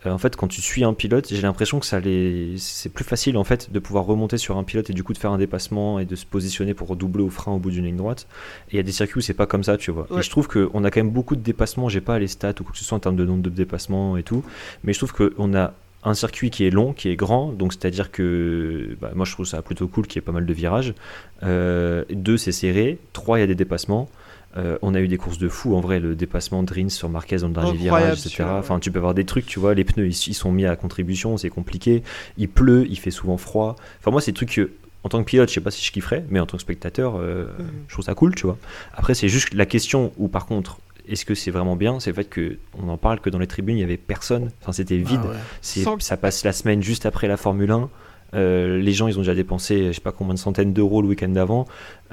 Euh, 0.06 0.10
en 0.10 0.18
fait, 0.18 0.36
quand 0.36 0.48
tu 0.48 0.60
suis 0.60 0.84
un 0.84 0.94
pilote, 0.94 1.28
j'ai 1.30 1.42
l'impression 1.42 1.80
que 1.80 1.86
ça 1.86 2.00
les... 2.00 2.54
c'est 2.58 2.92
plus 2.92 3.04
facile 3.04 3.36
en 3.36 3.44
fait 3.44 3.72
de 3.72 3.78
pouvoir 3.78 4.04
remonter 4.04 4.38
sur 4.38 4.56
un 4.56 4.64
pilote 4.64 4.90
et 4.90 4.92
du 4.92 5.02
coup 5.02 5.12
de 5.12 5.18
faire 5.18 5.32
un 5.32 5.38
dépassement 5.38 5.98
et 5.98 6.04
de 6.04 6.14
se 6.16 6.26
positionner 6.26 6.74
pour 6.74 6.94
doubler 6.96 7.22
au 7.22 7.30
frein 7.30 7.52
au 7.52 7.58
bout 7.58 7.70
d'une 7.70 7.84
ligne 7.84 7.96
droite. 7.96 8.26
Et 8.68 8.74
il 8.74 8.76
y 8.76 8.80
a 8.80 8.82
des 8.82 8.92
circuits 8.92 9.18
où 9.18 9.22
c'est 9.22 9.34
pas 9.34 9.46
comme 9.46 9.64
ça, 9.64 9.76
tu 9.76 9.90
vois. 9.90 10.06
Ouais. 10.10 10.20
Et 10.20 10.22
je 10.22 10.30
trouve 10.30 10.48
qu'on 10.48 10.84
a 10.84 10.90
quand 10.90 11.00
même 11.00 11.10
beaucoup 11.10 11.36
de 11.36 11.42
dépassements. 11.42 11.88
J'ai 11.88 12.00
pas 12.00 12.18
les 12.18 12.28
stats 12.28 12.54
ou 12.60 12.64
quoi 12.64 12.72
que 12.72 12.78
ce 12.78 12.84
soit 12.84 12.96
en 12.96 13.00
termes 13.00 13.16
de 13.16 13.24
nombre 13.24 13.42
de 13.42 13.50
dépassements 13.50 14.16
et 14.16 14.22
tout, 14.22 14.44
mais 14.82 14.92
je 14.92 14.98
trouve 14.98 15.12
qu'on 15.12 15.54
a 15.54 15.72
un 16.04 16.14
circuit 16.14 16.50
qui 16.50 16.66
est 16.66 16.70
long, 16.70 16.92
qui 16.92 17.08
est 17.08 17.16
grand, 17.16 17.52
donc 17.52 17.72
c'est-à-dire 17.72 18.10
que 18.10 18.96
bah, 19.00 19.12
moi 19.14 19.24
je 19.24 19.32
trouve 19.32 19.46
ça 19.46 19.62
plutôt 19.62 19.88
cool 19.88 20.06
qu'il 20.06 20.16
y 20.16 20.22
ait 20.22 20.26
pas 20.26 20.32
mal 20.32 20.44
de 20.44 20.52
virages. 20.52 20.94
Euh, 21.42 22.04
deux, 22.10 22.36
c'est 22.36 22.52
serré. 22.52 22.98
Trois, 23.12 23.38
il 23.38 23.40
y 23.40 23.44
a 23.44 23.46
des 23.46 23.54
dépassements. 23.54 24.08
Euh, 24.56 24.78
on 24.82 24.94
a 24.94 25.00
eu 25.00 25.08
des 25.08 25.16
courses 25.16 25.38
de 25.38 25.48
fou 25.48 25.74
en 25.74 25.80
vrai, 25.80 25.98
le 25.98 26.14
dépassement 26.14 26.62
de 26.62 26.72
Rins 26.72 26.88
sur 26.88 27.08
Marquez 27.08 27.38
dans 27.38 27.48
le 27.48 27.54
dernier 27.54 27.72
virage, 27.76 28.20
etc. 28.26 28.44
ouais. 28.44 28.50
Enfin, 28.58 28.78
tu 28.78 28.92
peux 28.92 28.98
avoir 28.98 29.14
des 29.14 29.24
trucs, 29.24 29.46
tu 29.46 29.58
vois, 29.58 29.74
les 29.74 29.82
pneus 29.84 30.06
ils, 30.06 30.28
ils 30.28 30.34
sont 30.34 30.52
mis 30.52 30.64
à 30.64 30.76
contribution, 30.76 31.36
c'est 31.36 31.48
compliqué. 31.50 32.02
Il 32.38 32.48
pleut, 32.48 32.86
il 32.88 32.98
fait 32.98 33.10
souvent 33.10 33.36
froid. 33.36 33.74
Enfin, 34.00 34.10
moi, 34.12 34.20
c'est 34.20 34.30
des 34.30 34.36
trucs 34.36 34.52
que, 34.52 34.70
en 35.02 35.08
tant 35.08 35.18
que 35.20 35.24
pilote, 35.28 35.48
je 35.48 35.54
sais 35.54 35.60
pas 35.60 35.72
si 35.72 35.84
je 35.84 35.90
kifferais, 35.90 36.24
mais 36.30 36.38
en 36.38 36.46
tant 36.46 36.56
que 36.56 36.62
spectateur, 36.62 37.16
euh, 37.16 37.46
Mhm. 37.58 37.66
je 37.88 37.92
trouve 37.94 38.04
ça 38.04 38.14
cool, 38.14 38.34
tu 38.36 38.46
vois. 38.46 38.56
Après, 38.94 39.14
c'est 39.14 39.28
juste 39.28 39.52
la 39.54 39.66
question 39.66 40.12
où, 40.18 40.28
par 40.28 40.46
contre, 40.46 40.78
est-ce 41.08 41.24
que 41.24 41.34
c'est 41.34 41.50
vraiment 41.50 41.74
bien? 41.76 41.98
C'est 42.00 42.10
le 42.10 42.14
fait 42.14 42.24
que 42.24 42.56
on 42.80 42.88
en 42.88 42.96
parle 42.96 43.20
que 43.20 43.28
dans 43.30 43.38
les 43.40 43.46
tribunes, 43.48 43.76
il 43.76 43.80
y 43.80 43.84
avait 43.84 43.96
personne. 43.96 44.50
Enfin, 44.62 44.70
c'était 44.72 44.96
vide. 44.98 45.20
Ah 45.24 45.28
ouais. 45.30 45.36
Sans- 45.60 46.00
Ça 46.00 46.16
passe 46.16 46.44
la 46.44 46.52
semaine 46.52 46.82
juste 46.82 47.04
après 47.06 47.26
la 47.28 47.36
Formule 47.36 47.70
1. 47.72 47.90
Euh, 48.34 48.78
les 48.78 48.92
gens, 48.92 49.06
ils 49.08 49.16
ont 49.18 49.22
déjà 49.22 49.34
dépensé, 49.34 49.88
je 49.88 49.92
sais 49.92 50.00
pas 50.00 50.12
combien 50.12 50.34
de 50.34 50.38
centaines 50.38 50.72
d'euros 50.72 51.02
le 51.02 51.08
week-end 51.08 51.28
d'avant. 51.28 51.66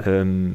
Euh, 0.08 0.50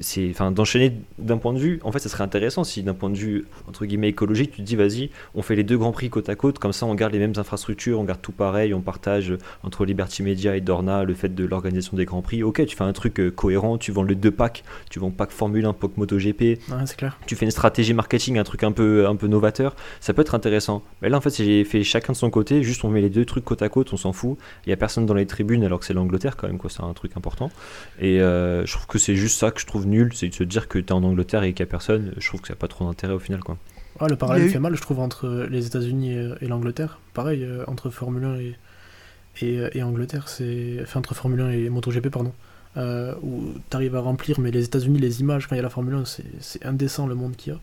c'est, 0.00 0.28
enfin, 0.30 0.50
d'enchaîner 0.50 0.92
d'un 1.18 1.38
point 1.38 1.52
de 1.52 1.58
vue, 1.58 1.80
en 1.84 1.92
fait, 1.92 1.98
ça 1.98 2.08
serait 2.08 2.24
intéressant 2.24 2.64
si 2.64 2.82
d'un 2.82 2.94
point 2.94 3.10
de 3.10 3.16
vue 3.16 3.44
entre 3.68 3.86
guillemets 3.86 4.08
écologique, 4.08 4.52
tu 4.52 4.58
te 4.58 4.66
dis, 4.66 4.76
vas-y, 4.76 5.10
on 5.34 5.42
fait 5.42 5.54
les 5.56 5.62
deux 5.64 5.78
grands 5.78 5.92
prix 5.92 6.10
côte 6.10 6.28
à 6.28 6.34
côte, 6.34 6.58
comme 6.58 6.72
ça, 6.72 6.86
on 6.86 6.94
garde 6.94 7.12
les 7.12 7.18
mêmes 7.18 7.32
infrastructures, 7.36 8.00
on 8.00 8.04
garde 8.04 8.20
tout 8.20 8.32
pareil, 8.32 8.74
on 8.74 8.80
partage 8.80 9.34
entre 9.62 9.84
Liberty 9.84 10.22
Media 10.22 10.56
et 10.56 10.60
Dorna 10.60 11.04
le 11.04 11.14
fait 11.14 11.34
de 11.34 11.44
l'organisation 11.44 11.96
des 11.96 12.04
grands 12.04 12.22
prix. 12.22 12.42
Ok, 12.42 12.64
tu 12.66 12.76
fais 12.76 12.84
un 12.84 12.92
truc 12.92 13.20
euh, 13.20 13.30
cohérent, 13.30 13.78
tu 13.78 13.92
vends 13.92 14.02
les 14.02 14.14
deux 14.14 14.30
packs, 14.30 14.64
tu 14.90 14.98
vends 14.98 15.10
pack 15.10 15.30
Formule 15.30 15.64
1, 15.64 15.72
pack 15.74 15.96
MotoGP, 15.96 16.40
Ouais, 16.42 16.58
c'est 16.86 16.96
clair. 16.96 17.18
tu 17.26 17.36
fais 17.36 17.44
une 17.44 17.50
stratégie 17.50 17.94
marketing, 17.94 18.38
un 18.38 18.44
truc 18.44 18.62
un 18.64 18.72
peu, 18.72 19.06
un 19.06 19.16
peu 19.16 19.26
novateur, 19.26 19.74
ça 20.00 20.12
peut 20.12 20.22
être 20.22 20.34
intéressant. 20.34 20.82
Mais 21.00 21.08
là, 21.08 21.16
en 21.16 21.20
fait, 21.20 21.34
j'ai 21.36 21.64
fait 21.64 21.82
chacun 21.84 22.12
de 22.12 22.18
son 22.18 22.30
côté, 22.30 22.62
juste 22.62 22.84
on 22.84 22.88
met 22.90 23.00
les 23.00 23.10
deux 23.10 23.24
trucs 23.24 23.44
côte 23.44 23.62
à 23.62 23.68
côte, 23.68 23.92
on 23.92 23.96
s'en 23.96 24.12
fout. 24.12 24.36
Il 24.66 24.70
y 24.70 24.72
a 24.72 24.76
personne 24.76 25.01
dans 25.06 25.14
les 25.14 25.26
tribunes 25.26 25.64
alors 25.64 25.80
que 25.80 25.86
c'est 25.86 25.94
l'Angleterre 25.94 26.36
quand 26.36 26.46
même, 26.46 26.58
quoi, 26.58 26.70
c'est 26.70 26.82
un 26.82 26.92
truc 26.94 27.16
important. 27.16 27.50
Et 28.00 28.20
euh, 28.20 28.64
je 28.66 28.72
trouve 28.72 28.86
que 28.86 28.98
c'est 28.98 29.16
juste 29.16 29.38
ça 29.38 29.50
que 29.50 29.60
je 29.60 29.66
trouve 29.66 29.86
nul, 29.86 30.12
c'est 30.14 30.28
de 30.28 30.34
se 30.34 30.44
dire 30.44 30.68
que 30.68 30.78
t'es 30.78 30.92
en 30.92 31.02
Angleterre 31.04 31.42
et 31.44 31.52
qu'il 31.52 31.60
y 31.60 31.68
a 31.68 31.70
personne. 31.70 32.12
Je 32.18 32.26
trouve 32.28 32.40
que 32.40 32.48
ça 32.48 32.54
n'a 32.54 32.58
pas 32.58 32.68
trop 32.68 32.84
d'intérêt 32.84 33.12
au 33.14 33.18
final, 33.18 33.40
quoi. 33.40 33.56
Ouais, 34.00 34.08
le 34.08 34.16
parallèle 34.16 34.46
eu- 34.46 34.50
fait 34.50 34.58
mal, 34.58 34.74
je 34.74 34.80
trouve, 34.80 35.00
entre 35.00 35.46
les 35.50 35.66
États-Unis 35.66 36.12
et, 36.12 36.30
et 36.40 36.46
l'Angleterre. 36.48 36.98
Pareil, 37.14 37.44
euh, 37.44 37.64
entre 37.66 37.90
Formule 37.90 38.24
1 38.24 38.36
et, 38.36 38.56
et, 39.42 39.58
euh, 39.58 39.68
et 39.74 39.82
Angleterre, 39.82 40.28
c'est. 40.28 40.78
Enfin, 40.82 41.00
entre 41.00 41.14
Formule 41.14 41.40
1 41.42 41.50
et 41.50 41.68
MotoGP, 41.68 42.08
pardon. 42.08 42.32
Euh, 42.78 43.14
où 43.22 43.52
tu 43.70 43.76
arrives 43.76 43.94
à 43.96 44.00
remplir, 44.00 44.40
mais 44.40 44.50
les 44.50 44.64
États-Unis, 44.64 44.98
les 44.98 45.20
images, 45.20 45.46
quand 45.46 45.54
il 45.54 45.58
y 45.58 45.60
a 45.60 45.62
la 45.62 45.68
Formule 45.70 45.94
1, 45.94 46.04
c'est- 46.06 46.24
c'est 46.40 46.64
indécent 46.64 47.06
le 47.06 47.14
monde 47.14 47.36
qu'il 47.36 47.52
y 47.52 47.56
a. 47.56 47.60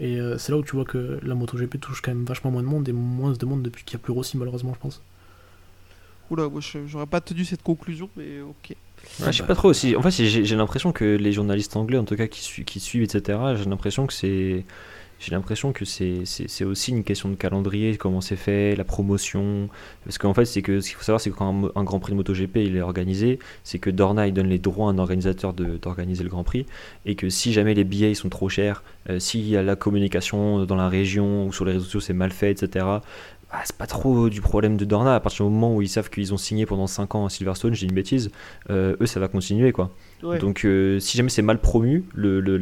Et 0.00 0.20
euh, 0.20 0.36
c'est 0.36 0.50
là 0.50 0.58
où 0.58 0.62
tu 0.64 0.74
vois 0.74 0.84
que 0.84 1.20
la 1.22 1.34
MotoGP 1.36 1.78
touche 1.78 2.02
quand 2.02 2.10
même 2.12 2.24
vachement 2.24 2.50
moins 2.50 2.62
de 2.62 2.66
monde 2.66 2.88
et 2.88 2.92
moins 2.92 3.32
de 3.32 3.46
monde 3.46 3.62
depuis 3.62 3.84
qu'il 3.84 3.96
y 3.96 4.02
a 4.02 4.02
plus 4.02 4.12
Rossi, 4.12 4.36
malheureusement, 4.36 4.74
je 4.74 4.80
pense. 4.80 5.00
Oula, 6.30 6.48
moi 6.48 6.60
j'aurais 6.86 7.06
pas 7.06 7.20
tenu 7.20 7.44
cette 7.44 7.62
conclusion, 7.62 8.08
mais 8.16 8.40
ok. 8.40 8.74
Je 9.26 9.32
sais 9.32 9.42
pas 9.42 9.54
trop 9.54 9.68
aussi. 9.68 9.96
En 9.96 10.02
fait, 10.02 10.10
j'ai 10.10 10.56
l'impression 10.56 10.92
que 10.92 11.04
les 11.04 11.32
journalistes 11.32 11.76
anglais, 11.76 11.98
en 11.98 12.04
tout 12.04 12.16
cas, 12.16 12.26
qui, 12.26 12.64
qui 12.64 12.80
suivent, 12.80 13.02
etc., 13.02 13.38
j'ai 13.56 13.68
l'impression 13.68 14.06
que 14.06 14.12
c'est. 14.12 14.64
J'ai 15.18 15.30
l'impression 15.30 15.72
que 15.72 15.84
c'est 15.84 16.64
aussi 16.64 16.90
une 16.90 17.04
question 17.04 17.28
de 17.28 17.36
calendrier, 17.36 17.96
comment 17.96 18.20
c'est 18.20 18.34
fait, 18.34 18.74
la 18.74 18.82
promotion. 18.82 19.68
Parce 20.04 20.18
qu'en 20.18 20.34
fait, 20.34 20.42
que 20.62 20.80
ce 20.80 20.88
qu'il 20.88 20.96
faut 20.96 21.04
savoir, 21.04 21.20
c'est 21.20 21.30
que 21.30 21.36
quand 21.36 21.70
un, 21.76 21.84
Grand 21.84 22.00
Prix 22.00 22.10
de 22.10 22.16
MotoGP 22.16 22.56
il 22.56 22.76
est 22.76 22.80
organisé, 22.80 23.38
c'est 23.62 23.78
que 23.78 23.88
Dorna 23.88 24.28
donne 24.32 24.48
les 24.48 24.58
droits 24.58 24.88
à 24.88 24.92
un 24.92 24.98
organisateur 24.98 25.52
d'organiser 25.54 26.24
le 26.24 26.28
Grand 26.28 26.42
Prix, 26.42 26.66
et 27.06 27.14
que 27.14 27.28
si 27.28 27.52
jamais 27.52 27.72
les 27.72 27.84
billets 27.84 28.14
sont 28.14 28.30
trop 28.30 28.48
chers, 28.48 28.82
euh, 29.10 29.20
a 29.56 29.62
la 29.62 29.76
communication 29.76 30.64
dans 30.64 30.76
la 30.76 30.88
région 30.88 31.46
ou 31.46 31.52
sur 31.52 31.64
les 31.64 31.72
réseaux 31.72 31.84
sociaux 31.84 32.00
c'est 32.00 32.14
mal 32.14 32.32
fait, 32.32 32.50
etc. 32.50 32.84
ah, 33.54 33.60
c'est 33.64 33.76
pas 33.76 33.86
trop 33.86 34.30
du 34.30 34.40
problème 34.40 34.78
de 34.78 34.86
Dorna. 34.86 35.14
À 35.14 35.20
partir 35.20 35.44
du 35.44 35.52
moment 35.52 35.76
où 35.76 35.82
ils 35.82 35.88
savent 35.88 36.08
qu'ils 36.08 36.32
ont 36.32 36.38
signé 36.38 36.64
pendant 36.64 36.86
5 36.86 37.14
ans 37.14 37.26
à 37.26 37.28
Silverstone, 37.28 37.74
j'ai 37.74 37.86
une 37.86 37.92
bêtise, 37.92 38.30
euh, 38.70 38.96
eux 38.98 39.04
ça 39.04 39.20
va 39.20 39.28
continuer 39.28 39.72
quoi. 39.72 39.90
Donc 40.40 40.64
euh, 40.64 41.00
si 41.00 41.18
jamais 41.18 41.28
c'est 41.28 41.42
mal 41.42 41.58
promu, 41.58 42.04
le, 42.14 42.40
le, 42.40 42.58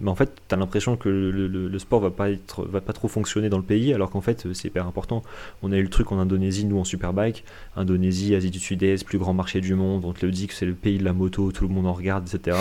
mais 0.00 0.10
en 0.10 0.14
fait 0.14 0.30
tu 0.48 0.54
as 0.54 0.58
l'impression 0.58 0.96
que 0.96 1.08
le, 1.08 1.78
sport 1.78 2.00
va 2.00 2.10
pas, 2.10 2.30
être, 2.30 2.64
va 2.64 2.80
pas 2.80 2.92
trop 2.92 3.08
fonctionner 3.08 3.48
dans 3.48 3.56
le 3.56 3.64
pays 3.64 3.92
alors 3.92 4.10
qu'en 4.10 4.20
fait 4.20 4.46
c'est 4.52 4.68
hyper 4.68 4.86
important. 4.86 5.22
On 5.62 5.72
a 5.72 5.76
eu 5.76 5.82
le 5.82 5.88
truc 5.88 6.12
en 6.12 6.18
Indonésie, 6.18 6.64
nous 6.64 6.78
en 6.78 6.84
Superbike, 6.84 7.44
Indonésie, 7.74 8.34
Asie 8.36 8.50
du 8.50 8.60
Sud-Est, 8.60 9.04
plus 9.04 9.18
grand 9.18 9.34
marché 9.34 9.60
du 9.60 9.74
monde, 9.74 10.04
on 10.04 10.12
te 10.12 10.24
le 10.24 10.30
dit 10.30 10.46
que 10.46 10.54
c'est 10.54 10.66
le 10.66 10.74
pays 10.74 10.98
de 10.98 11.04
la 11.04 11.12
moto, 11.12 11.50
tout 11.50 11.66
le 11.66 11.74
monde 11.74 11.86
en 11.86 11.94
regarde, 11.94 12.28
etc. 12.32 12.56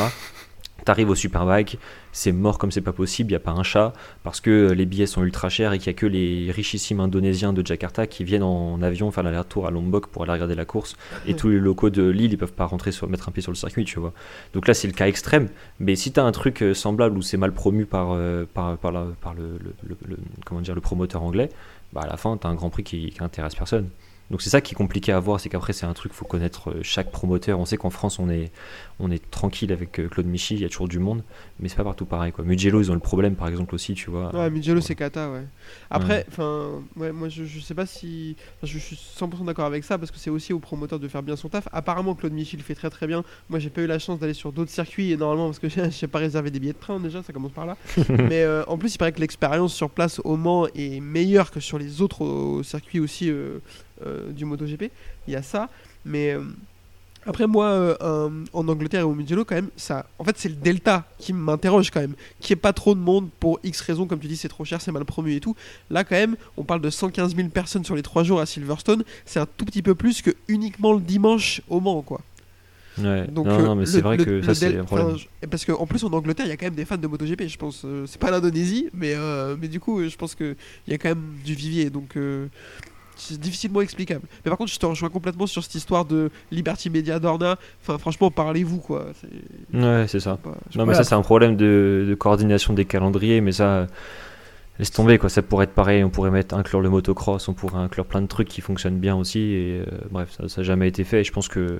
T'arrives 0.86 1.10
au 1.10 1.16
Superbike, 1.16 1.78
c'est 2.12 2.32
mort 2.32 2.58
comme 2.58 2.72
c'est 2.72 2.82
pas 2.82 2.94
possible, 2.94 3.32
il 3.32 3.36
a 3.36 3.40
pas 3.40 3.52
un 3.52 3.64
chat, 3.64 3.94
parce 4.24 4.42
que 4.42 4.72
les 4.72 4.86
billets 4.86 5.06
sont 5.06 5.24
ultra 5.24 5.50
chers 5.50 5.74
et 5.74 5.80
qu'il 5.80 5.92
n'y 5.92 5.96
a 5.96 6.00
que 6.00 6.06
les 6.06 6.52
richissimes 6.52 7.00
indonésiens 7.00 7.54
de 7.54 7.66
Jakarta 7.66 8.08
qui 8.08 8.24
viennent 8.24 8.44
en 8.44 8.82
avion 8.82 9.12
faire 9.12 9.24
l'aller-retour 9.24 9.68
à 9.68 9.72
Lombok 9.72 10.08
pour 10.08 10.24
aller 10.24 10.34
regarder 10.34 10.56
la 10.56 10.66
course. 10.66 10.96
Et 11.28 11.36
tous 11.36 11.50
les 11.50 11.60
locaux 11.60 11.90
de 11.90 12.04
l'île, 12.04 12.34
ils 12.34 12.38
peuvent 12.38 12.54
pas 12.54 12.66
rentrer 12.66 12.92
sur, 12.92 13.08
mettre 13.08 13.30
un 13.30 13.32
pied 13.32 13.42
sur 13.42 13.52
le 13.52 13.58
circuit, 13.58 13.86
tu 13.86 14.00
vois. 14.00 14.14
Donc 14.54 14.68
là, 14.68 14.74
c'est 14.74 14.88
le 14.88 14.94
cas 14.94 15.08
extrême. 15.08 15.50
Mais 15.80 15.96
si 15.96 16.12
tu 16.12 16.20
as 16.20 16.24
un 16.24 16.32
truc 16.32 16.62
euh, 16.62 16.74
semblable 16.74 17.18
où 17.18 17.22
c'est 17.22 17.38
mal 17.38 17.52
promu 17.52 17.86
par, 17.86 18.12
euh, 18.12 18.46
par, 18.54 18.78
par, 18.78 18.94
par 19.22 19.34
le, 19.34 19.60
comment 20.46 20.62
dire, 20.62 20.76
le 20.76 20.82
promoteur 20.82 21.24
anglais, 21.24 21.50
bah 21.94 22.02
à 22.04 22.08
la 22.08 22.18
fin, 22.18 22.38
tu 22.38 22.46
as 22.46 22.50
un 22.50 22.56
grand 22.56 22.70
prix 22.70 22.84
qui, 22.84 23.10
qui 23.10 23.24
intéresse 23.24 23.56
personne. 23.56 23.90
Donc 24.32 24.44
c'est 24.44 24.50
ça 24.50 24.62
qui 24.62 24.74
est 24.74 24.78
compliqué 24.78 25.12
à 25.12 25.20
voir, 25.20 25.40
c'est 25.40 25.50
qu'après 25.50 25.74
c'est 25.74 25.88
un 25.88 25.94
truc, 25.94 26.14
faut 26.14 26.26
connaître 26.26 26.70
euh, 26.70 26.80
chaque 26.84 27.12
promoteur. 27.12 27.60
On 27.60 27.66
sait 27.66 27.78
qu'en 27.78 27.90
France 27.90 28.20
on 28.20 28.30
est, 28.30 28.52
on 29.00 29.10
est 29.10 29.30
tranquille 29.32 29.72
avec 29.72 30.00
euh, 30.00 30.08
Claude 30.08 30.28
Michy, 30.28 30.54
il 30.54 30.62
y 30.62 30.66
a 30.66 30.70
toujours 30.70 30.88
du 30.88 31.00
monde, 31.00 31.24
mais 31.60 31.68
c'est 31.68 31.76
pas 31.76 31.84
partout 31.84 32.06
pareil 32.06 32.32
quoi. 32.32 32.46
Mugello 32.46 32.80
ils 32.82 32.92
ont 32.92 32.94
le 32.94 33.00
problème 33.00 33.36
par 33.36 33.48
exemple 33.48 33.74
aussi, 33.74 33.96
tu 33.96 34.12
vois. 34.12 34.34
Ouais, 34.36 34.50
Mugello 34.52 34.82
c'est 34.82 34.96
cata, 34.96 35.32
ouais. 35.32 35.46
Après, 35.90 36.26
enfin, 36.30 36.82
ouais. 36.96 37.12
moi 37.12 37.30
je, 37.30 37.44
je 37.44 37.60
sais 37.60 37.74
pas 37.74 37.88
si, 37.88 38.36
je, 38.62 38.78
suis 38.78 38.96
100% 38.96 39.46
d'accord 39.46 39.66
avec 39.66 39.84
ça 39.84 39.98
parce 39.98 40.12
que 40.12 40.18
c'est 40.18 40.30
aussi 40.30 40.54
au 40.54 40.60
promoteur 40.60 41.00
de 41.00 41.08
faire 41.08 41.24
bien 41.24 41.36
son 41.36 41.50
taf. 41.50 41.68
Apparemment 41.72 42.14
Claude 42.14 42.34
Michy 42.34 42.56
le 42.56 42.64
fait 42.64 42.76
très 42.76 42.92
très 42.92 43.08
bien. 43.08 43.24
Moi 43.50 43.58
j'ai 43.58 43.72
pas 43.72 43.82
eu 43.82 43.88
la 43.88 43.98
chance 43.98 44.20
d'aller 44.20 44.36
sur 44.36 44.52
d'autres 44.52 44.72
circuits 44.72 45.12
et 45.12 45.18
normalement 45.18 45.48
parce 45.48 45.60
que 45.60 45.70
je 45.70 45.90
sais 45.90 46.08
pas 46.08 46.20
réserver 46.20 46.52
des 46.52 46.60
billets 46.60 46.74
de 46.74 46.78
train 46.78 47.00
déjà, 47.00 47.24
ça 47.24 47.34
commence 47.34 47.52
par 47.52 47.66
là. 47.66 47.78
mais 48.10 48.44
euh, 48.44 48.64
en 48.68 48.78
plus 48.78 48.94
il 48.94 48.98
paraît 49.00 49.12
que 49.12 49.22
l'expérience 49.22 49.74
sur 49.74 49.90
place 49.90 50.22
au 50.24 50.38
Mans 50.38 50.68
est 50.76 51.00
meilleure 51.00 51.50
que 51.50 51.60
sur 51.60 51.80
les 51.80 52.04
autres 52.04 52.62
circuits 52.64 53.00
aussi. 53.00 53.32
Euh, 53.32 53.58
du 54.30 54.46
MotoGP. 54.46 54.92
Il 55.28 55.34
y 55.34 55.36
a 55.36 55.44
ça. 55.44 55.70
Mais 56.06 56.34
euh, 56.34 56.42
après, 57.26 57.48
moi, 57.48 57.68
euh, 57.68 58.30
en 58.54 58.68
Angleterre 58.68 59.02
et 59.02 59.04
au 59.04 59.14
Mugello, 59.14 59.46
quand 59.46 59.56
même, 59.56 59.70
ça, 59.76 60.06
en 60.18 60.24
fait, 60.24 60.38
c'est 60.38 60.50
le 60.50 60.56
delta 60.56 61.06
qui 61.18 61.34
m'interroge 61.34 61.92
quand 61.92 62.00
même. 62.00 62.16
Qui 62.40 62.54
est 62.54 62.58
pas 62.58 62.74
trop 62.74 62.96
de 62.96 63.00
monde 63.00 63.30
pour 63.40 63.60
X 63.64 63.82
raisons, 63.82 64.08
comme 64.08 64.20
tu 64.20 64.28
dis, 64.28 64.38
c'est 64.38 64.50
trop 64.50 64.66
cher, 64.66 64.82
c'est 64.82 64.92
mal 64.92 65.06
promu 65.06 65.36
et 65.36 65.40
tout. 65.40 65.56
Là, 65.90 66.04
quand 66.04 66.16
même, 66.16 66.36
on 66.58 66.64
parle 66.64 66.82
de 66.82 66.90
115 66.90 67.36
000 67.36 67.50
personnes 67.50 67.84
sur 67.84 67.96
les 67.96 68.02
3 68.02 68.24
jours 68.24 68.40
à 68.40 68.46
Silverstone. 68.46 69.04
C'est 69.26 69.40
un 69.40 69.46
tout 69.46 69.66
petit 69.66 69.82
peu 69.82 69.96
plus 69.96 70.22
que 70.22 70.32
uniquement 70.48 70.94
le 70.94 71.02
dimanche 71.02 71.62
au 71.70 71.80
Mans, 71.80 72.02
quoi. 72.02 72.22
Ouais. 72.98 73.28
Donc, 73.28 73.48
non, 73.48 73.76
mais 73.76 73.86
c'est 73.86 74.02
vrai 74.02 74.18
que 74.18 74.42
ça, 74.42 74.54
c'est 74.54 74.78
un 74.78 74.84
problème. 74.84 75.16
Parce 75.50 75.64
qu'en 75.64 75.86
plus, 75.86 76.04
en 76.04 76.12
Angleterre, 76.12 76.46
il 76.46 76.50
y 76.50 76.52
a 76.52 76.58
quand 76.58 76.66
même 76.66 76.76
des 76.76 76.86
fans 76.86 76.98
de 76.98 77.08
MotoGP, 77.08 77.48
je 77.48 77.58
pense. 77.58 77.86
c'est 78.08 78.20
pas 78.20 78.32
l'Indonésie, 78.32 78.90
mais, 78.94 79.16
mais 79.60 79.68
du 79.68 79.80
coup, 79.80 80.08
je 80.08 80.16
pense 80.16 80.36
qu'il 80.36 80.56
y 80.88 80.94
a 80.94 80.98
quand 80.98 81.10
même 81.10 81.36
du 81.46 81.54
vivier. 81.54 81.90
Donc, 81.90 82.18
difficilement 83.40 83.82
explicable. 83.82 84.26
Mais 84.44 84.50
par 84.50 84.58
contre, 84.58 84.72
je 84.72 84.80
te 84.80 84.86
rejoins 84.86 85.10
complètement 85.10 85.48
sur 85.48 85.64
cette 85.64 85.76
histoire 85.76 86.06
de 86.06 86.30
Liberty 86.52 86.90
Media 86.90 87.20
Dorna. 87.20 87.58
Enfin, 87.82 87.98
franchement, 87.98 88.32
parlez-vous 88.32 88.80
quoi. 88.80 89.08
Ouais, 89.74 90.06
c'est 90.08 90.20
ça. 90.20 90.38
non, 90.76 90.86
mais 90.86 90.94
ça, 90.94 91.04
c'est 91.04 91.16
un 91.16 91.22
problème 91.22 91.56
de, 91.56 92.16
coordination 92.20 92.74
des 92.74 92.86
calendriers, 92.86 93.42
mais 93.42 93.52
ça. 93.52 93.88
Laisse 94.78 94.92
tomber 94.92 95.18
quoi, 95.18 95.28
ça 95.28 95.42
pourrait 95.42 95.66
être 95.66 95.74
pareil, 95.74 96.06
on 96.06 96.10
pourrait 96.10 96.32
mettre 96.32 96.56
inclure 96.56 96.80
le 96.80 96.90
motocross, 96.90 97.50
on 97.50 97.54
pourrait 97.54 97.80
inclure 97.80 98.06
plein 98.06 98.22
de 98.22 98.28
trucs 98.28 98.48
qui 98.48 98.62
fonctionnent 98.62 98.98
bien 98.98 99.14
aussi 99.14 99.40
et 99.40 99.82
euh, 99.82 99.86
bref, 100.10 100.38
ça 100.38 100.46
n'a 100.46 100.64
jamais 100.64 100.88
été 100.88 101.04
fait 101.04 101.20
et 101.20 101.24
je 101.26 101.34
pense 101.34 101.50
que 101.50 101.80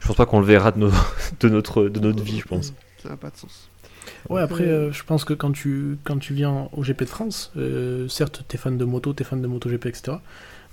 je 0.00 0.06
pense 0.08 0.16
pas 0.16 0.26
qu'on 0.26 0.40
le 0.40 0.46
verra 0.46 0.72
de, 0.72 0.80
nos, 0.80 0.90
de 1.40 1.48
notre 1.48 1.84
de 1.84 2.00
notre 2.00 2.24
vie, 2.24 2.40
je 2.40 2.48
pense. 2.48 2.74
Ça 3.00 3.10
n'a 3.10 3.16
pas 3.16 3.30
de 3.30 3.36
sens. 3.36 3.70
Ouais, 4.28 4.40
après, 4.40 4.64
euh, 4.64 4.92
je 4.92 5.02
pense 5.04 5.24
que 5.24 5.34
quand 5.34 5.52
tu, 5.52 5.98
quand 6.04 6.18
tu 6.18 6.34
viens 6.34 6.68
au 6.72 6.82
GP 6.82 7.00
de 7.00 7.06
France, 7.06 7.52
euh, 7.56 8.08
certes, 8.08 8.44
t'es 8.48 8.58
fan 8.58 8.78
de 8.78 8.84
moto, 8.84 9.12
t'es 9.12 9.24
fan 9.24 9.42
de 9.42 9.46
MotoGP, 9.46 9.86
etc. 9.86 10.18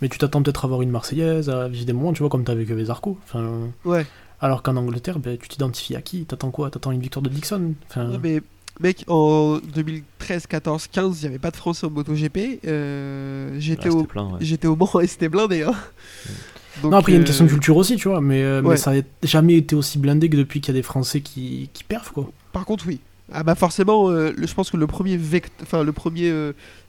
Mais 0.01 0.09
tu 0.09 0.17
t'attends 0.17 0.41
peut-être 0.41 0.65
à 0.65 0.67
avoir 0.67 0.81
une 0.81 0.91
Marseillaise, 0.91 1.49
à 1.49 1.67
visiter 1.67 1.87
des 1.87 1.93
moments, 1.93 2.13
tu 2.13 2.19
vois, 2.19 2.29
comme 2.29 2.43
t'as 2.43 2.53
avec 2.53 2.69
Vesarco. 2.69 3.17
Enfin, 3.23 3.69
ouais. 3.85 4.05
Alors 4.41 4.63
qu'en 4.63 4.75
Angleterre, 4.77 5.19
ben, 5.19 5.37
tu 5.37 5.49
t'identifies 5.49 5.95
à 5.95 6.01
qui? 6.01 6.25
T'attends 6.25 6.51
quoi? 6.51 6.69
T'attends 6.69 6.91
une 6.91 7.01
victoire 7.01 7.21
de 7.23 7.29
Dixon? 7.29 7.73
Enfin... 7.89 8.09
mais 8.21 8.41
mec, 8.79 9.03
en 9.07 9.57
2013, 9.57 10.47
14, 10.47 10.87
15, 10.87 11.17
il 11.17 11.21
n'y 11.21 11.27
avait 11.27 11.39
pas 11.39 11.51
de 11.51 11.57
Français 11.57 11.85
en 11.85 11.89
MotoGP. 11.89 12.61
Euh, 12.65 13.55
j'étais 13.59 13.89
au, 13.89 14.07
j'étais 14.39 14.67
au 14.67 14.75
Mans 14.75 14.99
et 15.01 15.07
c'était 15.07 15.29
blindé. 15.29 15.63
Hein. 15.63 15.73
non, 16.83 16.93
après, 16.93 17.11
il 17.11 17.15
y 17.15 17.17
a 17.17 17.19
une 17.19 17.25
question 17.25 17.45
de 17.45 17.49
euh, 17.49 17.53
culture 17.53 17.75
aussi, 17.75 17.97
tu 17.97 18.07
vois, 18.07 18.21
mais, 18.21 18.41
euh, 18.41 18.61
mais 18.61 18.77
ça 18.77 18.93
n'a 18.93 19.01
jamais 19.23 19.55
été 19.55 19.75
aussi 19.75 19.99
blindé 19.99 20.29
que 20.29 20.37
depuis 20.37 20.61
qu'il 20.61 20.73
y 20.73 20.77
a 20.77 20.79
des 20.79 20.85
Français 20.85 21.19
qui, 21.21 21.69
qui 21.73 21.83
perfent, 21.83 22.13
quoi. 22.13 22.29
Par 22.53 22.65
contre, 22.65 22.85
oui. 22.87 22.99
Ah 23.31 23.43
bah 23.43 23.55
forcément, 23.55 24.09
je 24.09 24.53
pense 24.53 24.71
que 24.71 24.77
le 24.77 24.87
premier, 24.87 25.19
enfin, 25.61 25.83
le 25.83 25.91
premier 25.91 26.31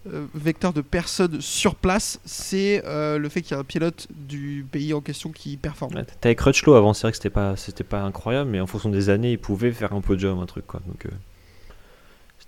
euh, 0.06 0.24
vecteur 0.34 0.72
de 0.72 0.80
personnes 0.80 1.42
sur 1.42 1.74
place, 1.74 2.20
c'est 2.24 2.82
euh, 2.86 3.18
le 3.18 3.28
fait 3.28 3.42
qu'il 3.42 3.52
y 3.52 3.54
a 3.54 3.60
un 3.60 3.64
pilote 3.64 4.06
du 4.10 4.64
pays 4.72 4.94
en 4.94 5.02
question 5.02 5.30
qui 5.30 5.58
performe. 5.58 5.94
Ouais, 5.94 6.06
T'avais 6.22 6.34
Crutchlow 6.34 6.72
avant, 6.72 6.94
c'est 6.94 7.02
vrai 7.02 7.10
que 7.10 7.18
c'était 7.18 7.28
pas, 7.28 7.54
pas 7.90 8.00
incroyable, 8.00 8.48
mais 8.48 8.60
en 8.60 8.66
fonction 8.66 8.88
des 8.88 9.10
années, 9.10 9.32
il 9.32 9.38
pouvait 9.38 9.72
faire 9.72 9.92
un 9.92 10.00
podium, 10.00 10.38
un 10.38 10.46
truc 10.46 10.66
quoi. 10.66 10.80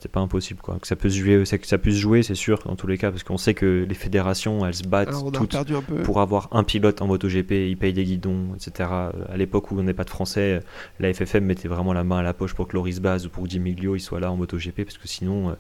C'est 0.03 0.11
pas 0.11 0.21
impossible 0.21 0.61
quoi. 0.61 0.79
Que 0.81 0.87
ça 0.87 0.97
peut 0.97 1.09
se 1.09 1.19
jouer, 1.19 1.45
que 1.45 1.67
ça 1.67 1.79
puisse 1.79 1.97
jouer, 1.97 2.23
c'est 2.23 2.35
sûr 2.35 2.59
dans 2.67 2.75
tous 2.75 2.87
les 2.87 2.99
cas, 2.99 3.11
parce 3.11 3.23
qu'on 3.23 3.39
sait 3.39 3.55
que 3.55 3.87
les 3.89 3.95
fédérations 3.95 4.67
elles 4.67 4.75
se 4.75 4.83
battent 4.83 5.15
toutes 5.33 5.57
pour 6.03 6.21
avoir 6.21 6.49
un 6.51 6.65
pilote 6.65 7.01
en 7.01 7.07
MotoGP, 7.07 7.53
ils 7.53 7.77
payent 7.77 7.93
des 7.93 8.05
guidons, 8.05 8.55
etc. 8.55 8.91
À 8.91 9.37
l'époque 9.37 9.71
où 9.71 9.79
on 9.79 9.83
n'est 9.83 9.95
pas 9.95 10.05
de 10.05 10.11
français, 10.11 10.61
la 10.99 11.13
FFM 11.13 11.45
mettait 11.45 11.69
vraiment 11.69 11.93
la 11.93 12.03
main 12.03 12.19
à 12.19 12.23
la 12.23 12.35
poche 12.35 12.55
pour 12.55 12.67
que 12.67 12.75
Loris 12.75 13.01
Baz 13.01 13.27
ou 13.27 13.31
pour 13.31 13.47
Di 13.47 13.61
Miglio 13.61 13.95
ils 13.95 14.01
soient 14.01 14.21
là 14.21 14.33
en 14.33 14.37
MotoGP, 14.37 14.85
parce 14.85 14.99
que 14.99 15.07
sinon, 15.07 15.51
euh, 15.51 15.55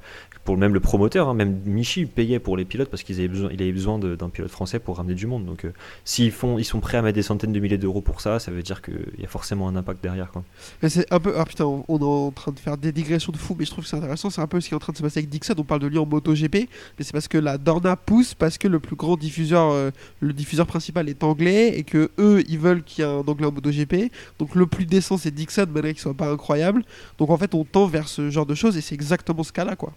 pour 0.45 0.57
même 0.57 0.75
le 0.75 0.81
promoteur, 0.81 1.29
hein, 1.29 1.35
même 1.35 1.61
Michi 1.65 2.07
payait 2.07 2.41
pour 2.41 2.57
les 2.57 2.65
pilotes 2.65 2.91
parce 2.91 3.03
qu'il 3.05 3.17
avait 3.19 3.29
besoin, 3.29 3.51
il 3.53 3.63
avait 3.63 3.73
besoin 3.73 3.99
d'un 3.99 4.29
pilote 4.29 4.51
français 4.51 4.81
pour 4.81 4.97
ramener 4.97 5.15
du 5.15 5.27
monde. 5.27 5.47
Donc 5.47 5.65
euh, 5.65 5.73
s'ils 6.05 6.33
font, 6.33 6.59
ils 6.59 6.65
sont 6.65 6.81
prêts 6.81 6.99
à 6.99 7.03
mettre 7.03 7.15
des 7.15 7.23
centaines 7.23 7.53
de 7.53 7.61
milliers 7.61 7.79
d'euros 7.79 8.01
pour 8.01 8.21
ça, 8.21 8.39
ça 8.41 8.51
veut 8.51 8.63
dire 8.63 8.83
qu'il 8.83 9.21
y 9.21 9.25
a 9.25 9.29
forcément 9.29 9.69
un 9.69 9.77
impact 9.77 10.03
derrière. 10.03 10.31
Quoi. 10.33 10.43
c'est 10.89 11.11
un 11.13 11.21
peu, 11.21 11.35
ah 11.37 11.45
putain, 11.45 11.65
on 11.65 11.99
est 11.99 12.03
en 12.03 12.31
train 12.33 12.53
de 12.53 12.59
faire 12.59 12.77
des 12.77 12.93
digressions 12.93 13.33
de 13.33 13.37
fou, 13.37 13.55
mais 13.59 13.65
je 13.65 13.71
trouve 13.71 13.85
que 13.85 13.91
c'est 13.91 13.97
intéressant 13.97 14.31
c'est 14.33 14.41
un 14.41 14.47
peu 14.47 14.61
ce 14.61 14.69
qui 14.69 14.75
est 14.75 14.77
en 14.77 14.81
train 14.81 14.93
de 14.93 14.99
se 14.99 15.03
passer 15.03 15.21
avec 15.21 15.31
Dixon. 15.31 15.55
On 15.59 15.65
parle 15.65 15.81
de 15.81 15.87
lui 15.87 15.99
en 15.99 16.07
MotoGP, 16.07 16.55
mais 16.55 17.05
c'est 17.05 17.13
parce 17.13 17.29
que 17.29 17.39
la 17.39 17.59
Dorna 17.59 17.97
pousse 17.97 18.35
parce 18.35 18.59
que 18.59 18.67
le 18.67 18.81
plus 18.81 18.97
grand 18.97 19.17
diffuseur, 19.17 19.71
euh, 19.71 19.91
le 20.21 20.33
diffuseur 20.33 20.67
principal 20.67 21.09
est 21.09 21.23
anglais 21.23 21.79
et 21.79 21.85
que 21.85 22.11
eux, 22.19 22.43
ils 22.49 22.59
veulent 22.59 22.83
qu'il 22.83 23.05
y 23.05 23.07
ait 23.07 23.11
un 23.11 23.23
anglais 23.27 23.47
en 23.47 23.53
MotoGP. 23.53 24.11
Donc 24.39 24.55
le 24.55 24.67
plus 24.67 24.87
décent, 24.87 25.19
c'est 25.19 25.31
Dixon, 25.31 25.67
malgré 25.73 25.93
qu'il 25.93 26.03
soit 26.03 26.15
pas 26.15 26.31
incroyable. 26.31 26.83
Donc 27.19 27.31
en 27.31 27.37
fait, 27.37 27.55
on 27.55 27.65
tend 27.65 27.87
vers 27.87 28.09
ce 28.09 28.31
genre 28.31 28.47
de 28.47 28.55
choses 28.55 28.77
et 28.77 28.81
c'est 28.81 28.95
exactement 28.95 29.43
ce 29.45 29.53
cas-là, 29.53 29.77
quoi. 29.77 29.93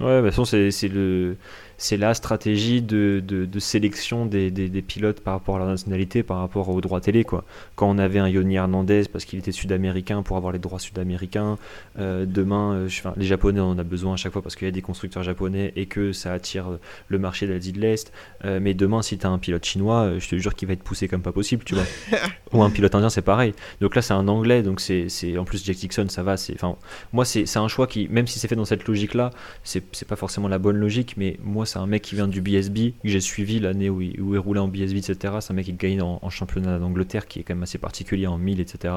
Ouais, 0.00 0.20
de 0.20 0.26
toute 0.26 0.30
façon, 0.30 0.44
c'est 0.44 0.88
le 0.88 1.36
c'est 1.82 1.96
la 1.96 2.14
stratégie 2.14 2.80
de, 2.80 3.20
de, 3.26 3.58
sélection 3.58 4.24
des, 4.24 4.52
des, 4.52 4.82
pilotes 4.82 5.18
par 5.18 5.34
rapport 5.34 5.56
à 5.56 5.58
leur 5.58 5.66
nationalité, 5.66 6.22
par 6.22 6.38
rapport 6.38 6.68
aux 6.68 6.80
droits 6.80 7.00
télé. 7.00 7.24
Quoi. 7.24 7.44
Quand 7.74 7.90
on 7.90 7.98
avait 7.98 8.20
un 8.20 8.28
Yoni 8.28 8.54
Hernandez 8.54 9.02
parce 9.12 9.24
qu'il 9.24 9.40
était 9.40 9.50
sud-américain 9.50 10.22
pour 10.22 10.36
avoir 10.36 10.52
les 10.52 10.60
droits 10.60 10.78
sud-américains, 10.78 11.58
euh, 11.98 12.24
demain, 12.24 12.74
euh, 12.74 12.88
les 13.16 13.26
Japonais 13.26 13.58
en 13.58 13.76
ont 13.76 13.78
a 13.80 13.82
besoin 13.82 14.14
à 14.14 14.16
chaque 14.16 14.32
fois 14.32 14.42
parce 14.42 14.54
qu'il 14.54 14.66
y 14.66 14.68
a 14.68 14.72
des 14.72 14.80
constructeurs 14.80 15.24
japonais 15.24 15.72
et 15.74 15.86
que 15.86 16.12
ça 16.12 16.32
attire 16.32 16.78
le 17.08 17.18
marché 17.18 17.48
d'Asie 17.48 17.72
de 17.72 17.80
l'Est. 17.80 18.12
Euh, 18.44 18.60
mais 18.62 18.74
demain, 18.74 19.02
si 19.02 19.18
tu 19.18 19.26
as 19.26 19.30
un 19.30 19.38
pilote 19.38 19.64
chinois, 19.64 20.20
je 20.20 20.28
te 20.28 20.36
jure 20.36 20.54
qu'il 20.54 20.68
va 20.68 20.74
être 20.74 20.84
poussé 20.84 21.08
comme 21.08 21.22
pas 21.22 21.32
possible, 21.32 21.64
tu 21.64 21.74
vois. 21.74 21.84
Ou 22.52 22.62
un 22.62 22.70
pilote 22.70 22.94
indien, 22.94 23.10
c'est 23.10 23.22
pareil. 23.22 23.54
Donc 23.80 23.96
là, 23.96 24.02
c'est 24.02 24.14
un 24.14 24.28
anglais, 24.28 24.62
donc 24.62 24.80
c'est 24.80 25.08
en 25.36 25.44
plus 25.44 25.64
Jack 25.64 25.78
Dixon, 25.78 26.06
ça 26.08 26.22
va. 26.22 26.36
Enfin, 26.54 26.76
moi, 27.12 27.24
c'est 27.24 27.56
un 27.56 27.66
choix 27.66 27.88
qui, 27.88 28.06
même 28.08 28.28
si 28.28 28.38
c'est 28.38 28.46
fait 28.46 28.54
dans 28.54 28.64
cette 28.64 28.86
logique-là, 28.86 29.30
c'est 29.64 30.06
pas 30.06 30.14
forcément 30.14 30.46
la 30.46 30.60
bonne 30.60 30.76
logique, 30.76 31.16
mais 31.16 31.36
moi, 31.42 31.66
c'est 31.72 31.78
un 31.78 31.86
mec 31.86 32.02
qui 32.02 32.14
vient 32.14 32.28
du 32.28 32.42
BSB, 32.42 32.92
que 33.02 33.08
j'ai 33.08 33.20
suivi 33.20 33.58
l'année 33.58 33.88
où, 33.88 34.02
il, 34.02 34.20
roulé 34.38 34.60
en 34.60 34.68
BSB, 34.68 34.98
etc. 34.98 35.36
C'est 35.40 35.52
un 35.52 35.56
mec 35.56 35.64
qui 35.64 35.72
gagne 35.72 36.02
en, 36.02 36.28
championnat 36.28 36.78
d'Angleterre, 36.78 37.26
qui 37.26 37.40
est 37.40 37.44
quand 37.44 37.54
même 37.54 37.62
assez 37.62 37.78
particulier 37.78 38.26
en 38.26 38.36
1000, 38.36 38.60
etc. 38.60 38.94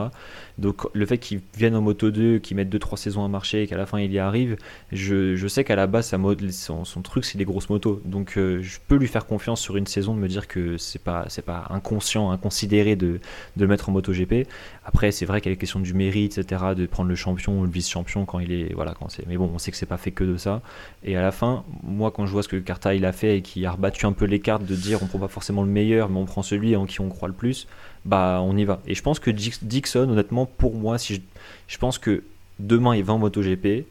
Donc 0.58 0.86
le 0.94 1.06
fait 1.06 1.18
qu'il 1.18 1.40
vienne 1.58 1.76
en 1.76 1.82
Moto 1.82 2.12
2, 2.12 2.40
qu'il 2.40 2.58
mette 2.58 2.70
2-3 2.74 2.98
saisons 2.98 3.24
à 3.24 3.30
marcher 3.30 3.64
et 3.64 3.68
qu'à 3.68 3.78
la 3.78 3.86
fin 3.86 4.00
il 4.00 4.12
y 4.12 4.20
arrive, 4.20 4.58
je, 4.92 5.36
je 5.36 5.48
sais 5.48 5.64
qu'à 5.64 5.78
la 5.78 5.88
base, 5.88 6.08
sa 6.08 6.18
mode, 6.18 6.52
son, 6.52 6.84
truc, 7.02 7.24
c'est 7.24 7.38
les 7.38 7.46
grosses 7.46 7.70
motos. 7.70 8.02
Donc 8.04 8.38
euh, 8.38 8.62
je 8.62 8.80
peux 8.86 8.96
lui 8.96 9.08
faire 9.08 9.26
confiance 9.26 9.62
sur 9.62 9.78
une 9.78 9.88
saison, 9.88 10.14
de 10.14 10.20
me 10.20 10.28
dire 10.28 10.48
que 10.48 10.78
c'est 10.78 11.02
pas, 11.02 11.26
c'est 11.30 11.46
pas 11.46 11.68
inconscient, 11.70 12.32
inconsidéré 12.32 12.98
de, 12.98 13.20
de 13.56 13.62
le 13.62 13.68
mettre 13.68 13.88
en 13.88 13.94
Moto 13.94 14.12
GP. 14.12 14.48
Après, 14.84 15.12
c'est 15.12 15.26
vrai 15.26 15.40
qu'il 15.40 15.50
y 15.50 15.54
a 15.54 15.56
les 15.56 15.60
questions 15.60 15.80
du 15.80 15.94
mérite, 15.94 16.38
etc., 16.38 16.62
de 16.76 16.86
prendre 16.86 17.10
le 17.10 17.16
champion 17.16 17.60
ou 17.60 17.64
le 17.64 17.72
vice-champion 17.72 18.26
quand 18.26 18.40
il 18.40 18.52
est. 18.52 18.74
Voilà, 18.74 18.94
quand 18.94 19.10
c'est. 19.10 19.26
Mais 19.28 19.38
bon, 19.38 19.50
on 19.54 19.58
sait 19.60 19.72
que 19.72 19.78
c'est 19.78 19.86
pas 19.86 19.98
fait 19.98 20.12
que 20.12 20.24
de 20.24 20.38
ça. 20.38 20.62
Et 21.04 21.16
à 21.16 21.22
la 21.22 21.32
fin, 21.32 21.64
moi, 21.84 22.12
quand 22.12 22.26
je 22.26 22.32
vois 22.32 22.44
ce 22.44 22.48
que 22.48 22.55
Carta 22.60 22.94
il 22.96 23.06
a 23.06 23.12
fait 23.12 23.38
et 23.38 23.42
qui 23.42 23.66
a 23.66 23.72
rebattu 23.72 24.06
un 24.06 24.12
peu 24.12 24.26
les 24.26 24.40
cartes 24.40 24.66
de 24.66 24.76
dire 24.76 25.02
on 25.04 25.08
prend 25.08 25.20
pas 25.20 25.28
forcément 25.28 25.64
le 25.64 25.70
meilleur, 25.70 26.10
mais 26.10 26.18
on 26.20 26.26
prend 26.26 26.44
celui 26.44 26.76
en 26.76 26.86
qui 26.86 27.02
on 27.02 27.10
croit 27.10 27.28
le 27.28 27.34
plus, 27.34 27.68
bah 28.06 28.40
on 28.44 28.56
y 28.58 28.66
va. 28.66 28.82
Et 28.88 28.96
je 28.96 29.02
pense 29.02 29.20
que 29.20 29.32
Dixon, 29.32 30.10
honnêtement, 30.10 30.46
pour 30.46 30.76
moi, 30.76 30.98
si 30.98 31.16
je, 31.16 31.22
je 31.68 31.78
pense 31.78 31.98
que 31.98 32.24
demain 32.60 32.96
il 32.96 33.04
va 33.04 33.14
en 33.14 33.18
MotoGP, 33.20 33.86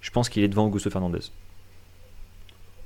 je 0.00 0.10
pense 0.10 0.28
qu'il 0.28 0.42
est 0.42 0.48
devant 0.48 0.66
Augusto 0.66 0.90
Fernandez. 0.90 1.20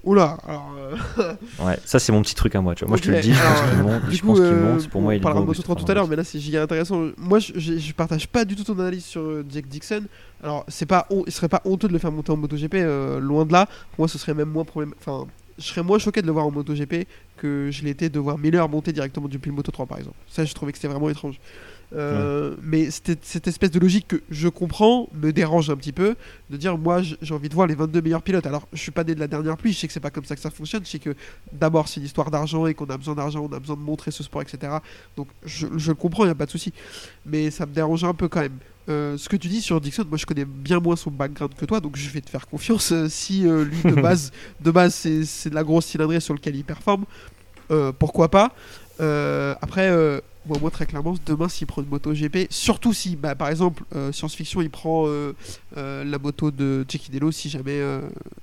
Oula, 0.05 0.37
alors. 0.49 0.75
euh, 1.19 1.35
Ouais, 1.61 1.79
ça 1.85 2.01
c'est 2.01 2.11
mon 2.11 2.23
petit 2.23 2.35
truc 2.35 2.57
à 2.57 2.61
moi, 2.61 2.75
tu 2.75 2.81
vois. 2.85 2.89
Moi 2.89 2.97
je 2.97 3.03
te 3.05 3.11
le 3.13 3.21
dis, 3.21 3.33
je 3.33 3.41
pense 3.41 3.61
qu'il 3.71 3.83
monte, 3.85 4.03
je 4.11 4.21
pense 4.23 4.37
qu'il 4.39 4.47
euh, 4.47 4.73
monte. 4.75 4.89
Pour 4.89 5.01
moi, 5.01 5.15
il 5.15 5.19
on 5.19 5.21
est 5.21 5.23
parlera 5.23 5.41
bon, 5.43 5.53
de 5.53 5.57
Moto 5.57 5.63
3 5.63 5.77
tout 5.77 5.85
à 5.89 5.95
l'heure, 5.95 6.09
mais 6.09 6.17
là 6.17 6.25
c'est 6.25 6.41
giga 6.41 6.61
intéressant. 6.61 7.11
Moi, 7.17 7.39
je, 7.39 7.53
je, 7.55 7.79
je 7.79 7.93
partage 7.93 8.27
pas 8.27 8.45
du 8.45 8.57
tout 8.57 8.65
ton 8.65 8.77
analyse 8.81 9.05
sur 9.05 9.21
euh, 9.21 9.45
Jake 9.49 9.69
Dixon. 9.69 10.03
Alors, 10.43 10.65
c'est 10.69 10.87
pas, 10.87 11.07
il 11.27 11.33
serait 11.33 11.49
pas 11.49 11.63
honteux 11.65 11.89
de 11.89 11.93
le 11.93 11.99
faire 11.99 12.13
monter 12.13 12.33
en 12.33 12.37
MotoGP, 12.37 12.75
euh, 12.75 13.21
loin 13.21 13.45
de 13.45 13.53
là. 13.53 13.67
Pour 13.67 14.01
moi, 14.01 14.09
ce 14.09 14.19
serait 14.19 14.35
même 14.35 14.49
moins 14.49 14.65
problème. 14.65 14.93
Enfin, 14.99 15.27
je 15.59 15.65
serais 15.65 15.83
moins 15.83 15.99
choqué 15.99 16.21
de 16.23 16.27
le 16.27 16.33
voir 16.33 16.47
en 16.47 16.51
MotoGP 16.51 17.07
que 17.37 17.71
je 17.71 17.85
l'étais 17.85 18.09
de 18.09 18.19
voir 18.19 18.39
Miller 18.39 18.69
monter 18.69 18.93
directement 18.93 19.29
depuis 19.29 19.51
le 19.51 19.55
Moto 19.57 19.71
3, 19.71 19.87
par 19.87 19.99
exemple. 19.99 20.17
Ça, 20.29 20.45
je 20.45 20.53
trouvais 20.55 20.73
que 20.73 20.79
c'était 20.79 20.89
vraiment 20.89 21.11
étrange. 21.11 21.39
Euh, 21.95 22.57
Mais 22.63 22.91
cette 22.91 23.47
espèce 23.47 23.71
de 23.71 23.79
logique 23.79 24.09
que 24.09 24.23
je 24.31 24.49
comprends 24.49 25.09
me 25.13 25.31
dérange 25.31 25.69
un 25.69 25.77
petit 25.77 25.93
peu 25.93 26.15
de 26.49 26.57
dire 26.57 26.79
moi 26.79 27.03
j'ai 27.03 27.35
envie 27.35 27.51
de 27.51 27.55
voir 27.55 27.67
les 27.67 27.75
22 27.75 28.01
meilleurs 28.01 28.23
pilotes. 28.23 28.47
Alors 28.47 28.67
je 28.73 28.79
suis 28.81 28.91
pas 28.91 29.05
né 29.05 29.15
de 29.15 29.21
la 29.21 29.27
dernière 29.27 29.57
pluie, 29.57 29.73
je 29.73 29.79
sais 29.79 29.87
que 29.87 29.93
c'est 29.93 30.01
pas 30.01 30.11
comme 30.11 30.25
ça 30.25 30.35
que 30.35 30.41
ça 30.41 30.51
fonctionne. 30.51 30.85
Je 30.85 30.91
sais 30.91 30.99
que 30.99 31.15
d'abord 31.53 31.89
c'est 31.89 32.01
une 32.01 32.07
histoire 32.07 32.31
d'argent 32.31 32.67
et 32.67 32.75
qu'on 32.75 32.87
a 32.87 32.97
besoin 32.97 33.15
d'argent, 33.15 33.47
on 33.51 33.55
a 33.55 33.61
besoin 33.61 33.77
de 33.77 33.83
montrer 33.83 34.11
ce 34.11 34.23
sport, 34.23 34.43
etc. 34.43 34.73
Donc 35.17 35.29
je, 35.45 35.67
je 35.77 35.91
le 35.91 35.95
comprends, 35.95 36.25
il 36.25 36.29
n'y 36.29 36.33
a 36.33 36.37
pas 36.37 36.47
de 36.47 36.51
souci. 36.51 36.73
Mais 37.27 37.51
ça 37.51 37.67
me 37.67 37.75
dérange 37.75 38.05
un 38.05 38.15
peu 38.15 38.29
quand 38.29 38.41
même. 38.41 38.57
Euh, 38.89 39.17
ce 39.17 39.29
que 39.29 39.37
tu 39.37 39.49
dis 39.49 39.61
sur 39.61 39.81
Dixon, 39.81 40.05
moi 40.09 40.19
je 40.19 40.27
connais 40.27 40.45
bien 40.45 40.81
moins 40.81 40.97
son 40.97 41.11
background 41.11 41.55
que 41.55 41.65
toi, 41.65 41.81
donc 41.81 41.97
je 41.97 42.09
vais 42.11 42.21
te 42.21 42.31
faire 42.31 42.49
confiance. 42.49 42.93
Euh, 42.93 43.09
si 43.09 43.47
euh, 43.47 43.65
lui 43.65 43.81
de 43.85 44.01
base, 44.01 44.33
de 44.61 44.71
base 44.71 44.95
c'est 44.95 45.25
c'est 45.25 45.51
de 45.51 45.55
la 45.55 45.63
grosse 45.63 45.87
cylindrée 45.87 46.21
sur 46.21 46.35
lequel 46.35 46.57
il 46.57 46.65
performe, 46.65 47.05
pourquoi 47.99 48.29
pas. 48.29 48.53
Après, 48.99 49.91
moi, 50.47 50.59
moi, 50.61 50.71
très 50.71 50.87
clairement, 50.87 51.15
demain 51.25 51.49
s'il 51.49 51.67
prend 51.67 51.83
une 51.83 51.89
moto 51.89 52.13
GP, 52.13 52.49
surtout 52.51 52.93
si 52.93 53.15
bah, 53.15 53.35
par 53.35 53.49
exemple 53.49 53.85
euh, 53.95 54.11
Science 54.11 54.35
Fiction 54.35 54.61
il 54.61 54.71
prend 54.71 55.05
euh, 55.07 55.35
euh, 55.77 56.03
la 56.05 56.19
moto 56.19 56.51
de 56.51 56.85
Jackie 56.89 57.13
Dello, 57.13 57.31
si 57.31 57.49
jamais 57.49 57.81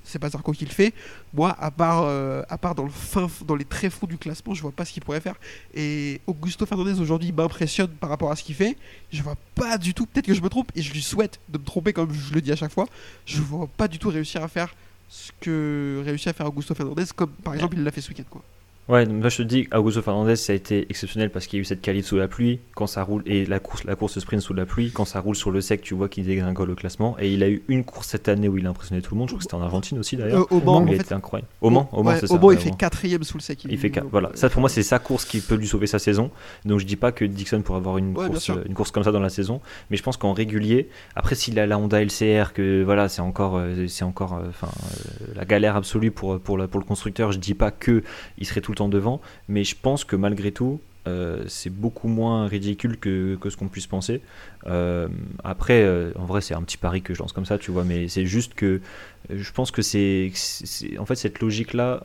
c'est 0.03 0.19
pas 0.19 0.29
Zarco 0.29 0.51
qui 0.53 0.65
le 0.65 0.71
fait, 0.71 0.93
moi 1.33 1.55
à 1.59 1.71
part, 1.71 2.05
à 2.49 2.57
part 2.57 2.75
dans, 2.75 2.85
le 2.85 2.89
fin, 2.89 3.27
dans 3.45 3.55
les 3.55 3.65
très 3.65 3.89
fonds 3.89 4.07
du 4.07 4.17
classement, 4.17 4.53
je 4.53 4.61
vois 4.61 4.71
pas 4.71 4.85
ce 4.85 4.93
qu'il 4.93 5.03
pourrait 5.03 5.19
faire. 5.19 5.35
Et 5.73 6.21
Augusto 6.27 6.65
Fernandez 6.65 6.99
aujourd'hui 6.99 7.31
m'impressionne 7.31 7.89
par 7.89 8.09
rapport 8.09 8.31
à 8.31 8.35
ce 8.35 8.43
qu'il 8.43 8.55
fait. 8.55 8.77
Je 9.11 9.21
vois 9.21 9.35
pas 9.55 9.77
du 9.77 9.93
tout, 9.93 10.05
peut-être 10.05 10.25
que 10.25 10.33
je 10.33 10.41
me 10.41 10.49
trompe, 10.49 10.71
et 10.75 10.81
je 10.81 10.93
lui 10.93 11.01
souhaite 11.01 11.39
de 11.49 11.57
me 11.57 11.63
tromper 11.63 11.93
comme 11.93 12.13
je 12.13 12.33
le 12.33 12.41
dis 12.41 12.51
à 12.51 12.55
chaque 12.55 12.71
fois. 12.71 12.87
Je 13.25 13.41
vois 13.41 13.67
pas 13.67 13.87
du 13.87 13.99
tout 13.99 14.09
réussir 14.09 14.43
à 14.43 14.47
faire 14.47 14.73
ce 15.09 15.31
que 15.41 16.01
réussit 16.05 16.27
à 16.27 16.33
faire 16.33 16.47
Augusto 16.47 16.73
Fernandez, 16.73 17.05
comme 17.15 17.31
par 17.31 17.53
exemple 17.55 17.75
il 17.77 17.83
l'a 17.83 17.91
fait 17.91 18.01
ce 18.01 18.09
week-end. 18.09 18.23
Quoi. 18.29 18.43
Ouais, 18.89 19.05
donc 19.05 19.19
moi 19.19 19.29
je 19.29 19.37
te 19.37 19.43
dis, 19.43 19.67
Augusto 19.71 20.01
Fernandez, 20.01 20.35
ça 20.35 20.51
a 20.51 20.55
été 20.55 20.87
exceptionnel 20.89 21.29
parce 21.29 21.45
qu'il 21.45 21.57
y 21.57 21.59
a 21.59 21.61
eu 21.61 21.65
cette 21.65 21.79
qualif 21.81 22.07
sous 22.07 22.17
la 22.17 22.27
pluie, 22.27 22.59
quand 22.73 22.87
ça 22.87 23.03
roule, 23.03 23.21
et 23.27 23.45
la 23.45 23.59
course, 23.59 23.83
la 23.83 23.95
course 23.95 24.17
sprint 24.17 24.41
sous 24.41 24.55
la 24.55 24.65
pluie, 24.65 24.89
quand 24.91 25.05
ça 25.05 25.19
roule 25.19 25.35
sur 25.35 25.51
le 25.51 25.61
sec, 25.61 25.81
tu 25.83 25.93
vois 25.93 26.09
qu'il 26.09 26.25
dégringole 26.25 26.71
au 26.71 26.75
classement. 26.75 27.15
Et 27.19 27.31
il 27.31 27.43
a 27.43 27.49
eu 27.49 27.61
une 27.67 27.83
course 27.83 28.07
cette 28.07 28.27
année 28.29 28.49
où 28.49 28.57
il 28.57 28.65
a 28.65 28.69
impressionné 28.71 29.03
tout 29.03 29.13
le 29.13 29.19
monde, 29.19 29.27
je 29.29 29.33
crois 29.35 29.37
que 29.37 29.43
c'était 29.43 29.53
en 29.53 29.61
Argentine 29.61 29.99
aussi 29.99 30.17
d'ailleurs. 30.17 30.41
Euh, 30.51 30.55
au 30.55 30.59
Mans, 30.61 30.77
en 30.77 30.87
il 30.87 30.95
fait, 30.95 31.03
était 31.03 31.13
incroyable. 31.13 31.47
Au 31.61 31.69
Mans, 31.69 31.87
au 31.93 32.01
Mans, 32.01 32.09
ouais, 32.09 32.19
c'est 32.19 32.25
ça. 32.25 32.33
au 32.43 32.51
il 32.51 32.57
fait 32.57 32.71
quatrième 32.75 33.21
sous 33.21 33.37
le 33.37 33.43
sec. 33.43 33.63
Il 33.69 33.77
fait 33.77 33.91
quatre- 33.91 34.05
donc, 34.05 34.11
voilà. 34.11 34.31
Ça 34.33 34.49
pour 34.49 34.59
moi 34.59 34.69
c'est 34.69 34.81
sa 34.81 34.97
course 34.97 35.23
qui 35.25 35.39
peut 35.39 35.53
lui 35.53 35.67
sauver 35.67 35.85
sa 35.85 35.99
saison. 35.99 36.31
Donc 36.65 36.79
je 36.79 36.85
dis 36.87 36.95
pas 36.95 37.11
que 37.11 37.25
Dixon 37.25 37.61
pourrait 37.61 37.77
avoir 37.77 37.99
une 37.99 38.17
Ouais, 38.17 38.25
course, 38.27 38.39
sûr. 38.39 38.59
une 38.65 38.73
course 38.73 38.89
comme 38.89 39.03
ça 39.03 39.11
dans 39.11 39.19
la 39.19 39.29
saison, 39.29 39.61
mais 39.91 39.97
je 39.97 40.01
pense 40.03 40.17
qu'en 40.17 40.33
régulier, 40.33 40.89
après 41.15 41.35
s'il 41.35 41.59
a 41.59 41.67
la 41.67 41.77
Honda 41.77 42.01
LCR, 42.03 42.53
que 42.53 42.81
voilà 42.83 43.07
c'est 43.07 43.21
encore, 43.21 43.57
euh, 43.57 43.85
c'est 43.87 44.03
encore, 44.03 44.33
euh, 44.33 44.49
enfin 44.49 44.69
euh, 44.85 45.25
la 45.35 45.45
galère 45.45 45.75
absolue 45.75 46.09
pour 46.09 46.39
pour, 46.39 46.57
la- 46.57 46.67
pour 46.67 46.79
le 46.79 46.85
constructeur. 46.87 47.31
Je 47.31 47.37
dis 47.37 47.53
pas 47.53 47.69
que 47.69 48.01
il 48.39 48.47
serait 48.47 48.61
tout 48.61 48.71
le 48.71 48.78
devant, 48.87 49.19
mais 49.49 49.63
je 49.65 49.75
pense 49.81 50.03
que 50.05 50.15
malgré 50.15 50.51
tout. 50.51 50.79
euh, 51.07 51.43
c'est 51.47 51.69
beaucoup 51.71 52.07
moins 52.07 52.45
ridicule 52.47 52.97
que, 52.99 53.35
que 53.41 53.49
ce 53.49 53.57
qu'on 53.57 53.67
puisse 53.69 53.87
penser. 53.87 54.21
Euh, 54.67 55.07
après, 55.43 55.81
euh, 55.81 56.11
en 56.15 56.25
vrai, 56.25 56.41
c'est 56.41 56.53
un 56.53 56.61
petit 56.61 56.77
pari 56.77 57.01
que 57.01 57.13
je 57.15 57.19
lance 57.19 57.31
comme 57.33 57.45
ça, 57.45 57.57
tu 57.57 57.71
vois, 57.71 57.83
mais 57.83 58.07
c'est 58.09 58.25
juste 58.25 58.53
que 58.53 58.81
je 59.29 59.51
pense 59.51 59.71
que 59.71 59.81
c'est, 59.81 60.29
c'est- 60.35 60.97
en 60.99 61.05
fait, 61.05 61.15
cette 61.15 61.39
logique-là 61.39 62.03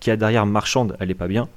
qui 0.00 0.10
a 0.10 0.16
derrière 0.16 0.46
marchande, 0.46 0.96
elle 1.00 1.10
est 1.10 1.14
pas 1.14 1.28
bien. 1.28 1.48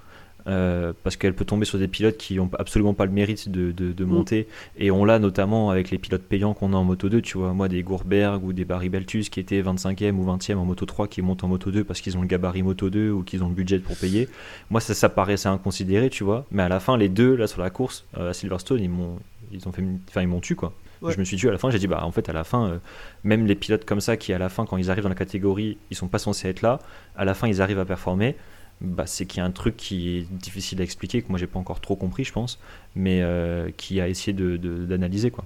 Euh, 0.48 0.94
parce 1.04 1.16
qu'elle 1.18 1.34
peut 1.34 1.46
tomber 1.46 1.66
sur 1.66 1.78
des 1.78 1.88
pilotes 1.88 2.18
qui 2.18 2.36
n'ont 2.36 2.50
absolument 2.58 2.94
pas 2.94 3.06
le 3.06 3.12
mérite 3.12 3.50
de, 3.50 3.72
de- 3.72 3.92
de 3.94 4.06
monter. 4.06 4.48
Et 4.78 4.92
on 4.92 5.06
l'a 5.06 5.20
notamment 5.20 5.70
avec 5.70 5.92
les 5.92 5.98
pilotes 5.98 6.24
payants 6.24 6.54
qu'on 6.54 6.74
a 6.74 6.78
en 6.78 6.84
Moto 6.84 7.10
2, 7.10 7.22
tu 7.22 7.38
vois. 7.38 7.54
Moi, 7.54 7.68
des 7.68 7.84
Gourberg 7.84 8.44
ou 8.44 8.54
des 8.54 8.66
Barry 8.66 8.90
Beltus 8.90 9.30
qui 9.30 9.40
étaient 9.40 9.62
25e 9.62 10.14
ou 10.16 10.26
20e 10.26 10.56
en 10.58 10.66
Moto 10.66 10.86
3 10.86 11.08
qui 11.08 11.22
montent 11.22 11.44
en 11.44 11.48
Moto 11.48 11.72
2 11.72 11.84
parce 11.84 12.02
qu'ils 12.02 12.18
ont 12.18 12.22
le 12.22 12.28
gabarit 12.28 12.64
Moto 12.64 12.90
2 12.90 13.12
ou 13.12 13.24
qu'ils 13.24 13.44
ont 13.44 13.50
le 13.50 13.56
budget 13.56 13.80
pour 13.80 13.96
payer. 13.98 14.28
Moi, 14.70 14.82
ça, 14.82 14.94
ça 14.94 15.10
paraissait 15.10 15.50
inconsidéré, 15.50 16.10
tu 16.10 16.24
vois. 16.24 16.46
Mais 16.52 16.64
à 16.64 16.70
la 16.70 16.80
fin, 16.80 16.98
les 16.98 17.10
deux, 17.10 17.36
là, 17.36 17.48
sur 17.48 17.62
la 17.62 17.70
course, 17.70 18.06
euh, 18.18 18.30
à 18.30 18.34
Silverstone, 18.34 18.82
ils 18.82 18.90
m'ont, 18.90 19.18
ils 19.52 19.68
ont 19.68 19.72
fait, 19.72 19.84
enfin, 20.10 20.22
ils 20.22 20.28
m'ont 20.28 20.40
tué, 20.42 20.56
quoi. 20.56 20.74
Ouais. 21.02 21.12
Je 21.14 21.18
me 21.20 21.24
suis 21.24 21.36
tué 21.36 21.50
à 21.50 21.52
la 21.52 21.58
fin, 21.58 21.72
j'ai 21.72 21.80
dit, 21.80 21.88
bah, 21.88 22.02
en 22.04 22.12
fait, 22.12 22.30
à 22.30 22.34
la 22.34 22.44
fin, 22.44 22.68
euh, 22.68 22.78
même 23.24 23.48
les 23.48 23.56
pilotes 23.56 23.86
comme 23.86 24.02
ça 24.02 24.18
qui, 24.18 24.34
à 24.34 24.38
la 24.38 24.50
fin, 24.50 24.68
quand 24.68 24.78
ils 24.78 24.92
arrivent 24.92 25.02
dans 25.04 25.10
la 25.10 25.16
catégorie, 25.16 25.80
ils 25.90 25.98
sont 25.98 26.08
pas 26.08 26.20
censés 26.20 26.48
être 26.48 26.62
là, 26.62 26.78
à 27.16 27.26
la 27.26 27.34
fin, 27.34 27.48
ils 27.48 27.60
arrivent 27.60 27.80
à 27.80 27.86
performer. 27.86 28.36
Bah, 28.84 29.06
c'est 29.06 29.26
qu'il 29.28 29.38
y 29.38 29.42
a 29.42 29.46
un 29.46 29.52
truc 29.52 29.78
qui 29.78 30.18
est 30.18 30.22
difficile 30.32 30.82
à 30.82 30.84
expliquer, 30.84 31.22
que 31.22 31.30
moi 31.30 31.38
j'ai 31.38 31.46
pas 31.48 31.60
encore 31.60 31.80
trop 31.82 31.96
compris, 31.96 32.24
je 32.24 32.32
pense, 32.34 32.58
mais 32.96 33.22
euh, 33.22 33.70
qui 33.78 34.02
a 34.02 34.08
essayé 34.08 34.34
de- 34.34 34.58
de- 34.58 34.86
d'analyser 34.86 35.30
quoi. 35.30 35.46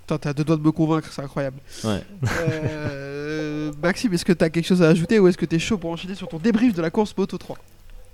Putain, 0.00 0.18
t'as 0.18 0.32
deux 0.32 0.42
doigts 0.42 0.56
de 0.56 0.62
me 0.62 0.72
convaincre, 0.72 1.08
c'est 1.12 1.22
incroyable. 1.22 1.58
Ouais. 1.84 2.00
Euh, 2.40 3.72
Maxime, 3.82 4.12
est-ce 4.14 4.24
que 4.24 4.32
t'as 4.32 4.48
quelque 4.48 4.66
chose 4.66 4.82
à 4.82 4.88
ajouter 4.88 5.18
ou 5.20 5.28
est-ce 5.28 5.38
que 5.38 5.46
t'es 5.46 5.58
chaud 5.58 5.78
pour 5.78 5.90
enchaîner 5.90 6.14
sur 6.14 6.28
ton 6.28 6.38
débrief 6.38 6.74
de 6.74 6.82
la 6.82 6.90
course 6.90 7.14
Moto 7.16 7.38
3 7.38 7.56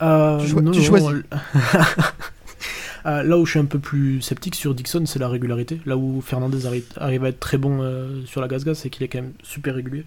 Euh, 0.02 0.38
Tu 0.40 0.48
choi- 0.48 0.60
non, 0.62 0.70
tu 0.72 0.80
non, 0.80 0.84
choisis. 0.84 1.08
euh, 1.08 1.22
euh, 3.06 3.22
là 3.22 3.38
où 3.38 3.44
je 3.46 3.50
suis 3.52 3.60
un 3.60 3.64
peu 3.64 3.78
plus 3.78 4.20
sceptique 4.22 4.54
sur 4.54 4.74
Dixon, 4.74 5.04
c'est 5.06 5.18
la 5.18 5.28
régularité. 5.28 5.80
Là 5.86 5.96
où 5.96 6.20
Fernandez 6.20 6.66
arrive, 6.66 6.84
arrive 6.96 7.24
à 7.24 7.28
être 7.28 7.40
très 7.40 7.58
bon 7.58 7.78
euh, 7.80 8.24
sur 8.26 8.40
la 8.40 8.48
gaz-gaz, 8.48 8.78
c'est 8.78 8.90
qu'il 8.90 9.02
est 9.02 9.08
quand 9.08 9.20
même 9.22 9.32
super 9.42 9.74
régulier. 9.74 10.04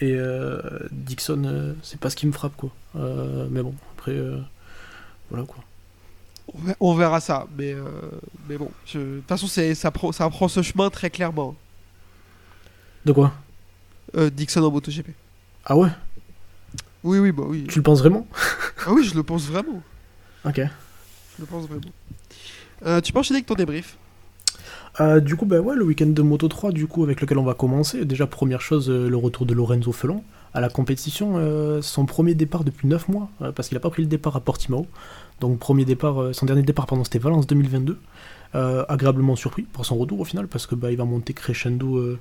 Et 0.00 0.14
euh, 0.14 0.60
Dixon, 0.92 1.42
euh, 1.44 1.74
c'est 1.82 1.98
pas 1.98 2.08
ce 2.10 2.16
qui 2.16 2.26
me 2.26 2.32
frappe, 2.32 2.56
quoi. 2.56 2.70
Euh, 2.96 3.48
mais 3.50 3.62
bon, 3.62 3.74
après, 3.96 4.12
euh, 4.12 4.38
voilà, 5.30 5.44
quoi. 5.44 5.62
on 6.54 6.58
ver- 6.60 6.76
on 6.80 6.94
verra 6.94 7.20
ça, 7.20 7.46
mais, 7.56 7.72
euh, 7.74 7.82
mais 8.48 8.56
bon, 8.58 8.70
je- 8.86 8.98
de 8.98 9.16
toute 9.18 9.28
façon, 9.28 9.46
ça 9.74 9.90
prend, 9.90 10.12
ça 10.12 10.28
prend 10.30 10.48
ce 10.48 10.62
chemin 10.62 10.88
très 10.90 11.10
clairement. 11.10 11.54
De 13.04 13.12
quoi? 13.12 13.32
Dixon 14.32 14.62
en 14.62 14.70
MotoGP. 14.70 15.08
Ah 15.64 15.76
ouais? 15.76 15.90
Oui, 17.04 17.18
oui, 17.18 17.30
bah 17.32 17.44
oui. 17.46 17.66
Tu 17.68 17.78
le 17.78 17.82
penses 17.82 18.00
vraiment? 18.00 18.26
Ah 18.86 18.92
oui, 18.92 19.04
je 19.04 19.14
le 19.14 19.22
pense 19.24 19.42
vraiment. 19.46 19.82
Ok. 20.44 20.56
Je 20.56 21.40
le 21.40 21.46
pense 21.46 21.66
vraiment. 21.66 23.00
Tu 23.02 23.12
peux 23.12 23.18
enchaîner 23.18 23.38
avec 23.38 23.46
ton 23.46 23.54
débrief? 23.54 23.98
Euh, 25.00 25.20
du 25.20 25.36
coup, 25.36 25.46
bah 25.46 25.60
ouais, 25.60 25.76
le 25.76 25.84
week-end 25.84 26.06
de 26.06 26.22
Moto 26.22 26.48
3, 26.48 26.72
du 26.72 26.86
coup, 26.86 27.04
avec 27.04 27.20
lequel 27.20 27.38
on 27.38 27.44
va 27.44 27.54
commencer. 27.54 28.04
Déjà, 28.04 28.26
première 28.26 28.60
chose, 28.60 28.90
euh, 28.90 29.08
le 29.08 29.16
retour 29.16 29.46
de 29.46 29.54
Lorenzo 29.54 29.92
Felon 29.92 30.22
à 30.54 30.60
la 30.60 30.68
compétition. 30.68 31.34
euh, 31.36 31.82
son 31.82 32.06
premier 32.06 32.34
départ 32.34 32.64
depuis 32.64 32.88
9 32.88 33.08
mois, 33.08 33.28
parce 33.54 33.68
qu'il 33.68 33.76
n'a 33.76 33.80
pas 33.80 33.90
pris 33.90 34.02
le 34.02 34.08
départ 34.08 34.34
à 34.34 34.40
Portimao. 34.40 34.86
Donc, 35.40 35.58
premier 35.58 35.84
départ, 35.84 36.34
son 36.34 36.46
dernier 36.46 36.62
départ, 36.62 36.86
pardon, 36.86 37.04
c'était 37.04 37.18
Valence 37.18 37.46
2022. 37.46 37.98
Euh, 38.54 38.84
agréablement 38.88 39.36
surpris 39.36 39.62
pour 39.62 39.84
son 39.84 39.96
retour 39.96 40.20
au 40.20 40.24
final, 40.24 40.48
parce 40.48 40.66
que 40.66 40.74
bah, 40.74 40.90
il 40.90 40.96
va 40.96 41.04
monter 41.04 41.32
crescendo 41.34 42.16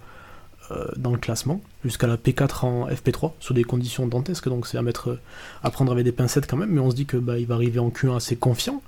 dans 0.98 1.12
le 1.12 1.18
classement, 1.18 1.62
jusqu'à 1.86 2.08
la 2.08 2.18
P4 2.18 2.66
en 2.66 2.90
FP3, 2.90 3.32
sur 3.40 3.54
des 3.54 3.64
conditions 3.64 4.06
dantesques. 4.06 4.50
Donc, 4.50 4.68
c'est 4.68 4.78
à 4.78 4.82
mettre, 4.82 5.18
à 5.64 5.72
prendre 5.72 5.94
avec 5.94 6.04
des 6.04 6.12
pincettes 6.12 6.46
quand 6.46 6.58
même, 6.58 6.72
mais 6.72 6.82
on 6.82 6.92
se 6.92 6.96
dit 6.96 7.06
que 7.06 7.16
bah, 7.16 7.40
il 7.40 7.48
va 7.48 7.56
arriver 7.56 7.80
en 7.80 7.90
Q1 7.90 8.18
assez 8.18 8.36
confiant, 8.36 8.84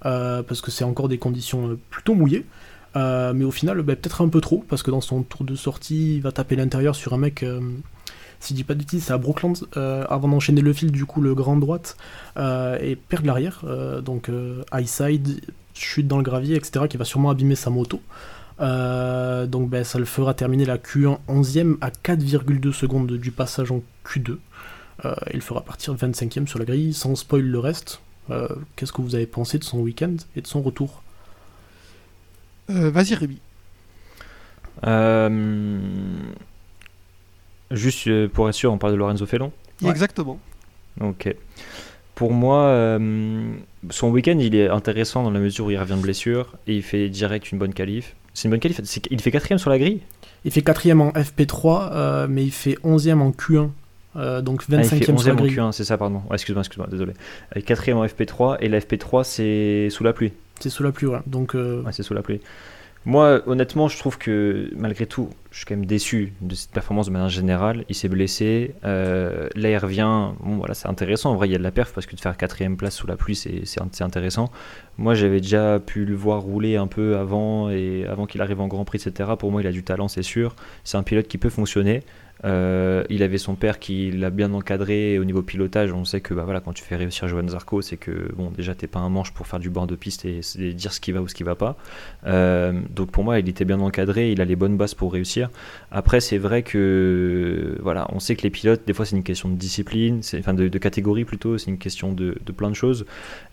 parce 0.00 0.60
que 0.60 0.70
c'est 0.70 0.84
encore 0.84 1.08
des 1.08 1.18
conditions 1.18 1.76
plutôt 1.90 2.14
mouillées. 2.14 2.46
Euh, 2.96 3.32
mais 3.34 3.44
au 3.44 3.50
final, 3.50 3.82
bah, 3.82 3.96
peut-être 3.96 4.22
un 4.22 4.28
peu 4.28 4.40
trop, 4.40 4.64
parce 4.68 4.82
que 4.82 4.90
dans 4.90 5.00
son 5.00 5.22
tour 5.22 5.44
de 5.44 5.54
sortie, 5.54 6.16
il 6.16 6.22
va 6.22 6.32
taper 6.32 6.56
l'intérieur 6.56 6.94
sur 6.94 7.12
un 7.12 7.18
mec, 7.18 7.42
euh, 7.42 7.60
si 8.40 8.54
je 8.54 8.56
dis 8.56 8.64
pas 8.64 8.74
bêtises, 8.74 9.04
c'est 9.04 9.12
à 9.12 9.18
Brooklands, 9.18 9.54
euh, 9.76 10.04
avant 10.08 10.28
d'enchaîner 10.28 10.60
le 10.60 10.72
fil, 10.72 10.92
du 10.92 11.04
coup, 11.04 11.20
le 11.20 11.34
grand 11.34 11.56
droite, 11.56 11.96
euh, 12.36 12.78
et 12.80 12.96
perdre 12.96 13.26
l'arrière, 13.26 13.64
donc 14.02 14.30
high 14.72 14.86
side, 14.86 15.40
chute 15.74 16.06
dans 16.06 16.18
le 16.18 16.22
gravier, 16.22 16.56
etc., 16.56 16.86
qui 16.88 16.96
va 16.96 17.04
sûrement 17.04 17.30
abîmer 17.30 17.56
sa 17.56 17.70
moto. 17.70 18.00
Donc 18.58 19.68
bah, 19.68 19.82
ça 19.82 19.98
le 19.98 20.04
fera 20.04 20.34
terminer 20.34 20.64
la 20.64 20.78
Q1 20.78 21.18
11ème 21.28 21.76
à 21.80 21.90
4,2 21.90 22.72
secondes 22.72 23.12
du 23.12 23.30
passage 23.32 23.72
en 23.72 23.82
Q2. 24.06 24.36
Euh, 25.04 25.14
il 25.32 25.40
fera 25.40 25.60
partir 25.62 25.94
25ème 25.94 26.46
sur 26.46 26.60
la 26.60 26.64
grille, 26.64 26.94
sans 26.94 27.16
spoil 27.16 27.42
le 27.42 27.58
reste. 27.58 28.00
Qu'est-ce 28.76 28.92
que 28.92 29.02
vous 29.02 29.16
avez 29.16 29.26
pensé 29.26 29.58
de 29.58 29.64
son 29.64 29.80
week-end 29.80 30.16
et 30.36 30.40
de 30.40 30.46
son 30.46 30.62
retour? 30.62 31.03
Euh, 32.70 32.90
Vas-y, 32.90 33.14
Rémi. 33.14 33.38
Euh, 34.86 35.28
juste 37.70 38.06
euh, 38.08 38.28
pour 38.28 38.48
être 38.48 38.54
sûr, 38.54 38.72
on 38.72 38.78
parle 38.78 38.92
de 38.94 38.98
Lorenzo 38.98 39.26
Felon. 39.26 39.52
Ouais. 39.82 39.90
Exactement. 39.90 40.38
Ok. 41.00 41.34
Pour 42.14 42.32
moi, 42.32 42.58
euh, 42.66 43.52
son 43.90 44.10
week-end, 44.10 44.38
il 44.38 44.54
est 44.54 44.68
intéressant 44.68 45.22
dans 45.24 45.30
la 45.30 45.40
mesure 45.40 45.66
où 45.66 45.70
il 45.70 45.78
revient 45.78 45.96
de 45.96 46.00
blessure 46.02 46.54
et 46.66 46.76
il 46.76 46.82
fait 46.82 47.08
direct 47.08 47.50
une 47.50 47.58
bonne 47.58 47.74
qualif. 47.74 48.14
C'est 48.34 48.44
une 48.46 48.50
bonne 48.52 48.60
qualif. 48.60 48.80
c'est- 48.84 49.06
Il 49.10 49.20
fait 49.20 49.30
quatrième 49.30 49.58
sur 49.58 49.70
la 49.70 49.78
grille? 49.78 50.00
Il 50.44 50.50
fait 50.52 50.60
4ème 50.62 51.00
en 51.00 51.10
FP3, 51.12 51.90
euh, 51.92 52.26
mais 52.28 52.44
il 52.44 52.50
fait 52.52 52.76
11ème 52.84 53.22
en 53.22 53.30
Q1, 53.30 53.70
euh, 54.16 54.42
donc 54.42 54.60
Ah, 54.62 54.64
il 54.68 54.74
25ème 54.76 54.88
fait 54.98 55.04
sur 55.04 55.12
la 55.14 55.18
11e 55.18 55.32
en 55.32 55.36
grille. 55.42 55.56
Q1, 55.56 55.72
c'est 55.72 55.84
ça, 55.84 55.96
pardon. 55.96 56.16
Ouais, 56.28 56.34
excuse-moi, 56.34 56.60
excuse-moi, 56.60 56.86
désolé. 56.90 57.14
Quatrième 57.64 57.96
en 57.98 58.04
FP3 58.06 58.58
et 58.60 58.68
la 58.68 58.78
FP3 58.80 59.24
c'est 59.24 59.88
sous 59.90 60.04
la 60.04 60.12
pluie. 60.12 60.32
C'est 60.60 60.70
sous 60.70 60.82
la 60.82 60.92
pluie, 60.92 61.06
ouais. 61.06 61.20
Donc, 61.26 61.54
euh, 61.54 61.82
c'est 61.92 62.02
sous 62.02 62.14
la 62.14 62.22
pluie. 62.22 62.40
Moi, 63.06 63.42
honnêtement, 63.46 63.88
je 63.88 63.98
trouve 63.98 64.16
que 64.16 64.70
malgré 64.76 65.04
tout, 65.04 65.28
je 65.50 65.58
suis 65.58 65.66
quand 65.66 65.74
même 65.74 65.84
déçu 65.84 66.32
de 66.40 66.54
cette 66.54 66.70
performance 66.70 67.06
de 67.06 67.12
manière 67.12 67.28
générale. 67.28 67.84
Il 67.90 67.94
s'est 67.94 68.08
blessé. 68.08 68.74
Euh, 68.84 69.50
là, 69.54 69.68
il 69.68 69.76
revient. 69.76 70.30
Bon, 70.40 70.56
voilà, 70.56 70.72
c'est 70.72 70.88
intéressant. 70.88 71.32
En 71.32 71.36
vrai, 71.36 71.48
il 71.48 71.52
y 71.52 71.54
a 71.54 71.58
de 71.58 71.62
la 71.62 71.70
perf 71.70 71.92
parce 71.92 72.06
que 72.06 72.16
de 72.16 72.20
faire 72.20 72.34
quatrième 72.38 72.78
place 72.78 72.94
sous 72.94 73.06
la 73.06 73.16
pluie, 73.16 73.36
c'est 73.36 74.02
intéressant. 74.02 74.50
Moi, 74.96 75.12
j'avais 75.12 75.42
déjà 75.42 75.80
pu 75.80 76.06
le 76.06 76.14
voir 76.14 76.40
rouler 76.40 76.76
un 76.76 76.86
peu 76.86 77.18
avant 77.18 77.68
et 77.68 78.06
avant 78.06 78.24
qu'il 78.24 78.40
arrive 78.40 78.62
en 78.62 78.68
Grand 78.68 78.86
Prix, 78.86 79.02
etc. 79.06 79.32
Pour 79.38 79.52
moi, 79.52 79.60
il 79.60 79.66
a 79.66 79.72
du 79.72 79.82
talent, 79.82 80.08
c'est 80.08 80.22
sûr. 80.22 80.56
C'est 80.82 80.96
un 80.96 81.02
pilote 81.02 81.28
qui 81.28 81.36
peut 81.36 81.50
fonctionner. 81.50 82.04
Euh, 82.44 83.04
il 83.08 83.22
avait 83.22 83.38
son 83.38 83.54
père 83.54 83.78
qui 83.78 84.10
l'a 84.10 84.30
bien 84.30 84.52
encadré 84.52 85.18
au 85.18 85.24
niveau 85.24 85.42
pilotage. 85.42 85.92
On 85.92 86.04
sait 86.04 86.20
que 86.20 86.34
bah, 86.34 86.44
voilà, 86.44 86.60
quand 86.60 86.72
tu 86.72 86.84
fais 86.84 86.96
réussir 86.96 87.26
Johan 87.26 87.48
Zarco, 87.48 87.80
c'est 87.80 87.96
que 87.96 88.32
bon, 88.36 88.50
déjà 88.50 88.74
t'es 88.74 88.86
pas 88.86 89.00
un 89.00 89.08
manche 89.08 89.32
pour 89.32 89.46
faire 89.46 89.58
du 89.58 89.70
bord 89.70 89.86
de 89.86 89.96
piste 89.96 90.24
et, 90.24 90.40
dire 90.74 90.92
ce 90.92 91.00
qui 91.00 91.12
va 91.12 91.22
ou 91.22 91.28
ce 91.28 91.34
qui 91.34 91.42
va 91.42 91.54
pas. 91.54 91.76
Euh, 92.26 92.78
donc 92.90 93.10
pour 93.10 93.24
moi, 93.24 93.38
il 93.38 93.48
était 93.48 93.64
bien 93.64 93.80
encadré, 93.80 94.32
il 94.32 94.40
a 94.40 94.44
les 94.44 94.56
bonnes 94.56 94.76
bases 94.76 94.94
pour 94.94 95.12
réussir. 95.12 95.50
Après, 95.90 96.20
c'est 96.20 96.38
vrai 96.38 96.62
que 96.62 97.78
voilà, 97.82 98.06
on 98.12 98.20
sait 98.20 98.36
que 98.36 98.42
les 98.42 98.50
pilotes, 98.50 98.82
des 98.86 98.92
fois, 98.92 99.06
c'est 99.06 99.16
une 99.16 99.22
question 99.22 99.48
de 99.48 99.56
discipline, 99.56 100.20
enfin 100.38 100.54
de, 100.54 100.68
catégorie 100.78 101.24
plutôt, 101.24 101.56
c'est 101.56 101.70
une 101.70 101.78
question 101.78 102.12
de, 102.12 102.34
plein 102.56 102.68
de 102.68 102.74
choses 102.74 103.06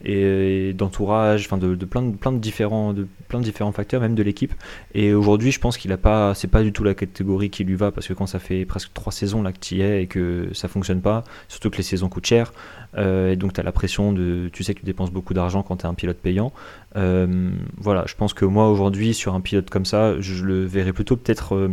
et, 0.03 0.73
d'entourage, 0.73 1.45
enfin 1.45 1.57
de, 1.57 1.75
plein 1.85 2.01
de 2.01 2.15
plein 2.15 2.31
de 2.31 2.39
différents 2.39 2.93
de 2.93 3.07
plein 3.29 3.39
de 3.39 3.45
différents 3.45 3.71
facteurs, 3.71 4.01
même 4.01 4.15
de 4.15 4.23
l'équipe. 4.23 4.53
Et 4.93 5.13
aujourd'hui, 5.13 5.51
je 5.51 5.59
pense 5.59 5.77
qu'il 5.77 5.91
a 5.93 5.97
pas, 5.97 6.33
c'est 6.35 6.49
pas 6.49 6.63
du 6.63 6.73
tout 6.73 6.83
la 6.83 6.93
catégorie 6.93 7.49
qui 7.49 7.63
lui 7.63 7.75
va 7.75 7.91
parce 7.91 8.07
que 8.07 8.13
quand 8.13 8.27
ça 8.27 8.39
fait 8.39 8.65
presque 8.65 8.80
trois 8.93 9.11
saisons 9.11 9.41
là 9.41 9.51
que 9.51 9.59
tu 9.59 9.75
y 9.75 9.81
es 9.81 10.03
et 10.03 10.07
que 10.07 10.49
ça 10.53 10.67
fonctionne 10.67 11.01
pas, 11.01 11.23
surtout 11.47 11.69
que 11.69 11.77
les 11.77 11.83
saisons 11.83 12.09
coûtent 12.09 12.25
cher, 12.25 12.53
euh, 12.97 13.31
et 13.31 13.35
donc 13.35 13.53
tu 13.53 13.59
as 13.59 13.63
la 13.63 13.71
pression 13.71 14.13
de, 14.13 14.49
tu 14.51 14.63
sais 14.63 14.73
que 14.73 14.79
tu 14.79 14.85
dépenses 14.85 15.11
beaucoup 15.11 15.33
d'argent 15.33 15.63
quand 15.63 15.77
tu 15.77 15.83
es 15.83 15.87
un 15.87 15.93
pilote 15.93 16.17
payant. 16.17 16.51
Euh, 16.95 17.51
voilà, 17.77 18.03
je 18.07 18.15
pense 18.15 18.33
que 18.33 18.45
moi 18.45 18.69
aujourd'hui 18.69 19.13
sur 19.13 19.33
un 19.33 19.41
pilote 19.41 19.69
comme 19.69 19.85
ça, 19.85 20.19
je 20.19 20.43
le 20.43 20.65
verrais 20.65 20.93
plutôt 20.93 21.15
peut-être 21.15 21.55
euh, 21.55 21.69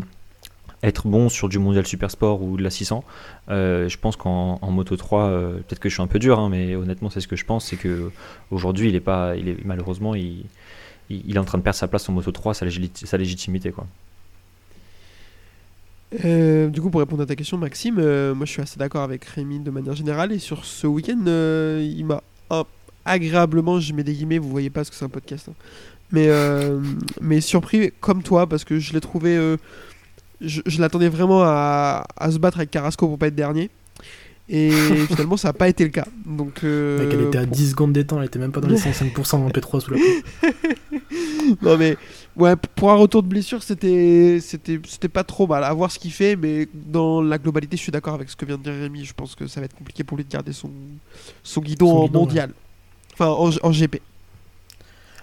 être 0.83 1.09
bon 1.09 1.29
sur 1.29 1.49
du 1.49 1.59
mondial 1.59 1.87
super 1.87 2.11
sport 2.11 2.43
ou 2.43 2.57
de 2.57 2.63
la 2.63 2.71
600. 2.71 3.03
je 3.49 3.97
pense 3.97 4.17
qu'en 4.17 4.59
Moto 4.71 4.97
3, 4.97 5.31
peut-être 5.67 5.81
que 5.81 5.89
je 5.89 5.95
suis 5.95 6.03
un 6.03 6.07
peu 6.07 6.21
dur, 6.21 6.39
hein, 6.39 6.49
mais 6.51 6.77
honnêtement 6.77 7.11
c'est 7.11 7.21
ce 7.21 7.27
que 7.27 7.35
je 7.37 7.45
pense, 7.45 7.67
c'est 7.67 7.77
que 7.77 8.13
aujourd'hui 8.53 8.89
il 8.89 8.95
est 8.95 9.01
pas, 9.01 9.35
il 9.35 9.49
est 9.49 9.65
malheureusement 9.65 10.15
il, 10.15 10.45
il, 11.11 11.35
est 11.35 11.39
en 11.39 11.45
train 11.45 11.59
de 11.59 11.65
perdre 11.65 11.79
sa 11.79 11.89
place 11.89 12.09
en 12.09 12.13
Moto 12.13 12.31
3, 12.31 12.55
sa, 12.55 12.67
sa 12.95 13.17
légitimité 13.17 13.73
quoi. 13.73 13.87
Euh, 16.25 16.69
du 16.69 16.81
coup, 16.81 16.91
pour 16.91 17.01
répondre 17.01 17.23
à 17.23 17.27
ta 17.27 17.37
question, 17.37 17.59
Maxime, 17.59 17.99
euh, 17.99 18.35
moi 18.35 18.47
je 18.47 18.53
suis 18.53 18.63
assez 18.63 18.79
d'accord 18.79 19.03
avec 19.03 19.25
Rémi 19.25 19.61
de 19.61 19.71
manière 19.71 19.95
générale. 19.95 20.33
Et 20.33 20.39
sur 20.39 20.65
ce 20.65 20.87
week-end, 20.87 21.19
euh, 21.27 21.87
il 21.97 22.05
m'a 22.07 22.23
agréablement, 23.05 23.81
je 23.81 23.93
mets 23.95 24.05
des 24.05 24.13
guillemets, 24.13 24.39
vous 24.39 24.51
voyez 24.51 24.71
pas 24.71 24.85
ce 24.85 24.91
que 24.91 24.97
c'est 24.97 25.05
un 25.05 25.09
podcast, 25.09 25.49
hein. 25.49 25.55
mais, 26.13 26.29
mais 27.23 27.41
surpris 27.41 27.91
comme 28.01 28.23
toi 28.23 28.47
parce 28.47 28.65
que 28.65 28.79
je 28.79 28.93
l'ai 28.93 29.01
trouvé. 29.01 29.57
je, 30.43 30.81
l'attendais 30.81 31.09
vraiment 31.09 31.43
à, 31.43 32.05
à, 32.19 32.31
se 32.31 32.39
battre 32.39 32.59
avec 32.59 32.71
Carrasco 32.71 33.07
pour 33.07 33.19
pas 33.19 33.29
être 33.29 33.35
dernier. 33.35 33.71
Et 34.51 34.71
finalement, 35.09 35.37
ça 35.37 35.49
n'a 35.49 35.53
pas 35.53 35.69
été 35.69 35.85
le 35.85 35.91
cas. 35.91 36.07
Donc, 36.25 36.65
euh, 36.65 37.11
elle 37.13 37.27
était 37.27 37.39
à 37.39 37.45
10 37.45 37.71
secondes 37.71 37.93
des 37.93 38.07
temps, 38.07 38.19
elle 38.19 38.27
était 38.27 38.39
même 38.39 38.53
pas 38.53 38.61
dans 38.61 38.69
les 38.69 38.77
105% 38.79 39.37
en 39.37 39.49
P3 39.51 39.81
sous 39.81 39.91
la 39.93 39.99
non, 41.63 41.77
mais 41.77 41.97
ouais, 42.37 42.55
pour 42.75 42.91
un 42.91 42.95
retour 42.95 43.23
de 43.23 43.29
blessure, 43.29 43.63
c'était, 43.63 44.41
pas 45.13 45.25
trop 45.25 45.47
mal. 45.47 45.65
À 45.65 45.73
voir 45.75 45.91
ce 45.91 45.99
qu'il 45.99 46.13
fait, 46.13 46.35
mais 46.37 46.67
dans 46.75 47.21
la 47.21 47.39
globalité, 47.39 47.77
je 47.77 47.83
suis 47.83 47.93
d'accord 47.93 48.15
avec 48.15 48.31
ce 48.31 48.37
que 48.37 48.47
vient 48.47 48.57
de 48.57 48.63
dire 48.63 48.73
Rémi. 48.73 49.05
Je 49.05 49.15
pense 49.15 49.35
que 49.35 49.47
ça 49.47 49.61
va 49.61 49.67
être 49.67 49.77
compliqué 49.77 50.03
pour 50.03 50.17
lui 50.17 50.25
de 50.25 50.31
garder 50.31 50.53
son, 50.53 50.71
son 51.43 51.61
guidon 51.61 51.91
en 51.97 52.09
mondial. 52.11 52.53
Enfin, 53.13 53.29
en, 53.29 53.51
en 53.63 53.71
GP. 53.71 54.01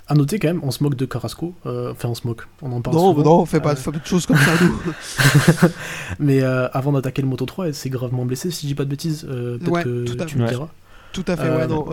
À 0.07 0.13
noter 0.13 0.37
quand 0.37 0.47
même, 0.47 0.59
on 0.63 0.69
se 0.69 0.83
moque 0.83 0.95
de 0.95 1.05
Carrasco. 1.05 1.55
Euh, 1.65 1.91
enfin, 1.91 2.09
on 2.09 2.15
se 2.15 2.27
moque. 2.27 2.43
On 2.61 2.71
en 2.71 2.81
parle. 2.81 2.95
Non, 2.95 3.13
souvent. 3.13 3.23
non, 3.23 3.39
on 3.41 3.45
fait 3.45 3.59
pas, 3.59 3.71
euh... 3.71 3.75
fait 3.75 3.91
pas 3.91 3.97
de 3.97 4.05
choses 4.05 4.27
comme 4.27 4.37
ça, 4.37 4.51
nous. 4.61 5.69
Mais 6.19 6.41
euh, 6.41 6.67
avant 6.73 6.91
d'attaquer 6.91 7.23
le 7.23 7.27
Moto 7.27 7.45
3, 7.45 7.67
elle 7.67 7.73
s'est 7.73 7.89
gravement 7.89 8.25
blessée, 8.25 8.51
si 8.51 8.63
je 8.63 8.67
dis 8.67 8.75
pas 8.75 8.85
de 8.85 8.89
bêtises. 8.89 9.25
Peut-être 9.25 9.83
que 9.83 10.23
tu 10.25 10.37
me 10.37 10.47
diras. 10.47 10.69
Tout 11.11 11.25
à 11.27 11.37
fait, 11.37 11.49
ouais. 11.49 11.67
Non, 11.67 11.85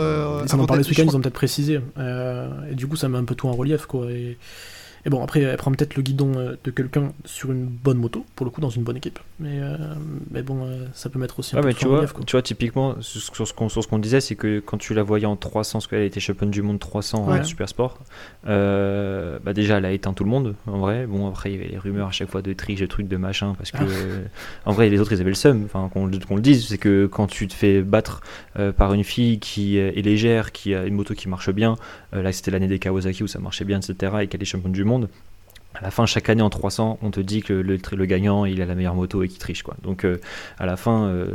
ils 0.44 0.54
en 0.54 0.60
ont 0.60 0.66
parlé 0.66 0.82
ce 0.82 0.90
week-end, 0.90 1.04
ils 1.06 1.16
ont 1.16 1.20
peut-être 1.20 1.34
précisé. 1.34 1.80
et 2.70 2.74
du 2.74 2.86
coup, 2.86 2.96
ça 2.96 3.08
met 3.08 3.18
un 3.18 3.24
peu 3.24 3.34
tout 3.34 3.48
en 3.48 3.52
relief, 3.52 3.86
quoi. 3.86 4.10
Et 4.10 4.38
et 5.04 5.10
bon, 5.10 5.22
après, 5.22 5.40
elle 5.40 5.56
prend 5.56 5.72
peut-être 5.72 5.96
le 5.96 6.02
guidon 6.02 6.32
euh, 6.36 6.54
de 6.62 6.70
quelqu'un 6.70 7.12
sur 7.24 7.50
une 7.50 7.64
bonne 7.64 7.98
moto, 7.98 8.24
pour 8.36 8.46
le 8.46 8.50
coup, 8.50 8.60
dans 8.60 8.70
une 8.70 8.84
bonne 8.84 8.96
équipe. 8.96 9.18
Mais, 9.40 9.58
euh, 9.60 9.76
mais 10.30 10.42
bon, 10.42 10.64
euh, 10.64 10.86
ça 10.92 11.10
peut 11.10 11.18
mettre 11.18 11.40
aussi 11.40 11.56
un 11.56 11.58
ouais, 11.58 11.62
peu 11.62 11.68
mais 11.68 11.74
tu 11.74 11.88
vois, 11.88 12.06
tu 12.24 12.32
vois, 12.32 12.42
typiquement, 12.42 12.94
sur 13.00 13.48
ce 13.48 13.52
qu'on 13.52 13.66
qu'on 13.68 13.98
disait, 13.98 14.20
c'est 14.20 14.36
que 14.36 14.60
quand 14.60 14.78
tu 14.78 14.94
la 14.94 15.02
voyais 15.02 15.26
en 15.26 15.34
300, 15.34 15.78
parce 15.78 15.88
qu'elle 15.88 16.02
était 16.02 16.20
championne 16.20 16.52
du 16.52 16.62
monde 16.62 16.78
300 16.78 17.28
en 17.28 17.44
super 17.44 17.68
sport, 17.68 17.98
bah 18.44 19.52
déjà, 19.52 19.78
elle 19.78 19.86
a 19.86 19.92
éteint 19.92 20.12
tout 20.12 20.22
le 20.22 20.30
monde, 20.30 20.54
en 20.66 20.78
vrai. 20.78 21.06
Bon, 21.06 21.28
après, 21.28 21.50
il 21.50 21.56
y 21.56 21.58
avait 21.60 21.68
les 21.68 21.78
rumeurs 21.78 22.08
à 22.08 22.12
chaque 22.12 22.30
fois 22.30 22.42
de 22.42 22.52
triche, 22.52 22.80
de 22.80 22.86
trucs, 22.86 23.08
de 23.08 23.16
machin, 23.16 23.54
parce 23.58 23.72
que, 23.72 23.82
ah. 23.82 24.70
en 24.70 24.72
vrai, 24.72 24.88
les 24.88 25.00
autres, 25.00 25.12
ils 25.12 25.20
avaient 25.20 25.30
le 25.30 25.34
seum, 25.34 25.64
enfin, 25.64 25.90
qu'on 25.92 26.06
le 26.06 26.40
dise, 26.40 26.68
c'est 26.68 26.78
que 26.78 27.06
quand 27.06 27.26
tu 27.26 27.48
te 27.48 27.54
fais 27.54 27.82
battre 27.82 28.20
par 28.76 28.94
une 28.94 29.04
fille 29.04 29.40
qui 29.40 29.78
est 29.78 30.04
légère, 30.04 30.52
qui 30.52 30.76
a 30.76 30.84
une 30.84 30.94
moto 30.94 31.14
qui 31.14 31.28
marche 31.28 31.50
bien, 31.50 31.74
là, 32.12 32.30
c'était 32.30 32.52
l'année 32.52 32.68
des 32.68 32.78
Kawasaki 32.78 33.24
où 33.24 33.26
ça 33.26 33.40
marchait 33.40 33.64
bien, 33.64 33.80
etc., 33.80 34.12
et 34.22 34.28
qu'elle 34.28 34.42
est 34.42 34.44
championne 34.44 34.70
du 34.70 34.84
monde, 34.84 34.91
à 35.74 35.80
la 35.80 35.90
fin, 35.90 36.04
chaque 36.04 36.28
année 36.28 36.42
en 36.42 36.50
300, 36.50 36.98
on 37.02 37.10
te 37.10 37.20
dit 37.20 37.40
que 37.42 37.54
le, 37.54 38.06
gagnant, 38.06 38.44
il 38.44 38.60
a 38.60 38.66
la 38.66 38.74
meilleure 38.74 38.94
moto 38.94 39.22
et 39.22 39.28
qu'il 39.28 39.38
triche. 39.38 39.62
Quoi. 39.62 39.74
Donc, 39.82 40.04
euh, 40.04 40.20
à 40.58 40.66
la 40.66 40.76
fin, 40.76 41.06
euh, 41.06 41.28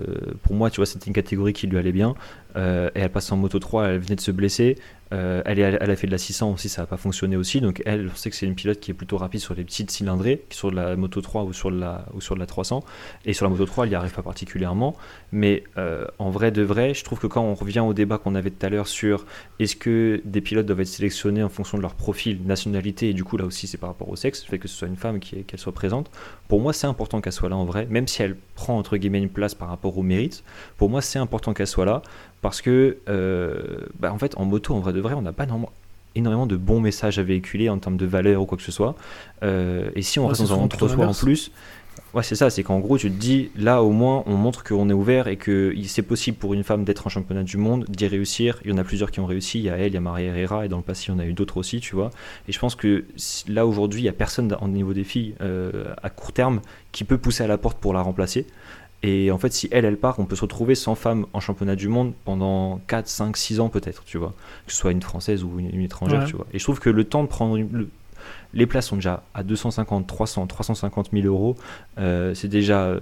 pour 0.43 0.53
moi, 0.53 0.69
tu 0.69 0.77
vois, 0.77 0.85
c'était 0.85 1.07
une 1.07 1.13
catégorie 1.13 1.53
qui 1.53 1.65
lui 1.67 1.77
allait 1.77 1.91
bien. 1.91 2.15
Euh, 2.57 2.89
et 2.95 2.99
elle 2.99 3.11
passe 3.11 3.31
en 3.31 3.37
moto 3.37 3.59
3, 3.59 3.87
elle 3.87 3.99
venait 3.99 4.15
de 4.15 4.21
se 4.21 4.31
blesser. 4.31 4.77
Euh, 5.13 5.41
elle, 5.45 5.61
a 5.63 5.95
fait 5.95 6.07
de 6.07 6.11
la 6.11 6.17
600 6.17 6.51
aussi, 6.53 6.67
ça 6.67 6.81
n'a 6.81 6.85
pas 6.85 6.97
fonctionné 6.97 7.37
aussi. 7.37 7.61
Donc 7.61 7.81
elle, 7.85 8.09
on 8.11 8.15
sait 8.15 8.29
que 8.29 8.35
c'est 8.35 8.45
une 8.45 8.55
pilote 8.55 8.79
qui 8.79 8.91
est 8.91 8.93
plutôt 8.93 9.17
rapide 9.17 9.39
sur 9.39 9.53
les 9.53 9.63
petites 9.63 9.89
cylindrées, 9.91 10.43
sur 10.49 10.71
la 10.71 10.95
Moto 10.95 11.21
3 11.21 11.43
ou 11.43 11.53
sur 11.53 11.71
la, 11.71 12.05
la 12.37 12.45
300. 12.45 12.83
Et 13.25 13.33
sur 13.33 13.45
la 13.45 13.49
Moto 13.49 13.65
3, 13.65 13.85
elle 13.85 13.91
n'y 13.91 13.95
arrive 13.95 14.13
pas 14.13 14.21
particulièrement. 14.21 14.95
Mais 15.31 15.63
euh, 15.77 16.05
en 16.19 16.29
vrai 16.29 16.51
de 16.51 16.61
vrai, 16.61 16.93
je 16.93 17.03
trouve 17.03 17.19
que 17.19 17.27
quand 17.27 17.41
on 17.41 17.53
revient 17.55 17.79
au 17.79 17.93
débat 17.93 18.17
qu'on 18.17 18.35
avait 18.35 18.51
tout 18.51 18.65
à 18.65 18.69
l'heure 18.69 18.87
sur 18.87 19.25
est-ce 19.59 19.75
que 19.75 20.21
des 20.25 20.41
pilotes 20.41 20.65
doivent 20.65 20.81
être 20.81 20.87
sélectionnés 20.87 21.43
en 21.43 21.49
fonction 21.49 21.77
de 21.77 21.83
leur 21.83 21.95
profil, 21.95 22.41
nationalité, 22.45 23.09
et 23.09 23.13
du 23.13 23.23
coup 23.23 23.37
là 23.37 23.45
aussi 23.45 23.67
c'est 23.67 23.77
par 23.77 23.89
rapport 23.89 24.09
au 24.09 24.15
sexe, 24.15 24.43
le 24.45 24.49
fait 24.49 24.59
que 24.59 24.67
ce 24.67 24.75
soit 24.75 24.87
une 24.87 24.95
femme 24.95 25.19
qu'elle 25.19 25.59
soit 25.59 25.73
présente, 25.73 26.11
pour 26.47 26.59
moi 26.59 26.73
c'est 26.73 26.87
important 26.87 27.21
qu'elle 27.21 27.33
soit 27.33 27.49
là 27.49 27.55
en 27.55 27.65
vrai, 27.65 27.87
même 27.87 28.07
si 28.07 28.21
elle 28.21 28.35
prend 28.55 28.77
entre 28.77 28.97
guillemets 28.97 29.19
une 29.19 29.29
place 29.29 29.55
par 29.55 29.69
rapport 29.69 29.97
au 29.97 30.03
mérite, 30.03 30.43
pour 30.77 30.89
moi 30.89 31.01
c'est 31.01 31.19
important 31.19 31.53
qu'elle 31.53 31.67
soit 31.67 31.85
là 31.85 32.01
parce 32.47 32.61
que, 32.61 32.99
euh, 33.09 33.79
bah, 33.99 34.13
en 34.13 34.17
fait, 34.17 34.37
en 34.37 34.45
moto, 34.45 34.73
en 34.73 34.79
vrai 34.79 34.93
de 34.93 35.01
vrai, 35.01 35.13
on 35.13 35.21
n'a 35.21 35.33
pas 35.33 35.45
énormément 36.15 36.45
de 36.45 36.55
bons 36.55 36.79
messages 36.79 37.19
à 37.19 37.23
véhiculer 37.23 37.67
en 37.67 37.77
termes 37.77 37.97
de 37.97 38.05
valeur 38.05 38.41
ou 38.41 38.45
quoi 38.45 38.57
que 38.57 38.63
ce 38.63 38.71
soit. 38.71 38.95
Euh, 39.43 39.89
et 39.95 40.01
si 40.01 40.17
on 40.17 40.27
reste 40.27 40.43
dans 40.43 40.53
un 40.53 40.63
entre 40.63 40.87
soi 40.87 41.05
en 41.05 41.13
plus, 41.13 41.51
ouais, 42.13 42.23
c'est 42.23 42.35
ça, 42.35 42.49
c'est 42.49 42.63
qu'en 42.63 42.79
gros, 42.79 42.97
tu 42.97 43.11
te 43.11 43.17
dis, 43.17 43.49
là 43.57 43.83
au 43.83 43.91
moins, 43.91 44.23
on 44.27 44.35
montre 44.35 44.63
qu'on 44.63 44.89
est 44.89 44.93
ouvert 44.93 45.27
et 45.27 45.35
que 45.35 45.75
c'est 45.87 46.03
possible 46.03 46.37
pour 46.37 46.53
une 46.53 46.63
femme 46.63 46.85
d'être 46.85 47.05
en 47.05 47.09
championnat 47.09 47.43
du 47.43 47.57
monde, 47.57 47.83
d'y 47.89 48.07
réussir. 48.07 48.61
Il 48.63 48.71
y 48.71 48.73
en 48.73 48.77
a 48.77 48.85
plusieurs 48.85 49.11
qui 49.11 49.19
ont 49.19 49.25
réussi. 49.25 49.59
Il 49.59 49.65
y 49.65 49.69
a 49.69 49.75
elle, 49.75 49.87
il 49.87 49.95
y 49.95 49.97
a 49.97 49.99
Maria 49.99 50.33
Herrera, 50.33 50.65
et 50.65 50.69
dans 50.69 50.77
le 50.77 50.83
passé, 50.83 51.07
il 51.09 51.11
y 51.11 51.15
en 51.15 51.19
a 51.19 51.25
eu 51.25 51.33
d'autres 51.33 51.57
aussi, 51.57 51.81
tu 51.81 51.95
vois. 51.95 52.11
Et 52.47 52.53
je 52.53 52.59
pense 52.59 52.75
que 52.75 53.03
là 53.49 53.67
aujourd'hui, 53.67 53.99
il 53.99 54.03
n'y 54.03 54.09
a 54.09 54.13
personne 54.13 54.55
au 54.61 54.67
niveau 54.69 54.93
des 54.93 55.03
filles 55.03 55.35
euh, 55.41 55.93
à 56.01 56.09
court 56.09 56.31
terme 56.31 56.61
qui 56.93 57.03
peut 57.03 57.17
pousser 57.17 57.43
à 57.43 57.47
la 57.47 57.57
porte 57.57 57.77
pour 57.77 57.93
la 57.93 58.01
remplacer. 58.01 58.47
Et 59.03 59.31
en 59.31 59.37
fait, 59.37 59.53
si 59.53 59.67
elle, 59.71 59.85
elle 59.85 59.97
part, 59.97 60.19
on 60.19 60.25
peut 60.25 60.35
se 60.35 60.41
retrouver 60.41 60.73
sans 60.75 60.95
femme 60.95 61.27
en 61.33 61.39
championnat 61.39 61.75
du 61.75 61.87
monde 61.87 62.13
pendant 62.25 62.81
4, 62.87 63.07
5, 63.07 63.37
6 63.37 63.59
ans 63.59 63.69
peut-être, 63.69 64.03
tu 64.05 64.17
vois. 64.17 64.33
Que 64.65 64.71
ce 64.71 64.79
soit 64.79 64.91
une 64.91 65.01
française 65.01 65.43
ou 65.43 65.59
une, 65.59 65.81
étrangère, 65.81 66.25
tu 66.25 66.35
vois. 66.35 66.47
Et 66.51 66.59
je 66.59 66.63
trouve 66.63 66.79
que 66.79 66.89
le 66.89 67.03
temps 67.03 67.23
de 67.23 67.27
prendre... 67.27 67.59
les 68.53 68.65
places 68.65 68.87
sont 68.87 68.95
déjà 68.95 69.23
à 69.33 69.43
250, 69.43 70.07
300, 70.07 70.47
350 70.47 71.09
000 71.13 71.27
euros. 71.27 71.55
Euh, 71.99 72.33
c'est 72.33 72.47
déjà... 72.47 72.95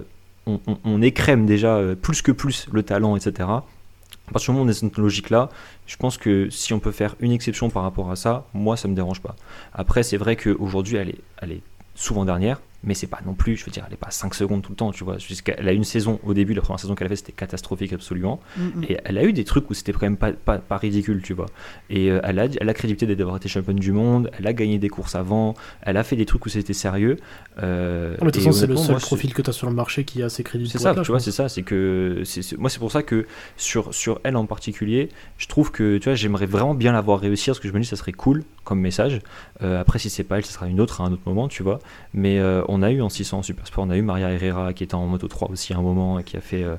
On, 0.84 1.02
écrème 1.02 1.44
déjà 1.44 1.74
euh, 1.74 1.96
plus 1.96 2.22
que 2.22 2.30
plus 2.30 2.68
le 2.70 2.84
talent, 2.84 3.16
etc. 3.16 3.48
À 3.48 4.32
partir 4.32 4.52
du 4.52 4.58
moment 4.58 4.60
où 4.60 4.68
on 4.68 4.70
est 4.70 4.80
dans 4.80 4.88
cette 4.88 4.98
logique-là, 4.98 5.48
je 5.88 5.96
pense 5.96 6.18
que 6.18 6.48
si 6.50 6.72
on 6.72 6.78
peut 6.78 6.92
faire 6.92 7.16
une 7.18 7.32
exception 7.32 7.68
par 7.68 7.82
rapport 7.82 8.12
à 8.12 8.16
ça, 8.16 8.46
moi, 8.54 8.76
ça 8.76 8.86
me 8.86 8.94
dérange 8.94 9.20
pas. 9.20 9.34
Après, 9.72 10.04
c'est 10.04 10.18
vrai 10.18 10.36
qu'aujourd'hui, 10.36 10.98
elle 10.98 11.08
est, 11.08 11.20
elle 11.42 11.50
est 11.50 11.62
souvent 11.96 12.24
dernière 12.24 12.60
mais 12.86 12.94
c'est 12.94 13.08
pas 13.08 13.20
non 13.26 13.34
plus, 13.34 13.56
je 13.56 13.64
veux 13.64 13.72
dire, 13.72 13.84
elle 13.86 13.94
est 13.94 13.98
pas 13.98 14.10
5 14.10 14.32
secondes 14.34 14.62
tout 14.62 14.70
le 14.70 14.76
temps, 14.76 14.92
tu 14.92 15.04
vois. 15.04 15.18
Jusqu'elle 15.18 15.68
a 15.68 15.72
une 15.72 15.84
saison, 15.84 16.20
au 16.22 16.34
début, 16.34 16.54
la 16.54 16.62
première 16.62 16.78
saison 16.78 16.94
qu'elle 16.94 17.06
a 17.06 17.10
fait, 17.10 17.16
c'était 17.16 17.32
catastrophique 17.32 17.92
absolument. 17.92 18.40
Mm. 18.56 18.84
Et 18.88 18.96
elle 19.04 19.18
a 19.18 19.24
eu 19.24 19.32
des 19.32 19.44
trucs 19.44 19.68
où 19.68 19.74
c'était 19.74 19.92
quand 19.92 20.02
même 20.02 20.16
pas, 20.16 20.32
pas, 20.32 20.58
pas, 20.58 20.76
ridicule, 20.76 21.20
tu 21.22 21.34
vois. 21.34 21.46
Et 21.90 22.10
euh, 22.10 22.20
elle, 22.22 22.38
a, 22.38 22.46
elle 22.60 22.68
a 22.68 22.74
crédité 22.74 23.06
d'avoir 23.14 23.36
été 23.36 23.48
championne 23.48 23.76
du 23.76 23.90
monde, 23.90 24.30
elle 24.38 24.46
a 24.46 24.52
gagné 24.52 24.78
des 24.78 24.88
courses 24.88 25.16
avant, 25.16 25.54
elle 25.82 25.96
a 25.96 26.04
fait 26.04 26.16
des 26.16 26.26
trucs 26.26 26.46
où 26.46 26.48
c'était 26.48 26.72
sérieux. 26.72 27.16
Euh, 27.62 28.16
de 28.16 28.20
toute 28.20 28.36
façon, 28.36 28.52
c'est 28.52 28.66
le 28.68 28.76
seul 28.76 28.96
profil 28.96 29.34
que 29.34 29.42
tu 29.42 29.50
as 29.50 29.52
sur 29.52 29.68
le 29.68 29.74
marché 29.74 30.04
qui 30.04 30.22
a 30.22 30.26
assez 30.26 30.44
crédits. 30.44 30.68
C'est 30.68 30.78
ça, 30.78 30.94
tu 30.94 31.10
vois, 31.10 31.20
c'est 31.20 31.32
ça, 31.32 31.48
c'est 31.48 31.62
que. 31.62 32.22
moi, 32.56 32.70
c'est 32.70 32.78
pour 32.78 32.92
ça 32.92 33.02
que 33.02 33.26
sur, 33.56 33.92
sur 33.92 34.20
elle 34.22 34.36
en 34.36 34.46
particulier, 34.46 35.08
je 35.38 35.48
trouve 35.48 35.72
que, 35.72 35.98
tu 35.98 36.04
vois, 36.04 36.14
j'aimerais 36.14 36.46
vraiment 36.46 36.74
bien 36.74 36.92
la 36.92 37.00
voir 37.00 37.18
réussir, 37.18 37.52
parce 37.52 37.60
que 37.60 37.68
je 37.68 37.72
me 37.72 37.80
dis, 37.80 37.86
ça 37.86 37.96
serait 37.96 38.12
cool 38.12 38.44
comme 38.62 38.80
message. 38.80 39.20
Euh, 39.62 39.80
après, 39.80 39.98
si 39.98 40.08
c'est 40.08 40.24
pas 40.24 40.38
elle, 40.38 40.44
ce 40.44 40.52
sera 40.52 40.68
une 40.68 40.80
autre 40.80 41.00
à 41.00 41.04
un 41.04 41.12
autre 41.12 41.22
moment, 41.26 41.48
tu 41.48 41.64
vois. 41.64 41.80
Mais 42.14 42.40
on 42.68 42.75
on 42.76 42.82
a 42.82 42.90
eu 42.90 43.00
en 43.00 43.08
600 43.08 43.38
en 43.38 43.42
Super 43.42 43.66
Sport, 43.66 43.84
on 43.84 43.90
a 43.90 43.96
eu 43.96 44.02
Maria 44.02 44.30
Herrera 44.30 44.72
qui 44.72 44.84
était 44.84 44.94
en 44.94 45.06
Moto 45.06 45.26
3 45.28 45.50
aussi 45.50 45.72
à 45.72 45.78
un 45.78 45.82
moment 45.82 46.18
et 46.18 46.24
qui 46.24 46.36
a 46.36 46.40
fait. 46.40 46.62
euh, 46.62 46.76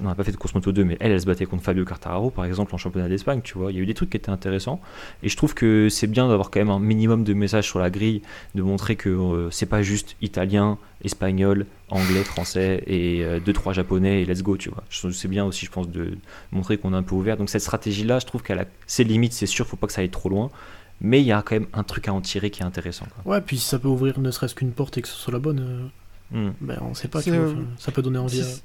on 0.00 0.04
n'a 0.04 0.14
pas 0.14 0.24
fait 0.24 0.32
de 0.32 0.36
course 0.36 0.54
Moto 0.54 0.72
2, 0.72 0.84
mais 0.84 0.96
elle, 1.00 1.12
elle 1.12 1.20
se 1.20 1.26
battait 1.26 1.46
contre 1.46 1.62
Fabio 1.62 1.84
Quartararo 1.84 2.30
par 2.30 2.44
exemple 2.44 2.74
en 2.74 2.78
championnat 2.78 3.08
d'Espagne, 3.08 3.40
tu 3.44 3.58
vois. 3.58 3.70
Il 3.70 3.76
y 3.76 3.80
a 3.80 3.82
eu 3.82 3.86
des 3.86 3.94
trucs 3.94 4.10
qui 4.10 4.16
étaient 4.16 4.30
intéressants 4.30 4.80
et 5.22 5.28
je 5.28 5.36
trouve 5.36 5.54
que 5.54 5.88
c'est 5.88 6.06
bien 6.06 6.28
d'avoir 6.28 6.50
quand 6.50 6.60
même 6.60 6.70
un 6.70 6.80
minimum 6.80 7.24
de 7.24 7.34
messages 7.34 7.66
sur 7.66 7.78
la 7.78 7.90
grille, 7.90 8.22
de 8.54 8.62
montrer 8.62 8.96
que 8.96 9.08
euh, 9.10 9.50
c'est 9.50 9.66
pas 9.66 9.82
juste 9.82 10.16
italien, 10.22 10.78
espagnol, 11.04 11.66
anglais, 11.90 12.24
français 12.24 12.82
et 12.86 13.22
2-3 13.44 13.74
japonais 13.74 14.22
et 14.22 14.24
let's 14.24 14.42
go, 14.42 14.56
tu 14.56 14.70
vois. 14.70 14.84
C'est 14.88 15.28
bien 15.28 15.44
aussi, 15.44 15.66
je 15.66 15.70
pense, 15.70 15.88
de 15.88 16.16
montrer 16.50 16.78
qu'on 16.78 16.94
est 16.94 16.96
un 16.96 17.02
peu 17.02 17.14
ouvert. 17.14 17.36
Donc 17.36 17.50
cette 17.50 17.60
stratégie-là, 17.60 18.20
je 18.20 18.26
trouve 18.26 18.42
qu'elle 18.42 18.58
a 18.58 18.64
ses 18.86 19.04
limites, 19.04 19.34
c'est 19.34 19.46
sûr, 19.46 19.66
faut 19.66 19.76
pas 19.76 19.86
que 19.86 19.92
ça 19.92 20.00
aille 20.00 20.08
trop 20.08 20.30
loin. 20.30 20.50
Mais 21.00 21.20
il 21.20 21.26
y 21.26 21.32
a 21.32 21.42
quand 21.42 21.54
même 21.56 21.66
un 21.72 21.82
truc 21.82 22.08
à 22.08 22.12
en 22.14 22.20
tirer 22.20 22.50
qui 22.50 22.62
est 22.62 22.64
intéressant. 22.64 23.06
quoi. 23.22 23.34
Ouais, 23.34 23.40
puis 23.40 23.58
si 23.58 23.66
ça 23.68 23.78
peut 23.78 23.88
ouvrir 23.88 24.18
ne 24.20 24.30
serait-ce 24.30 24.54
qu'une 24.54 24.72
porte 24.72 24.96
et 24.98 25.02
que 25.02 25.08
ce 25.08 25.14
soit 25.14 25.32
la 25.32 25.38
bonne, 25.38 25.60
euh, 25.60 25.86
Hmm. 26.32 26.52
ben 26.62 26.78
on 26.80 26.94
sait 26.94 27.06
pas, 27.06 27.20
vois, 27.20 27.32
euh, 27.34 27.54
ça 27.78 27.92
peut 27.92 28.00
donner 28.02 28.18
envie 28.18 28.40
à... 28.40 28.44
Si- 28.44 28.62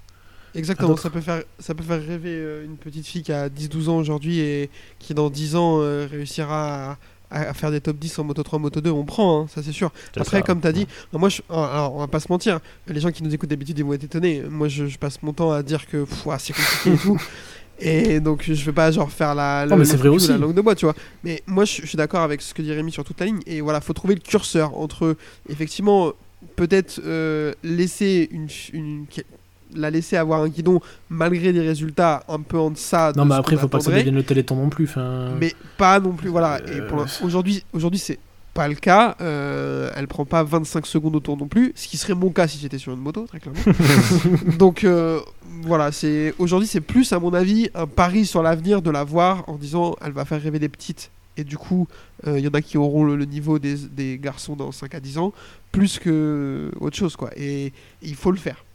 à 0.56 0.58
Exactement, 0.58 0.96
ça 0.98 1.10
peut, 1.12 1.20
faire, 1.22 1.44
ça 1.60 1.76
peut 1.76 1.84
faire 1.84 2.02
rêver 2.04 2.32
euh, 2.34 2.66
une 2.66 2.78
petite 2.78 3.06
fille 3.06 3.22
qui 3.22 3.32
a 3.34 3.50
10-12 3.50 3.90
ans 3.90 3.98
aujourd'hui 3.98 4.40
et 4.40 4.70
qui 4.98 5.14
dans 5.14 5.30
10 5.30 5.56
ans 5.58 5.78
euh, 5.82 6.08
réussira 6.10 6.98
à, 7.30 7.42
à 7.42 7.54
faire 7.54 7.70
des 7.70 7.82
top 7.82 7.98
10 8.00 8.18
en 8.18 8.24
Moto 8.24 8.42
3, 8.42 8.58
Moto 8.58 8.82
2, 8.82 8.90
on 8.90 9.04
prend, 9.06 9.42
hein, 9.42 9.48
ça 9.54 9.62
c'est 9.62 9.74
sûr. 9.74 9.92
Après, 10.16 10.38
ça. 10.38 10.42
comme 10.42 10.62
tu 10.62 10.68
as 10.68 10.72
dit, 10.72 10.88
moi, 11.14 11.30
je, 11.30 11.42
alors, 11.50 11.94
on 11.96 12.00
va 12.00 12.08
pas 12.08 12.20
se 12.20 12.32
mentir, 12.32 12.60
les 12.88 13.00
gens 13.00 13.12
qui 13.12 13.22
nous 13.24 13.32
écoutent 13.36 13.50
d'habitude 13.50 13.78
ils 13.78 13.86
vont 13.86 13.94
être 13.94 14.06
étonnés. 14.06 14.42
Moi 14.50 14.70
je, 14.70 14.88
je 14.88 14.98
passe 14.98 15.22
mon 15.22 15.34
temps 15.34 15.52
à 15.52 15.62
dire 15.62 15.86
que 15.86 16.06
c'est 16.40 16.54
compliqué 16.54 16.94
et 16.94 16.98
tout. 16.98 17.22
Et 17.82 18.20
donc 18.20 18.44
je 18.46 18.66
vais 18.66 18.72
pas 18.74 18.92
genre 18.92 19.12
faire 19.12 19.34
la, 19.36 19.66
mais 19.78 19.86
vrai 19.98 20.10
langue 20.38 20.54
de 20.56 20.62
bois, 20.62 20.76
tu 20.76 20.86
vois. 20.86 20.96
Mais 21.24 21.42
moi 21.48 21.66
je, 21.66 21.82
je 21.82 21.86
suis 21.88 21.98
d'accord 21.98 22.22
avec 22.22 22.42
ce 22.42 22.54
que 22.54 22.62
dit 22.62 22.74
Rémi 22.74 22.92
sur 22.92 23.04
toute 23.04 23.20
la 23.20 23.26
ligne. 23.28 23.40
Et 23.48 23.62
voilà, 23.62 23.80
faut 23.82 23.94
trouver 23.94 24.16
le 24.16 24.22
curseur 24.22 24.78
entre 24.78 25.16
effectivement 25.50 26.12
peut-être 26.56 27.00
euh, 27.06 27.54
laisser 27.64 28.30
une, 28.32 28.48
une- 28.74 29.06
la 29.76 29.92
laisser 29.92 30.18
avoir 30.18 30.42
un 30.42 30.48
guidon 30.50 30.80
malgré 31.10 31.54
des 31.54 31.62
résultats 31.62 32.24
un 32.28 32.40
peu 32.40 32.58
en 32.58 32.72
deçà 32.72 33.12
de 33.14 33.18
Non, 33.20 33.26
mais 33.26 33.36
après, 33.36 33.56
qu'on 33.56 33.62
faut 33.62 33.68
pas 33.68 33.78
que 33.78 33.84
ça 33.84 33.92
devienne 33.92 34.16
le 34.16 34.24
téléthon 34.24 34.56
non 34.56 34.70
plus. 34.70 34.90
Mais 35.40 35.54
pas 35.78 36.00
non 36.00 36.14
plus 36.14 36.30
voilà 36.30 36.60
Euh. 36.68 37.06
aujourd'hui 37.24 37.64
aujourd'hui 37.72 38.00
c'est 38.00 38.18
pas 38.54 38.68
le 38.68 38.76
cas 38.76 39.16
euh, 39.22 39.92
elle 39.96 40.08
prend 40.08 40.26
pas 40.26 40.44
25 40.44 40.86
secondes 40.86 41.16
au 41.16 41.20
tour 41.20 41.38
non 41.38 41.48
plus 41.48 41.72
ce 41.76 41.88
qui 41.88 41.98
serait 41.98 42.16
mon 42.16 42.30
cas 42.30 42.48
si 42.48 42.58
j'étais 42.58 42.78
sur 42.80 42.92
une 42.94 43.00
moto 43.00 43.26
très 43.28 43.40
clairement. 43.40 43.60
Donc 44.58 44.84
euh, 44.84 45.20
voilà 45.64 45.92
c'est 45.92 46.34
aujourd'hui 46.40 46.68
c'est 46.68 46.82
plus 46.82 47.14
à 47.14 47.20
mon 47.20 47.34
avis 47.34 47.70
un 47.76 47.86
pari 47.88 48.26
sur 48.26 48.42
l'avenir 48.44 48.82
de 48.82 48.90
la 48.92 49.04
voir 49.04 49.44
en 49.48 49.56
disant 49.56 49.96
elle 50.04 50.12
va 50.12 50.26
faire 50.26 50.42
rêver 50.42 50.60
des 50.60 50.70
petites. 50.70 51.12
Et 51.38 51.44
du 51.46 51.58
coup 51.58 51.88
euh, 52.28 52.38
il 52.40 52.44
y 52.44 52.48
en 52.48 52.52
a 52.52 52.62
qui 52.62 52.78
auront 52.78 53.06
le, 53.06 53.16
le 53.16 53.26
niveau 53.26 53.60
des, 53.60 53.76
des 53.76 54.18
garçons 54.18 54.56
dans 54.56 54.72
5 54.72 54.94
à 54.96 55.00
10 55.00 55.20
ans 55.20 55.32
plus 55.72 56.00
que 56.00 56.72
autre 56.82 56.98
chose 56.98 57.16
quoi. 57.16 57.30
Et 57.38 57.72
il 58.02 58.16
faut 58.16 58.32
le 58.32 58.38
faire. 58.38 58.66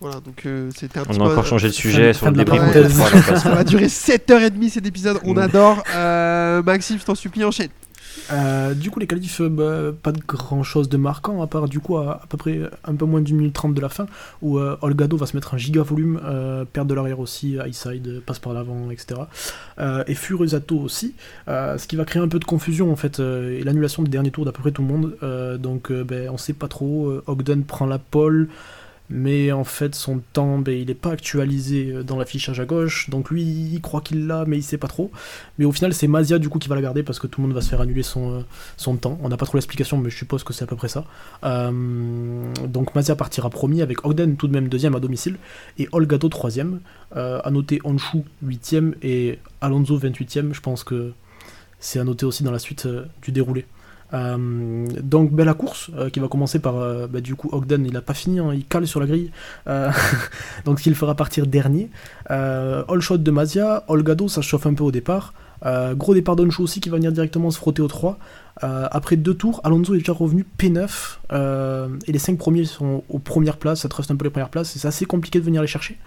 Voilà 0.00 0.20
donc 0.20 0.46
euh, 0.46 0.70
c'était 0.74 0.98
un 0.98 1.02
On 1.02 1.06
petit 1.06 1.20
a 1.20 1.24
encore 1.24 1.46
changé 1.46 1.68
de 1.68 1.72
sujet 1.72 2.12
sur 2.14 2.26
le 2.26 2.32
débrief 2.32 2.60
parenthèse. 2.60 2.96
Moto 2.96 3.10
3, 3.10 3.18
là, 3.20 3.24
parce 3.26 3.42
que- 3.42 3.48
ça 3.48 3.54
va 3.54 3.64
durer 3.64 3.86
7h30 3.86 4.68
cet 4.70 4.86
épisode, 4.86 5.18
on 5.24 5.36
adore. 5.36 5.82
Euh, 5.94 6.62
Maxime, 6.62 6.98
je 6.98 7.04
t'en 7.04 7.14
supplie, 7.14 7.44
enchaîne. 7.44 7.68
Euh, 8.32 8.74
du 8.74 8.90
coup, 8.90 9.00
les 9.00 9.06
qualifs, 9.06 9.40
euh, 9.40 9.48
bah, 9.48 9.96
pas 10.02 10.12
de 10.12 10.20
grand 10.26 10.62
chose 10.62 10.88
de 10.88 10.96
marquant, 10.96 11.42
à 11.42 11.46
part 11.46 11.68
du 11.68 11.80
coup 11.80 11.96
à, 11.96 12.22
peu 12.28 12.36
près 12.36 12.60
un 12.84 12.94
peu 12.94 13.04
moins 13.04 13.20
d'une 13.20 13.36
minute 13.36 13.54
trente 13.54 13.74
de 13.74 13.80
la 13.80 13.88
fin, 13.88 14.06
où 14.42 14.58
euh, 14.58 14.76
Olgado 14.82 15.16
va 15.16 15.26
se 15.26 15.36
mettre 15.36 15.54
un 15.54 15.58
giga 15.58 15.82
volume, 15.82 16.20
euh, 16.24 16.64
de 16.80 16.94
l'arrière 16.94 17.20
aussi, 17.20 17.56
high 17.56 17.74
side, 17.74 18.22
passe 18.24 18.38
par 18.38 18.54
l'avant, 18.54 18.90
etc. 18.90 19.20
Et 20.06 20.14
Furusato 20.14 20.78
aussi, 20.78 21.14
ce 21.46 21.86
qui 21.86 21.96
va 21.96 22.04
créer 22.04 22.22
un 22.22 22.28
peu 22.28 22.38
de 22.38 22.44
confusion 22.44 22.90
en 22.90 22.96
fait, 22.96 23.20
et 23.20 23.62
l'annulation 23.62 24.02
des 24.02 24.08
derniers 24.08 24.30
tours 24.30 24.46
d'à 24.46 24.52
peu 24.52 24.62
près 24.62 24.72
tout 24.72 24.80
le 24.80 24.88
monde. 24.88 25.58
Donc 25.60 25.92
ben, 25.92 26.30
on 26.30 26.38
sait 26.38 26.54
pas 26.54 26.68
trop, 26.68 27.12
Ogden 27.26 27.64
prend 27.64 27.84
la 27.84 27.98
pole. 27.98 28.48
Mais 29.12 29.50
en 29.50 29.64
fait, 29.64 29.96
son 29.96 30.20
temps, 30.32 30.58
ben, 30.58 30.72
il 30.72 30.86
n'est 30.86 30.94
pas 30.94 31.10
actualisé 31.10 31.92
euh, 31.92 32.02
dans 32.04 32.16
l'affichage 32.16 32.60
à 32.60 32.64
gauche. 32.64 33.10
Donc 33.10 33.30
lui, 33.30 33.42
il 33.42 33.80
croit 33.80 34.00
qu'il 34.00 34.28
l'a, 34.28 34.44
mais 34.46 34.56
il 34.56 34.62
sait 34.62 34.78
pas 34.78 34.86
trop. 34.86 35.10
Mais 35.58 35.64
au 35.64 35.72
final, 35.72 35.92
c'est 35.92 36.06
Mazia 36.06 36.38
du 36.38 36.48
coup 36.48 36.60
qui 36.60 36.68
va 36.68 36.76
la 36.76 36.82
garder 36.82 37.02
parce 37.02 37.18
que 37.18 37.26
tout 37.26 37.40
le 37.40 37.48
monde 37.48 37.54
va 37.54 37.60
se 37.60 37.68
faire 37.68 37.80
annuler 37.80 38.04
son, 38.04 38.44
euh, 38.88 38.96
temps. 38.96 39.18
On 39.22 39.28
n'a 39.28 39.36
pas 39.36 39.46
trop 39.46 39.56
l'explication, 39.56 39.98
mais 39.98 40.10
je 40.10 40.16
suppose 40.16 40.44
que 40.44 40.52
c'est 40.52 40.62
à 40.62 40.66
peu 40.68 40.76
près 40.76 40.88
ça. 40.88 41.04
Euh, 41.44 41.70
donc 42.68 42.94
Mazia 42.94 43.16
partira 43.16 43.50
premier 43.50 43.82
avec 43.82 44.04
Ogden 44.06 44.36
tout 44.36 44.46
de 44.46 44.52
même 44.52 44.68
deuxième 44.68 44.94
à 44.94 45.00
domicile 45.00 45.38
et 45.78 45.88
Olgado 45.90 46.28
troisième. 46.28 46.80
Euh, 47.16 47.40
à 47.42 47.50
noter 47.50 47.80
Honshu 47.82 48.22
huitième 48.42 48.94
et 49.02 49.40
Alonso 49.60 49.98
28ème. 49.98 50.52
Je 50.54 50.60
pense 50.60 50.84
que 50.84 51.12
c'est 51.80 51.98
à 51.98 52.04
noter 52.04 52.26
aussi 52.26 52.44
dans 52.44 52.52
la 52.52 52.60
suite 52.60 52.86
du 53.22 53.32
déroulé. 53.32 53.66
Euh, 54.12 54.86
donc 55.02 55.30
ben, 55.30 55.44
la 55.44 55.54
course 55.54 55.90
euh, 55.96 56.10
qui 56.10 56.18
va 56.18 56.26
commencer 56.26 56.58
par 56.58 56.76
euh, 56.76 57.06
bah, 57.06 57.20
du 57.20 57.36
coup 57.36 57.48
Ogden 57.52 57.86
il 57.86 57.96
a 57.96 58.02
pas 58.02 58.14
fini 58.14 58.40
hein, 58.40 58.50
il 58.52 58.64
cale 58.64 58.88
sur 58.88 58.98
la 58.98 59.06
grille 59.06 59.30
donc 60.64 60.84
il 60.84 60.96
fera 60.96 61.14
partir 61.14 61.46
dernier 61.46 61.90
all 62.28 63.00
shot 63.00 63.18
de 63.18 63.30
Mazia 63.30 63.84
Olgado 63.86 64.26
ça 64.26 64.40
chauffe 64.40 64.66
un 64.66 64.74
peu 64.74 64.82
au 64.82 64.90
départ 64.90 65.32
gros 65.94 66.14
départ 66.14 66.36
d'Honshu 66.36 66.62
aussi 66.62 66.80
qui 66.80 66.88
va 66.88 66.96
venir 66.96 67.12
directement 67.12 67.50
se 67.50 67.58
frotter 67.58 67.82
au 67.82 67.88
3. 67.88 68.18
Euh, 68.62 68.88
après 68.90 69.16
deux 69.16 69.34
tours, 69.34 69.60
Alonso 69.62 69.94
est 69.94 69.98
déjà 69.98 70.12
revenu 70.12 70.46
P9 70.58 71.18
euh, 71.32 71.88
et 72.06 72.12
les 72.12 72.18
5 72.18 72.38
premiers 72.38 72.64
sont 72.64 73.04
aux 73.08 73.18
premières 73.18 73.58
places, 73.58 73.80
ça 73.80 73.88
truste 73.88 74.10
un 74.10 74.16
peu 74.16 74.24
les 74.24 74.30
premières 74.30 74.48
places 74.48 74.70
c'est 74.70 74.88
assez 74.88 75.04
compliqué 75.04 75.38
de 75.38 75.44
venir 75.44 75.60
les 75.60 75.68
chercher. 75.68 75.98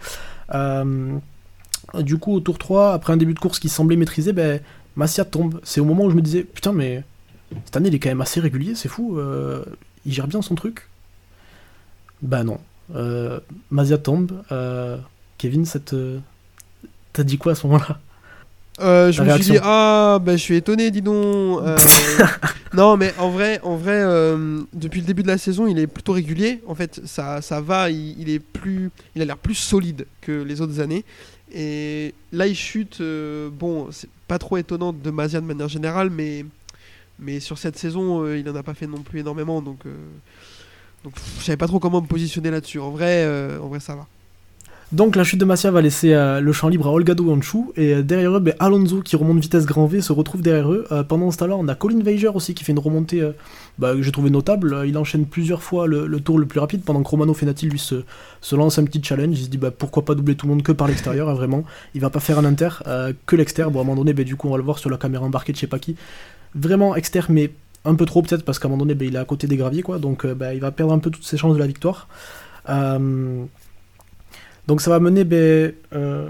Du 1.99 2.17
coup, 2.17 2.33
au 2.33 2.39
tour 2.39 2.57
3, 2.57 2.93
après 2.93 3.13
un 3.13 3.17
début 3.17 3.35
de 3.35 3.39
course 3.39 3.59
qui 3.59 3.69
semblait 3.69 3.95
maîtrisé, 3.95 4.33
ben, 4.33 4.59
tombe. 5.29 5.59
C'est 5.63 5.79
au 5.79 5.85
moment 5.85 6.05
où 6.05 6.09
je 6.09 6.15
me 6.15 6.21
disais, 6.21 6.43
putain, 6.43 6.71
mais 6.71 7.03
cette 7.65 7.77
année 7.77 7.89
il 7.89 7.95
est 7.95 7.99
quand 7.99 8.09
même 8.09 8.21
assez 8.21 8.39
régulier, 8.39 8.75
c'est 8.75 8.89
fou, 8.89 9.17
euh, 9.17 9.63
il 10.05 10.13
gère 10.13 10.27
bien 10.27 10.41
son 10.41 10.55
truc. 10.55 10.87
Bah 12.21 12.43
non. 12.43 12.59
Euh, 12.95 13.39
Mazia 13.71 13.97
tombe. 13.97 14.43
Euh, 14.51 14.97
Kevin, 15.37 15.65
ça 15.65 15.79
te- 15.79 16.19
t'as 17.11 17.23
dit 17.23 17.37
quoi 17.37 17.51
à 17.53 17.55
ce 17.55 17.67
moment-là? 17.67 17.99
Euh, 18.79 19.11
je 19.11 19.21
me 19.21 19.29
suis 19.35 19.51
dit, 19.51 19.57
ah, 19.61 20.19
ben 20.21 20.31
je 20.35 20.41
suis 20.41 20.55
étonné, 20.55 20.89
dis 20.89 21.01
donc. 21.01 21.61
Euh, 21.61 21.77
non, 22.73 22.97
mais 22.97 23.13
en 23.19 23.29
vrai, 23.29 23.59
en 23.61 23.75
vrai 23.75 24.01
euh, 24.03 24.61
depuis 24.73 24.99
le 25.01 25.05
début 25.05 25.21
de 25.21 25.27
la 25.27 25.37
saison, 25.37 25.67
il 25.67 25.77
est 25.77 25.85
plutôt 25.87 26.13
régulier. 26.13 26.61
En 26.67 26.73
fait, 26.73 27.01
ça, 27.05 27.41
ça 27.41 27.61
va, 27.61 27.91
il, 27.91 28.19
il 28.19 28.29
est 28.29 28.39
plus, 28.39 28.89
il 29.15 29.21
a 29.21 29.25
l'air 29.25 29.37
plus 29.37 29.53
solide 29.55 30.07
que 30.21 30.31
les 30.41 30.59
autres 30.61 30.79
années. 30.79 31.05
Et 31.53 32.15
là, 32.31 32.47
il 32.47 32.55
chute. 32.55 32.99
bon, 33.51 33.89
c'est 33.91 34.09
pas 34.27 34.39
trop 34.39 34.57
étonnant 34.57 34.91
de 34.91 35.11
Mazia 35.11 35.39
de 35.39 35.45
manière 35.45 35.67
générale, 35.67 36.09
mais, 36.09 36.43
mais 37.19 37.39
sur 37.39 37.57
cette 37.57 37.77
saison, 37.77 38.23
euh, 38.23 38.37
il 38.37 38.49
en 38.49 38.55
a 38.55 38.63
pas 38.63 38.73
fait 38.73 38.87
non 38.87 38.99
plus 38.99 39.19
énormément. 39.19 39.61
Donc, 39.61 39.85
euh, 39.85 39.95
donc 41.03 41.13
je 41.39 41.43
savais 41.43 41.57
pas 41.57 41.67
trop 41.67 41.79
comment 41.79 42.01
me 42.01 42.07
positionner 42.07 42.51
là-dessus. 42.51 42.79
En 42.79 42.91
vrai, 42.91 43.23
euh, 43.25 43.59
en 43.59 43.67
vrai, 43.67 43.79
ça 43.79 43.95
va. 43.95 44.07
Donc 44.91 45.15
la 45.15 45.23
chute 45.23 45.39
de 45.39 45.45
Massia 45.45 45.71
va 45.71 45.81
laisser 45.81 46.13
euh, 46.13 46.39
le 46.39 46.51
champ 46.51 46.67
libre 46.67 46.87
à 46.87 46.91
Olgado 46.91 47.27
Honshu 47.27 47.57
et 47.77 48.03
derrière 48.03 48.37
eux, 48.37 48.39
ben, 48.39 48.53
Alonso 48.59 49.01
qui 49.01 49.15
remonte 49.15 49.39
vitesse 49.39 49.65
grand 49.65 49.87
V 49.87 50.01
se 50.01 50.13
retrouve 50.13 50.43
derrière 50.43 50.71
eux. 50.71 50.85
Pendant 51.09 51.31
ce 51.31 51.37
temps-là, 51.37 51.55
on 51.57 51.67
a 51.67 51.73
Colin 51.73 52.03
Weiger 52.03 52.27
aussi 52.27 52.53
qui 52.53 52.63
fait 52.63 52.73
une 52.73 52.79
remontée 52.79 53.27
bah, 53.79 53.93
que 53.93 54.03
j'ai 54.03 54.11
trouvé 54.11 54.29
notable. 54.29 54.83
Il 54.85 54.95
enchaîne 54.99 55.25
plusieurs 55.25 55.63
fois 55.63 55.87
le, 55.87 56.19
tour 56.19 56.37
le 56.37 56.45
plus 56.45 56.59
rapide 56.59 56.83
pendant 56.83 57.01
que 57.01 57.09
Romano 57.09 57.33
Fenati 57.33 57.67
lui 57.67 57.79
se, 57.79 58.03
lance 58.51 58.77
un 58.77 58.83
petit 58.83 59.01
challenge. 59.01 59.39
Il 59.39 59.45
se 59.45 59.49
dit 59.49 59.57
bah, 59.57 59.71
pourquoi 59.71 60.05
pas 60.05 60.13
doubler 60.13 60.35
tout 60.35 60.45
le 60.45 60.51
monde 60.51 60.61
que 60.61 60.71
par 60.71 60.87
l'extérieur, 60.87 61.27
hein, 61.27 61.33
vraiment. 61.33 61.63
Il 61.95 62.01
va 62.01 62.11
pas 62.11 62.19
faire 62.19 62.37
un 62.37 62.45
inter 62.45 62.69
que 63.25 63.35
l'extérieur. 63.35 63.71
Bon, 63.71 63.79
à 63.79 63.81
un 63.81 63.85
moment 63.85 63.95
donné, 63.95 64.13
ben, 64.13 64.23
du 64.23 64.35
coup, 64.35 64.47
on 64.47 64.51
va 64.51 64.57
le 64.57 64.63
voir 64.63 64.77
sur 64.77 64.91
la 64.91 64.97
caméra 64.97 65.25
embarquée 65.25 65.53
de 65.53 65.57
je 65.57 65.61
sais 65.61 65.67
pas 65.67 65.79
qui. 65.79 65.95
Vraiment 66.55 66.95
externe, 66.95 67.27
mais 67.29 67.51
un 67.85 67.95
peu 67.95 68.05
trop 68.05 68.21
peut-être 68.21 68.45
parce 68.45 68.59
qu'à 68.59 68.67
un 68.67 68.71
moment 68.71 68.85
donné, 68.85 68.95
ben, 68.95 69.07
il 69.07 69.15
est 69.15 69.19
à 69.19 69.25
côté 69.25 69.47
des 69.47 69.57
graviers 69.57 69.83
quoi. 69.83 69.99
Donc 69.99 70.25
ben, 70.25 70.53
il 70.53 70.59
va 70.59 70.71
perdre 70.71 70.93
un 70.93 70.99
peu 70.99 71.09
toutes 71.09 71.25
ses 71.25 71.37
chances 71.37 71.53
de 71.53 71.59
la 71.59 71.67
victoire. 71.67 72.07
Euh, 72.69 73.43
donc 74.67 74.81
ça 74.81 74.89
va 74.89 74.99
mener, 74.99 75.23
ben, 75.23 75.73
euh. 75.93 76.29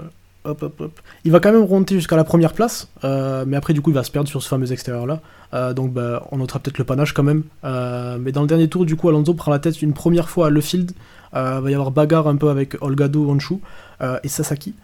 Il 1.24 1.32
va 1.32 1.40
quand 1.40 1.52
même 1.52 1.62
remonter 1.62 1.94
jusqu'à 1.94 2.16
la 2.16 2.24
première 2.24 2.52
place, 2.52 2.90
mais 3.02 3.56
après 3.56 3.72
du 3.72 3.80
coup 3.80 3.88
il 3.88 3.94
va 3.94 4.04
se 4.04 4.10
perdre 4.10 4.28
sur 4.28 4.42
ce 4.42 4.48
fameux 4.48 4.72
extérieur 4.72 5.06
là. 5.06 5.72
Donc 5.72 5.96
on 6.32 6.36
notera 6.36 6.58
peut-être 6.58 6.76
le 6.76 6.84
panache 6.84 7.14
quand 7.14 7.22
même. 7.22 7.44
Mais 7.62 8.30
dans 8.30 8.42
le 8.42 8.46
dernier 8.46 8.68
tour, 8.68 8.84
du 8.84 8.94
coup 8.94 9.08
Alonso 9.08 9.32
prend 9.32 9.50
la 9.50 9.58
tête 9.58 9.80
une 9.80 9.94
première 9.94 10.28
fois 10.28 10.48
à 10.48 10.50
Le 10.50 10.60
Field. 10.60 10.92
Euh, 11.34 11.60
va 11.60 11.70
y 11.70 11.74
avoir 11.74 11.90
bagarre 11.90 12.28
un 12.28 12.36
peu 12.36 12.48
avec 12.48 12.80
Olgado, 12.80 13.36
euh, 14.00 14.18
et 14.22 14.28
Sasaki. 14.28 14.74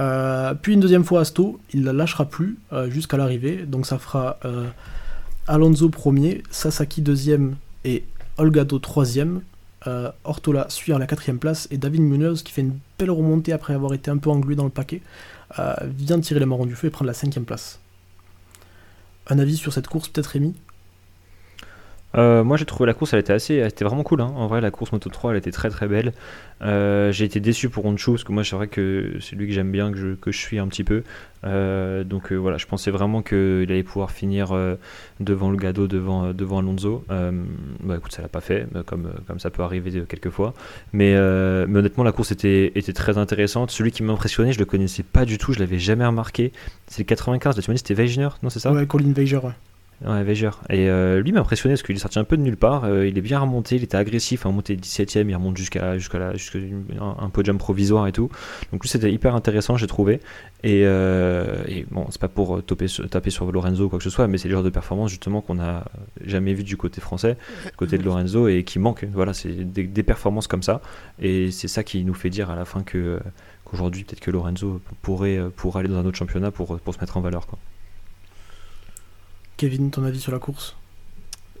Euh, 0.00 0.54
puis 0.54 0.72
une 0.72 0.80
deuxième 0.80 1.04
fois 1.04 1.20
à 1.20 1.24
Sto, 1.24 1.60
il 1.72 1.84
la 1.84 1.92
lâchera 1.92 2.24
plus 2.24 2.58
euh, 2.72 2.90
jusqu'à 2.90 3.16
l'arrivée. 3.16 3.66
Donc 3.66 3.86
ça 3.86 3.98
fera 3.98 4.38
euh, 4.44 4.66
Alonso 5.46 5.88
premier, 5.90 6.42
Sasaki 6.50 7.02
deuxième 7.02 7.56
et 7.84 8.04
Olgado 8.38 8.78
troisième. 8.78 9.42
Ortola 10.24 10.66
suit 10.68 10.92
à 10.92 10.98
la 10.98 11.06
quatrième 11.06 11.38
place 11.38 11.66
et 11.70 11.78
David 11.78 12.02
Munoz 12.02 12.42
qui 12.42 12.52
fait 12.52 12.60
une 12.60 12.78
belle 12.98 13.10
remontée 13.10 13.50
après 13.54 13.72
avoir 13.72 13.94
été 13.94 14.10
un 14.10 14.18
peu 14.18 14.28
englué 14.28 14.54
dans 14.54 14.64
le 14.64 14.70
paquet 14.70 15.00
vient 15.96 16.20
tirer 16.20 16.38
les 16.38 16.44
marrons 16.44 16.66
du 16.66 16.74
feu 16.74 16.88
et 16.88 16.90
prendre 16.90 17.06
la 17.06 17.14
cinquième 17.14 17.46
place. 17.46 17.80
Un 19.28 19.38
avis 19.38 19.56
sur 19.56 19.72
cette 19.72 19.88
course 19.88 20.08
peut-être 20.08 20.26
Rémi? 20.26 20.54
Euh, 22.16 22.42
moi 22.42 22.56
j'ai 22.56 22.64
trouvé 22.64 22.88
la 22.88 22.94
course 22.94 23.12
elle 23.12 23.20
était 23.20 23.32
assez 23.32 23.54
elle 23.54 23.68
était 23.68 23.84
vraiment 23.84 24.02
cool 24.02 24.20
hein. 24.20 24.32
en 24.34 24.48
vrai 24.48 24.60
la 24.60 24.72
course 24.72 24.90
moto 24.90 25.08
3 25.08 25.30
elle 25.30 25.36
était 25.38 25.52
très 25.52 25.70
très 25.70 25.86
belle. 25.86 26.12
Euh, 26.62 27.12
j'ai 27.12 27.24
été 27.24 27.40
déçu 27.40 27.70
pour 27.70 27.86
Honshu 27.86 28.10
parce 28.10 28.24
que 28.24 28.32
moi 28.32 28.42
c'est 28.44 28.56
vrai 28.56 28.66
que 28.66 29.16
c'est 29.20 29.36
lui 29.36 29.46
que 29.46 29.52
j'aime 29.52 29.70
bien 29.70 29.92
que 29.92 29.96
je, 29.96 30.08
que 30.14 30.32
je 30.32 30.38
suis 30.38 30.58
un 30.58 30.66
petit 30.66 30.84
peu. 30.84 31.04
Euh, 31.44 32.04
donc 32.04 32.32
voilà 32.32 32.58
je 32.58 32.66
pensais 32.66 32.90
vraiment 32.90 33.22
qu'il 33.22 33.66
allait 33.68 33.82
pouvoir 33.82 34.10
finir 34.10 34.52
devant 35.20 35.50
le 35.50 35.56
Gado 35.56 35.86
devant, 35.86 36.32
devant 36.32 36.58
Alonso. 36.58 37.04
Bah 37.08 37.96
écoute 37.96 38.12
ça 38.12 38.22
l'a 38.22 38.28
pas 38.28 38.40
fait 38.40 38.66
comme, 38.86 39.12
comme 39.26 39.38
ça 39.38 39.50
peut 39.50 39.62
arriver 39.62 39.96
euh, 39.96 40.04
quelquefois 40.04 40.52
mais, 40.92 41.16
honnêtement 41.16 42.04
la 42.04 42.12
course 42.12 42.32
était, 42.32 42.72
était 42.74 42.92
très 42.92 43.18
intéressante. 43.18 43.70
Celui 43.70 43.92
qui 43.92 44.02
m'a 44.02 44.12
impressionné 44.12 44.52
je 44.52 44.58
le 44.58 44.64
connaissais 44.64 45.04
pas 45.04 45.24
du 45.24 45.38
tout 45.38 45.52
je 45.52 45.60
l'avais 45.60 45.78
jamais 45.78 46.04
remarqué. 46.04 46.52
C'est 46.88 47.02
le 47.02 47.06
95 47.06 47.56
là, 47.56 47.62
tu 47.62 47.70
m'as 47.70 47.74
dit 47.74 47.78
c'était 47.78 47.94
Wegener 47.94 48.28
non 48.42 48.50
c'est 48.50 48.58
ça? 48.58 48.72
Ouais, 48.72 48.86
Colin 48.86 49.12
Weiger, 49.12 49.36
ouais. 49.36 49.52
Ouais, 50.02 50.22
Weiger. 50.22 50.48
Et 50.70 50.88
euh, 50.88 51.20
lui 51.20 51.30
m'a 51.30 51.40
impressionné 51.40 51.74
parce 51.74 51.82
qu'il 51.82 51.94
est 51.94 51.98
sorti 51.98 52.18
un 52.18 52.24
peu 52.24 52.38
de 52.38 52.42
nulle 52.42 52.56
part. 52.56 52.84
Euh, 52.84 53.06
il 53.06 53.18
est 53.18 53.20
bien 53.20 53.38
remonté, 53.38 53.76
il 53.76 53.82
était 53.82 53.98
agressif. 53.98 54.46
En 54.46 54.52
montée 54.52 54.74
17ème, 54.74 55.28
il 55.28 55.34
remonte 55.34 55.58
jusqu'à 55.58 55.98
jusqu'à 55.98 56.18
la- 56.18 56.32
jusqu'à 56.36 56.58
un, 56.98 57.28
podium 57.28 57.58
provisoire 57.58 58.06
et 58.06 58.12
tout. 58.12 58.30
Donc 58.72 58.82
lui, 58.82 58.88
c'était 58.88 59.12
hyper 59.12 59.34
intéressant, 59.34 59.76
j'ai 59.76 59.86
trouvé. 59.86 60.20
Et, 60.62 60.84
euh, 60.86 61.62
et 61.68 61.84
bon, 61.90 62.06
c'est 62.08 62.20
pas 62.20 62.28
pour 62.28 62.56
euh, 62.56 62.62
taper, 62.62 62.88
sur- 63.30 63.52
Lorenzo 63.52 63.84
ou 63.84 63.88
quoi 63.90 63.98
que 63.98 64.04
ce 64.04 64.08
soit, 64.10 64.26
mais 64.26 64.38
c'est 64.38 64.48
le 64.48 64.54
genre 64.54 64.62
de 64.62 64.70
performance 64.70 65.10
justement 65.10 65.42
qu'on 65.42 65.60
a 65.60 65.84
jamais 66.24 66.54
vu 66.54 66.64
du 66.64 66.78
côté 66.78 67.02
français, 67.02 67.36
côté 67.76 67.98
de 67.98 68.02
Lorenzo, 68.02 68.48
et 68.48 68.64
qui 68.64 68.78
manque. 68.78 69.04
Voilà, 69.12 69.34
c'est 69.34 69.52
des, 69.52 70.02
performances 70.02 70.46
comme 70.46 70.62
ça. 70.62 70.80
Et 71.20 71.50
c'est 71.50 71.68
ça 71.68 71.84
qui 71.84 72.04
nous 72.04 72.14
fait 72.14 72.30
dire 72.30 72.48
à 72.48 72.56
la 72.56 72.64
fin 72.64 72.82
qu'aujourd'hui, 72.82 74.04
peut-être 74.04 74.20
que 74.20 74.30
Lorenzo 74.30 74.80
pourrait, 75.02 75.40
pourrait 75.56 75.80
aller 75.80 75.90
dans 75.90 75.98
un 75.98 76.06
autre 76.06 76.16
championnat 76.16 76.50
pour, 76.50 76.78
pour 76.80 76.94
se 76.94 77.00
mettre 77.00 77.18
en 77.18 77.20
valeur. 77.20 77.46
Quoi. 77.46 77.58
Kevin, 79.60 79.90
ton 79.90 80.04
avis 80.04 80.20
sur 80.20 80.32
la 80.32 80.38
course? 80.38 80.74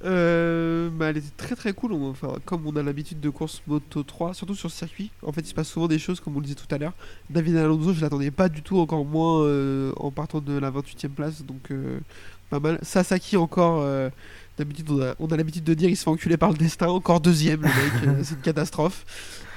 Euh, 0.06 0.88
bah, 0.88 1.10
elle 1.10 1.18
était 1.18 1.36
très 1.36 1.54
très 1.54 1.74
cool. 1.74 2.14
Comme 2.46 2.66
on 2.66 2.74
a 2.76 2.82
l'habitude 2.82 3.20
de 3.20 3.28
course 3.28 3.60
Moto 3.66 4.02
3, 4.02 4.32
surtout 4.32 4.54
sur 4.54 4.70
ce 4.70 4.78
circuit, 4.78 5.10
en 5.22 5.32
fait, 5.32 5.42
il 5.42 5.48
se 5.48 5.52
passe 5.52 5.68
souvent 5.68 5.86
des 5.86 5.98
choses, 5.98 6.18
comme 6.18 6.34
on 6.34 6.38
le 6.38 6.46
disait 6.46 6.56
tout 6.56 6.74
à 6.74 6.78
l'heure. 6.78 6.94
David 7.28 7.58
Alonso, 7.58 7.92
je 7.92 8.00
l'attendais 8.00 8.30
pas 8.30 8.48
du 8.48 8.62
tout, 8.62 8.78
encore 8.78 9.04
moins 9.04 9.42
euh, 9.42 9.92
en 9.96 10.10
partant 10.10 10.40
de 10.40 10.56
la 10.56 10.70
28ème 10.70 11.10
place, 11.10 11.44
donc 11.44 11.70
euh, 11.72 11.98
pas 12.48 12.58
mal. 12.58 12.78
Sasaki, 12.80 13.36
encore, 13.36 13.86
d'habitude, 14.56 14.88
on 15.18 15.26
a, 15.26 15.36
l'habitude 15.36 15.64
de 15.64 15.74
dire 15.74 15.90
il 15.90 15.96
se 15.98 16.04
fait 16.04 16.10
enculer 16.10 16.38
par 16.38 16.52
le 16.52 16.56
destin, 16.56 16.86
encore 16.86 17.20
deuxième, 17.20 17.60
le 17.60 17.66
mec, 17.66 18.18
c'est 18.24 18.36
une 18.36 18.40
catastrophe. 18.40 19.04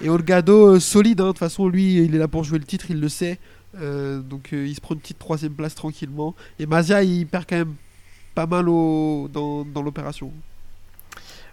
Et 0.01 0.09
Olgado, 0.09 0.81
solide, 0.81 1.21
hein, 1.21 1.27
de 1.27 1.29
toute 1.29 1.39
façon, 1.39 1.69
lui, 1.69 2.03
il 2.03 2.13
est 2.13 2.19
là 2.19 2.27
pour 2.27 2.43
jouer 2.43 2.59
le 2.59 2.65
titre, 2.65 2.87
il 2.89 2.99
le 2.99 3.07
sait. 3.07 3.39
Donc 3.73 4.49
il 4.51 4.75
se 4.75 4.81
prend 4.81 4.95
une 4.95 4.99
petite 4.99 5.19
troisième 5.19 5.53
place 5.53 5.75
tranquillement. 5.75 6.35
Et 6.59 6.65
Mazia, 6.65 7.03
il 7.03 7.25
perd 7.25 7.45
quand 7.47 7.55
même 7.55 7.75
pas 8.35 8.45
mal 8.45 8.69
au, 8.69 9.29
dans, 9.31 9.63
dans 9.63 9.81
l'opération. 9.81 10.31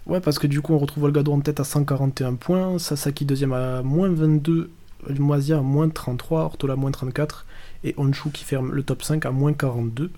Ouais, 0.07 0.19
parce 0.19 0.39
que 0.39 0.47
du 0.47 0.61
coup, 0.61 0.73
on 0.73 0.79
retrouve 0.79 1.03
Olgado 1.03 1.31
en 1.31 1.41
tête 1.41 1.59
à 1.59 1.63
141 1.63 2.33
points, 2.35 2.79
Sasaki 2.79 3.25
deuxième 3.25 3.53
à 3.53 3.83
moins 3.83 4.09
22, 4.09 4.71
Moisia 5.19 5.59
à 5.59 5.61
moins 5.61 5.89
33, 5.89 6.41
Ortola 6.41 6.75
moins 6.75 6.91
34, 6.91 7.45
et 7.83 7.93
Honshu 7.97 8.29
qui 8.31 8.43
ferme 8.43 8.71
le 8.71 8.83
top 8.83 9.03
5 9.03 9.25
à 9.25 9.31
moins 9.31 9.53
42. 9.53 10.11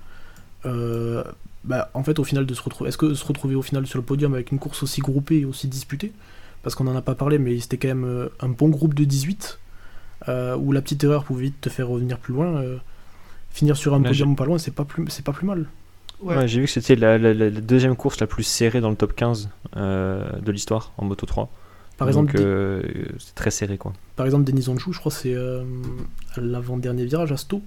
Euh, 0.66 1.24
bah, 1.66 1.90
en 1.94 2.04
fait, 2.04 2.20
au 2.20 2.24
final, 2.24 2.46
de 2.46 2.54
se 2.54 2.62
retrouver, 2.62 2.90
est-ce 2.90 2.98
que 2.98 3.14
se 3.14 3.26
retrouver 3.26 3.56
au 3.56 3.62
final 3.62 3.86
sur 3.88 4.00
le 4.00 4.06
podium 4.06 4.34
avec 4.34 4.52
une 4.52 4.60
course 4.60 4.84
aussi 4.84 5.02
groupée 5.02 5.40
et 5.40 5.46
aussi 5.46 5.68
disputée? 5.68 6.14
Parce 6.62 6.76
qu'on 6.76 6.88
en 6.88 6.96
a 6.96 7.02
pas 7.02 7.16
parlé, 7.16 7.38
mais 7.38 7.60
c'était 7.60 7.78
quand 7.78 7.90
même 7.90 8.06
euh, 8.06 8.30
un 8.40 8.50
bon 8.50 8.70
groupe 8.70 8.94
de 8.94 9.04
18, 9.04 9.60
euh, 10.30 10.56
où 10.56 10.72
la 10.72 10.82
petite 10.82 11.04
erreur 11.04 11.26
pouvait 11.26 11.44
vite 11.44 11.60
te 11.60 11.70
faire 11.70 11.90
revenir 11.90 12.18
plus 12.20 12.34
loin. 12.34 12.56
euh, 12.56 12.78
finir 13.52 13.78
sur 13.78 13.94
un 13.94 14.02
podium 14.02 14.36
pas 14.36 14.46
loin, 14.46 14.58
c'est 14.58 14.72
pas 14.74 14.84
plus, 14.84 15.06
c'est 15.10 15.24
pas 15.24 15.32
plus 15.32 15.46
mal. 15.46 15.68
Ouais. 16.24 16.38
Ouais, 16.38 16.48
j'ai 16.48 16.60
vu 16.62 16.66
que 16.68 16.72
c'était 16.72 16.96
la, 16.96 17.18
la- 17.18 17.34
la- 17.34 17.50
la 17.50 17.62
deuxième 17.62 17.96
course 17.96 18.20
la 18.20 18.28
plus 18.28 18.44
serrée 18.44 18.82
dans 18.82 18.90
le 18.90 18.96
top 18.96 19.14
15 19.16 19.50
euh, 19.78 20.40
de 20.40 20.52
l'histoire 20.52 20.94
en 20.98 21.06
Moto 21.06 21.26
3. 21.26 21.50
Par 21.98 22.08
Donc, 22.08 22.30
exemple, 22.30 22.36
euh, 22.40 22.82
c'est 23.20 23.36
très 23.36 23.52
serré 23.52 23.78
quoi. 23.78 23.94
Par 24.16 24.26
exemple, 24.26 24.46
Denis 24.46 24.68
Onchou, 24.70 24.94
je 24.94 25.00
crois 25.00 25.12
que 25.12 25.18
c'est 25.18 25.34
euh, 25.36 25.64
l'avant-dernier 26.38 27.06
virage 27.06 27.32
à 27.32 27.38
Sto, 27.38 27.62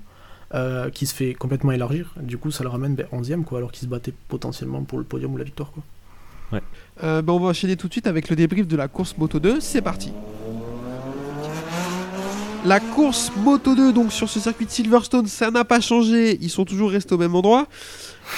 euh, 0.55 0.91
qui 0.91 1.07
se 1.07 1.15
fait 1.15 1.35
complètement 1.35 1.73
élargir. 1.73 2.13
Du 2.21 2.39
coup, 2.39 2.51
ça 2.51 2.65
le 2.65 2.69
ramène 2.71 2.95
vers 2.95 3.09
11ème, 3.13 3.45
quoi, 3.45 3.59
alors 3.59 3.71
qu'il 3.73 3.83
se 3.85 3.91
battait 3.91 4.15
potentiellement 4.29 4.83
pour 4.83 4.99
le 4.99 5.05
podium 5.05 5.33
ou 5.35 5.37
la 5.37 5.45
victoire. 5.45 5.71
Quoi. 5.73 6.61
Euh, 7.03 7.23
bah, 7.23 7.33
on 7.33 7.41
va 7.41 7.49
enchaîner 7.49 7.77
tout 7.77 7.89
de 7.89 7.93
suite 7.93 8.07
avec 8.07 8.29
le 8.31 8.37
débrief 8.37 8.67
de 8.67 8.77
la 8.77 8.89
course 8.89 9.17
Moto 9.19 9.39
2. 9.41 9.61
C'est 9.61 9.83
parti. 9.83 10.13
La 12.67 12.81
course 12.81 13.31
Moto 13.45 13.77
2, 13.77 13.93
donc 13.93 14.13
sur 14.13 14.29
ce 14.29 14.41
circuit 14.41 14.67
de 14.67 14.71
Silverstone, 14.73 15.29
ça 15.29 15.53
n'a 15.53 15.65
pas 15.65 15.79
changé. 15.79 16.37
Ils 16.41 16.51
sont 16.51 16.65
toujours 16.65 16.91
restés 16.91 17.15
au 17.15 17.19
même 17.19 17.37
endroit. 17.37 17.69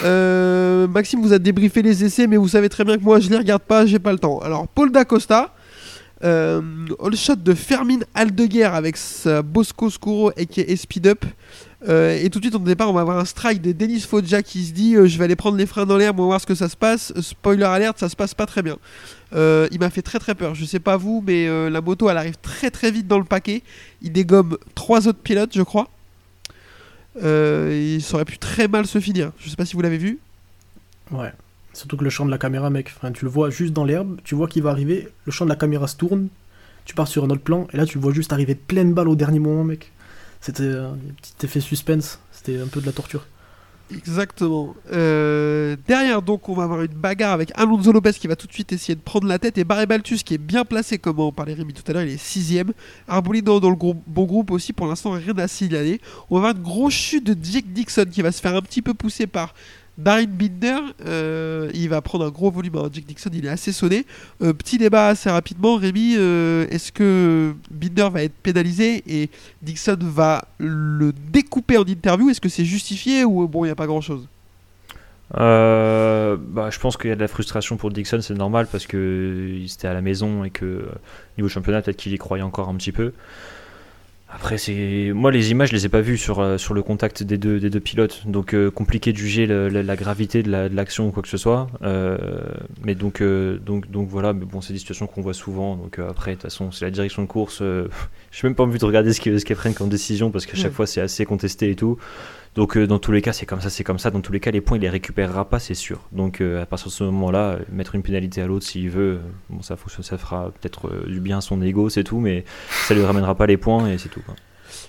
Euh, 0.04 0.86
Maxime 0.86 1.22
vous 1.22 1.32
a 1.32 1.38
débriefé 1.38 1.80
les 1.80 2.04
essais, 2.04 2.26
mais 2.26 2.36
vous 2.36 2.48
savez 2.48 2.68
très 2.68 2.84
bien 2.84 2.98
que 2.98 3.02
moi 3.02 3.20
je 3.20 3.30
les 3.30 3.38
regarde 3.38 3.62
pas, 3.62 3.86
j'ai 3.86 3.98
pas 3.98 4.12
le 4.12 4.18
temps. 4.18 4.38
Alors, 4.40 4.68
Paul 4.68 4.92
D'Acosta, 4.92 5.54
euh, 6.24 6.60
all 7.02 7.16
shot 7.16 7.36
de 7.36 7.54
Fermin 7.54 8.00
Aldeguer 8.14 8.64
avec 8.64 8.98
Bosco 9.46 9.88
Scuro 9.88 10.30
et 10.36 10.44
qui 10.44 10.76
Speed 10.76 11.06
Up. 11.06 11.24
Euh, 11.86 12.18
et 12.20 12.28
tout 12.28 12.40
de 12.40 12.44
suite, 12.44 12.56
au 12.56 12.58
départ, 12.58 12.90
on 12.90 12.92
va 12.92 13.02
avoir 13.02 13.18
un 13.18 13.24
strike 13.24 13.62
de 13.62 13.70
Denis 13.72 14.00
Foggia 14.00 14.42
qui 14.42 14.64
se 14.64 14.72
dit 14.72 14.96
euh, 14.96 15.06
Je 15.06 15.16
vais 15.16 15.24
aller 15.24 15.36
prendre 15.36 15.56
les 15.56 15.66
freins 15.66 15.86
dans 15.86 15.96
l'air, 15.96 16.12
on 16.14 16.18
va 16.18 16.24
voir 16.24 16.40
ce 16.40 16.46
que 16.46 16.54
ça 16.54 16.68
se 16.68 16.76
passe. 16.76 17.12
Spoiler 17.20 17.64
alerte, 17.64 17.98
ça 17.98 18.08
se 18.08 18.16
passe 18.16 18.34
pas 18.34 18.46
très 18.46 18.62
bien. 18.62 18.78
Euh, 19.34 19.68
il 19.70 19.78
m'a 19.78 19.90
fait 19.90 20.02
très 20.02 20.18
très 20.18 20.34
peur. 20.34 20.54
Je 20.54 20.64
sais 20.64 20.80
pas 20.80 20.96
vous, 20.96 21.22
mais 21.26 21.46
la 21.70 21.80
moto 21.80 22.10
elle 22.10 22.16
arrive 22.16 22.36
très 22.42 22.70
très 22.70 22.90
vite 22.90 23.06
dans 23.06 23.18
le 23.18 23.24
paquet. 23.24 23.62
Il 24.02 24.12
dégomme 24.12 24.58
trois 24.74 25.06
autres 25.06 25.20
pilotes, 25.20 25.54
je 25.54 25.62
crois. 25.62 25.88
Ça 27.20 28.14
aurait 28.14 28.24
pu 28.24 28.38
très 28.38 28.68
mal 28.68 28.86
se 28.86 29.00
finir. 29.00 29.32
Je 29.38 29.48
sais 29.48 29.56
pas 29.56 29.64
si 29.64 29.74
vous 29.74 29.82
l'avez 29.82 29.98
vu. 29.98 30.18
Ouais. 31.10 31.32
Surtout 31.74 31.96
que 31.96 32.02
le 32.02 32.10
champ 32.10 32.26
de 32.26 32.30
la 32.30 32.38
caméra, 32.38 32.70
mec, 32.70 32.92
tu 33.14 33.24
le 33.24 33.30
vois 33.30 33.50
juste 33.50 33.72
dans 33.72 33.84
l'herbe, 33.84 34.18
tu 34.24 34.34
vois 34.34 34.48
qu'il 34.48 34.64
va 34.64 34.70
arriver, 34.70 35.08
le 35.26 35.30
champ 35.30 35.44
de 35.44 35.50
la 35.50 35.54
caméra 35.54 35.86
se 35.86 35.94
tourne, 35.94 36.28
tu 36.84 36.94
pars 36.94 37.06
sur 37.06 37.22
un 37.22 37.30
autre 37.30 37.42
plan, 37.42 37.68
et 37.72 37.76
là 37.76 37.86
tu 37.86 37.98
vois 37.98 38.12
juste 38.12 38.32
arriver 38.32 38.56
pleine 38.56 38.94
balle 38.94 39.08
au 39.08 39.14
dernier 39.14 39.38
moment, 39.38 39.62
mec. 39.62 39.92
C'était 40.40 40.70
un 40.70 40.96
petit 41.20 41.46
effet 41.46 41.60
suspense, 41.60 42.20
c'était 42.32 42.60
un 42.60 42.66
peu 42.66 42.80
de 42.80 42.86
la 42.86 42.92
torture. 42.92 43.26
Exactement. 43.94 44.74
Euh, 44.92 45.76
derrière, 45.86 46.20
donc, 46.20 46.48
on 46.48 46.54
va 46.54 46.64
avoir 46.64 46.82
une 46.82 46.92
bagarre 46.92 47.32
avec 47.32 47.50
Alonso 47.54 47.90
Lopez 47.90 48.12
qui 48.12 48.26
va 48.26 48.36
tout 48.36 48.46
de 48.46 48.52
suite 48.52 48.72
essayer 48.72 48.94
de 48.94 49.00
prendre 49.00 49.26
la 49.26 49.38
tête 49.38 49.56
et 49.56 49.64
Barry 49.64 49.86
Baltus 49.86 50.22
qui 50.22 50.34
est 50.34 50.38
bien 50.38 50.64
placé, 50.64 50.98
comme 50.98 51.18
on 51.20 51.32
parlait 51.32 51.54
Rémi 51.54 51.72
tout 51.72 51.82
à 51.90 51.94
l'heure, 51.94 52.02
il 52.02 52.10
est 52.10 52.18
sixième. 52.18 52.72
Arbolino 53.06 53.60
dans 53.60 53.70
le 53.70 53.76
bon 53.76 54.24
groupe 54.24 54.50
aussi, 54.50 54.72
pour 54.72 54.86
l'instant, 54.86 55.12
rien 55.12 55.36
à 55.38 55.48
signaler. 55.48 56.00
On 56.28 56.38
va 56.38 56.48
avoir 56.48 56.56
une 56.56 56.62
grosse 56.62 56.94
chute 56.94 57.24
de 57.24 57.36
Jake 57.42 57.72
Dixon 57.72 58.06
qui 58.10 58.20
va 58.22 58.30
se 58.30 58.40
faire 58.40 58.54
un 58.54 58.62
petit 58.62 58.82
peu 58.82 58.94
pousser 58.94 59.26
par 59.26 59.54
Darren 59.98 60.26
Binder. 60.26 60.78
Euh, 61.04 61.70
il 61.74 61.88
va 61.88 62.00
prendre 62.00 62.24
un 62.24 62.30
gros 62.30 62.50
volume. 62.50 62.76
hein. 62.76 62.88
Jake 62.92 63.04
Dixon, 63.06 63.30
il 63.34 63.44
est 63.44 63.50
assez 63.50 63.72
sonné. 63.72 64.06
Euh, 64.42 64.52
petit 64.52 64.78
débat 64.78 65.08
assez 65.08 65.28
rapidement, 65.28 65.76
Rémi. 65.76 66.14
euh, 66.16 66.66
Est-ce 66.70 66.92
que 66.92 67.52
Binder 67.70 68.08
va 68.10 68.22
être 68.22 68.34
pénalisé 68.42 69.02
et 69.06 69.28
Dixon 69.60 69.98
va 70.00 70.46
le 70.58 71.12
découper 71.32 71.76
en 71.76 71.84
interview? 71.84 72.30
Est-ce 72.30 72.40
que 72.40 72.48
c'est 72.48 72.64
justifié 72.64 73.24
ou 73.24 73.46
bon, 73.48 73.64
il 73.64 73.68
n'y 73.68 73.72
a 73.72 73.76
pas 73.76 73.86
grand-chose? 73.86 74.26
Bah, 75.34 76.70
je 76.70 76.78
pense 76.78 76.96
qu'il 76.96 77.10
y 77.10 77.12
a 77.12 77.16
de 77.16 77.20
la 77.20 77.28
frustration 77.28 77.76
pour 77.76 77.90
Dixon, 77.90 78.20
c'est 78.22 78.34
normal 78.34 78.66
parce 78.70 78.86
que 78.86 79.58
il 79.58 79.64
était 79.66 79.88
à 79.88 79.92
la 79.92 80.00
maison 80.00 80.44
et 80.44 80.50
que 80.50 80.88
niveau 81.36 81.48
championnat, 81.48 81.82
peut-être 81.82 81.98
qu'il 81.98 82.12
y 82.12 82.18
croyait 82.18 82.42
encore 82.42 82.68
un 82.68 82.74
petit 82.76 82.92
peu. 82.92 83.12
Après, 84.30 84.58
c'est 84.58 85.10
moi 85.14 85.30
les 85.30 85.50
images, 85.52 85.70
je 85.70 85.74
les 85.74 85.86
ai 85.86 85.88
pas 85.88 86.02
vues 86.02 86.18
sur, 86.18 86.40
euh, 86.40 86.58
sur 86.58 86.74
le 86.74 86.82
contact 86.82 87.22
des 87.22 87.38
deux, 87.38 87.58
des 87.58 87.70
deux 87.70 87.80
pilotes, 87.80 88.22
donc 88.26 88.54
euh, 88.54 88.70
compliqué 88.70 89.12
de 89.12 89.16
juger 89.16 89.46
la, 89.46 89.70
la 89.70 89.96
gravité 89.96 90.42
de 90.42 90.50
la- 90.50 90.68
de 90.68 90.76
l'action 90.76 91.08
ou 91.08 91.12
quoi 91.12 91.22
que 91.22 91.30
ce 91.30 91.38
soit. 91.38 91.66
Euh, 91.82 92.18
mais 92.84 92.94
donc, 92.94 93.22
euh, 93.22 93.58
donc, 93.58 93.90
donc 93.90 94.06
voilà, 94.08 94.34
mais 94.34 94.44
bon, 94.44 94.60
c'est 94.60 94.74
des 94.74 94.78
situations 94.78 95.06
qu'on 95.06 95.22
voit 95.22 95.32
souvent. 95.32 95.76
Donc 95.76 95.98
après, 95.98 96.32
de 96.32 96.36
toute 96.36 96.42
façon, 96.42 96.70
c'est 96.72 96.84
la 96.84 96.90
direction 96.90 97.22
de 97.22 97.26
course. 97.26 97.60
je 98.30 98.46
même 98.46 98.54
pas 98.54 98.64
envie 98.64 98.78
de 98.78 98.84
regarder 98.84 99.14
ce 99.14 99.20
qu'ils 99.20 99.40
ce 99.40 99.54
prennent 99.54 99.72
comme 99.74 99.88
décision 99.88 100.30
parce 100.30 100.44
qu'à 100.44 100.56
chaque 100.56 100.66
Ouais. 100.66 100.70
fois 100.72 100.86
c'est 100.86 101.00
assez 101.00 101.24
contesté 101.24 101.70
et 101.70 101.74
tout. 101.74 101.96
Donc 102.54 102.76
euh, 102.76 102.86
dans 102.86 102.98
tous 102.98 103.12
les 103.12 103.22
cas, 103.22 103.32
c'est 103.32 103.46
comme 103.46 103.60
ça, 103.60 103.70
c'est 103.70 103.84
comme 103.84 103.98
ça. 103.98 104.10
Dans 104.10 104.20
tous 104.20 104.32
les 104.32 104.40
cas, 104.40 104.50
les 104.50 104.60
points, 104.60 104.78
il 104.78 104.80
les 104.80 104.88
récupérera 104.88 105.48
pas, 105.48 105.58
c'est 105.58 105.74
sûr. 105.74 106.00
Donc 106.12 106.40
euh, 106.40 106.62
à 106.62 106.66
partir 106.66 106.88
de 106.88 106.92
ce 106.92 107.04
moment-là, 107.04 107.38
euh, 107.38 107.58
mettre 107.70 107.94
une 107.94 108.02
pénalité 108.02 108.42
à 108.42 108.46
l'autre 108.46 108.66
s'il 108.66 108.90
veut, 108.90 109.20
bon 109.50 109.62
ça, 109.62 109.76
ça 110.02 110.18
fera 110.18 110.50
peut-être 110.50 110.88
euh, 110.88 111.06
du 111.06 111.20
bien 111.20 111.38
à 111.38 111.40
son 111.40 111.62
ego, 111.62 111.88
c'est 111.88 112.04
tout, 112.04 112.18
mais 112.20 112.44
ça 112.86 112.94
lui 112.94 113.04
ramènera 113.04 113.34
pas 113.34 113.46
les 113.46 113.56
points 113.56 113.88
et 113.88 113.98
c'est 113.98 114.08
tout. 114.08 114.22
quoi. 114.22 114.34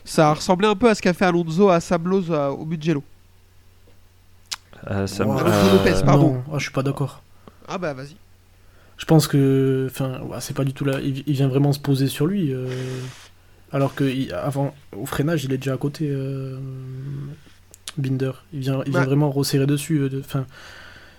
Ça 0.03 0.33
ressemblait 0.33 0.67
un 0.67 0.75
peu 0.75 0.89
à 0.89 0.95
ce 0.95 1.01
qu'a 1.01 1.13
fait 1.13 1.25
Alonso 1.25 1.69
à 1.69 1.79
Sablos 1.79 2.31
euh, 2.31 2.49
au. 2.49 2.67
Euh, 4.89 5.07
ça 5.07 5.25
Wow. 5.25 5.37
Alonso 5.37 5.71
Lopez, 5.73 6.03
pardon. 6.05 6.33
Non, 6.33 6.43
ah, 6.53 6.57
je 6.57 6.63
suis 6.63 6.71
pas 6.71 6.83
d'accord. 6.83 7.21
Ah 7.67 7.77
bah 7.77 7.93
vas-y. 7.93 8.15
Je 8.97 9.05
pense 9.05 9.27
que, 9.27 9.87
enfin, 9.89 10.19
ouais, 10.21 10.37
c'est 10.41 10.55
pas 10.55 10.63
du 10.65 10.73
tout 10.73 10.83
là. 10.85 10.99
Il, 11.01 11.23
il 11.25 11.33
vient 11.33 11.47
vraiment 11.47 11.71
se 11.71 11.79
poser 11.79 12.07
sur 12.07 12.25
lui, 12.27 12.51
euh, 12.53 12.67
alors 13.71 13.95
que 13.95 14.03
il- 14.03 14.33
avant, 14.33 14.73
au 14.97 15.05
freinage, 15.05 15.43
il 15.45 15.53
est 15.53 15.57
déjà 15.57 15.73
à 15.73 15.77
côté. 15.77 16.07
euh, 16.09 16.57
Binder, 17.97 18.31
il 18.53 18.59
vient, 18.61 18.81
il 18.85 18.91
vient 18.91 19.01
Bah. 19.01 19.05
vraiment 19.05 19.29
resserrer 19.31 19.65
dessus. 19.65 19.99
euh, 19.99 20.09
de- 20.09 20.19
Enfin, 20.19 20.45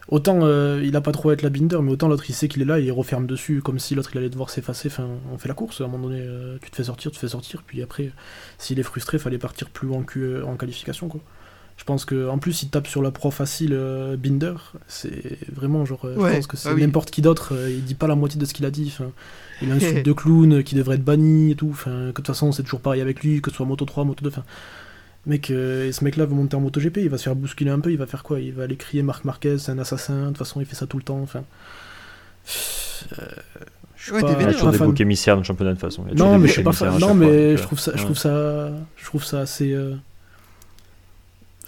autant 0.09 0.41
euh, 0.43 0.81
il 0.85 0.97
a 0.97 1.01
pas 1.01 1.13
trop 1.13 1.31
à 1.31 1.33
être 1.35 1.43
la 1.43 1.51
Binder, 1.51 1.79
mais 1.83 1.91
autant 1.93 2.09
l'autre 2.09 2.25
il 2.29 2.33
sait 2.35 2.49
qu'il 2.49 2.63
est 2.63 2.65
là 2.65 2.79
et 2.81 2.85
il 2.85 2.93
referme 2.93 3.27
dessus 3.27 3.61
comme 3.63 3.79
si 3.79 3.95
l'autre 3.95 4.11
il 4.15 4.19
allait 4.19 4.31
devoir 4.31 4.51
s'effacer. 4.51 4.89
Enfin, 4.89 5.07
on 5.33 5.39
fait 5.39 5.49
la 5.49 5.55
course 5.55 5.81
à 5.81 5.85
un 5.85 5.89
moment 5.89 6.09
donné. 6.09 6.21
euh, 6.23 6.57
tu 6.63 6.71
te 6.71 6.77
fais 6.77 6.85
sortir, 6.85 7.11
tu 7.11 7.17
te 7.17 7.21
fais 7.21 7.29
sortir, 7.29 7.63
puis 7.67 7.83
après, 7.83 8.11
s'il 8.59 8.79
est 8.79 8.83
frustré, 8.85 9.19
fallait 9.19 9.39
partir 9.39 9.69
plus 9.69 9.89
loin 9.89 10.03
que 10.05 10.19
euh, 10.21 10.45
en 10.47 10.57
qualification 10.57 11.09
quoi. 11.09 11.21
Je 11.77 11.85
pense 11.85 12.05
que 12.05 12.29
en 12.29 12.37
plus, 12.39 12.63
il 12.63 12.69
tape 12.69 12.87
sur 12.87 13.01
la 13.03 13.11
pro 13.11 13.31
facile 13.31 13.71
euh, 13.73 14.15
Binder. 14.17 14.53
C'est 14.87 15.39
vraiment 15.51 15.87
genre. 15.87 16.05
euh, 16.05 16.15
Ouais, 16.17 16.31
je 16.31 16.35
pense 16.37 16.47
que 16.47 16.57
c'est 16.59 16.69
ah 16.69 16.75
oui. 16.75 16.83
n'importe 16.83 17.11
qui 17.11 17.23
d'autre. 17.23 17.55
euh, 17.55 17.71
il 17.71 17.83
dit 17.85 17.95
pas 17.95 18.07
la 18.07 18.15
moitié 18.17 18.39
de 18.39 18.45
ce 18.45 18.53
qu'il 18.53 18.67
a 18.67 18.71
dit. 18.71 18.93
Enfin, 18.95 19.11
il 19.63 19.71
insulte 19.73 20.05
de 20.05 20.13
clown 20.13 20.63
qui 20.63 20.75
devrait 20.75 20.97
être 20.97 21.05
banni 21.05 21.53
et 21.53 21.55
tout. 21.57 21.69
Enfin, 21.71 21.91
que 21.91 22.07
de 22.07 22.13
toute 22.13 22.27
façon, 22.29 22.53
c'est 22.53 22.63
toujours 22.63 22.81
pareil 22.81 23.01
avec 23.01 23.23
lui, 23.23 23.41
que 23.43 23.51
ce 23.51 23.57
soit 23.57 23.67
Moto 23.67 23.85
3, 23.85 24.05
Moto 24.05 24.23
2. 24.23 24.29
Enfin, 24.29 24.45
mec, 25.27 25.51
euh, 25.51 25.87
et 25.89 25.93
ce 25.93 26.03
mec-là 26.05 26.27
veut 26.27 26.35
monter 26.35 26.57
en 26.57 26.61
Moto 26.61 26.81
GP. 26.81 26.99
Il 26.99 27.09
va 27.11 27.19
se 27.19 27.25
faire 27.25 27.37
bousculer 27.37 27.71
un 27.71 27.81
peu. 27.81 27.91
Il 27.91 27.99
va 27.99 28.07
faire 28.07 28.23
quoi? 28.23 28.41
Il 28.41 28.53
va 28.53 28.65
aller 28.65 28.77
crier 28.77 29.03
Marc 29.03 29.25
Marquez, 29.25 29.59
c'est 29.59 29.73
un 29.73 29.79
assassin. 29.79 30.23
De 30.23 30.27
toute 30.29 30.39
façon, 30.39 30.61
il 30.61 30.67
fait 30.67 30.77
ça 30.77 30.87
tout 30.87 30.97
le 30.97 31.03
temps. 31.03 31.21
Enfin. 31.21 31.43
euh, 33.19 33.25
je 33.97 34.03
suis 34.05 34.13
Ouais, 34.13 34.21
pas- 34.23 34.29
Il 34.29 34.31
y 34.31 34.35
a 34.35 34.39
vénère, 34.39 34.53
toujours 34.55 34.69
pas 34.69 34.73
des 34.73 34.79
fan. 34.79 34.87
boucs 34.89 35.01
émissaires 35.01 35.35
dans 35.35 35.41
le 35.43 35.47
championnat 35.47 35.73
de 35.73 35.77
toute 35.79 35.89
façon. 35.91 36.05
A 36.11 36.15
Non, 36.15 36.39
mais 36.39 36.49
je 36.49 36.53
suis 36.55 36.63
pas 36.63 36.71
émissaires 36.71 36.93
fan. 36.93 36.97
à 36.97 36.99
Non, 37.01 37.09
chaque 37.09 37.17
fois, 37.19 37.27
mais 37.27 37.49
donc, 37.51 37.59
je 37.59 37.63
trouve 37.63 37.79
ça, 37.81 37.93
je 37.97 38.03
trouve 38.03 38.17
ça, 38.19 38.71
je 38.97 39.05
trouve 39.05 39.25
ça 39.25 39.41
assez, 39.41 39.73
euh, 39.75 39.95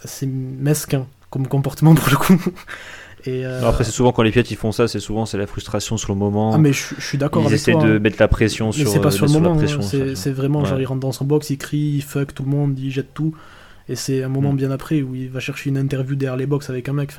assez 0.04 0.26
mesquin 0.26 1.06
comme 1.30 1.46
comportement 1.46 1.94
pour 1.94 2.08
le 2.10 2.16
coup. 2.16 2.40
Et 3.24 3.46
euh, 3.46 3.66
Après, 3.68 3.84
c'est 3.84 3.92
souvent 3.92 4.12
quand 4.12 4.22
les 4.22 4.30
pilotes 4.32 4.50
ils 4.50 4.56
font 4.56 4.72
ça, 4.72 4.88
c'est 4.88 4.98
souvent 5.00 5.26
c'est 5.26 5.38
la 5.38 5.46
frustration 5.46 5.96
sur 5.96 6.12
le 6.12 6.18
moment. 6.18 6.52
ah 6.54 6.58
mais 6.58 6.72
je, 6.72 6.94
je 6.98 7.04
suis 7.06 7.18
d'accord 7.18 7.42
ils 7.42 7.46
avec 7.46 7.56
essaient 7.60 7.72
toi. 7.72 7.84
de 7.84 7.96
hein. 7.96 7.98
mettre 8.00 8.16
la 8.18 8.28
pression 8.28 8.66
Mais 8.66 8.72
sur. 8.72 8.88
c'est 8.88 9.00
pas 9.00 9.08
euh, 9.08 9.10
sur 9.10 9.26
le 9.26 9.32
moment. 9.32 9.56
hein. 9.60 10.14
C'est 10.14 10.30
vraiment 10.32 10.64
genre 10.64 10.80
il 10.80 10.84
rentre 10.86 11.00
dans 11.00 11.12
son 11.12 11.24
box, 11.24 11.50
il 11.50 11.58
crie, 11.58 11.92
il 11.96 12.02
fuck 12.02 12.34
tout 12.34 12.42
le 12.42 12.50
monde, 12.50 12.78
il 12.78 12.90
jette 12.90 13.14
tout. 13.14 13.34
Et 13.88 13.96
c'est 13.96 14.22
un 14.22 14.28
moment 14.28 14.52
Mm. 14.52 14.56
bien 14.56 14.70
après 14.70 15.02
où 15.02 15.14
il 15.14 15.28
va 15.30 15.40
chercher 15.40 15.70
une 15.70 15.76
interview 15.78 16.14
derrière 16.16 16.36
les 16.36 16.46
box 16.46 16.68
avec 16.70 16.88
un 16.88 16.92
mec. 16.94 17.12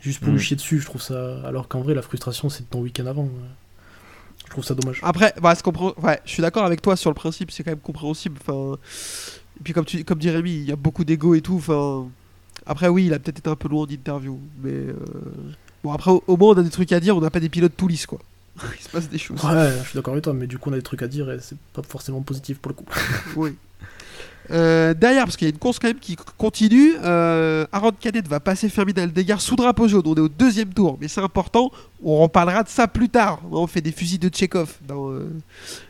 Juste 0.00 0.20
pour 0.20 0.28
Mm. 0.30 0.36
lui 0.36 0.42
chier 0.42 0.56
dessus, 0.56 0.80
je 0.80 0.86
trouve 0.86 1.02
ça. 1.02 1.38
Alors 1.44 1.68
qu'en 1.68 1.80
vrai, 1.80 1.94
la 1.94 2.02
frustration, 2.02 2.48
c'est 2.48 2.62
de 2.64 2.68
ton 2.68 2.80
week-end 2.80 3.06
avant. 3.06 3.24
ouais. 3.24 3.30
Je 4.46 4.50
trouve 4.52 4.64
ça 4.64 4.74
dommage. 4.74 5.00
Après, 5.02 5.34
bah, 5.42 5.52
ouais, 6.02 6.20
je 6.24 6.30
suis 6.30 6.40
d'accord 6.40 6.64
avec 6.64 6.80
toi 6.80 6.96
sur 6.96 7.10
le 7.10 7.14
principe, 7.14 7.50
c'est 7.50 7.62
quand 7.64 7.70
même 7.70 7.80
compréhensible. 7.80 8.38
Enfin, 8.40 8.76
et 9.60 9.62
puis 9.62 9.72
comme 9.74 9.84
tu, 9.84 10.04
comme 10.04 10.18
dit 10.18 10.30
Rémi, 10.30 10.52
il 10.52 10.64
y 10.68 10.72
a 10.72 10.76
beaucoup 10.76 11.04
d'ego 11.04 11.34
et 11.34 11.42
tout. 11.42 11.56
Enfin, 11.56 12.06
après 12.68 12.88
oui, 12.88 13.06
il 13.06 13.14
a 13.14 13.18
peut-être 13.18 13.38
été 13.38 13.50
un 13.50 13.56
peu 13.56 13.68
loin 13.68 13.86
d'interview, 13.86 14.38
mais 14.62 14.70
euh, 14.70 14.94
bon 15.82 15.92
après 15.92 16.10
au, 16.12 16.22
au 16.26 16.36
moins 16.36 16.54
on 16.54 16.58
a 16.58 16.62
des 16.62 16.70
trucs 16.70 16.92
à 16.92 17.00
dire, 17.00 17.16
on 17.16 17.20
n'a 17.20 17.30
pas 17.30 17.40
des 17.40 17.48
pilotes 17.48 17.76
tout 17.76 17.88
lisses 17.88 18.06
quoi. 18.06 18.18
il 18.78 18.82
se 18.82 18.88
passe 18.88 19.08
des 19.08 19.18
choses. 19.18 19.42
Ouais, 19.44 19.72
je 19.82 19.88
suis 19.88 19.94
d'accord 19.96 20.12
avec 20.14 20.24
toi, 20.24 20.32
mais 20.34 20.46
du 20.48 20.58
coup, 20.58 20.70
on 20.70 20.72
a 20.72 20.76
des 20.76 20.82
trucs 20.82 21.02
à 21.02 21.08
dire 21.08 21.30
et 21.30 21.38
c'est 21.40 21.56
pas 21.72 21.82
forcément 21.82 22.22
positif 22.22 22.58
pour 22.58 22.70
le 22.70 22.74
coup. 22.76 22.84
Oui. 23.36 23.54
Euh, 24.50 24.94
derrière, 24.94 25.24
parce 25.24 25.36
qu'il 25.36 25.46
y 25.46 25.50
a 25.50 25.52
une 25.52 25.58
course 25.58 25.78
quand 25.78 25.88
même 25.88 25.98
qui 25.98 26.16
continue, 26.38 26.94
euh, 27.04 27.66
Aaron 27.70 27.92
Canet 28.00 28.26
va 28.26 28.40
passer 28.40 28.70
Fermin 28.70 28.94
Aldegar 28.96 29.42
sous 29.42 29.56
drapeau 29.56 29.86
jaune. 29.88 30.02
On 30.06 30.14
est 30.14 30.20
au 30.20 30.28
deuxième 30.28 30.72
tour, 30.72 30.96
mais 31.00 31.06
c'est 31.06 31.20
important. 31.20 31.70
On 32.02 32.18
reparlera 32.22 32.62
de 32.62 32.68
ça 32.70 32.88
plus 32.88 33.10
tard. 33.10 33.40
On 33.52 33.66
fait 33.66 33.82
des 33.82 33.92
fusils 33.92 34.18
de 34.18 34.28
Tchekhov 34.30 34.74
dans, 34.88 35.10
euh, 35.10 35.28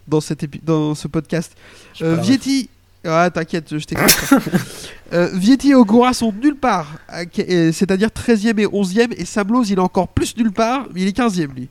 dans, 0.09 0.20
cet 0.20 0.43
épi- 0.43 0.61
dans 0.64 0.97
ce 0.97 1.07
podcast. 1.07 1.57
Vietti. 2.01 2.68
Ah, 3.05 3.31
t'inquiète, 3.31 3.79
je 3.79 3.85
t'explique. 3.85 4.41
euh, 5.13 5.31
Vietti 5.35 5.71
et 5.71 5.75
Ogura 5.75 6.13
sont 6.13 6.33
nulle 6.33 6.57
part, 6.57 6.99
à- 7.09 7.23
euh, 7.39 7.73
c'est-à-dire 7.73 8.09
13e 8.11 8.59
et 8.59 8.67
11e, 8.67 9.13
et 9.17 9.25
Sablos 9.25 9.65
il 9.65 9.75
est 9.75 9.81
encore 9.81 10.09
plus 10.09 10.37
nulle 10.37 10.53
part, 10.53 10.87
mais 10.93 11.03
il 11.03 11.09
est 11.09 11.17
15e 11.17 11.55
lui. 11.55 11.69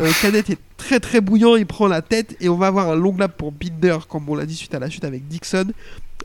Euh, 0.00 0.10
Canet 0.22 0.48
est 0.50 0.58
très 0.76 0.98
très 1.00 1.20
bouillant, 1.20 1.54
il 1.56 1.66
prend 1.66 1.86
la 1.86 2.02
tête, 2.02 2.34
et 2.40 2.48
on 2.48 2.56
va 2.56 2.68
avoir 2.68 2.88
un 2.88 2.96
long 2.96 3.14
lap 3.16 3.36
pour 3.36 3.52
Binder, 3.52 3.98
comme 4.08 4.28
on 4.28 4.34
l'a 4.34 4.46
dit 4.46 4.56
suite 4.56 4.74
à 4.74 4.78
la 4.78 4.88
chute 4.90 5.04
avec 5.04 5.28
Dixon. 5.28 5.66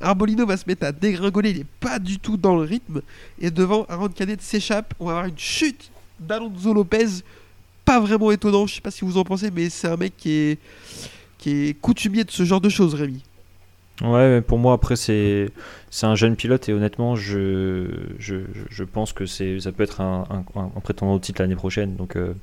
Arbolino 0.01 0.45
va 0.45 0.55
se 0.55 0.63
mettre 0.65 0.85
à 0.85 0.91
dégringoler, 0.93 1.51
il 1.51 1.59
est 1.59 1.65
pas 1.81 1.99
du 1.99 2.17
tout 2.17 2.37
dans 2.37 2.55
le 2.55 2.63
rythme, 2.63 3.01
et 3.41 3.51
devant, 3.51 3.85
Aaron 3.89 4.07
Canet 4.07 4.41
s'échappe, 4.41 4.93
on 4.99 5.05
va 5.07 5.11
avoir 5.11 5.25
une 5.25 5.37
chute 5.37 5.91
d'Alonso 6.19 6.73
Lopez, 6.73 7.07
pas 7.83 7.99
vraiment 7.99 8.31
étonnant, 8.31 8.65
je 8.65 8.75
sais 8.75 8.81
pas 8.81 8.91
si 8.91 9.03
vous 9.03 9.17
en 9.17 9.23
pensez, 9.25 9.51
mais 9.51 9.69
c'est 9.69 9.87
un 9.89 9.97
mec 9.97 10.13
qui 10.17 10.31
est, 10.31 10.57
qui 11.37 11.67
est 11.67 11.73
coutumier 11.79 12.23
de 12.23 12.31
ce 12.31 12.43
genre 12.45 12.61
de 12.61 12.69
choses, 12.69 12.93
Rémi. 12.95 13.21
Ouais, 14.01 14.29
mais 14.29 14.41
pour 14.41 14.57
moi, 14.59 14.73
après, 14.73 14.95
c'est 14.95 15.49
c'est 15.89 16.05
un 16.05 16.15
jeune 16.15 16.35
pilote 16.35 16.69
et 16.69 16.73
honnêtement, 16.73 17.15
je, 17.15 17.87
je, 18.17 18.35
je- 18.69 18.83
pense 18.85 19.11
que 19.11 19.25
c'est 19.25 19.59
ça 19.59 19.71
peut 19.73 19.83
être 19.83 19.99
un, 20.01 20.23
un, 20.55 20.61
un 20.61 20.79
prétendant 20.79 21.13
au 21.15 21.19
titre 21.19 21.41
l'année 21.41 21.55
prochaine. 21.55 21.95
Donc, 21.97 22.15
euh, 22.15 22.33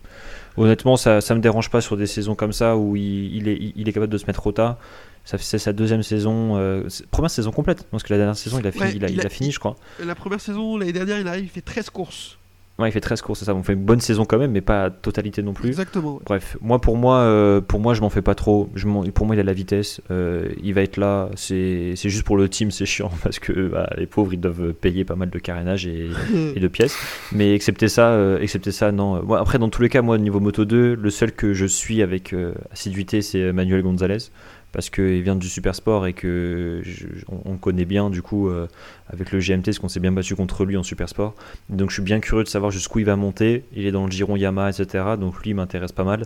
honnêtement, 0.57 0.97
ça, 0.97 1.21
ça 1.21 1.35
me 1.35 1.41
dérange 1.41 1.71
pas 1.71 1.81
sur 1.81 1.97
des 1.97 2.07
saisons 2.07 2.35
comme 2.35 2.53
ça 2.53 2.77
où 2.77 2.95
il, 2.97 3.35
il 3.37 3.49
est, 3.49 3.73
il 3.77 3.89
est 3.89 3.93
capable 3.93 4.13
de 4.13 4.19
se 4.19 4.27
mettre 4.27 4.47
au 4.47 4.53
tas. 4.53 4.79
C'est 5.25 5.59
sa 5.59 5.73
deuxième 5.73 6.05
saison, 6.05 6.57
euh, 6.57 6.87
première 7.11 7.31
saison 7.31 7.51
complète, 7.51 7.85
parce 7.91 8.05
que 8.05 8.13
la 8.13 8.19
dernière 8.19 8.37
saison, 8.37 8.61
il 8.61 8.67
a 8.67 8.71
fini, 8.71 8.85
Ouais, 8.85 8.93
il 8.95 9.05
a, 9.05 9.09
il 9.09 9.21
a- 9.21 9.27
a 9.27 9.29
fini 9.29 9.51
je 9.51 9.59
crois. 9.59 9.75
La 10.05 10.15
première 10.15 10.41
saison, 10.41 10.77
l'année 10.77 10.93
dernière, 10.93 11.19
il 11.37 11.43
il 11.45 11.49
fait 11.49 11.63
13 11.63 11.91
courses. 11.91 12.39
Ouais, 12.79 12.91
il 12.91 12.93
fait 12.93 13.01
13 13.01 13.23
courses, 13.23 13.39
c'est 13.39 13.47
ça. 13.47 13.55
On 13.55 13.63
fait 13.63 13.73
une 13.73 13.85
bonne 13.85 14.01
saison 14.01 14.27
quand 14.27 14.39
même, 14.39 14.53
mais 14.53 14.61
pas 14.61 14.85
à 14.85 14.91
totalité 14.91 15.43
non 15.43 15.55
plus. 15.55 15.69
Exactement. 15.69 16.21
Bref, 16.27 16.59
moi 16.61 16.79
pour 16.79 16.99
moi, 16.99 17.21
euh, 17.21 17.63
pour 17.63 17.81
moi 17.81 17.95
je 17.95 18.03
m'en 18.03 18.11
fais 18.11 18.21
pas 18.21 18.35
trop. 18.35 18.69
Je 18.75 18.87
pour 18.87 19.27
moi 19.27 19.35
il 19.35 19.39
a 19.39 19.43
de 19.43 19.47
la 19.47 19.55
vitesse, 19.55 20.03
euh, 20.11 20.51
il 20.63 20.75
va 20.75 20.83
être 20.83 20.99
là. 20.99 21.31
C'est 21.37 21.95
juste 21.97 22.25
pour 22.25 22.37
le 22.37 22.51
team, 22.51 22.71
c'est 22.71 22.85
chiant 22.85 23.11
parce 23.23 23.39
que 23.39 23.69
bah, 23.69 23.89
les 23.97 24.07
pauvres 24.07 24.35
ils 24.35 24.41
doivent 24.41 24.75
payer 24.75 25.07
pas 25.07 25.17
mal 25.17 25.31
de 25.31 25.39
carénage 25.39 25.87
et, 25.87 26.11
et 26.55 26.61
de 26.61 26.69
pièces. 26.69 26.99
Mais 27.33 27.55
excepté 27.55 27.89
ça, 27.89 28.11
euh, 28.11 28.39
excepté 28.41 28.73
ça, 28.73 28.93
non. 28.93 29.23
Moi, 29.23 29.41
après 29.41 29.59
dans 29.59 29.71
tous 29.71 29.81
les 29.81 29.89
cas, 29.89 30.03
moi 30.03 30.19
niveau 30.19 30.41
Moto 30.41 30.67
2, 30.67 30.97
le 30.97 31.11
seul 31.11 31.33
que 31.33 31.55
je 31.55 31.65
suis 31.65 32.03
avec 32.03 32.35
euh, 32.35 32.53
assiduité 32.73 33.23
c'est 33.23 33.53
Manuel 33.53 33.83
Gonzalez 33.83 34.31
parce 34.73 34.91
qu'il 34.91 35.23
vient 35.23 35.37
du 35.37 35.49
super 35.49 35.75
sport 35.75 36.07
et 36.07 36.13
que 36.13 36.81
je- 36.85 37.07
on, 37.29 37.53
on 37.53 37.57
connaît 37.57 37.85
bien 37.85 38.11
du 38.11 38.21
coup 38.23 38.49
euh, 38.49 38.69
avec 39.09 39.33
le 39.33 39.39
GMT, 39.41 39.65
parce 39.67 39.79
qu'on 39.79 39.89
s'est 39.89 40.01
bien 40.01 40.13
battu 40.13 40.35
contre 40.37 40.65
lui 40.65 40.77
en 40.77 40.83
super 40.83 41.09
sport. 41.09 41.35
Donc 41.71 41.91
je 41.91 41.95
suis 41.95 42.03
bien 42.03 42.21
curieux 42.21 42.45
de 42.45 42.49
savoir 42.49 42.71
jusqu'où 42.71 42.99
il 42.99 43.05
va 43.07 43.17
monter. 43.17 43.65
Il 43.75 43.87
est 43.87 43.93
dans 43.93 44.05
le 44.05 44.11
giron 44.11 44.37
Yamaha, 44.37 44.71
etc. 44.71 45.05
Donc 45.19 45.43
lui 45.43 45.55
m'intéresse 45.55 45.93
pas 45.93 46.05
mal. 46.05 46.25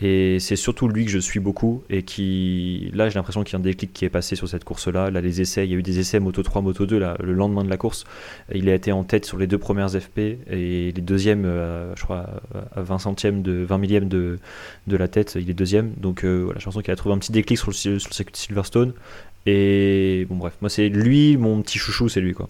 Et 0.00 0.38
c'est 0.40 0.56
surtout 0.56 0.88
lui 0.88 1.06
que 1.06 1.10
je 1.10 1.18
suis 1.18 1.40
beaucoup 1.40 1.82
et 1.88 2.02
qui, 2.02 2.90
là, 2.92 3.08
j'ai 3.08 3.14
l'impression 3.14 3.42
qu'il 3.44 3.54
y 3.54 3.56
a 3.56 3.60
un 3.60 3.62
déclic 3.62 3.94
qui 3.94 4.04
est 4.04 4.10
passé 4.10 4.36
sur 4.36 4.46
cette 4.46 4.62
course-là. 4.62 5.10
Là, 5.10 5.22
les 5.22 5.40
essais, 5.40 5.66
il 5.66 5.70
y 5.70 5.74
a 5.74 5.78
eu 5.78 5.82
des 5.82 5.98
essais 5.98 6.20
Moto 6.20 6.42
3, 6.42 6.60
Moto 6.60 6.84
2 6.84 6.98
là, 6.98 7.16
le 7.22 7.32
lendemain 7.32 7.64
de 7.64 7.70
la 7.70 7.78
course. 7.78 8.04
Il 8.54 8.68
a 8.68 8.74
été 8.74 8.92
en 8.92 9.04
tête 9.04 9.24
sur 9.24 9.38
les 9.38 9.46
deux 9.46 9.56
premières 9.58 9.88
FP 9.90 10.18
et 10.18 10.92
les 10.94 11.02
deuxièmes, 11.02 11.44
euh, 11.46 11.94
je 11.96 12.02
crois, 12.02 12.26
à 12.74 12.82
20 12.82 12.98
centièmes 12.98 13.42
de 13.42 13.64
20 13.64 13.78
millièmes 13.78 14.08
de, 14.08 14.38
de 14.86 14.96
la 14.96 15.08
tête, 15.08 15.38
il 15.40 15.48
est 15.48 15.54
deuxième. 15.54 15.92
Donc 15.96 16.24
euh, 16.24 16.42
voilà, 16.44 16.58
j'ai 16.58 16.64
l'impression 16.64 16.82
qu'il 16.82 16.92
a 16.92 16.96
trouvé 16.96 17.14
un 17.14 17.18
petit 17.18 17.32
déclic 17.32 17.58
sur 17.58 17.70
le 17.70 17.98
circuit 17.98 18.32
de 18.32 18.36
Silverstone. 18.36 18.92
Et 19.46 20.26
bon, 20.28 20.36
bref, 20.36 20.54
moi, 20.60 20.68
c'est 20.68 20.88
lui, 20.88 21.36
mon 21.36 21.62
petit 21.62 21.78
chouchou, 21.78 22.08
c'est 22.08 22.20
lui, 22.20 22.34
quoi. 22.34 22.48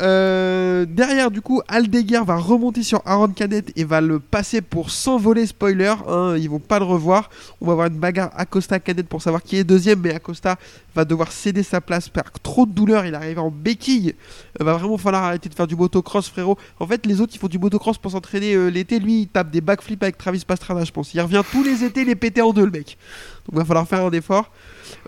Euh, 0.00 0.86
derrière, 0.88 1.30
du 1.30 1.40
coup, 1.40 1.60
Aldeguer 1.66 2.20
va 2.24 2.36
remonter 2.36 2.82
sur 2.82 3.02
Aaron 3.04 3.28
Canet 3.28 3.72
et 3.74 3.84
va 3.84 4.00
le 4.00 4.20
passer 4.20 4.60
pour 4.60 4.90
s'envoler. 4.90 5.46
Spoiler, 5.46 5.94
hein, 6.06 6.36
ils 6.36 6.48
vont 6.48 6.60
pas 6.60 6.78
le 6.78 6.84
revoir. 6.84 7.30
On 7.60 7.66
va 7.66 7.72
avoir 7.72 7.88
une 7.88 7.98
bagarre 7.98 8.30
Acosta-Canet 8.36 9.08
pour 9.08 9.22
savoir 9.22 9.42
qui 9.42 9.56
est 9.56 9.64
deuxième, 9.64 10.00
mais 10.00 10.14
Acosta 10.14 10.56
va 10.94 11.04
devoir 11.04 11.32
céder 11.32 11.62
sa 11.62 11.80
place 11.80 12.08
par 12.08 12.30
trop 12.42 12.64
de 12.64 12.72
douleur. 12.72 13.06
Il 13.06 13.14
arrive 13.14 13.38
en 13.40 13.50
béquille. 13.50 14.14
Euh, 14.60 14.64
va 14.64 14.74
vraiment 14.74 14.98
falloir 14.98 15.24
arrêter 15.24 15.48
de 15.48 15.54
faire 15.54 15.66
du 15.66 15.74
motocross, 15.74 16.28
frérot. 16.28 16.56
En 16.78 16.86
fait, 16.86 17.04
les 17.04 17.20
autres 17.20 17.32
ils 17.34 17.38
font 17.38 17.48
du 17.48 17.58
motocross 17.58 17.98
pour 17.98 18.12
s'entraîner 18.12 18.54
euh, 18.54 18.68
l'été. 18.68 19.00
Lui, 19.00 19.22
il 19.22 19.28
tape 19.28 19.50
des 19.50 19.60
backflips 19.60 20.02
avec 20.02 20.16
Travis 20.16 20.44
Pastrana, 20.46 20.84
je 20.84 20.92
pense. 20.92 21.12
Il 21.14 21.20
revient 21.20 21.42
tous 21.50 21.64
les 21.64 21.82
étés 21.82 22.04
les 22.04 22.14
péter 22.14 22.42
en 22.42 22.52
deux, 22.52 22.64
le 22.64 22.70
mec. 22.70 22.96
Donc, 23.48 23.58
va 23.58 23.64
falloir 23.64 23.88
faire 23.88 24.04
un 24.04 24.12
effort. 24.12 24.50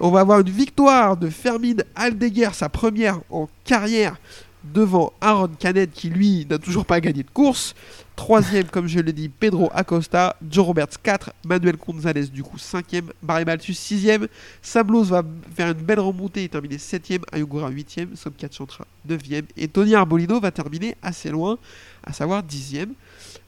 On 0.00 0.10
va 0.10 0.20
avoir 0.20 0.40
une 0.40 0.50
victoire 0.50 1.16
de 1.16 1.30
Fermin 1.30 1.76
Aldeguer, 1.94 2.50
sa 2.52 2.68
première 2.68 3.20
en 3.30 3.48
carrière 3.64 4.16
devant 4.64 5.12
Aaron 5.20 5.50
Canet 5.58 5.90
qui 5.92 6.10
lui 6.10 6.46
n'a 6.48 6.58
toujours 6.58 6.84
pas 6.84 7.00
gagné 7.00 7.22
de 7.22 7.30
course. 7.30 7.74
Troisième, 8.16 8.66
comme 8.66 8.86
je 8.86 9.00
l'ai 9.00 9.12
dit, 9.12 9.30
Pedro 9.30 9.70
Acosta, 9.72 10.36
Joe 10.50 10.66
Roberts 10.66 11.00
4, 11.02 11.32
Manuel 11.46 11.76
Gonzalez 11.76 12.26
du 12.26 12.42
coup 12.42 12.58
5ème, 12.58 13.04
Barry 13.22 13.46
Malthus 13.46 13.72
6ème, 13.72 14.28
Sablos 14.60 15.04
va 15.04 15.22
faire 15.56 15.68
une 15.68 15.82
belle 15.82 16.00
remontée 16.00 16.44
et 16.44 16.48
terminer 16.48 16.76
7ème, 16.76 17.22
Ayugura 17.32 17.70
8ème, 17.70 18.14
Somkat 18.16 18.48
Chantra 18.50 18.86
9ème 19.08 19.44
et 19.56 19.68
Tony 19.68 19.94
Arbolino 19.94 20.38
va 20.38 20.50
terminer 20.50 20.96
assez 21.02 21.30
loin, 21.30 21.56
à 22.04 22.12
savoir 22.12 22.42
10ème. 22.42 22.90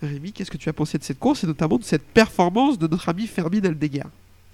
Rémi, 0.00 0.32
qu'est-ce 0.32 0.50
que 0.50 0.56
tu 0.56 0.68
as 0.68 0.72
pensé 0.72 0.96
de 0.96 1.04
cette 1.04 1.18
course 1.18 1.44
et 1.44 1.46
notamment 1.46 1.76
de 1.76 1.84
cette 1.84 2.06
performance 2.06 2.78
de 2.78 2.86
notre 2.86 3.08
ami 3.10 3.26
Fermin 3.26 3.62
Aldeguer? 3.64 4.04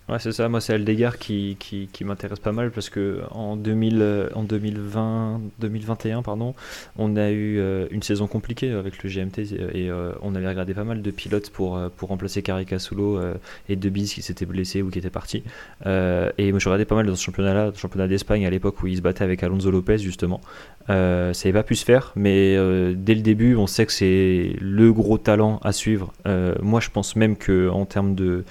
Ouais, 0.09 0.19
c'est 0.19 0.33
ça. 0.33 0.49
Moi, 0.49 0.63
c'est 0.63 0.73
Aldegar 0.73 1.19
qui, 1.19 1.59
qui, 1.59 2.05
m'intéresse 2.05 2.39
pas 2.39 2.53
mal 2.53 2.71
parce 2.71 2.89
que 2.89 3.21
en, 3.31 3.57
2000, 3.57 3.99
euh, 4.01 4.29
en 4.35 4.43
2020, 4.43 5.43
2021, 5.59 6.23
pardon, 6.23 6.55
on 6.97 7.15
a 7.17 7.31
eu 7.31 7.59
euh, 7.59 7.87
une 7.91 8.03
saison 8.03 8.27
compliquée 8.27 8.71
avec 8.73 9.03
le 9.03 9.11
GMT 9.11 9.39
et 9.75 9.91
euh, 9.91 10.13
on 10.23 10.35
avait 10.35 10.49
regardé 10.49 10.73
pas 10.73 10.85
mal 10.85 11.03
de 11.03 11.11
pilotes 11.11 11.51
pour, 11.51 11.77
euh, 11.77 11.91
pour 11.95 12.09
remplacer 12.09 12.41
Caricasulo 12.41 13.19
euh, 13.19 13.35
et 13.69 13.77
Debiz 13.77 14.15
qui 14.15 14.23
s'étaient 14.23 14.47
blessés 14.47 14.81
ou 14.81 14.89
qui 14.89 14.99
étaient 14.99 15.11
partis. 15.11 15.43
Euh, 15.85 16.33
et 16.39 16.53
moi, 16.53 16.59
je 16.59 16.71
regardais 16.71 16.87
pas 16.87 16.95
mal 16.95 17.07
dans 17.07 17.15
ce 17.15 17.25
championnat-là, 17.25 17.73
championnat 17.77 18.09
d'Espagne 18.09 18.47
à 18.47 18.51
l'époque 18.51 18.83
où 18.83 18.87
il 18.87 18.97
se 18.97 19.03
battait 19.03 19.25
avec 19.25 19.43
Alonso 19.43 19.71
Lopez 19.71 19.99
justement. 19.99 20.41
Euh, 20.91 21.33
ça 21.33 21.49
n'avait 21.49 21.59
pas 21.59 21.63
pu 21.63 21.75
se 21.77 21.85
faire, 21.85 22.13
mais 22.17 22.57
euh, 22.57 22.95
dès 22.97 23.15
le 23.15 23.21
début, 23.21 23.57
on 23.57 23.67
sait 23.67 23.85
que 23.85 23.93
c'est 23.93 24.57
le 24.61 24.93
gros 24.93 25.19
talent 25.19 25.59
à 25.63 25.73
suivre. 25.73 26.13
Euh, 26.27 26.55
moi, 26.63 26.81
je 26.81 26.89
pense 26.89 27.15
même 27.17 27.37
que 27.37 27.69
en 27.69 27.85
termes 27.85 28.15
de, 28.15 28.45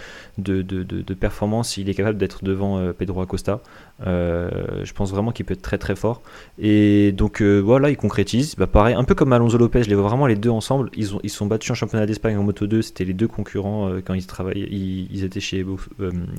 performance, 1.20 1.78
il 1.78 1.90
est 1.90 1.96
capable 1.96 2.18
d'être 2.18 2.44
devant 2.44 2.94
Pedro 2.94 3.22
Acosta. 3.22 3.62
Euh, 4.06 4.84
je 4.84 4.94
pense 4.94 5.12
vraiment 5.12 5.32
qu'il 5.32 5.46
peut 5.46 5.54
être 5.54 5.62
très 5.62 5.78
très 5.78 5.96
fort. 5.96 6.22
Et 6.60 7.12
donc 7.12 7.42
euh, 7.42 7.60
voilà, 7.60 7.90
il 7.90 7.98
concrétise. 7.98 8.56
Bah, 8.56 8.68
pareil, 8.68 8.96
un 8.96 9.04
peu 9.04 9.16
comme 9.16 9.34
Alonso 9.34 9.58
Lopez, 9.58 9.84
je 9.84 9.90
les 9.90 9.96
vois 9.96 10.08
vraiment 10.08 10.28
les 10.28 10.36
deux 10.36 10.50
ensemble. 10.50 10.90
Ils 10.96 11.16
ont 11.16 11.20
ils 11.24 11.30
sont 11.30 11.46
battus 11.46 11.72
en 11.72 11.76
championnat 11.76 12.06
d'Espagne 12.06 12.38
en 12.38 12.44
Moto 12.44 12.68
2. 12.68 12.82
C'était 12.82 13.06
les 13.06 13.14
deux 13.14 13.28
concurrents 13.28 13.90
euh, 13.90 14.02
quand 14.06 14.14
ils 14.14 14.26
travaillaient. 14.26 14.68
Ils, 14.70 15.08
ils 15.12 15.24
étaient 15.24 15.40
chez 15.40 15.66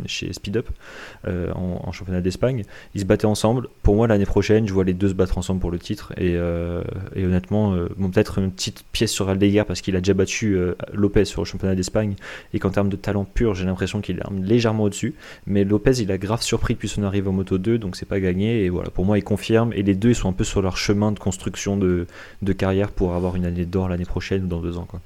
chez 0.07 0.33
Speed 0.33 0.57
Up 0.57 0.69
en, 1.27 1.93
championnat 1.93 2.21
d'Espagne. 2.21 2.65
Ils 2.95 3.01
se 3.01 3.07
battaient 3.07 3.27
ensemble. 3.27 3.69
Pour 3.83 3.97
moi, 3.97 4.07
l'année 4.07 4.27
prochaine, 4.27 4.69
je 4.69 4.73
vois 4.73 4.85
les 4.85 4.93
deux 4.93 5.09
se 5.09 5.15
battre 5.15 5.39
ensemble 5.39 5.61
pour 5.61 5.71
le 5.71 5.79
titre. 5.79 6.13
Et, 6.17 6.35
et 6.35 7.25
honnêtement, 7.25 7.77
bon, 7.97 8.11
peut-être 8.11 8.39
une 8.39 8.53
petite 8.53 8.85
pièce 8.93 9.11
sur 9.11 9.29
Aldeguer 9.29 9.65
parce 9.67 9.81
qu'il 9.81 9.97
a 9.97 10.01
déjà 10.01 10.15
battu 10.15 10.59
Lopez 10.93 11.25
sur 11.25 11.43
le 11.43 11.47
championnat 11.47 11.75
d'Espagne 11.75 12.15
et 12.55 12.59
qu'en 12.59 12.71
termes 12.71 12.89
de 12.89 12.97
talent 12.97 13.25
pur, 13.25 13.55
j'ai 13.55 13.65
l'impression 13.65 14.01
qu'il 14.01 14.19
est 14.19 14.23
légèrement 14.43 14.85
au-dessus. 14.85 15.15
Mais 15.47 15.65
Lopez, 15.65 16.01
il 16.01 16.13
a 16.13 16.19
grave 16.19 16.43
surpris 16.43 16.75
depuis 16.75 16.89
son 16.89 17.03
arrivée 17.03 17.29
en 17.29 17.33
Moto 17.33 17.48
2, 17.57 17.79
donc 17.79 17.97
c'est 17.97 18.07
pas 18.07 18.21
gagné. 18.21 18.65
Et 18.65 18.69
voilà, 18.69 18.91
pour 18.91 19.05
moi, 19.05 19.17
il 19.17 19.25
confirme. 19.25 19.73
Et 19.73 19.83
les 19.83 19.95
deux, 19.95 20.11
ils 20.11 20.15
sont 20.15 20.29
un 20.29 20.33
peu 20.35 20.45
sur 20.45 20.61
leur 20.61 20.77
chemin 20.77 21.13
de 21.13 21.19
construction 21.19 21.77
de, 21.77 22.07
de 22.43 22.53
carrière 22.53 22.91
pour 22.91 23.15
avoir 23.15 23.37
une 23.37 23.47
année 23.47 23.65
d'or 23.65 23.89
l'année 23.89 24.05
prochaine 24.05 24.45
ou 24.45 24.49
dans 24.49 24.61
deux 24.61 24.77
ans. 24.77 24.85
Quoi. 24.85 25.01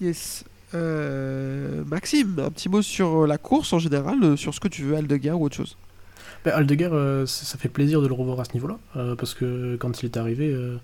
Yes. 0.00 0.44
Euh, 0.72 1.82
Maxime, 1.84 2.38
un 2.38 2.50
petit 2.50 2.68
mot 2.68 2.80
sur 2.80 3.26
la 3.26 3.38
course 3.38 3.72
en 3.72 3.78
général, 3.78 4.22
euh, 4.22 4.36
sur 4.36 4.54
ce 4.54 4.60
que 4.60 4.68
tu 4.68 4.84
veux, 4.84 4.96
Aldeguer 4.96 5.32
ou 5.32 5.44
autre 5.44 5.56
chose? 5.56 5.76
Ben, 6.44 6.52
Aldeguer, 6.52 6.90
euh, 6.92 7.26
ça 7.26 7.44
ça 7.44 7.58
fait 7.58 7.68
plaisir 7.68 8.00
de 8.00 8.06
le 8.06 8.14
revoir 8.14 8.40
à 8.40 8.44
ce 8.44 8.54
niveau-là, 8.54 8.78
euh, 8.96 9.16
parce 9.16 9.34
que 9.34 9.76
quand 9.76 10.02
il 10.02 10.06
est 10.06 10.16
arrivé, 10.16 10.48
euh, 10.52 10.76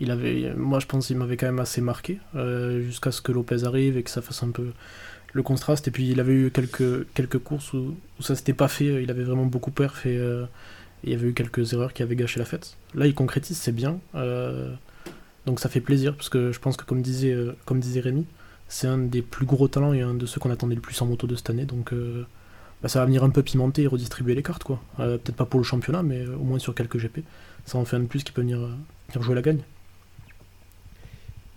il 0.00 0.10
avait, 0.10 0.52
moi 0.56 0.80
je 0.80 0.86
pense 0.86 1.06
qu'il 1.06 1.16
m'avait 1.16 1.36
quand 1.36 1.46
même 1.46 1.60
assez 1.60 1.80
marqué, 1.80 2.18
euh, 2.34 2.82
jusqu'à 2.82 3.12
ce 3.12 3.22
que 3.22 3.30
Lopez 3.32 3.64
arrive 3.64 3.96
et 3.96 4.02
que 4.02 4.10
ça 4.10 4.20
fasse 4.20 4.42
un 4.42 4.50
peu 4.50 4.72
le 5.32 5.42
contraste. 5.42 5.88
Et 5.88 5.90
puis 5.90 6.08
il 6.08 6.20
avait 6.20 6.32
eu 6.32 6.50
quelques, 6.50 7.38
courses 7.38 7.72
où, 7.72 7.94
ça 8.20 8.34
s'était 8.34 8.52
pas 8.52 8.68
fait, 8.68 9.02
il 9.02 9.10
avait 9.10 9.24
vraiment 9.24 9.46
beaucoup 9.46 9.70
perf 9.70 10.06
et 10.06 10.16
euh, 10.16 10.44
il 11.04 11.10
y 11.10 11.14
avait 11.14 11.28
eu 11.28 11.34
quelques 11.34 11.72
erreurs 11.72 11.92
qui 11.92 12.02
avaient 12.02 12.16
gâché 12.16 12.38
la 12.38 12.44
fête. 12.44 12.76
Là 12.94 13.06
il 13.06 13.14
concrétise, 13.14 13.56
c'est 13.56 13.72
bien, 13.72 13.98
euh, 14.14 14.72
donc 15.46 15.60
ça 15.60 15.68
fait 15.68 15.80
plaisir, 15.80 16.14
parce 16.16 16.28
que 16.28 16.52
je 16.52 16.60
pense 16.60 16.76
que 16.76 16.84
comme 16.84 17.02
disait, 17.02 17.32
euh, 17.32 17.56
comme 17.64 17.80
disait 17.80 18.00
Rémi, 18.00 18.26
c'est 18.68 18.86
un 18.86 18.98
des 18.98 19.22
plus 19.22 19.46
gros 19.46 19.68
talents 19.68 19.92
et 19.92 20.02
un 20.02 20.14
de 20.14 20.26
ceux 20.26 20.40
qu'on 20.40 20.50
attendait 20.50 20.74
le 20.74 20.80
plus 20.80 21.00
en 21.02 21.06
moto 21.06 21.26
de 21.26 21.34
cette 21.34 21.50
année, 21.50 21.64
donc... 21.64 21.92
bah, 22.82 22.88
ça 22.88 23.00
va 23.00 23.06
venir 23.06 23.24
un 23.24 23.30
peu 23.30 23.42
pimenter 23.42 23.82
et 23.82 23.86
redistribuer 23.88 24.34
les 24.34 24.44
cartes, 24.44 24.62
quoi. 24.62 24.80
Peut-être 24.96 25.34
pas 25.34 25.44
pour 25.44 25.58
le 25.58 25.64
championnat, 25.64 26.04
mais 26.04 26.24
au 26.26 26.44
moins 26.44 26.60
sur 26.60 26.74
quelques 26.74 26.98
GP. 26.98 27.24
Ça 27.66 27.78
en 27.78 27.84
fait 27.84 27.96
un 27.96 28.00
de 28.00 28.06
plus 28.06 28.22
qui 28.22 28.30
peut 28.30 28.42
venir, 28.42 28.60
venir 29.08 29.22
jouer 29.22 29.34
la 29.34 29.42
gagne. 29.42 29.60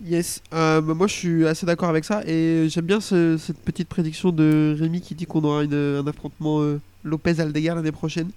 Yes, 0.04 0.42
euh, 0.52 0.82
bah, 0.82 0.92
moi 0.92 1.06
je 1.06 1.14
suis 1.14 1.46
assez 1.46 1.64
d'accord 1.64 1.88
avec 1.88 2.04
ça 2.04 2.22
et 2.26 2.66
j'aime 2.68 2.84
bien 2.84 3.00
ce- 3.00 3.38
cette 3.38 3.58
petite 3.58 3.88
prédiction 3.88 4.30
de 4.32 4.76
Rémi 4.78 5.00
qui 5.00 5.14
dit 5.14 5.24
qu'on 5.24 5.42
aura 5.44 5.60
un 5.62 6.06
affrontement 6.06 6.60
euh, 6.60 6.78
Lopez-Aldeguer 7.04 7.68
l'année 7.74 7.92
prochaine. 7.92 8.28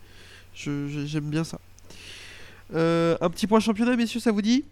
J'aime 0.56 1.26
bien 1.30 1.44
ça. 1.44 1.60
Euh, 2.74 3.18
un 3.20 3.30
petit 3.30 3.48
point 3.48 3.60
championnat, 3.60 3.96
messieurs, 3.98 4.20
ça 4.20 4.32
vous 4.32 4.42
dit? 4.42 4.64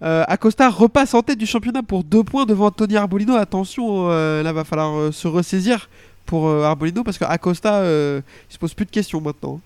Acosta 0.00 0.68
repasse 0.68 1.14
en 1.14 1.22
tête 1.22 1.38
du 1.38 1.46
championnat 1.46 1.84
pour 1.84 2.02
deux 2.02 2.24
points 2.24 2.44
devant 2.44 2.72
Tony 2.72 2.96
Arbolino. 2.96 3.36
Attention, 3.36 4.08
là 4.08 4.52
va 4.52 4.64
falloir 4.64 5.12
se 5.14 5.28
ressaisir 5.28 5.88
pour 6.26 6.48
Arbolino 6.50 7.04
parce 7.04 7.18
que 7.18 7.24
Acosta 7.24 7.82
il 7.84 8.22
se 8.52 8.58
pose 8.58 8.74
plus 8.74 8.84
de 8.86 8.90
questions 8.90 9.20
maintenant. 9.20 9.60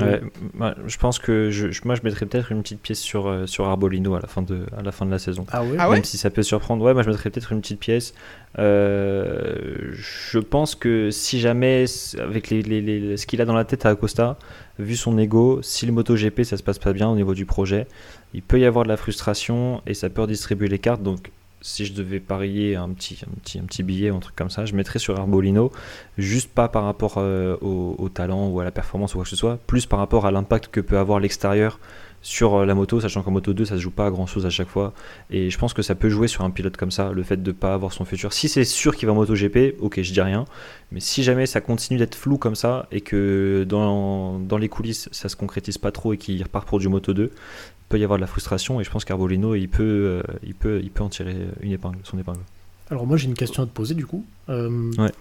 Ouais, 0.00 0.20
moi, 0.54 0.74
je 0.86 0.96
pense 0.98 1.18
que 1.18 1.50
je, 1.50 1.66
moi 1.84 1.94
je 1.94 2.00
mettrais 2.02 2.26
peut-être 2.26 2.52
une 2.52 2.62
petite 2.62 2.80
pièce 2.80 3.00
sur, 3.00 3.26
euh, 3.26 3.46
sur 3.46 3.66
Arbolino 3.66 4.14
à 4.14 4.20
la 4.20 4.28
fin 4.28 4.42
de, 4.42 4.66
à 4.76 4.82
la, 4.82 4.92
fin 4.92 5.04
de 5.06 5.10
la 5.10 5.18
saison. 5.18 5.44
Ah 5.52 5.62
ouais? 5.64 5.76
Ah 5.78 5.88
ouais? 5.88 5.96
Même 5.96 6.04
si 6.04 6.18
ça 6.18 6.30
peut 6.30 6.42
surprendre, 6.42 6.84
ouais, 6.84 6.94
moi 6.94 7.02
je 7.02 7.10
mettrais 7.10 7.30
peut-être 7.30 7.52
une 7.52 7.60
petite 7.60 7.80
pièce. 7.80 8.14
Euh, 8.58 9.90
je 9.92 10.38
pense 10.38 10.74
que 10.74 11.10
si 11.10 11.40
jamais, 11.40 11.84
avec 12.18 12.50
les, 12.50 12.62
les- 12.62 12.80
les- 12.80 13.16
ce 13.16 13.26
qu'il 13.26 13.40
a 13.40 13.44
dans 13.44 13.54
la 13.54 13.64
tête 13.64 13.86
à 13.86 13.90
Acosta, 13.90 14.38
vu 14.78 14.96
son 14.96 15.18
ego, 15.18 15.60
si 15.62 15.86
le 15.86 15.92
MotoGP 15.92 16.44
ça 16.44 16.56
se 16.56 16.62
passe 16.62 16.78
pas 16.78 16.92
bien 16.92 17.08
au 17.08 17.16
niveau 17.16 17.34
du 17.34 17.46
projet, 17.46 17.86
il 18.34 18.42
peut 18.42 18.58
y 18.60 18.64
avoir 18.64 18.84
de 18.84 18.88
la 18.88 18.96
frustration 18.96 19.82
et 19.86 19.94
ça 19.94 20.08
peut 20.10 20.22
redistribuer 20.22 20.68
les 20.68 20.78
cartes. 20.78 21.02
Donc 21.02 21.30
si 21.62 21.86
je 21.86 21.94
devais 21.94 22.20
parier 22.20 22.76
un 22.76 22.90
petit, 22.90 23.20
un 23.26 23.34
petit, 23.40 23.58
un 23.58 23.84
billet 23.84 24.10
un 24.10 24.18
truc 24.18 24.36
comme 24.36 24.50
ça, 24.50 24.66
je 24.66 24.74
mettrais 24.74 24.98
sur 24.98 25.18
Arbolino, 25.18 25.72
juste 26.18 26.52
pas 26.52 26.68
par 26.68 26.84
rapport 26.84 27.14
euh, 27.16 27.56
au, 27.60 28.08
talent 28.08 28.48
ou 28.48 28.60
à 28.60 28.64
la 28.64 28.70
performance 28.70 29.14
ou 29.14 29.18
quoi 29.18 29.24
que 29.24 29.30
ce 29.30 29.36
soit, 29.36 29.58
plus 29.66 29.86
par 29.86 29.98
rapport 29.98 30.26
à 30.26 30.30
l'impact 30.30 30.68
que 30.68 30.80
peut 30.80 30.98
avoir 30.98 31.20
l'extérieur 31.20 31.78
sur 32.20 32.54
euh, 32.54 32.66
la 32.66 32.74
moto, 32.74 33.00
sachant 33.00 33.22
qu'en 33.22 33.30
moto 33.30 33.52
2 33.52 33.64
ça 33.64 33.76
se 33.76 33.80
joue 33.80 33.90
pas 33.90 34.06
à 34.06 34.10
grand 34.10 34.26
chose 34.26 34.44
à 34.44 34.50
chaque 34.50 34.68
fois. 34.68 34.92
Et 35.30 35.50
je 35.50 35.58
pense 35.58 35.72
que 35.72 35.82
ça 35.82 35.94
peut 35.94 36.08
jouer 36.08 36.28
sur 36.28 36.44
un 36.44 36.50
pilote 36.50 36.76
comme 36.76 36.90
ça, 36.90 37.12
le 37.12 37.22
fait 37.22 37.42
de 37.42 37.52
pas 37.52 37.74
avoir 37.74 37.92
son 37.92 38.04
futur. 38.04 38.32
Si 38.32 38.48
c'est 38.48 38.64
sûr 38.64 38.96
qu'il 38.96 39.06
va 39.06 39.12
en 39.12 39.16
MotoGP, 39.16 39.76
ok, 39.80 40.02
je 40.02 40.12
dis 40.12 40.20
rien. 40.20 40.44
Mais 40.90 41.00
si 41.00 41.22
jamais 41.22 41.46
ça 41.46 41.60
continue 41.60 41.98
d'être 41.98 42.14
flou 42.14 42.38
comme 42.38 42.54
ça 42.54 42.86
et 42.92 43.00
que 43.00 43.64
dans, 43.68 44.38
dans 44.38 44.58
les 44.58 44.68
coulisses 44.68 45.08
ça 45.12 45.28
se 45.28 45.36
concrétise 45.36 45.78
pas 45.78 45.90
trop 45.92 46.12
et 46.12 46.18
qu'il 46.18 46.42
repart 46.42 46.66
pour 46.66 46.78
du 46.78 46.88
Moto 46.88 47.12
2, 47.12 47.30
peut 47.88 47.98
y 47.98 48.04
avoir 48.04 48.18
de 48.18 48.22
la 48.22 48.26
frustration. 48.26 48.80
Et 48.80 48.84
je 48.84 48.90
pense 48.90 49.04
qu'Arbolino 49.04 49.54
il 49.54 49.68
peut, 49.68 49.82
euh, 49.82 50.22
il 50.42 50.54
peut, 50.54 50.80
il 50.82 50.90
peut 50.90 51.02
en 51.02 51.08
tirer 51.08 51.36
une 51.60 51.72
épingle, 51.72 51.98
son 52.04 52.18
épingle. 52.18 52.40
Alors 52.90 53.06
moi 53.06 53.16
j'ai 53.16 53.26
une 53.26 53.34
question 53.34 53.62
à 53.62 53.66
te 53.66 53.70
poser 53.72 53.94
du 53.94 54.06
coup. 54.06 54.24
Euh, 54.48 54.90
Ouais. 54.98 55.12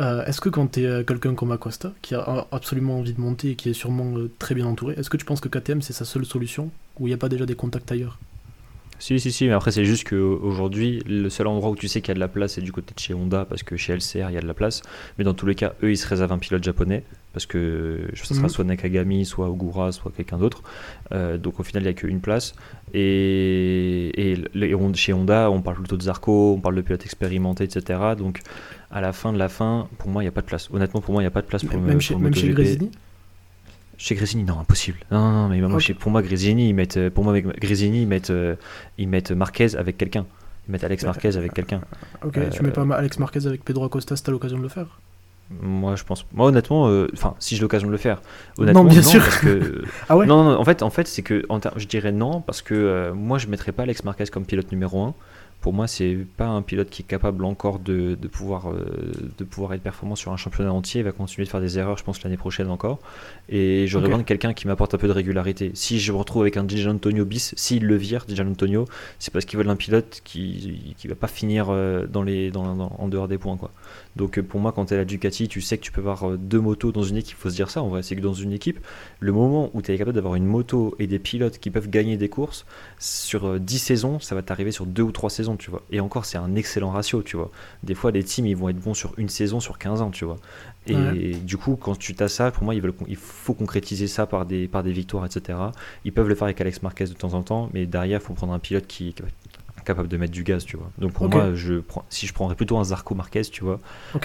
euh, 0.00 0.24
est-ce 0.24 0.40
que 0.40 0.48
quand 0.48 0.66
tu 0.72 0.84
es 0.84 1.04
quelqu'un 1.04 1.34
comme 1.34 1.52
Acosta, 1.52 1.92
qui 2.02 2.14
a 2.14 2.46
absolument 2.52 2.98
envie 2.98 3.12
de 3.12 3.20
monter 3.20 3.50
et 3.50 3.54
qui 3.54 3.68
est 3.70 3.74
sûrement 3.74 4.14
très 4.38 4.54
bien 4.54 4.66
entouré, 4.66 4.94
est-ce 4.98 5.10
que 5.10 5.16
tu 5.16 5.24
penses 5.24 5.40
que 5.40 5.48
KTM 5.48 5.82
c'est 5.82 5.92
sa 5.92 6.04
seule 6.04 6.24
solution 6.24 6.70
ou 6.98 7.06
il 7.06 7.10
n'y 7.10 7.14
a 7.14 7.18
pas 7.18 7.28
déjà 7.28 7.46
des 7.46 7.54
contacts 7.56 7.90
ailleurs? 7.92 8.18
Si, 9.02 9.18
si, 9.18 9.32
si, 9.32 9.46
mais 9.46 9.52
après, 9.52 9.72
c'est 9.72 9.84
juste 9.84 10.08
qu'aujourd'hui, 10.08 11.02
le 11.08 11.28
seul 11.28 11.48
endroit 11.48 11.70
où 11.70 11.74
tu 11.74 11.88
sais 11.88 12.00
qu'il 12.00 12.10
y 12.10 12.12
a 12.12 12.14
de 12.14 12.20
la 12.20 12.28
place, 12.28 12.52
c'est 12.52 12.60
du 12.60 12.70
côté 12.70 12.94
de 12.94 13.00
chez 13.00 13.14
Honda, 13.14 13.44
parce 13.44 13.64
que 13.64 13.76
chez 13.76 13.94
LCR, 13.94 14.30
il 14.30 14.34
y 14.34 14.38
a 14.38 14.40
de 14.40 14.46
la 14.46 14.54
place. 14.54 14.80
Mais 15.18 15.24
dans 15.24 15.34
tous 15.34 15.44
les 15.44 15.56
cas, 15.56 15.72
eux, 15.82 15.90
ils 15.90 15.96
se 15.96 16.06
réservent 16.06 16.30
un 16.30 16.38
pilote 16.38 16.62
japonais, 16.62 17.02
parce 17.32 17.44
que 17.46 18.08
ce 18.14 18.32
sera 18.32 18.42
Mhm. 18.44 18.48
soit 18.48 18.62
Nakagami, 18.64 19.24
soit 19.24 19.48
Ogura, 19.50 19.90
soit 19.90 20.12
quelqu'un 20.16 20.38
d'autre. 20.38 20.62
Euh, 21.10 21.36
donc 21.36 21.58
au 21.58 21.64
final, 21.64 21.82
il 21.82 21.86
n'y 21.86 21.90
a 21.90 21.94
qu'une 21.94 22.20
place. 22.20 22.54
Et, 22.94 24.32
et 24.32 24.36
le- 24.54 24.94
chez 24.94 25.12
Honda, 25.12 25.50
on 25.50 25.62
parle 25.62 25.78
plutôt 25.78 25.96
de 25.96 26.02
Zarco, 26.02 26.54
on 26.56 26.60
parle 26.60 26.76
de 26.76 26.82
pilotes 26.82 27.04
expérimentés, 27.04 27.64
etc. 27.64 27.98
Donc 28.16 28.38
à 28.92 29.00
la 29.00 29.12
fin 29.12 29.32
de 29.32 29.38
la 29.38 29.48
fin, 29.48 29.88
pour 29.98 30.10
moi, 30.10 30.22
il 30.22 30.26
n'y 30.26 30.28
a 30.28 30.32
pas 30.32 30.42
de 30.42 30.46
place. 30.46 30.68
Honnêtement, 30.72 31.00
pour 31.00 31.12
moi, 31.12 31.22
il 31.22 31.24
n'y 31.24 31.28
a 31.28 31.32
pas 31.32 31.42
de 31.42 31.46
place 31.48 31.64
pour 31.64 31.76
le 31.76 31.82
Même 31.84 32.00
chez, 32.00 32.14
pour 32.14 32.20
le 32.20 32.24
même 32.26 32.34
chez 32.34 32.42
MotoGP. 32.46 32.54
Grésini? 32.62 32.90
Chez 34.04 34.16
Grésini, 34.16 34.42
non, 34.42 34.58
impossible. 34.58 34.98
Non, 35.12 35.20
non, 35.20 35.32
non, 35.42 35.48
mais 35.48 35.60
moi, 35.60 35.74
Ok. 35.74 35.78
chez- 35.80 35.94
pour 35.94 36.10
moi, 36.10 36.22
Grésini, 36.22 36.70
ils 36.70 36.74
mettent, 36.74 36.96
euh, 36.96 37.08
pour 37.08 37.22
moi, 37.22 37.38
Grésini, 37.40 38.02
ils 38.02 38.08
mettent, 38.08 38.30
euh, 38.30 38.56
ils 38.98 39.06
mettent 39.08 39.30
Marquez 39.30 39.76
avec 39.76 39.96
quelqu'un. 39.96 40.26
Ils 40.68 40.72
mettent 40.72 40.82
Alex 40.82 41.04
Marquez 41.04 41.36
avec 41.36 41.54
quelqu'un. 41.54 41.80
Ok, 42.24 42.36
Euh, 42.38 42.50
tu 42.50 42.62
mets 42.64 42.72
pas 42.72 42.82
Alex 42.96 43.20
Marquez 43.20 43.46
avec 43.46 43.64
Pedro 43.64 43.84
Acosta 43.84 44.16
si 44.16 44.22
t'as 44.24 44.32
l'occasion 44.32 44.58
de 44.58 44.62
le 44.64 44.68
faire? 44.68 44.98
Moi, 45.60 45.94
je 45.94 46.02
pense. 46.02 46.26
Moi, 46.32 46.46
honnêtement, 46.48 46.88
euh, 46.88 47.06
enfin, 47.12 47.34
si 47.38 47.54
j'ai 47.54 47.62
l'occasion 47.62 47.86
de 47.86 47.92
le 47.92 47.98
faire, 47.98 48.22
honnêtement, 48.58 48.84
bien 48.84 49.02
sûr. 49.02 49.20
parce 49.22 49.38
que. 49.38 49.84
Ah 50.08 50.16
ouais? 50.16 50.26
Non, 50.26 50.42
non, 50.42 50.50
non, 50.52 50.58
en 50.58 50.64
fait, 50.64 50.82
en 50.82 50.90
fait, 50.90 51.06
c'est 51.06 51.22
que, 51.22 51.44
en 51.48 51.60
ter- 51.60 51.72
je 51.78 51.86
dirais 51.86 52.10
non, 52.10 52.40
parce 52.40 52.60
que 52.62 52.74
euh, 52.74 53.12
moi, 53.14 53.38
je 53.38 53.46
mettrais 53.46 53.70
pas 53.70 53.84
Alex 53.84 54.02
Marquez 54.02 54.24
comme 54.32 54.46
pilote 54.46 54.72
numéro 54.72 55.00
1. 55.04 55.14
Pour 55.62 55.72
moi, 55.72 55.86
c'est 55.86 56.18
pas 56.36 56.46
un 56.48 56.60
pilote 56.60 56.90
qui 56.90 57.02
est 57.02 57.06
capable 57.06 57.44
encore 57.44 57.78
de, 57.78 58.16
de 58.20 58.28
pouvoir, 58.28 58.70
euh, 58.70 58.84
de 59.38 59.44
pouvoir 59.44 59.72
être 59.74 59.82
performant 59.82 60.16
sur 60.16 60.32
un 60.32 60.36
championnat 60.36 60.72
entier. 60.72 61.00
Il 61.00 61.04
va 61.04 61.12
continuer 61.12 61.44
de 61.46 61.50
faire 61.50 61.60
des 61.60 61.78
erreurs, 61.78 61.96
je 61.96 62.02
pense, 62.04 62.22
l'année 62.24 62.36
prochaine 62.36 62.68
encore. 62.68 62.98
Et 63.48 63.86
j'aurais 63.86 64.04
Ok. 64.06 64.10
besoin 64.10 64.22
de 64.22 64.26
quelqu'un 64.26 64.52
qui 64.54 64.66
m'apporte 64.66 64.92
un 64.94 64.98
peu 64.98 65.06
de 65.06 65.12
régularité. 65.12 65.70
Si 65.74 66.00
je 66.00 66.10
me 66.12 66.16
retrouve 66.18 66.42
avec 66.42 66.56
un 66.56 66.64
Dijan 66.64 66.90
Antonio 66.96 67.24
bis, 67.24 67.54
s'il 67.56 67.86
le 67.86 67.94
vire, 67.96 68.24
Dijan 68.26 68.48
Antonio, 68.48 68.86
c'est 69.20 69.32
parce 69.32 69.44
qu'ils 69.44 69.56
veulent 69.56 69.70
un 69.70 69.76
pilote 69.76 70.20
qui, 70.24 70.94
qui 70.98 71.06
va 71.06 71.14
pas 71.14 71.28
finir 71.28 71.66
euh, 71.70 72.06
dans 72.06 72.24
les, 72.24 72.50
dans, 72.50 72.74
dans- 72.74 72.96
en 72.98 73.06
dehors 73.08 73.28
des 73.28 73.38
points, 73.38 73.56
quoi. 73.56 73.70
Donc 74.16 74.38
euh, 74.38 74.42
pour 74.42 74.60
moi, 74.60 74.72
quand 74.72 74.86
tu 74.86 74.94
es 74.94 74.96
la 74.96 75.04
Ducati, 75.04 75.48
tu 75.48 75.60
sais 75.60 75.78
que 75.78 75.82
tu 75.82 75.92
peux 75.92 76.00
avoir 76.00 76.30
euh, 76.30 76.36
deux 76.36 76.60
motos 76.60 76.92
dans 76.92 77.02
une 77.02 77.16
équipe. 77.16 77.36
Il 77.38 77.40
faut 77.40 77.50
se 77.50 77.54
dire 77.54 77.70
ça 77.70 77.82
en 77.82 77.88
vrai. 77.88 78.02
C'est 78.02 78.16
que 78.16 78.20
dans 78.20 78.34
une 78.34 78.52
équipe, 78.52 78.78
le 79.20 79.32
moment 79.32 79.70
où 79.74 79.82
tu 79.82 79.92
es 79.92 79.98
capable 79.98 80.14
d'avoir 80.14 80.34
une 80.34 80.46
moto 80.46 80.94
et 80.98 81.06
des 81.06 81.18
pilotes 81.18 81.58
qui 81.58 81.70
peuvent 81.70 81.88
gagner 81.88 82.16
des 82.16 82.28
courses, 82.28 82.66
sur 82.98 83.46
euh, 83.46 83.58
10 83.58 83.78
saisons, 83.78 84.20
ça 84.20 84.34
va 84.34 84.42
t'arriver 84.42 84.70
sur 84.70 84.86
deux 84.86 85.02
ou 85.02 85.12
trois 85.12 85.30
saisons, 85.30 85.56
tu 85.56 85.70
vois. 85.70 85.82
Et 85.90 86.00
encore, 86.00 86.24
c'est 86.24 86.38
un 86.38 86.54
excellent 86.54 86.90
ratio, 86.90 87.22
tu 87.22 87.36
vois. 87.36 87.50
Des 87.82 87.94
fois, 87.94 88.10
les 88.10 88.22
teams, 88.24 88.46
ils 88.46 88.56
vont 88.56 88.68
être 88.68 88.80
bons 88.80 88.94
sur 88.94 89.14
une 89.18 89.28
saison, 89.28 89.60
sur 89.60 89.78
15 89.78 90.02
ans, 90.02 90.10
tu 90.10 90.24
vois. 90.24 90.36
Et 90.86 90.94
Ouais. 90.96 91.34
du 91.44 91.56
coup, 91.56 91.76
quand 91.76 91.96
tu 91.96 92.14
as 92.18 92.28
ça, 92.28 92.50
pour 92.50 92.64
moi, 92.64 92.74
ils 92.74 92.80
veulent, 92.82 92.94
il 93.06 93.16
faut 93.16 93.54
concrétiser 93.54 94.08
ça 94.08 94.26
par 94.26 94.46
des, 94.46 94.66
par 94.66 94.82
des 94.82 94.92
victoires, 94.92 95.24
etc. 95.24 95.58
Ils 96.04 96.12
peuvent 96.12 96.28
le 96.28 96.34
faire 96.34 96.44
avec 96.44 96.60
Alex 96.60 96.82
Marquez 96.82 97.04
de 97.04 97.12
temps 97.14 97.34
en 97.34 97.42
temps, 97.42 97.70
mais 97.72 97.86
derrière, 97.86 98.20
il 98.20 98.24
faut 98.24 98.34
prendre 98.34 98.52
un 98.52 98.58
pilote 98.58 98.86
qui, 98.88 99.14
qui 99.14 99.41
capable 99.84 100.08
de 100.08 100.16
mettre 100.16 100.32
du 100.32 100.42
gaz, 100.44 100.64
tu 100.64 100.76
vois. 100.76 100.90
Donc 100.98 101.12
pour 101.12 101.28
moi, 101.28 101.50
je 101.54 101.74
prends, 101.80 102.04
si 102.08 102.26
je 102.26 102.32
prendrais 102.32 102.54
plutôt 102.56 102.78
un 102.78 102.84
Zarco 102.84 103.14
Marquez, 103.14 103.42
tu 103.42 103.64
vois. 103.64 103.80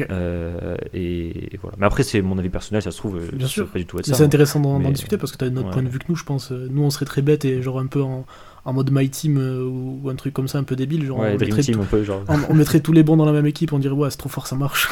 Euh, 0.10 0.76
et, 0.94 1.54
et 1.54 1.60
voilà. 1.62 1.76
Mais 1.80 1.86
après, 1.86 2.04
c'est 2.04 2.22
mon 2.22 2.38
avis 2.38 2.50
personnel, 2.50 2.82
ça 2.82 2.92
se 2.92 2.98
trouve, 2.98 3.18
euh, 3.18 3.30
Bien 3.34 3.48
ça 3.48 3.54
sûr. 3.54 3.68
pas 3.68 3.80
du 3.80 3.86
tout 3.86 3.98
être 4.00 4.08
Mais 4.08 4.14
ça. 4.14 4.18
c'est 4.18 4.24
hein. 4.24 4.28
intéressant 4.28 4.60
d'en 4.60 4.80
Mais- 4.80 4.92
discuter 4.92 5.18
parce 5.18 5.32
que 5.32 5.38
t'as 5.38 5.50
notre 5.50 5.68
ouais. 5.68 5.74
point 5.74 5.84
de 5.84 5.90
vue 5.90 6.00
que 6.00 6.06
nous, 6.10 6.16
je 6.16 6.24
pense. 6.24 6.52
Nous, 6.52 6.82
on 6.84 6.90
serait 6.90 7.06
très 7.06 7.22
bêtes 7.22 7.46
et 7.46 7.62
genre 7.62 7.80
un 7.80 7.88
peu 7.88 8.02
en, 8.02 8.26
en 8.66 8.74
mode 8.74 8.90
My 8.92 9.10
Team 9.10 9.38
euh, 9.38 9.64
ou, 9.64 10.10
un 10.10 10.16
truc 10.16 10.34
comme 10.34 10.48
ça, 10.48 10.58
un 10.58 10.64
peu 10.64 10.76
débile. 10.76 11.06
Genre, 11.06 11.20
Ouais, 11.20 11.36
on, 11.36 11.40
mettrait 11.40 11.62
Team, 11.62 11.76
tout- 11.76 11.82
un 11.82 11.86
peu, 11.86 12.04
genre. 12.04 12.24
on, 12.28 12.40
on 12.50 12.54
mettrait 12.54 12.80
tous 12.80 12.94
les 12.94 13.04
bons 13.04 13.18
dans 13.18 13.26
la 13.26 13.32
même 13.32 13.46
équipe, 13.48 13.74
on 13.74 13.80
dirait 13.80 13.94
ouais, 13.96 14.10
c'est 14.12 14.18
trop 14.18 14.30
fort, 14.30 14.48
ça 14.48 14.56
marche. 14.56 14.90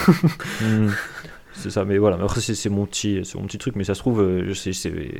Mhm. 0.61 0.91
C'est 1.57 1.69
ça, 1.69 1.85
mais 1.85 1.97
voilà. 1.97 2.17
Après, 2.21 2.41
c'est 2.41 2.69
mon 2.69 2.85
petit, 2.85 3.21
c'est 3.23 3.37
mon 3.37 3.45
petit 3.45 3.57
truc, 3.57 3.75
mais 3.75 3.83
ça 3.83 3.93
se 3.95 3.99
trouve, 3.99 4.21
euh, 4.21 4.53
c'est 4.53 4.71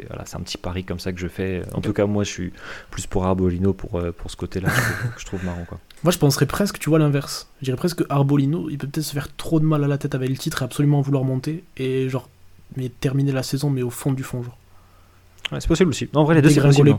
voilà, 0.07 0.25
un 0.33 0.39
petit 0.41 0.57
pari 0.57 0.83
comme 0.83 0.99
ça 0.99 1.11
que 1.13 1.19
je 1.19 1.27
fais. 1.27 1.61
En 1.73 1.81
tout 1.81 1.93
cas, 1.93 2.05
moi, 2.05 2.23
je 2.23 2.29
suis 2.29 2.53
plus 2.91 3.07
pour 3.07 3.25
Arbolino 3.25 3.73
pour 3.73 3.95
euh, 3.99 4.11
pour 4.11 4.29
ce 4.29 4.35
côté-là, 4.35 4.69
que 4.69 4.75
je 4.75 4.81
trouve- 4.81 5.13
que 5.15 5.21
je 5.21 5.25
trouve 5.25 5.45
marrant, 5.45 5.65
quoi. 5.67 5.79
Moi, 6.03 6.11
je 6.11 6.17
penserais 6.17 6.45
presque, 6.45 6.77
tu 6.79 6.89
vois, 6.89 6.99
l'inverse. 6.99 7.47
Je 7.61 7.65
dirais 7.65 7.77
presque 7.77 7.99
que 7.99 8.03
Arbolino, 8.09 8.69
il 8.69 8.77
peut 8.77 8.87
peut-être 8.87 9.05
se 9.05 9.13
faire 9.13 9.33
trop 9.35 9.59
de 9.59 9.65
mal 9.65 9.83
à 9.83 9.87
la 9.87 9.97
tête 9.97 10.13
avec 10.15 10.29
le 10.29 10.37
titre 10.37 10.61
et 10.61 10.65
absolument 10.65 11.01
vouloir 11.01 11.23
monter. 11.23 11.63
Et 11.77 12.09
genre, 12.09 12.29
mais 12.75 12.89
terminer 12.89 13.31
la 13.31 13.43
saison, 13.43 13.69
mais 13.69 13.81
au 13.81 13.89
fond 13.89 14.11
du 14.11 14.23
fond, 14.23 14.43
genre. 14.43 14.57
Ouais, 15.51 15.59
c'est 15.61 15.67
possible 15.67 15.89
aussi. 15.89 16.09
Non, 16.13 16.21
en 16.21 16.23
vrai, 16.23 16.35
les 16.35 16.41
deux, 16.41 16.49
c'est 16.55 16.59
possible. 16.69 16.89
hein. 16.89 16.95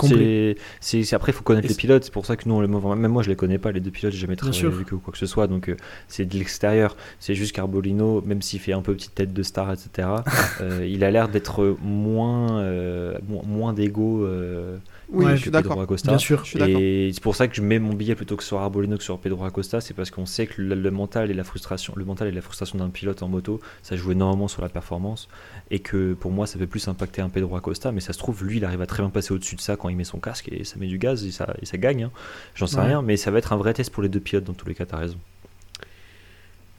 C'est, 0.81 1.13
après, 1.15 1.33
il 1.33 1.35
faut 1.35 1.43
connaître 1.43 1.67
les 1.69 1.75
pilotes. 1.77 2.05
C'est 2.05 2.13
pour 2.13 2.27
ça 2.27 2.37
que 2.37 2.49
nous, 2.49 2.55
on 2.55 2.61
les- 2.61 2.69
même 2.69 3.11
moi, 3.11 3.23
je 3.25 3.29
les 3.29 3.35
connais 3.37 3.59
pas. 3.59 3.73
Les 3.73 3.81
deux 3.81 3.91
pilotes, 3.91 4.13
j'ai 4.13 4.21
jamais 4.21 4.37
travaillé 4.37 4.61
avec 4.77 4.93
eux 4.93 4.97
ou 4.97 4.99
quoi 5.01 5.13
que 5.13 5.19
ce 5.19 5.27
soit. 5.27 5.47
Donc, 5.49 5.69
euh, 5.69 5.77
c'est 6.07 6.25
de 6.27 6.39
l'extérieur. 6.39 6.97
C'est 7.19 7.35
juste 7.35 7.55
qu'Arbolino, 7.57 8.23
même 8.25 8.43
s'il 8.43 8.61
fait 8.61 8.73
un 8.73 8.83
peu 8.83 8.95
petite 8.95 9.15
tête 9.17 9.33
de 9.33 9.43
star, 9.43 9.73
etc., 9.73 10.09
euh, 10.61 10.87
il 10.89 11.03
a 11.03 11.11
l'air 11.11 11.29
d'être 11.29 11.77
moins, 11.83 12.61
euh, 12.61 13.19
mo- 13.29 13.43
moins 13.45 13.73
d'ego 13.73 14.25
euh, 14.25 14.77
Oui, 15.09 15.25
Ouais, 15.25 15.31
je 15.33 15.37
que 15.37 15.41
suis 15.43 15.51
Pedro 15.53 15.69
d'accord. 15.69 15.83
Acosta. 15.83 16.09
Bien 16.11 16.19
sûr. 16.19 16.41
Je 16.45 16.49
suis 16.51 16.59
d'accord. 16.59 16.81
Et 16.81 17.11
c'est 17.15 17.23
pour 17.23 17.37
ça 17.37 17.47
que 17.47 17.55
je 17.55 17.63
mets 17.63 17.79
mon 17.79 17.95
billet 17.95 18.17
plutôt 18.17 18.37
que 18.37 18.43
sur 18.43 18.59
Arbolino 18.59 18.97
que 18.97 19.05
sur 19.05 19.19
Pedro 19.21 19.45
Acosta, 19.45 19.81
c'est 19.81 19.95
parce 19.95 20.11
qu'on 20.11 20.27
sait 20.27 20.49
que 20.49 20.61
le, 20.61 20.75
le 20.75 20.91
mental 20.91 21.31
et 21.31 21.35
la 21.35 21.45
frustration, 21.45 21.93
le 21.97 22.05
mental 22.05 22.27
et 22.27 22.33
la 22.33 22.41
frustration 22.43 22.77
d'un 22.79 22.89
pilote 22.91 23.23
en 23.23 23.29
moto, 23.29 23.61
ça 23.85 23.95
joue 23.95 24.11
énormément 24.11 24.49
sur 24.49 24.63
la 24.63 24.69
performance, 24.69 25.29
et 25.71 25.79
que 25.79 26.15
pour 26.15 26.33
moi 26.33 26.49
ça 26.49 26.59
fait 26.59 26.67
plus 26.67 26.89
impacter 26.89 27.23
un 27.23 27.29
Pedro 27.29 27.55
Acosta, 27.55 27.93
mais 27.93 28.01
ça 28.01 28.13
se 28.13 28.19
trouve 28.19 28.45
lui 28.45 28.57
il 28.57 28.65
arrive 28.65 28.83
à 28.83 28.87
très 28.87 29.03
bien 29.05 29.11
passer 29.11 29.33
au-dessus 29.33 29.55
de 29.55 29.61
ça 29.61 29.77
quand 29.77 29.89
il 29.89 29.97
met 29.97 30.03
son 30.03 30.19
casque 30.19 30.49
et 30.51 30.65
ça 30.65 30.77
met 30.77 30.89
du 30.89 30.99
gaz 30.99 31.25
et 31.25 31.31
ça, 31.31 31.55
et 31.63 31.67
ça 31.67 31.79
gagne. 31.79 32.03
hein. 32.05 32.11
J'en 32.57 32.67
sais 32.67 32.79
Ouais. 32.79 32.87
rien, 32.87 33.01
mais 33.01 33.17
ça 33.17 33.31
va 33.31 33.39
être 33.39 33.53
un 33.53 33.57
vrai 33.57 33.75
test 33.75 33.91
pour 33.91 34.03
les 34.03 34.09
deux 34.09 34.19
pilotes 34.21 34.45
dans 34.45 34.55
tous 34.55 34.67
les 34.69 34.75
cas. 34.75 34.87
T'as 34.87 34.97
raison. 34.97 35.19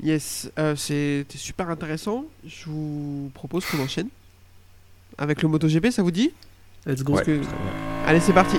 Yes, 0.03 0.52
euh, 0.60 0.76
c'était 0.76 1.38
super 1.38 1.69
intéressant. 1.69 2.26
Je 2.45 2.65
vous 2.65 3.31
propose 3.34 3.65
qu'on 3.65 3.80
enchaîne 3.80 4.10
avec 5.18 5.41
le 5.41 5.47
MotoGP, 5.47 5.91
ça 5.91 6.03
vous 6.03 6.11
dit? 6.11 6.31
Let's 6.85 7.03
go. 7.03 7.18
Allez, 8.07 8.21
c'est 8.21 8.31
parti. 8.31 8.55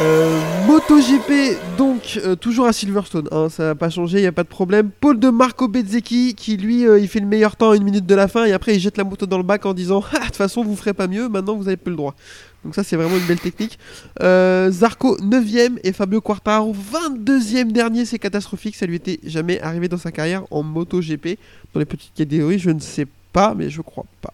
Euh, 0.00 0.40
MotoGP, 0.66 1.76
donc 1.78 2.18
euh, 2.24 2.34
toujours 2.34 2.66
à 2.66 2.72
Silverstone, 2.72 3.28
hein, 3.30 3.48
ça 3.48 3.62
n'a 3.64 3.74
pas 3.76 3.90
changé, 3.90 4.18
il 4.18 4.22
n'y 4.22 4.26
a 4.26 4.32
pas 4.32 4.42
de 4.42 4.48
problème. 4.48 4.90
Paul 5.00 5.20
de 5.20 5.28
Marco 5.28 5.68
Bezzecchi 5.68 6.34
qui 6.34 6.56
lui 6.56 6.84
euh, 6.84 6.98
il 6.98 7.06
fait 7.06 7.20
le 7.20 7.26
meilleur 7.26 7.54
temps 7.54 7.72
une 7.74 7.84
minute 7.84 8.06
de 8.06 8.14
la 8.16 8.26
fin 8.26 8.44
et 8.44 8.52
après 8.52 8.74
il 8.74 8.80
jette 8.80 8.96
la 8.96 9.04
moto 9.04 9.26
dans 9.26 9.36
le 9.36 9.44
bac 9.44 9.66
en 9.66 9.74
disant 9.74 10.02
Ah, 10.14 10.18
de 10.18 10.24
toute 10.24 10.36
façon 10.36 10.64
vous 10.64 10.74
ferez 10.74 10.94
pas 10.94 11.06
mieux, 11.06 11.28
maintenant 11.28 11.54
vous 11.54 11.68
avez 11.68 11.76
plus 11.76 11.90
le 11.90 11.96
droit. 11.96 12.16
Donc 12.64 12.74
ça 12.74 12.82
c'est 12.82 12.96
vraiment 12.96 13.16
une 13.16 13.26
belle 13.26 13.38
technique. 13.38 13.78
Zarco 14.20 15.16
9ème 15.18 15.78
et 15.84 15.92
Fabio 15.92 16.20
Quartararo 16.20 16.74
22ème 16.74 17.70
dernier, 17.70 18.04
c'est 18.04 18.18
catastrophique, 18.18 18.74
ça 18.74 18.86
lui 18.86 18.96
était 18.96 19.20
jamais 19.22 19.60
arrivé 19.60 19.86
dans 19.86 19.98
sa 19.98 20.10
carrière 20.10 20.42
en 20.50 20.64
MotoGP. 20.64 21.38
Dans 21.72 21.78
les 21.78 21.86
petites 21.86 22.14
catégories, 22.14 22.58
je 22.58 22.70
ne 22.70 22.80
sais 22.80 23.06
pas, 23.32 23.54
mais 23.54 23.70
je 23.70 23.80
crois 23.80 24.06
pas. 24.22 24.32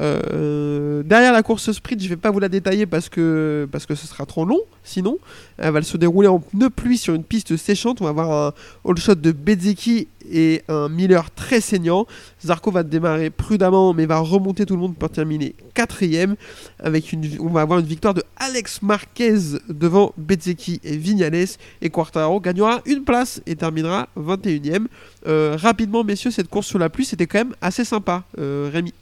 Euh, 0.00 1.02
derrière 1.02 1.32
la 1.32 1.42
course 1.42 1.70
sprint, 1.72 2.02
je 2.02 2.08
vais 2.08 2.16
pas 2.16 2.30
vous 2.30 2.38
la 2.38 2.48
détailler 2.48 2.86
parce 2.86 3.08
que, 3.08 3.68
parce 3.70 3.86
que 3.86 3.94
ce 3.94 4.06
sera 4.06 4.26
trop 4.26 4.44
long. 4.44 4.60
Sinon, 4.84 5.18
elle 5.58 5.72
va 5.72 5.82
se 5.82 5.96
dérouler 5.96 6.28
en 6.28 6.40
pneu 6.40 6.70
pluie 6.70 6.98
sur 6.98 7.14
une 7.14 7.24
piste 7.24 7.56
séchante. 7.56 8.00
On 8.00 8.04
va 8.04 8.10
avoir 8.10 8.30
un 8.30 8.52
all 8.88 8.96
shot 8.96 9.16
de 9.16 9.32
Bezzecchi 9.32 10.08
et 10.30 10.62
un 10.68 10.88
Miller 10.88 11.30
très 11.30 11.60
saignant. 11.60 12.06
Zarco 12.44 12.70
va 12.70 12.82
démarrer 12.82 13.30
prudemment, 13.30 13.92
mais 13.92 14.06
va 14.06 14.18
remonter 14.18 14.66
tout 14.66 14.74
le 14.74 14.80
monde 14.80 14.96
pour 14.96 15.10
terminer 15.10 15.54
quatrième. 15.74 16.36
Avec 16.80 17.12
une, 17.12 17.28
on 17.40 17.48
va 17.48 17.60
avoir 17.60 17.78
une 17.78 17.86
victoire 17.86 18.14
de 18.14 18.22
Alex 18.36 18.82
Marquez 18.82 19.58
devant 19.68 20.12
Bezzecchi 20.16 20.80
et 20.84 20.96
Vignales. 20.96 21.32
Et 21.80 21.90
Quartaro 21.90 22.40
gagnera 22.40 22.82
une 22.86 23.04
place 23.04 23.40
et 23.46 23.56
terminera 23.56 24.08
21ème. 24.18 24.86
Euh, 25.26 25.56
rapidement, 25.60 26.02
messieurs, 26.02 26.30
cette 26.30 26.48
course 26.48 26.66
sur 26.66 26.78
la 26.78 26.88
pluie, 26.88 27.04
c'était 27.04 27.26
quand 27.26 27.38
même 27.38 27.54
assez 27.60 27.84
sympa. 27.84 28.24
Euh, 28.38 28.70
Rémi. 28.72 28.92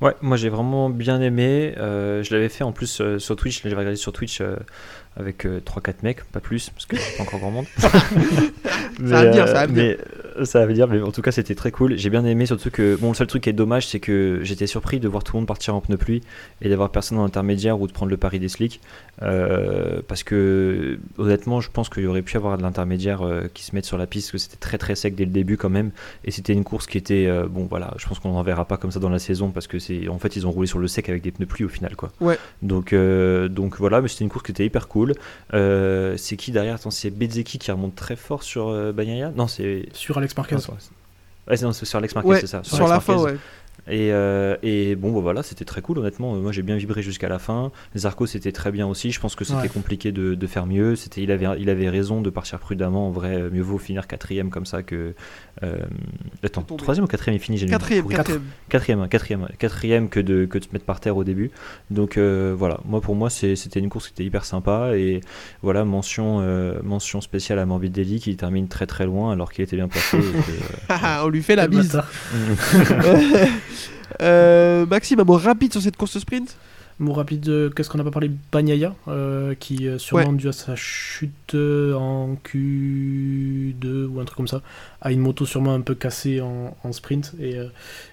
Ouais, 0.00 0.14
moi 0.22 0.36
j'ai 0.36 0.48
vraiment 0.48 0.90
bien 0.90 1.20
aimé. 1.20 1.74
Euh, 1.76 2.22
je 2.22 2.32
l'avais 2.32 2.48
fait 2.48 2.64
en 2.64 2.72
plus 2.72 3.00
euh, 3.00 3.18
sur 3.18 3.36
Twitch. 3.36 3.62
J'avais 3.62 3.74
regardé 3.74 3.96
sur 3.96 4.12
Twitch 4.12 4.40
euh, 4.40 4.56
avec 5.18 5.44
3-4 5.44 5.94
mecs, 6.02 6.24
pas 6.24 6.40
plus, 6.40 6.70
parce 6.70 6.86
que 6.86 6.96
pas 7.16 7.22
encore 7.24 7.40
grand 7.40 7.50
monde. 7.50 7.66
va 9.00 9.24
venir, 9.24 9.48
ça 9.48 9.54
va 9.54 9.66
venir. 9.66 9.96
Mais, 9.96 9.98
ça 10.44 10.60
va 10.60 10.66
venir, 10.66 10.88
mais 10.88 11.00
en 11.00 11.12
tout 11.12 11.22
cas 11.22 11.32
c'était 11.32 11.54
très 11.54 11.70
cool. 11.70 11.96
J'ai 11.96 12.10
bien 12.10 12.24
aimé, 12.24 12.46
surtout 12.46 12.70
que 12.70 12.96
bon, 12.96 13.08
le 13.08 13.14
seul 13.14 13.26
truc 13.26 13.42
qui 13.44 13.50
est 13.50 13.54
dommage, 13.54 13.86
c'est 13.86 14.00
que 14.00 14.40
j'étais 14.42 14.66
surpris 14.66 15.00
de 15.00 15.08
voir 15.08 15.24
tout 15.24 15.34
le 15.34 15.40
monde 15.40 15.46
partir 15.46 15.74
en 15.74 15.80
pneu 15.80 15.96
pluie 15.96 16.22
et 16.62 16.68
d'avoir 16.68 16.90
personne 16.90 17.18
en 17.18 17.24
intermédiaire 17.24 17.80
ou 17.80 17.86
de 17.86 17.92
prendre 17.92 18.10
le 18.10 18.16
pari 18.16 18.38
des 18.38 18.48
slicks. 18.48 18.80
Euh, 19.22 20.00
parce 20.06 20.22
que 20.22 20.98
honnêtement, 21.16 21.60
je 21.60 21.70
pense 21.70 21.88
qu'il 21.88 22.04
y 22.04 22.06
aurait 22.06 22.22
pu 22.22 22.36
avoir 22.36 22.56
de 22.56 22.62
l'intermédiaire 22.62 23.22
euh, 23.22 23.48
qui 23.52 23.64
se 23.64 23.74
mette 23.74 23.84
sur 23.84 23.98
la 23.98 24.06
piste, 24.06 24.28
parce 24.28 24.44
que 24.44 24.50
c'était 24.50 24.60
très 24.60 24.78
très 24.78 24.94
sec 24.94 25.14
dès 25.14 25.24
le 25.24 25.30
début 25.30 25.56
quand 25.56 25.70
même. 25.70 25.90
Et 26.24 26.30
c'était 26.30 26.52
une 26.52 26.64
course 26.64 26.86
qui 26.86 26.98
était 26.98 27.26
euh, 27.26 27.46
bon, 27.48 27.66
voilà, 27.68 27.94
je 27.98 28.06
pense 28.06 28.18
qu'on 28.18 28.32
n'en 28.32 28.42
verra 28.42 28.64
pas 28.64 28.76
comme 28.76 28.90
ça 28.90 29.00
dans 29.00 29.08
la 29.08 29.18
saison 29.18 29.50
parce 29.50 29.66
que 29.66 29.78
c'est 29.78 30.08
en 30.08 30.18
fait 30.18 30.36
ils 30.36 30.46
ont 30.46 30.50
roulé 30.50 30.66
sur 30.66 30.78
le 30.78 30.88
sec 30.88 31.08
avec 31.08 31.22
des 31.22 31.32
pneus 31.32 31.46
pluie 31.46 31.64
au 31.64 31.68
final 31.68 31.96
quoi. 31.96 32.10
Ouais. 32.20 32.38
Donc 32.62 32.94
donc 32.94 33.76
voilà, 33.78 34.00
mais 34.00 34.08
c'était 34.08 34.24
une 34.24 34.30
course 34.30 34.44
qui 34.44 34.52
était 34.52 34.66
hyper 34.66 34.88
cool. 34.88 35.14
C'est 35.52 36.36
qui 36.36 36.52
derrière? 36.52 36.74
Attends, 36.74 36.90
c'est 36.90 37.10
Bezzecchi 37.10 37.58
qui 37.58 37.70
remonte 37.70 37.94
très 37.94 38.16
fort 38.16 38.42
sur 38.42 38.92
Bagnaia? 38.92 39.32
Non, 39.34 39.48
c'est 39.48 39.86
Sur 39.92 40.18
Alex 40.28 40.36
Marquez. 40.36 40.54
non, 40.54 40.60
c'est- 40.60 41.50
Ouais, 41.50 41.56
c'est- 41.56 41.64
non, 41.64 41.72
sur 41.72 41.98
Alex 41.98 42.14
Marquez, 42.14 42.28
Ouais, 42.28 42.40
c'est 42.40 42.46
ça. 42.46 42.62
sur 42.62 42.76
Alex 42.76 42.90
la 42.90 43.00
fin, 43.00 43.16
Marquez. 43.16 43.32
ouais. 43.32 43.38
Et, 43.90 44.12
euh, 44.12 44.56
et 44.62 44.96
bon, 44.96 45.12
bah 45.12 45.20
voilà, 45.20 45.42
c'était 45.42 45.64
très 45.64 45.80
cool, 45.82 45.98
honnêtement. 45.98 46.34
Euh, 46.34 46.38
Moi, 46.40 46.52
j'ai 46.52 46.62
bien 46.62 46.76
vibré 46.76 47.02
jusqu'à 47.02 47.28
la 47.28 47.38
fin. 47.38 47.72
Zarco, 47.96 48.26
c'était 48.26 48.52
très 48.52 48.70
bien 48.70 48.86
aussi. 48.86 49.10
Je 49.12 49.20
pense 49.20 49.34
que 49.34 49.44
c'était 49.44 49.58
Ouais. 49.60 49.68
compliqué 49.68 50.12
de, 50.12 50.34
de 50.34 50.46
faire 50.46 50.66
mieux. 50.66 50.94
C'était, 50.96 51.22
il, 51.22 51.30
avait, 51.30 51.46
il 51.58 51.70
avait 51.70 51.88
raison 51.88 52.20
de 52.20 52.30
partir 52.30 52.58
prudemment. 52.58 53.08
En 53.08 53.10
vrai, 53.10 53.48
mieux 53.50 53.62
vaut 53.62 53.78
finir 53.78 54.06
quatrième 54.06 54.50
comme 54.50 54.66
ça 54.66 54.82
que. 54.82 55.14
Euh, 55.64 55.76
attends, 56.44 56.62
troisième 56.62 57.04
ou 57.04 57.08
quatrième, 57.08 57.36
il 57.36 57.40
finit 57.40 57.58
j'ai 57.58 57.66
le 57.66 57.72
Quatrième, 57.72 58.06
quatrième. 58.06 58.42
Quatrième, 58.68 59.00
hein, 59.00 59.08
quatrième, 59.08 59.42
ouais. 59.42 59.48
quatrième 59.58 60.08
que 60.08 60.20
de, 60.20 60.44
que 60.44 60.58
de 60.58 60.64
se 60.64 60.68
mettre 60.72 60.84
par 60.84 61.00
terre 61.00 61.16
au 61.16 61.24
début. 61.24 61.50
Donc 61.90 62.16
euh, 62.16 62.54
voilà, 62.56 62.78
moi 62.84 63.00
pour 63.00 63.16
moi 63.16 63.28
c'est- 63.28 63.56
c'était 63.56 63.80
une 63.80 63.88
course 63.88 64.06
qui 64.06 64.12
était 64.12 64.24
hyper 64.24 64.44
sympa 64.44 64.92
et 64.96 65.20
voilà 65.62 65.84
mention 65.84 66.38
euh, 66.42 66.78
mention 66.84 67.20
spéciale 67.20 67.58
à 67.58 67.66
Morbidelli 67.66 68.20
qui 68.20 68.36
termine 68.36 68.68
très 68.68 68.86
très 68.86 69.04
loin 69.04 69.32
alors 69.32 69.50
qu'il 69.50 69.64
était 69.64 69.74
bien 69.74 69.88
placé. 69.88 70.18
que, 70.18 70.22
Ah, 70.88 71.22
on 71.24 71.28
lui 71.28 71.42
fait 71.42 71.56
la 71.56 71.66
bise. 71.66 72.00
euh, 74.22 74.86
Maxime, 74.86 75.20
un 75.20 75.24
mot 75.24 75.36
rapide 75.36 75.72
sur 75.72 75.80
cette 75.82 75.96
course 75.96 76.18
sprint 76.18 76.56
Mot 77.00 77.12
rapide, 77.12 77.72
qu'est-ce 77.76 77.88
qu'on 77.88 77.98
n'a 77.98 78.02
pas 78.04 78.10
parlé 78.10 78.28
Bagnaia, 78.50 78.92
euh, 79.06 79.54
qui 79.54 79.86
euh, 79.86 79.98
sûrement 79.98 80.32
dû 80.32 80.48
à 80.48 80.52
sa 80.52 80.74
chute 80.74 81.54
en 81.54 82.36
Q2 82.44 84.06
ou 84.06 84.18
un 84.20 84.24
truc 84.24 84.36
comme 84.36 84.48
ça, 84.48 84.62
a 85.00 85.12
une 85.12 85.20
moto 85.20 85.46
sûrement 85.46 85.74
un 85.74 85.80
peu 85.80 85.94
cassée 85.94 86.40
en, 86.40 86.76
en 86.82 86.92
sprint 86.92 87.34
et, 87.40 87.56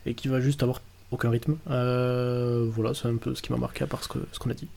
et 0.05 0.13
qui 0.13 0.27
va 0.27 0.39
juste 0.39 0.61
avoir 0.61 0.81
aucun 1.11 1.31
rythme. 1.31 1.55
Euh, 1.71 2.67
voilà, 2.71 2.93
c'est 2.93 3.07
un 3.07 3.15
peu 3.15 3.33
ce 3.33 3.41
qui 3.41 3.51
m'a 3.51 3.57
marqué 3.57 3.83
à 3.83 3.87
part 3.87 4.03
ce 4.03 4.07
que- 4.07 4.27
ce 4.31 4.37
qu'on 4.39 4.51
a 4.51 4.53
dit. 4.53 4.67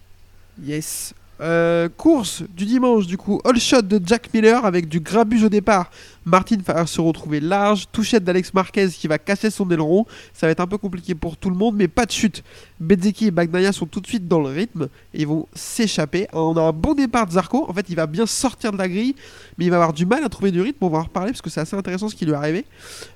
Yes. 0.64 1.12
Euh, 1.40 1.88
course 1.96 2.42
du 2.56 2.66
dimanche, 2.66 3.06
du 3.06 3.16
coup, 3.16 3.40
all 3.44 3.58
shot 3.60 3.82
de 3.82 4.00
Jack 4.04 4.32
Miller 4.34 4.64
avec 4.64 4.88
du 4.88 5.00
grabuge 5.00 5.44
au 5.44 5.48
départ. 5.48 5.90
Martin 6.24 6.56
va 6.64 6.84
se 6.86 7.00
retrouver 7.00 7.40
large. 7.40 7.86
Touchette 7.90 8.24
d'Alex 8.24 8.52
Marquez 8.54 8.88
qui 8.88 9.08
va 9.08 9.18
casser 9.18 9.50
son 9.50 9.70
aileron. 9.70 10.04
Ça 10.34 10.46
va 10.46 10.50
être 10.50 10.60
un 10.60 10.66
peu 10.66 10.76
compliqué 10.76 11.14
pour 11.14 11.36
tout 11.36 11.48
le 11.48 11.56
monde, 11.56 11.76
mais 11.76 11.88
pas 11.88 12.06
de 12.06 12.10
chute. 12.10 12.42
Bezzecchi 12.80 13.26
et 13.26 13.30
Bagnaia 13.30 13.72
sont 13.72 13.86
tout 13.86 14.00
de 14.00 14.06
suite 14.06 14.28
dans 14.28 14.40
le 14.40 14.48
rythme 14.48 14.88
et 15.14 15.22
ils 15.22 15.26
vont 15.26 15.46
s'échapper. 15.54 16.26
On 16.32 16.56
a 16.56 16.60
un 16.60 16.72
bon 16.72 16.94
départ 16.94 17.26
de 17.26 17.32
Zarco. 17.32 17.64
En 17.68 17.72
fait, 17.72 17.86
il 17.88 17.96
va 17.96 18.06
bien 18.06 18.26
sortir 18.26 18.72
de 18.72 18.78
la 18.78 18.88
grille, 18.88 19.14
mais 19.56 19.64
il 19.64 19.70
va 19.70 19.76
avoir 19.76 19.92
du 19.92 20.06
mal 20.06 20.22
à 20.24 20.28
trouver 20.28 20.50
du 20.50 20.60
rythme. 20.60 20.84
On 20.84 20.88
va 20.90 20.98
en 20.98 21.04
reparler 21.04 21.30
parce 21.30 21.42
que 21.42 21.50
c'est 21.50 21.60
assez 21.60 21.76
intéressant 21.76 22.08
ce 22.08 22.14
qui 22.14 22.26
lui 22.26 22.32
est 22.32 22.36
arrivé. 22.36 22.64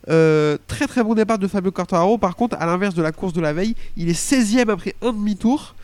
Euh, 0.09 0.57
très 0.67 0.87
très 0.87 1.03
bon 1.03 1.15
départ 1.15 1.39
de 1.39 1.49
Fabio 1.49 1.71
Quartararo. 1.71 2.19
Par 2.19 2.37
contre, 2.37 2.57
à 2.59 2.67
l'inverse 2.67 2.95
de 2.95 3.03
la 3.03 3.13
course 3.13 3.33
de 3.33 3.41
la 3.41 3.53
veille, 3.53 3.75
il 3.97 4.09
est 4.09 4.19
16ème 4.19 4.71
après 4.71 4.95
un 5.03 5.13
demi-tour. 5.13 5.75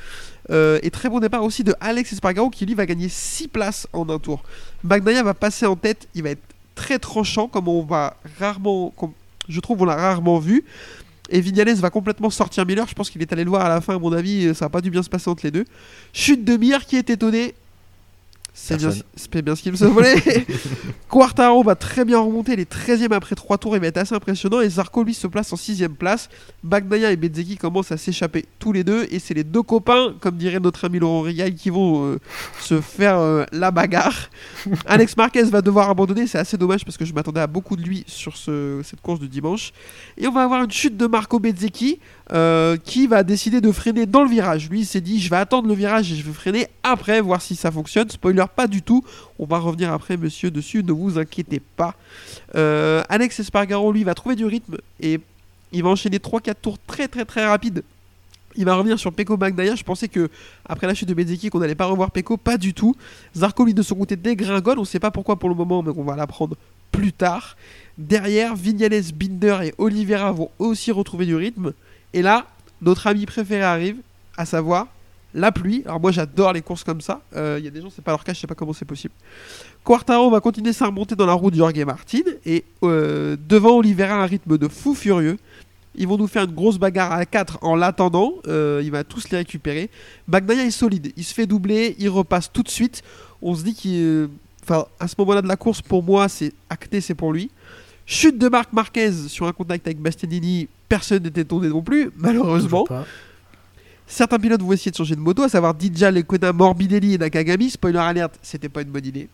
Euh, 0.51 0.79
et 0.83 0.91
très 0.91 1.09
bon 1.09 1.21
départ 1.21 1.45
aussi 1.45 1.63
de 1.63 1.75
Alex 1.81 2.13
Espargaro 2.13 2.49
qui 2.51 2.65
lui 2.65 2.75
va 2.75 2.87
gagner 2.87 3.09
6 3.09 3.49
places 3.49 3.87
en 3.93 4.09
un 4.09 4.19
tour. 4.19 4.43
Bagnaia 4.83 5.23
va 5.23 5.35
passer 5.35 5.67
en 5.67 5.77
tête, 5.77 6.09
il 6.15 6.23
va 6.23 6.31
être 6.31 6.43
très 6.75 6.99
tranchant 6.99 7.49
comme 7.49 7.69
on 7.69 7.83
va 7.83 8.17
rarement, 8.39 8.93
comme 8.97 9.13
je 9.49 9.61
trouve 9.61 9.83
on 9.83 9.85
l'a 9.85 9.97
rarement 9.97 10.39
vu. 10.39 10.65
Et 11.31 11.41
Vignales 11.41 11.75
va 11.75 11.91
complètement 11.91 12.31
sortir 12.31 12.65
Miller, 12.65 12.89
je 12.89 12.95
pense 12.95 13.11
qu'il 13.11 13.21
est 13.21 13.33
allé 13.33 13.45
le 13.45 13.51
voir 13.51 13.67
à 13.67 13.69
la 13.69 13.83
fin 13.83 13.97
à 13.97 13.99
mon 13.99 14.13
avis, 14.13 14.55
ça 14.55 14.65
n'a 14.65 14.69
pas 14.71 14.81
dû 14.81 14.91
bien 14.91 15.03
se 15.03 15.11
passer 15.11 15.29
entre 15.29 15.45
les 15.45 15.51
deux. 15.51 15.67
Chute 16.15 16.45
de 16.45 16.57
Mir 16.57 16.87
qui 16.87 16.97
est 16.97 17.11
étonné. 17.11 17.55
C'est 18.61 18.77
bien, 19.43 19.55
ce 19.55 19.63
qu'il 19.63 19.77
se 19.79 19.85
volait. 19.85 20.17
Quartaro 21.09 21.63
va 21.63 21.75
très 21.75 22.05
bien 22.05 22.19
remonter, 22.19 22.53
il 22.55 22.61
est 22.61 22.71
13ème 22.71 23.13
après 23.13 23.35
3 23.35 23.57
tours, 23.57 23.77
il 23.77 23.81
va 23.81 23.87
être 23.87 23.97
assez 23.99 24.15
impressionnant. 24.15 24.61
Et 24.61 24.69
Zarco 24.69 25.05
lui 25.05 25.15
se 25.15 25.27
place 25.27 25.53
en 25.53 25.57
6ème 25.57 25.95
place. 25.95 26.29
Bagnaia 26.65 27.13
et 27.13 27.17
Bezzecchi 27.17 27.57
commencent 27.57 27.93
à 27.93 27.97
s'échapper 27.97 28.45
tous 28.59 28.73
les 28.73 28.85
deux. 28.85 29.07
Et 29.11 29.21
c'est 29.21 29.33
les 29.33 29.45
deux 29.45 29.63
copains, 29.63 30.15
comme 30.21 30.37
dirait 30.37 30.61
notre 30.61 30.85
ami 30.85 30.99
Laurent 30.99 31.23
Rigaille, 31.23 31.55
qui 31.55 31.71
vont 31.71 32.05
euh, 32.05 32.19
se 32.61 32.81
faire 32.81 33.17
euh, 33.19 33.45
la 33.53 33.71
bagarre. 33.71 34.29
Alex 34.87 35.17
Marquez 35.17 35.45
va 35.45 35.63
devoir 35.63 35.89
abandonner, 35.89 36.27
c'est 36.27 36.39
assez 36.39 36.57
dommage 36.59 36.85
parce 36.85 36.97
que 36.97 37.05
je 37.05 37.15
m'attendais 37.15 37.41
à 37.41 37.47
beaucoup 37.47 37.77
de 37.77 37.83
lui 37.83 38.05
sur 38.07 38.37
ce- 38.37 38.81
cette 38.85 39.01
course 39.01 39.21
du 39.21 39.29
dimanche. 39.29 39.73
Et 40.19 40.27
on 40.27 40.33
va 40.33 40.43
avoir 40.43 40.65
une 40.65 40.71
chute 40.71 40.97
de 40.97 41.07
Marco 41.07 41.39
Bezzecchi 41.39 42.01
euh, 42.33 42.77
qui 42.77 43.07
va 43.07 43.23
décider 43.23 43.61
de 43.61 43.73
freiner 43.73 44.07
dans 44.07 44.23
le 44.23 44.29
virage. 44.29 44.69
Lui 44.69 44.81
il 44.81 44.87
s'est 44.87 45.01
dit 45.01 45.21
je 45.21 45.31
vais 45.31 45.37
attendre 45.37 45.67
le 45.67 45.75
virage 45.75 46.13
et 46.13 46.17
je 46.17 46.23
vais 46.23 46.33
freiner 46.33 46.69
après, 46.83 47.21
voir 47.21 47.41
si 47.41 47.57
ça 47.57 47.71
fonctionne. 47.71 48.11
Spoiler 48.11 48.45
pas 48.55 48.67
du 48.67 48.83
tout. 48.83 49.05
On 49.39 49.47
va 49.47 49.59
revenir 49.59 49.93
après, 49.93 50.17
monsieur, 50.17 50.51
dessus, 50.51 50.83
ne 50.85 50.93
vous 50.93 51.19
inquiétez 51.19 51.61
pas. 51.77 51.95
Euh, 52.55 53.03
Alex 53.09 53.41
Espargaro, 53.41 53.93
lui, 53.93 54.05
va 54.05 54.15
trouver 54.15 54.37
du 54.37 54.45
rythme 54.45 54.77
et 55.01 55.21
il 55.73 55.83
va 55.83 55.91
enchaîner 55.91 56.19
3-4 56.19 56.55
tours 56.61 56.79
très 56.87 57.09
très 57.09 57.25
très 57.25 57.47
rapides. 57.47 57.83
Il 58.57 58.65
va 58.65 58.75
revenir 58.75 58.99
sur 58.99 59.13
Peko 59.13 59.37
Bagnaia. 59.37 59.75
Je 59.75 59.85
pensais 59.85 60.09
que 60.09 60.29
après 60.67 60.87
la 60.87 60.95
chute 60.95 61.09
de 61.09 61.15
Bezzecchi 61.15 61.49
qu'on 61.49 61.61
n'allait 61.61 61.75
pas 61.75 61.87
revoir 61.87 62.11
Peko, 62.11 62.37
pas 62.37 62.57
du 62.57 62.75
tout. 62.75 62.97
Zarco 63.37 63.65
lui 63.65 63.73
de 63.73 63.83
son 63.83 63.95
côté 63.95 64.17
dégringole. 64.17 64.79
On 64.79 64.83
ne 64.83 64.87
sait 64.87 64.99
pas 64.99 65.11
pourquoi 65.11 65.39
pour 65.39 65.49
le 65.49 65.55
moment, 65.55 65.83
mais 65.83 65.93
on 65.97 66.03
va 66.03 66.17
l'apprendre 66.17 66.57
plus 66.91 67.13
tard. 67.13 67.57
Derrière, 67.97 68.57
Vignales, 68.57 69.13
Binder 69.15 69.59
et 69.63 69.75
Oliveira 69.79 70.33
vont 70.33 70.51
aussi 70.59 70.91
retrouver 70.91 71.27
du 71.27 71.37
rythme. 71.37 71.73
Et 72.13 72.23
là, 72.23 72.47
notre 72.81 73.07
ami 73.07 73.27
préféré 73.27 73.63
arrive, 73.63 73.97
à 74.37 74.45
savoir 74.45 74.87
la 75.35 75.53
pluie. 75.53 75.83
Alors 75.85 76.01
moi 76.01 76.11
j'adore 76.11 76.53
les 76.53 76.63
courses 76.63 76.85
comme 76.85 77.01
ça. 77.01 77.21
Euh, 77.37 77.57
Il 77.59 77.65
y 77.65 77.69
a 77.69 77.71
des 77.71 77.81
gens, 77.81 77.91
c'est 77.95 78.03
pas 78.03 78.13
leur 78.13 78.25
cas, 78.25 78.33
je 78.33 78.41
sais 78.41 78.47
pas 78.47 78.55
comment 78.55 78.73
c'est 78.73 78.85
possible. 78.85 79.15
Quartaro 79.85 80.31
va 80.31 80.41
continuer 80.41 80.73
sa 80.73 80.87
remontée 80.87 81.17
dans 81.17 81.27
la 81.27 81.33
roue 81.33 81.51
de 81.51 81.57
Jorge 81.57 81.79
Martin. 81.85 82.23
Et 82.45 82.65
euh, 82.83 83.37
devant 83.49 83.77
Oliveira, 83.77 84.15
un 84.15 84.27
rythme 84.27 84.59
de 84.59 84.69
fou 84.69 84.95
furieux. 84.95 85.39
Ils 85.95 86.07
vont 86.07 86.17
nous 86.17 86.29
faire 86.29 86.45
une 86.45 86.55
grosse 86.55 86.79
bagarre 86.79 87.13
à 87.13 87.27
4 87.27 87.59
en 87.63 87.75
l'attendant. 87.75 88.35
Euh, 88.47 88.81
il 88.85 88.91
va 88.91 89.03
tous 89.03 89.31
les 89.31 89.39
récupérer. 89.39 89.91
Bagnaia 90.29 90.65
est 90.65 90.71
solide. 90.71 91.13
Il 91.17 91.25
se 91.25 91.35
fait 91.35 91.47
doubler. 91.47 91.97
Il 91.99 92.09
repasse 92.09 92.53
tout 92.53 92.63
de 92.63 92.69
suite. 92.69 93.03
On 93.43 93.55
se 93.55 93.65
dit 93.65 93.75
qu'il. 93.75 94.29
Enfin, 94.63 94.87
à 95.01 95.09
ce 95.09 95.15
moment-là 95.19 95.43
de 95.43 95.49
la 95.49 95.57
course, 95.57 95.83
pour 95.83 96.03
moi, 96.03 96.29
c'est 96.29 96.53
acté, 96.71 97.01
c'est 97.01 97.15
pour 97.15 97.33
lui. 97.33 97.51
Chute 98.11 98.39
de 98.39 98.49
Marc 98.49 98.73
Marquez 98.73 99.13
sur 99.29 99.47
un 99.47 99.53
contact 99.53 99.87
avec 99.87 100.01
Bastianini. 100.01 100.67
Personne 100.89 101.23
n'était 101.25 101.45
tombé 101.45 101.69
non 101.69 101.83
plus, 101.83 102.11
malheureusement. 102.17 102.87
Certains 104.07 104.39
pilotes 104.39 104.63
vont 104.63 104.73
essayer 104.73 104.91
de 104.91 104.97
changer 104.97 105.15
de 105.15 105.21
moto, 105.21 105.43
à 105.43 105.51
savoir 105.51 105.75
Dija, 105.75 106.11
Lekona, 106.11 106.55
Morbidelli 106.55 107.15
et 107.15 107.19
Nakagami. 107.19 107.69
Spoiler 107.69 107.99
alerte, 107.99 108.39
c'était 108.41 108.71
pas 108.71 108.81
une 108.81 108.89
bonne 108.89 109.05
idée. 109.05 109.29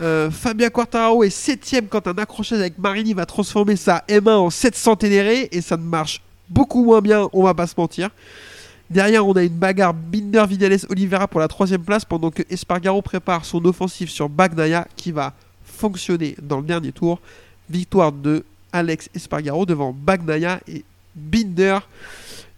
Euh, 0.00 0.30
Fabien 0.30 0.70
Quartararo 0.70 1.24
est 1.24 1.28
7ème 1.28 1.88
quand 1.88 2.06
un 2.06 2.14
accrochage 2.16 2.60
avec 2.60 2.78
Marini 2.78 3.12
va 3.12 3.26
transformer 3.26 3.76
sa 3.76 4.02
M1 4.08 4.30
en 4.30 4.48
700 4.48 4.96
Ténéré 4.96 5.50
et 5.52 5.60
ça 5.60 5.76
ne 5.76 5.82
marche 5.82 6.22
beaucoup 6.48 6.82
moins 6.82 7.02
bien, 7.02 7.28
on 7.34 7.42
va 7.42 7.52
pas 7.52 7.66
se 7.66 7.74
mentir. 7.76 8.08
Derrière, 8.88 9.26
on 9.26 9.34
a 9.34 9.42
une 9.42 9.58
bagarre 9.58 9.92
Binder, 9.92 10.46
Vinales, 10.48 10.78
Oliveira 10.88 11.28
pour 11.28 11.38
la 11.38 11.48
troisième 11.48 11.82
place 11.82 12.06
pendant 12.06 12.30
que 12.30 12.42
Espargaro 12.48 13.02
prépare 13.02 13.44
son 13.44 13.62
offensive 13.66 14.08
sur 14.08 14.30
Bagnaia 14.30 14.88
qui 14.96 15.12
va 15.12 15.34
fonctionner 15.62 16.34
dans 16.40 16.60
le 16.60 16.64
dernier 16.64 16.92
tour. 16.92 17.20
Victoire 17.70 18.12
de 18.12 18.44
Alex 18.72 19.08
Espargaro 19.14 19.64
devant 19.64 19.92
Bagnaia 19.92 20.60
et 20.66 20.84
Binder. 21.14 21.78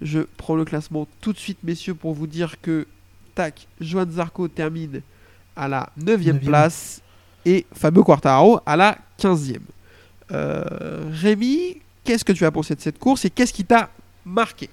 Je 0.01 0.20
prends 0.36 0.56
le 0.56 0.64
classement 0.64 1.06
tout 1.20 1.32
de 1.32 1.39
suite, 1.39 1.59
messieurs, 1.62 1.94
pour 1.94 2.14
vous 2.14 2.26
dire 2.26 2.60
que 2.60 2.86
tac, 3.34 3.66
Joan 3.80 4.10
Zarco 4.10 4.48
termine 4.48 5.01
à 5.55 5.68
la 5.68 5.90
9 5.97 6.06
Neuvième. 6.06 6.40
place 6.40 7.01
et 7.44 7.66
Fabio 7.72 8.02
Quartararo 8.05 8.60
à 8.66 8.76
la 8.76 8.98
15e. 9.18 9.59
Euh, 10.32 11.10
Rémi, 11.12 11.76
qu'est-ce 12.05 12.24
que 12.24 12.32
tu 12.32 12.44
as 12.44 12.51
pensé 12.51 12.74
de 12.74 12.80
cette 12.80 12.98
course 12.98 13.24
et 13.24 13.30
qu'est-ce 13.30 13.52
qui 13.52 13.64
t'a 13.64 13.90
marqué? 14.24 14.68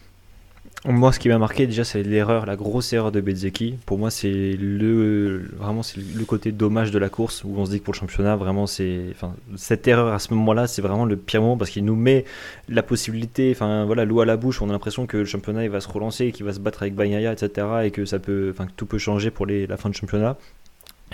Moi, 0.85 1.11
ce 1.11 1.19
qui 1.19 1.27
m'a 1.27 1.37
marqué 1.37 1.67
déjà, 1.67 1.83
c'est 1.83 2.03
l'erreur, 2.03 2.45
la 2.45 2.55
grosse 2.55 2.93
erreur 2.93 3.11
de 3.11 3.19
Bezzecchi. 3.19 3.77
Pour 3.85 3.97
moi, 3.97 4.09
c'est 4.09 4.55
le 4.57 5.49
vraiment 5.57 5.83
c'est 5.83 5.99
le 5.99 6.23
côté 6.23 6.53
dommage 6.53 6.91
de 6.91 6.97
la 6.97 7.09
course 7.09 7.43
où 7.43 7.53
on 7.57 7.65
se 7.65 7.71
dit 7.71 7.79
que 7.79 7.83
pour 7.83 7.93
le 7.93 7.99
championnat, 7.99 8.37
vraiment, 8.37 8.65
c'est 8.65 9.07
enfin 9.11 9.35
cette 9.57 9.85
erreur 9.89 10.13
à 10.13 10.19
ce 10.19 10.33
moment-là, 10.33 10.67
c'est 10.67 10.81
vraiment 10.81 11.03
le 11.03 11.17
pire 11.17 11.41
moment 11.41 11.57
parce 11.57 11.69
qu'il 11.69 11.83
nous 11.83 11.97
met 11.97 12.23
la 12.69 12.81
possibilité, 12.81 13.51
enfin 13.53 13.83
voilà, 13.83 14.05
l'eau 14.05 14.21
à 14.21 14.25
la 14.25 14.37
bouche. 14.37 14.61
On 14.61 14.69
a 14.69 14.71
l'impression 14.71 15.05
que 15.05 15.17
le 15.17 15.25
championnat 15.25 15.65
il 15.65 15.69
va 15.69 15.81
se 15.81 15.89
relancer, 15.89 16.31
qu'il 16.31 16.45
va 16.45 16.53
se 16.53 16.61
battre 16.61 16.81
avec 16.83 16.95
Bagnaia, 16.95 17.33
etc. 17.33 17.67
et 17.83 17.91
que 17.91 18.05
ça 18.05 18.19
peut, 18.19 18.49
enfin 18.49 18.67
tout 18.77 18.85
peut 18.85 18.97
changer 18.97 19.31
pour 19.31 19.47
la 19.47 19.75
fin 19.75 19.89
de 19.89 19.95
championnat. 19.95 20.37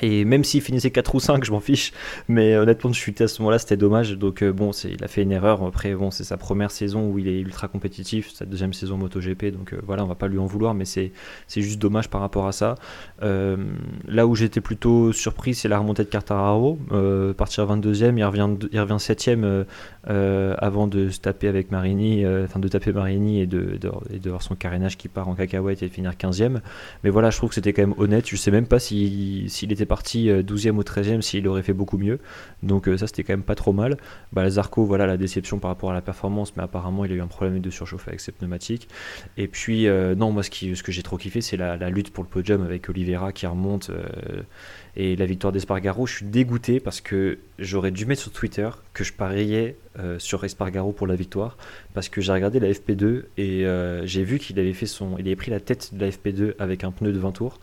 Et 0.01 0.25
même 0.25 0.43
s'il 0.43 0.61
finissait 0.61 0.91
4 0.91 1.15
ou 1.15 1.19
5, 1.19 1.43
je 1.43 1.51
m'en 1.51 1.59
fiche. 1.59 1.93
Mais 2.27 2.55
honnêtement, 2.57 2.89
de 2.89 2.95
chuter 2.95 3.25
à 3.25 3.27
ce 3.27 3.41
moment-là, 3.41 3.59
c'était 3.59 3.77
dommage. 3.77 4.17
Donc 4.17 4.43
euh, 4.43 4.51
bon, 4.51 4.71
il 4.71 5.03
a 5.03 5.07
fait 5.07 5.21
une 5.21 5.31
erreur. 5.31 5.63
Après, 5.63 5.93
bon, 5.95 6.11
c'est 6.11 6.23
sa 6.23 6.37
première 6.37 6.71
saison 6.71 7.09
où 7.09 7.19
il 7.19 7.27
est 7.27 7.39
ultra 7.39 7.67
compétitif, 7.67 8.31
sa 8.33 8.45
deuxième 8.45 8.73
saison 8.73 8.97
MotoGP. 8.97 9.45
Donc 9.51 9.73
euh, 9.73 9.79
voilà, 9.85 10.03
on 10.03 10.07
va 10.07 10.15
pas 10.15 10.27
lui 10.27 10.39
en 10.39 10.45
vouloir, 10.45 10.73
mais 10.73 10.85
c'est, 10.85 11.11
juste 11.55 11.79
dommage 11.79 12.09
par 12.09 12.21
rapport 12.21 12.47
à 12.47 12.51
ça. 12.51 12.75
Euh, 13.23 13.57
là 14.07 14.27
où 14.27 14.35
j'étais 14.35 14.61
plutôt 14.61 15.13
surpris, 15.13 15.53
c'est 15.55 15.67
la 15.67 15.79
remontée 15.79 16.03
de 16.03 16.09
Quartararo. 16.09 16.77
Euh, 16.91 17.33
partir 17.33 17.65
22e, 17.65 18.17
il 18.17 18.23
revient, 18.23 18.49
il 18.71 18.79
revient 18.79 18.97
7e 18.99 19.43
euh, 19.43 19.63
euh, 20.09 20.55
avant 20.57 20.87
de 20.87 21.09
se 21.09 21.19
taper 21.19 21.47
avec 21.47 21.71
Marini, 21.71 22.25
enfin 22.25 22.59
de 22.59 22.67
taper 22.67 22.91
Marini 22.91 23.41
et 23.41 23.47
de, 23.47 23.77
de, 23.79 24.29
voir 24.29 24.41
son 24.41 24.55
carénage 24.55 24.97
qui 24.97 25.07
part 25.07 25.27
en 25.27 25.35
cacahuète 25.35 25.83
et 25.83 25.87
de 25.87 25.93
finir 25.93 26.11
15e. 26.11 26.59
Mais 27.03 27.09
voilà, 27.09 27.29
je 27.29 27.37
trouve 27.37 27.49
que 27.49 27.55
c'était 27.55 27.73
quand 27.73 27.83
même 27.83 27.95
honnête. 27.97 28.27
Je 28.27 28.35
sais 28.35 28.51
même 28.51 28.67
pas 28.67 28.79
si- 28.79 29.45
s'il 29.47 29.71
était 29.71 29.84
parti 29.85 30.29
euh, 30.29 30.43
12e 30.43 30.71
ou 30.71 30.81
13e, 30.81 31.21
s'il 31.21 31.47
aurait 31.47 31.63
fait 31.63 31.73
beaucoup 31.73 31.97
mieux. 31.97 32.19
Donc 32.63 32.87
euh, 32.87 32.97
ça, 32.97 33.07
c'était 33.07 33.23
quand 33.23 33.33
même 33.33 33.43
pas 33.43 33.55
trop 33.55 33.73
mal. 33.73 33.97
Bah, 34.33 34.43
la 34.43 34.49
Zarco, 34.49 34.85
voilà 34.85 35.05
la 35.05 35.17
déception 35.17 35.59
par 35.59 35.69
rapport 35.69 35.91
à 35.91 35.93
la 35.93 36.01
performance, 36.01 36.55
mais 36.55 36.63
apparemment, 36.63 37.05
il 37.05 37.11
a 37.11 37.15
eu 37.15 37.21
un 37.21 37.27
problème 37.27 37.59
de 37.59 37.69
surchauffe 37.69 38.07
avec 38.07 38.19
ses 38.19 38.31
pneumatiques. 38.31 38.87
Et 39.37 39.47
puis, 39.47 39.87
euh, 39.87 40.15
non, 40.15 40.31
moi, 40.31 40.43
ce, 40.43 40.49
qui, 40.49 40.75
ce 40.75 40.83
que 40.83 40.91
j'ai 40.91 41.03
trop 41.03 41.17
kiffé, 41.17 41.41
c'est 41.41 41.57
la, 41.57 41.77
lutte 41.89 42.11
pour 42.11 42.23
le 42.23 42.29
podium 42.29 42.63
avec 42.63 42.89
Oliveira 42.89 43.31
qui 43.31 43.45
remonte. 43.45 43.89
euh, 43.89 44.41
et 44.97 45.15
la 45.17 45.25
victoire 45.25 45.51
d'Espargaro, 45.51 46.05
je 46.07 46.15
suis 46.15 46.25
dégoûté 46.25 46.79
parce 46.79 47.01
que 47.01 47.39
j'aurais 47.59 47.91
dû 47.91 48.05
mettre 48.05 48.21
sur 48.21 48.31
Twitter 48.31 48.69
que 48.93 49.03
je 49.03 49.11
pariais 49.11 49.75
euh, 49.99 50.19
sur 50.19 50.43
Espargaro 50.45 50.93
pour 50.93 51.05
la 51.05 51.15
victoire 51.15 51.57
parce 51.93 52.07
que 52.07 52.21
j'ai 52.21 52.31
regardé 52.31 52.61
la 52.61 52.69
FP2 52.69 53.23
et 53.37 53.65
euh, 53.65 54.05
j'ai 54.05 54.23
vu 54.23 54.39
qu'il 54.39 54.57
avait 54.57 54.73
fait 54.73 54.85
son, 54.85 55.17
il 55.17 55.27
avait 55.27 55.35
pris 55.35 55.51
la 55.51 55.59
tête 55.59 55.93
de 55.93 56.05
la 56.05 56.11
FP2 56.11 56.53
avec 56.59 56.85
un 56.85 56.91
pneu 56.91 57.11
de 57.11 57.19
20 57.19 57.33
tours 57.33 57.59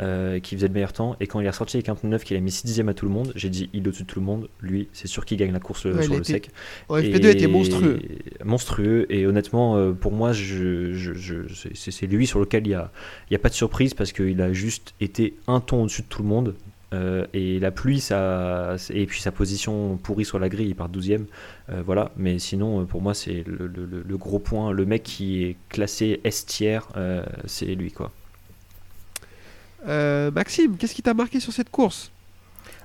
euh, 0.00 0.40
qui 0.40 0.56
faisait 0.56 0.66
le 0.68 0.74
meilleur 0.74 0.92
temps 0.92 1.14
et 1.20 1.26
quand 1.28 1.38
il 1.40 1.46
est 1.46 1.50
ressorti 1.50 1.76
avec 1.76 1.88
un 1.88 1.94
pneu 1.94 2.10
neuf 2.10 2.24
qu'il 2.24 2.36
a 2.36 2.40
mis 2.40 2.50
6 2.50 2.66
dixièmes 2.66 2.88
à 2.88 2.94
tout 2.94 3.04
le 3.06 3.12
monde, 3.12 3.32
j'ai 3.36 3.48
dit 3.48 3.70
il 3.72 3.84
est 3.84 3.88
au-dessus 3.88 4.02
de 4.02 4.08
tout 4.08 4.18
le 4.18 4.26
monde, 4.26 4.48
lui 4.60 4.88
c'est 4.92 5.06
sûr 5.06 5.24
qu'il 5.24 5.36
gagne 5.38 5.52
la 5.52 5.60
course 5.60 5.84
Ouais, 5.84 6.02
sur 6.02 6.12
le 6.14 6.18
était 6.18 6.32
sec. 6.32 6.50
En 6.88 6.96
FP2 6.96 7.26
était 7.28 7.46
monstrueux. 7.46 8.00
Monstrueux. 8.44 9.06
Et 9.10 9.26
honnêtement, 9.26 9.76
euh, 9.76 9.92
pour 9.92 10.12
moi, 10.12 10.32
je, 10.32 10.92
je- 10.92 11.14
je- 11.14 11.68
c'est 11.74 12.06
lui 12.06 12.26
sur 12.26 12.40
lequel 12.40 12.66
il 12.66 12.70
n'y 12.70 12.74
a, 12.74 12.90
y 13.30 13.34
a 13.34 13.38
pas 13.38 13.48
de 13.48 13.54
surprise 13.54 13.94
parce 13.94 14.12
qu'il 14.12 14.40
a 14.40 14.52
juste 14.52 14.94
été 15.00 15.34
un 15.46 15.60
ton 15.60 15.82
au-dessus 15.82 16.02
de 16.02 16.06
tout 16.08 16.22
le 16.22 16.28
monde. 16.28 16.54
Euh, 16.92 17.26
et 17.32 17.58
la 17.58 17.72
pluie, 17.72 17.98
ça, 18.00 18.76
et 18.90 19.06
puis 19.06 19.20
sa 19.20 19.32
position 19.32 19.96
pourrie 19.96 20.24
sur 20.24 20.38
la 20.38 20.48
grille, 20.48 20.68
il 20.68 20.74
part 20.76 20.88
12ème. 20.90 21.24
Euh, 21.70 21.82
voilà. 21.84 22.12
Mais 22.16 22.38
sinon, 22.38 22.84
pour 22.86 23.02
moi, 23.02 23.14
c'est 23.14 23.42
le, 23.46 23.66
le- 23.66 24.16
gros 24.16 24.38
point. 24.38 24.70
Le 24.70 24.86
mec 24.86 25.02
qui 25.02 25.42
est 25.44 25.56
classé 25.70 26.20
S 26.24 26.46
tiers, 26.46 26.86
c'est 27.46 27.74
lui. 27.74 27.90
quoi. 27.90 28.12
Euh, 29.86 30.30
Maxime, 30.30 30.76
qu'est-ce 30.76 30.94
qui 30.94 31.02
t'a 31.02 31.14
marqué 31.14 31.40
sur 31.40 31.52
cette 31.52 31.70
course? 31.70 32.10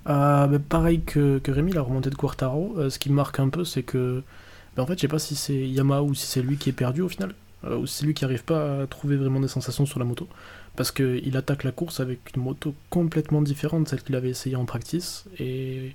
Euh, 0.07 0.47
bah, 0.47 0.59
pareil 0.67 1.01
que, 1.01 1.41
Rémi, 1.47 1.73
la 1.73 1.81
remontée 1.81 2.09
de 2.09 2.15
Quartaro, 2.15 2.75
euh, 2.77 2.89
ce 2.89 2.99
qui 2.99 3.09
me 3.09 3.15
marque 3.15 3.39
un 3.39 3.49
peu, 3.49 3.65
c'est 3.65 3.83
que. 3.83 4.23
bah, 4.75 4.83
en 4.83 4.85
fait, 4.85 4.95
je 4.95 5.01
sais 5.01 5.07
pas 5.07 5.19
si 5.19 5.35
c'est 5.35 5.67
Yamaha 5.67 6.03
ou 6.03 6.13
si 6.13 6.25
c'est 6.25 6.41
lui 6.41 6.57
qui 6.57 6.69
est 6.69 6.73
perdu 6.73 7.01
au 7.01 7.09
final, 7.09 7.33
euh, 7.65 7.77
ou 7.77 7.87
si 7.87 7.97
c'est 7.97 8.05
lui 8.05 8.13
qui 8.13 8.25
arrive 8.25 8.43
pas 8.43 8.81
à 8.83 8.87
trouver 8.87 9.17
vraiment 9.17 9.39
des 9.39 9.47
sensations 9.47 9.85
sur 9.85 9.99
la 9.99 10.05
moto. 10.05 10.27
Parce 10.75 10.91
qu'il 10.91 11.35
attaque 11.35 11.63
la 11.63 11.71
course 11.71 11.99
avec 11.99 12.19
une 12.35 12.43
moto 12.43 12.73
complètement 12.89 13.41
différente 13.41 13.83
de 13.83 13.89
celle 13.89 14.01
qu'il 14.01 14.15
avait 14.15 14.29
essayé 14.29 14.55
en 14.55 14.65
practice, 14.65 15.25
et 15.39 15.93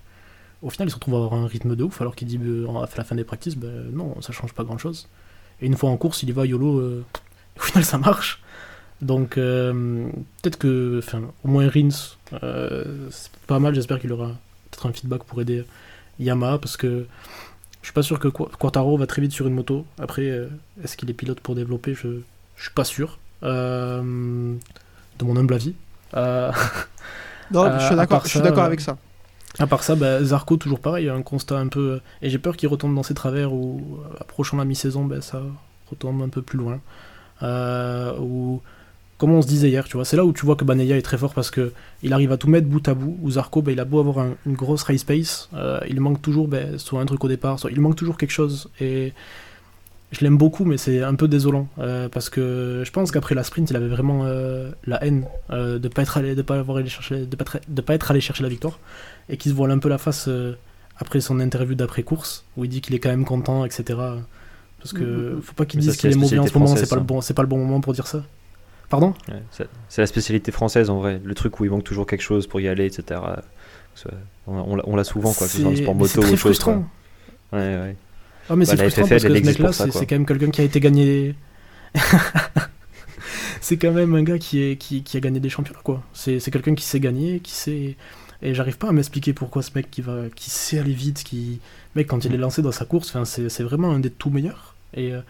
au 0.63 0.71
final, 0.71 0.89
il 0.89 0.91
se 0.91 0.97
retrouve 0.97 1.15
à 1.15 1.19
avoir 1.19 1.35
un 1.35 1.47
rythme 1.47 1.77
de 1.77 1.85
ouf, 1.85 2.01
alors 2.01 2.15
qu'il 2.15 2.29
dit 2.29 2.39
euh, 2.43 2.67
à 2.69 2.89
la 2.97 3.05
fin 3.05 3.15
des 3.15 3.25
practices, 3.25 3.57
non, 3.93 4.21
ça 4.21 4.33
change 4.33 4.53
pas 4.53 4.65
grand 4.65 4.79
chose. 4.79 5.09
Et 5.61 5.67
une 5.67 5.77
fois 5.77 5.91
en 5.91 5.97
course, 5.97 6.23
il 6.23 6.29
y 6.29 6.33
va 6.33 6.45
YOLO, 6.47 7.03
au 7.57 7.61
final, 7.61 7.85
ça 7.85 7.99
marche. 7.99 8.43
Donc, 9.03 9.37
euh, 9.39 10.09
peut-être 10.43 10.59
que, 10.59 10.99
enfin, 10.99 11.23
au 11.45 11.49
moins 11.49 11.69
Rins, 11.69 11.89
euh, 12.43 13.09
c'est 13.11 13.31
pas 13.47 13.59
mal. 13.59 13.75
J'espère 13.75 14.01
qu'il 14.01 14.13
aura 14.13 14.29
peut-être 14.71 14.87
un 14.87 14.93
feedback 14.93 15.25
pour 15.25 15.41
aider 15.43 15.65
Yamaha 16.19 16.59
parce 16.59 16.77
que 16.77 17.07
je 17.83 17.87
suis 17.87 17.93
pas 17.95 18.03
sûr 18.03 18.19
que 18.19 18.29
Qu- 18.29 18.49
Quartaro 18.59 18.97
va 18.97 19.07
très 19.07 19.23
vite 19.23 19.33
sur 19.33 19.47
une 19.47 19.55
moto. 19.55 19.87
Après, 19.99 20.23
euh, 20.31 20.49
est-ce 20.83 20.97
qu'il 20.97 21.11
est 21.11 21.15
pilote 21.15 21.41
pour 21.41 21.55
développer? 21.55 21.95
Je, 21.95 22.21
je 22.57 22.63
suis 22.63 22.73
pas 22.75 22.85
sûr. 22.85 23.19
De 23.43 25.25
mon 25.25 25.37
humble 25.37 25.55
avis. 25.55 25.75
Non, 27.51 27.71
je 27.79 27.85
suis 27.85 27.95
d'accord, 27.97 28.27
ça, 28.27 28.65
avec 28.65 28.81
ça. 28.81 28.97
à 29.59 29.67
part 29.67 29.83
ça, 29.83 29.97
bah, 29.97 30.23
Zarco, 30.25 30.57
toujours 30.57 30.81
pareil, 30.81 31.09
un 31.09 31.23
constat 31.23 31.59
un 31.59 31.69
peu. 31.69 32.01
Et 32.23 32.31
j'ai 32.31 32.39
peur 32.39 32.57
qu'il 32.57 32.69
retombe 32.69 32.95
dans 32.95 33.03
ses 33.03 33.15
travers 33.15 33.53
ou 33.53 33.99
euh, 34.05 34.17
approchant 34.21 34.57
la 34.57 34.65
mi-saison, 34.65 35.05
bah, 35.05 35.21
ça 35.21 35.43
retombe 35.91 36.23
un 36.23 36.29
peu 36.31 36.43
plus 36.43 36.59
loin. 36.59 36.81
Ou 38.21 38.63
comme 39.19 39.31
on 39.33 39.43
se 39.43 39.47
disait 39.47 39.69
hier, 39.69 39.85
tu 39.85 39.97
vois, 39.97 40.05
c'est 40.05 40.17
là 40.17 40.25
où 40.25 40.33
tu 40.33 40.45
vois 40.45 40.57
que 40.57 40.65
Baneya 40.65 40.97
est 40.97 41.03
très 41.03 41.17
fort 41.19 41.35
parce 41.35 41.51
que 41.51 41.73
il 42.03 42.13
arrive 42.13 42.33
à 42.33 42.37
tout 42.37 42.49
mettre 42.49 42.67
bout 42.67 42.87
à 42.89 42.95
bout. 42.95 43.17
Ou 43.23 43.31
Zarco, 43.33 43.63
bah, 43.63 43.73
il 43.73 43.81
a 43.81 43.85
beau 43.85 44.01
avoir 44.01 44.19
un- 44.19 44.35
une 44.47 44.55
grosse 44.55 44.83
race 44.83 45.05
pace, 45.05 45.49
euh, 45.55 45.79
il 45.89 46.01
manque 46.01 46.21
toujours 46.21 46.49
bah, 46.49 46.79
soit 46.79 47.01
un 47.01 47.07
truc 47.07 47.23
au 47.25 47.29
départ, 47.29 47.59
soit 47.59 47.71
il 47.71 47.81
manque 47.81 47.97
toujours 47.97 48.17
quelque 48.19 48.33
chose. 48.33 48.69
Et 48.81 49.13
je 50.13 50.21
l'aime 50.21 50.37
beaucoup, 50.37 50.65
mais 50.65 50.77
c'est 50.79 51.03
un 51.03 51.15
peu 51.15 51.27
désolant 51.29 51.69
euh, 51.79 52.09
parce 52.09 52.29
que 52.29 52.83
je 52.85 52.91
pense 52.91 53.11
qu'après 53.11 53.35
la 53.35 53.43
sprint, 53.45 53.71
il 53.71 53.77
avait 53.77 53.89
vraiment 53.89 54.23
euh, 54.25 54.71
la 54.87 55.03
haine 55.05 55.27
de 55.51 55.89
pas 55.89 56.03
être 56.03 56.17
allé, 56.19 56.35
de 56.35 56.43
pas 56.43 56.59
avoir 56.59 56.79
allé 56.79 56.89
chercher, 56.89 57.25
de 57.27 57.37
pas 57.37 57.43
être, 57.43 57.61
de 57.69 57.81
pas 57.81 57.95
être 57.95 58.11
allé 58.11 58.21
chercher 58.21 58.43
la 58.43 58.49
victoire 58.49 58.79
et 59.29 59.37
qui 59.37 59.49
se 59.49 59.55
voile 59.55 59.71
un 59.71 59.79
peu 59.79 59.89
la 59.89 59.99
face 59.99 60.29
après 60.99 61.21
son 61.21 61.41
interview 61.41 61.75
d'après 61.75 62.03
course 62.05 62.45
où 62.57 62.65
il 62.65 62.69
dit 62.71 62.81
qu'il 62.81 62.95
est 62.95 63.01
quand 63.01 63.09
même 63.09 63.25
content, 63.25 63.65
etc. 63.65 63.99
Parce 64.81 64.93
que 64.93 65.35
Mhm. 65.35 65.43
faut 65.43 65.55
pas 65.55 65.65
qu'il 65.67 65.81
dise 65.81 65.97
qu'il 65.97 66.11
est 66.11 66.15
mauvais 66.21 66.39
en 66.39 66.47
ce 66.47 66.53
moment, 66.59 66.67
c'est 66.77 66.91
pas 66.91 66.97
le 66.97 67.07
bon, 67.07 67.21
c'est 67.21 67.35
pas 67.35 67.43
le 67.43 67.49
bon 67.49 67.59
moment 67.59 67.81
pour 67.81 67.93
dire 67.95 68.07
ça. 68.07 68.23
Pardon 68.89 69.15
Ouais, 69.29 69.43
c'est 69.89 70.01
la 70.03 70.07
spécialité 70.07 70.53
française 70.53 70.91
en 70.91 70.99
vrai. 70.99 71.21
Le 71.25 71.35
truc 71.35 71.59
où 71.61 71.65
il 71.65 71.71
manque 71.71 71.85
toujours 71.85 72.07
quelque 72.07 72.23
chose 72.23 72.47
pour 72.47 72.61
y 72.61 72.69
aller, 72.69 72.87
etc. 72.87 73.21
On, 74.47 74.79
on 74.85 74.97
l'a- 74.97 75.05
souvent, 75.05 75.33
quoi. 75.33 75.47
que 75.47 75.53
ce 75.53 75.63
soit 75.63 75.77
sport 75.77 75.95
moto 75.95 76.19
ou 76.19 76.23
très 76.23 76.31
chose. 76.31 76.31
quoi. 76.31 76.39
frustrant. 76.41 76.89
Ouais, 77.53 77.59
ouais. 77.59 77.97
Ah 78.51 78.57
mais 78.57 78.65
Bah, 78.67 78.73
c'est 78.73 78.77
frustrant 78.77 79.07
FFL, 79.07 79.11
parce 79.11 79.23
que 79.25 79.29
ce 79.39 79.45
mec-là, 79.47 79.73
c'est 79.73 80.07
quand 80.07 80.15
même 80.17 80.27
quelqu'un 80.27 80.51
qui 80.51 80.61
a 80.61 80.65
été 80.65 80.81
gagné. 80.81 81.35
c'est 83.61 83.77
quand 83.77 83.93
même 83.93 84.15
un 84.15 84.23
gars 84.23 84.39
qui, 84.39 84.63
est, 84.63 84.77
qui, 84.77 85.03
qui 85.03 85.17
a 85.17 85.21
gagné 85.21 85.41
des 85.41 85.49
championnats, 85.49 85.81
quoi. 85.83 86.03
C'est 86.13 86.39
quelqu'un 86.51 86.75
qui 86.75 86.85
sait 86.85 87.01
gagner, 87.01 87.41
qui 87.41 87.53
sait. 87.53 87.97
Et 88.43 88.53
j'arrive 88.55 88.77
pas 88.77 88.89
à 88.89 88.93
m'expliquer 88.93 89.33
pourquoi 89.33 89.63
ce 89.63 89.71
mec 89.75 89.91
qui, 89.91 90.03
va, 90.03 90.25
qui 90.35 90.51
sait 90.51 90.79
aller 90.79 90.93
vite, 90.93 91.23
qui. 91.25 91.61
Mec, 91.95 92.07
quand 92.09 92.25
il 92.25 92.35
est 92.35 92.39
lancé 92.39 92.61
dans 92.63 92.73
sa 92.73 92.85
course, 92.85 93.17
c'est 93.25 93.49
c'est 93.49 93.63
vraiment 93.63 93.93
un 93.93 94.01
des 94.01 94.11
tout 94.11 94.29
meilleurs. 94.31 94.75
Et 94.95 95.13
euh, 95.13 95.21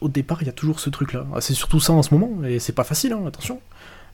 au 0.00 0.08
départ, 0.08 0.38
il 0.42 0.46
y 0.46 0.50
a 0.50 0.52
toujours 0.52 0.80
ce 0.80 0.90
truc-là. 0.90 1.26
Ah, 1.34 1.40
C'est 1.40 1.54
surtout 1.54 1.80
ça 1.80 1.92
en 1.92 2.02
ce 2.02 2.12
moment, 2.14 2.44
et 2.44 2.58
c'est 2.58 2.72
pas 2.72 2.84
facile, 2.84 3.12
hein, 3.12 3.22
attention. 3.26 3.60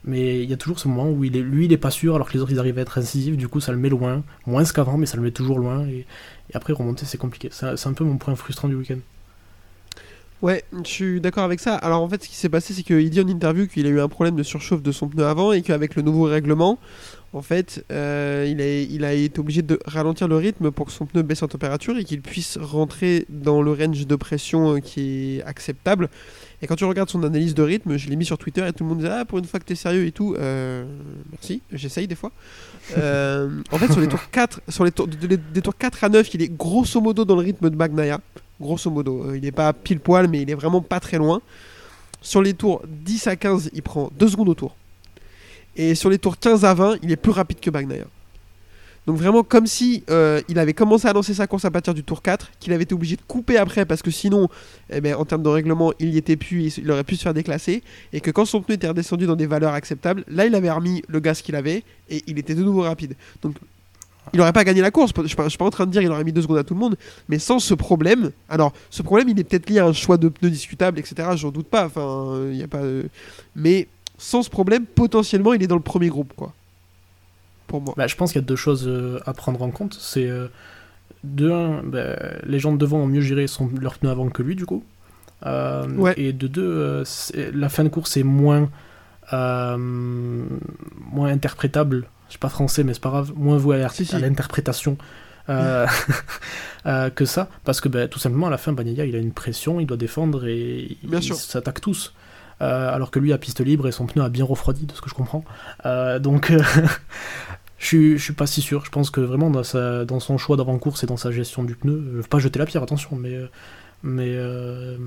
Mais 0.05 0.43
il 0.43 0.49
y 0.49 0.53
a 0.53 0.57
toujours 0.57 0.79
ce 0.79 0.87
moment 0.87 1.09
où 1.09 1.21
lui, 1.23 1.65
il 1.65 1.71
est 1.71 1.77
pas 1.77 1.91
sûr, 1.91 2.15
alors 2.15 2.27
que 2.27 2.33
les 2.33 2.39
autres, 2.39 2.51
ils 2.51 2.59
arrivent 2.59 2.77
à 2.77 2.81
être 2.81 2.97
incisifs, 2.97 3.37
du 3.37 3.47
coup, 3.47 3.61
ça 3.61 3.71
le 3.71 3.77
met 3.77 3.89
loin. 3.89 4.23
Moins 4.45 4.63
qu'avant, 4.65 4.97
mais 4.97 5.05
ça 5.05 5.15
le 5.15 5.23
met 5.23 5.31
toujours 5.31 5.59
loin. 5.59 5.87
Et, 5.87 6.05
après, 6.53 6.73
remonter, 6.73 7.05
c'est 7.05 7.17
compliqué. 7.17 7.49
C'est 7.51 7.87
un 7.87 7.93
peu 7.93 8.03
mon 8.03 8.17
point 8.17 8.35
frustrant 8.35 8.67
du 8.67 8.75
week-end. 8.75 8.99
Ouais, 10.41 10.65
je 10.83 10.89
suis 10.89 11.21
d'accord 11.21 11.45
avec 11.45 11.61
ça. 11.61 11.75
Alors 11.75 12.01
en 12.01 12.09
fait, 12.09 12.21
ce 12.21 12.27
qui 12.27 12.35
s'est 12.35 12.49
passé, 12.49 12.73
c'est 12.73 12.83
qu'il 12.83 13.09
dit 13.09 13.21
en 13.21 13.27
interview 13.29 13.65
qu'il 13.65 13.85
a 13.85 13.89
eu 13.89 14.01
un 14.01 14.09
problème 14.09 14.35
de 14.35 14.43
surchauffe 14.43 14.83
de 14.83 14.91
son 14.91 15.07
pneu 15.07 15.25
avant 15.25 15.53
et 15.53 15.61
qu'avec 15.61 15.95
le 15.95 16.01
nouveau 16.01 16.23
règlement, 16.23 16.79
en 17.33 17.41
fait, 17.41 17.83
euh, 17.91 18.45
il, 18.47 19.03
a, 19.03 19.13
été 19.13 19.39
obligé 19.39 19.63
de 19.63 19.79
ralentir 19.85 20.27
le 20.27 20.35
rythme 20.37 20.69
pour 20.69 20.85
que 20.85 20.91
son 20.91 21.07
pneu 21.07 21.23
baisse 21.23 21.41
en 21.41 21.47
température 21.47 21.97
et 21.97 22.03
qu'il 22.03 22.21
puisse 22.21 22.59
rentrer 22.61 23.25
dans 23.27 23.63
le 23.63 23.71
range 23.71 24.05
de 24.05 24.15
pression 24.15 24.75
euh, 24.75 24.79
qui 24.79 25.37
est 25.37 25.43
acceptable. 25.43 26.09
Et 26.61 26.67
quand 26.67 26.75
tu 26.75 26.85
regardes 26.85 27.09
son 27.09 27.23
analyse 27.23 27.55
de 27.55 27.63
rythme, 27.63 27.97
je 27.97 28.07
l'ai 28.07 28.15
mis 28.15 28.25
sur 28.25 28.37
Twitter 28.37 28.65
et 28.67 28.71
tout 28.71 28.83
le 28.83 28.89
monde 28.89 28.99
disait 28.99 29.09
Ah, 29.11 29.25
pour 29.25 29.39
une 29.39 29.45
fois 29.45 29.59
que 29.59 29.65
t'es 29.65 29.73
sérieux 29.75 30.05
et 30.05 30.11
tout. 30.11 30.35
Euh, 30.37 30.85
merci, 31.31 31.61
j'essaye 31.71 32.07
des 32.07 32.15
fois. 32.15 32.31
En 32.95 33.77
fait, 33.77 33.91
sur 33.91 33.99
les 33.99 34.07
tours 34.07 34.29
4, 34.31 34.61
sur 34.69 34.85
les 34.85 34.91
tours, 34.91 35.07
de- 35.07 35.27
de- 35.27 35.39
des 35.53 35.61
tours 35.61 35.75
4 35.75 36.03
à 36.03 36.09
9, 36.09 36.31
il 36.35 36.41
est 36.43 36.55
grosso 36.55 37.01
modo 37.01 37.25
dans 37.25 37.35
le 37.35 37.41
rythme 37.41 37.69
de 37.69 37.75
Magnaya. 37.75 38.19
Grosso 38.61 38.91
modo. 38.91 39.33
Il 39.33 39.41
n'est 39.41 39.51
pas 39.51 39.73
pile 39.73 39.99
poil, 39.99 40.27
mais 40.27 40.43
il 40.43 40.49
est 40.51 40.55
vraiment 40.55 40.81
pas 40.81 40.99
très 40.99 41.17
loin. 41.17 41.41
Sur 42.21 42.43
les 42.43 42.53
tours 42.53 42.83
10 42.87 43.25
à 43.27 43.35
15, 43.35 43.71
il 43.73 43.81
prend 43.81 44.11
2 44.17 44.27
secondes 44.29 44.49
au 44.49 44.53
tour. 44.53 44.75
Et 45.75 45.95
sur 45.95 46.09
les 46.09 46.17
tours 46.19 46.37
15 46.37 46.65
à 46.65 46.73
20, 46.73 46.97
il 47.01 47.11
est 47.11 47.15
plus 47.15 47.31
rapide 47.31 47.59
que 47.59 47.69
Bagnaia. 47.69 48.05
Donc 49.05 49.17
vraiment 49.17 49.43
comme 49.43 49.67
si 49.67 50.03
euh, 50.09 50.39
il 50.47 50.57
avait 50.59 50.73
commencé 50.73 51.07
à 51.07 51.13
lancer 51.13 51.33
sa 51.33 51.45
course 51.45 51.65
à 51.65 51.71
partir 51.71 51.93
du 51.93 52.03
tour 52.03 52.21
4, 52.21 52.51
qu'il 52.59 52.71
avait 52.71 52.83
été 52.83 52.95
obligé 52.95 53.17
de 53.17 53.21
couper 53.27 53.57
après 53.57 53.85
parce 53.85 54.01
que 54.01 54.11
sinon, 54.11 54.47
eh 54.89 55.01
ben, 55.01 55.15
en 55.15 55.25
termes 55.25 55.43
de 55.43 55.49
règlement, 55.49 55.91
il 55.99 56.13
y 56.13 56.17
était 56.17 56.37
plus, 56.37 56.77
il, 56.77 56.89
aurait 56.89 57.03
pu 57.03 57.17
se 57.17 57.23
faire 57.23 57.33
déclasser. 57.33 57.83
Et 58.13 58.21
que 58.21 58.31
quand 58.31 58.45
son 58.45 58.61
pneu 58.61 58.75
était 58.75 58.87
redescendu 58.87 59.25
dans 59.25 59.35
des 59.35 59.45
valeurs 59.47 59.73
acceptables, 59.73 60.23
là 60.29 60.45
il 60.45 60.55
avait 60.55 60.71
remis 60.71 61.03
le 61.09 61.19
gaz 61.19 61.41
qu'il 61.41 61.55
avait 61.55 61.83
et 62.09 62.23
il 62.27 62.39
était 62.39 62.55
de 62.55 62.63
nouveau 62.63 62.83
rapide. 62.83 63.15
Donc 63.41 63.55
il 64.31 64.37
n'aurait 64.37 64.53
pas 64.53 64.63
gagné 64.63 64.79
la 64.79 64.89
course. 64.91 65.11
Je 65.13 65.21
ne 65.21 65.27
suis 65.27 65.35
pas- 65.35 65.49
je 65.49 65.57
en 65.59 65.69
train 65.69 65.85
de 65.85 65.91
dire 65.91 66.01
qu'il 66.01 66.09
aurait 66.11 66.23
mis 66.23 66.31
deux 66.31 66.41
secondes 66.41 66.59
à 66.59 66.63
tout 66.63 66.73
le 66.73 66.79
monde, 66.79 66.95
mais 67.27 67.39
sans 67.39 67.59
ce 67.59 67.73
problème. 67.73 68.31
Alors, 68.47 68.71
ce 68.89 69.01
problème, 69.01 69.27
il 69.27 69.37
est 69.37 69.43
peut-être 69.43 69.69
lié 69.69 69.79
à 69.79 69.85
un 69.85 69.93
choix 69.93 70.15
de 70.17 70.29
pneus 70.29 70.49
discutable, 70.49 70.97
etc. 70.97 71.27
J'en 71.35 71.51
doute 71.51 71.67
pas. 71.67 71.85
Enfin, 71.87 72.45
il 72.49 72.55
y 72.55 72.63
a 72.63 72.67
pas. 72.69 72.81
de- 72.81 73.09
Mais 73.53 73.89
sans 74.17 74.41
ce 74.43 74.49
problème, 74.49 74.85
potentiellement, 74.85 75.53
il 75.53 75.63
est 75.63 75.67
dans 75.67 75.75
le 75.75 75.81
premier 75.81 76.07
groupe, 76.09 76.33
quoi. 76.35 76.53
Pour 77.67 77.81
moi. 77.81 77.93
Bah, 77.97 78.07
je 78.07 78.15
pense 78.15 78.31
qu'il 78.31 78.41
y 78.41 78.43
a 78.43 78.47
deux 78.47 78.55
choses 78.55 78.85
euh, 78.87 79.19
à 79.25 79.33
prendre 79.33 79.61
en 79.61 79.71
compte. 79.71 79.95
C'est 79.99 80.27
euh, 80.27 80.47
de 81.23 81.49
un, 81.51 81.81
bah, 81.83 82.15
les 82.43 82.59
gens 82.59 82.71
de 82.73 82.77
devant 82.77 82.97
ont 82.99 83.07
mieux 83.07 83.21
géré 83.21 83.47
son, 83.47 83.69
leur 83.79 83.97
pneu 83.97 84.09
avant 84.11 84.29
que 84.29 84.43
lui, 84.43 84.55
du 84.55 84.65
coup. 84.65 84.83
Euh, 85.45 85.87
Ouais. 85.95 86.13
Et 86.17 86.33
de 86.33 86.47
deux, 86.47 86.61
euh, 86.63 87.03
la 87.53 87.69
fin 87.69 87.83
de 87.83 87.89
course 87.89 88.15
est 88.17 88.23
moins, 88.23 88.69
moins 89.31 91.27
interprétable. 91.29 92.05
Je 92.27 92.31
suis 92.33 92.39
pas 92.39 92.49
français, 92.49 92.83
mais 92.83 92.93
c'est 92.93 93.01
pas 93.01 93.09
grave. 93.09 93.31
Moins 93.35 93.57
voué 93.57 93.81
à, 93.83 93.89
Si, 93.89 94.05
si. 94.05 94.15
à 94.15 94.19
l'interprétation. 94.19 94.97
euh, 95.49 95.85
euh, 96.85 97.09
que 97.09 97.25
ça, 97.25 97.49
parce 97.65 97.81
que 97.81 97.89
bah, 97.89 98.07
tout 98.07 98.19
simplement 98.19 98.47
à 98.47 98.49
la 98.49 98.57
fin, 98.57 98.71
Bagnaia 98.71 99.05
il 99.05 99.15
a 99.15 99.19
une 99.19 99.33
pression, 99.33 99.79
il 99.81 99.85
doit 99.85 99.97
défendre 99.97 100.45
et 100.47 100.97
Bien 101.03 101.19
sûr. 101.21 101.35
s'attaquent 101.35 101.81
tous. 101.81 102.13
Euh, 102.61 102.93
alors 102.93 103.11
que 103.11 103.19
lui 103.19 103.33
a 103.33 103.37
piste 103.37 103.59
libre 103.61 103.87
et 103.87 103.91
son 103.91 104.05
pneu 104.05 104.23
a 104.23 104.29
bien 104.29 104.45
refroidi, 104.45 104.85
de 104.85 104.93
ce 104.93 105.01
que 105.01 105.09
je 105.09 105.15
comprends. 105.15 105.43
Euh, 105.85 106.19
donc 106.19 106.51
euh, 106.51 106.61
je 107.77 107.85
suis, 107.85 108.17
je 108.17 108.23
suis 108.23 108.33
pas 108.33 108.47
si 108.47 108.61
sûr. 108.61 108.85
Je 108.85 108.91
pense 108.91 109.09
que 109.09 109.21
vraiment 109.21 109.49
dans, 109.49 109.63
sa, 109.63 110.05
dans 110.05 110.19
son 110.19 110.37
choix 110.37 110.55
d'avant-course 110.57 111.03
et 111.03 111.07
dans 111.07 111.17
sa 111.17 111.31
gestion 111.31 111.63
du 111.63 111.75
pneu, 111.75 112.01
je 112.11 112.17
veux 112.17 112.23
pas 112.23 112.39
jeter 112.39 112.59
la 112.59 112.65
pierre, 112.65 112.83
attention, 112.83 113.15
mais, 113.15 113.37
mais, 114.03 114.29
euh, 114.35 114.97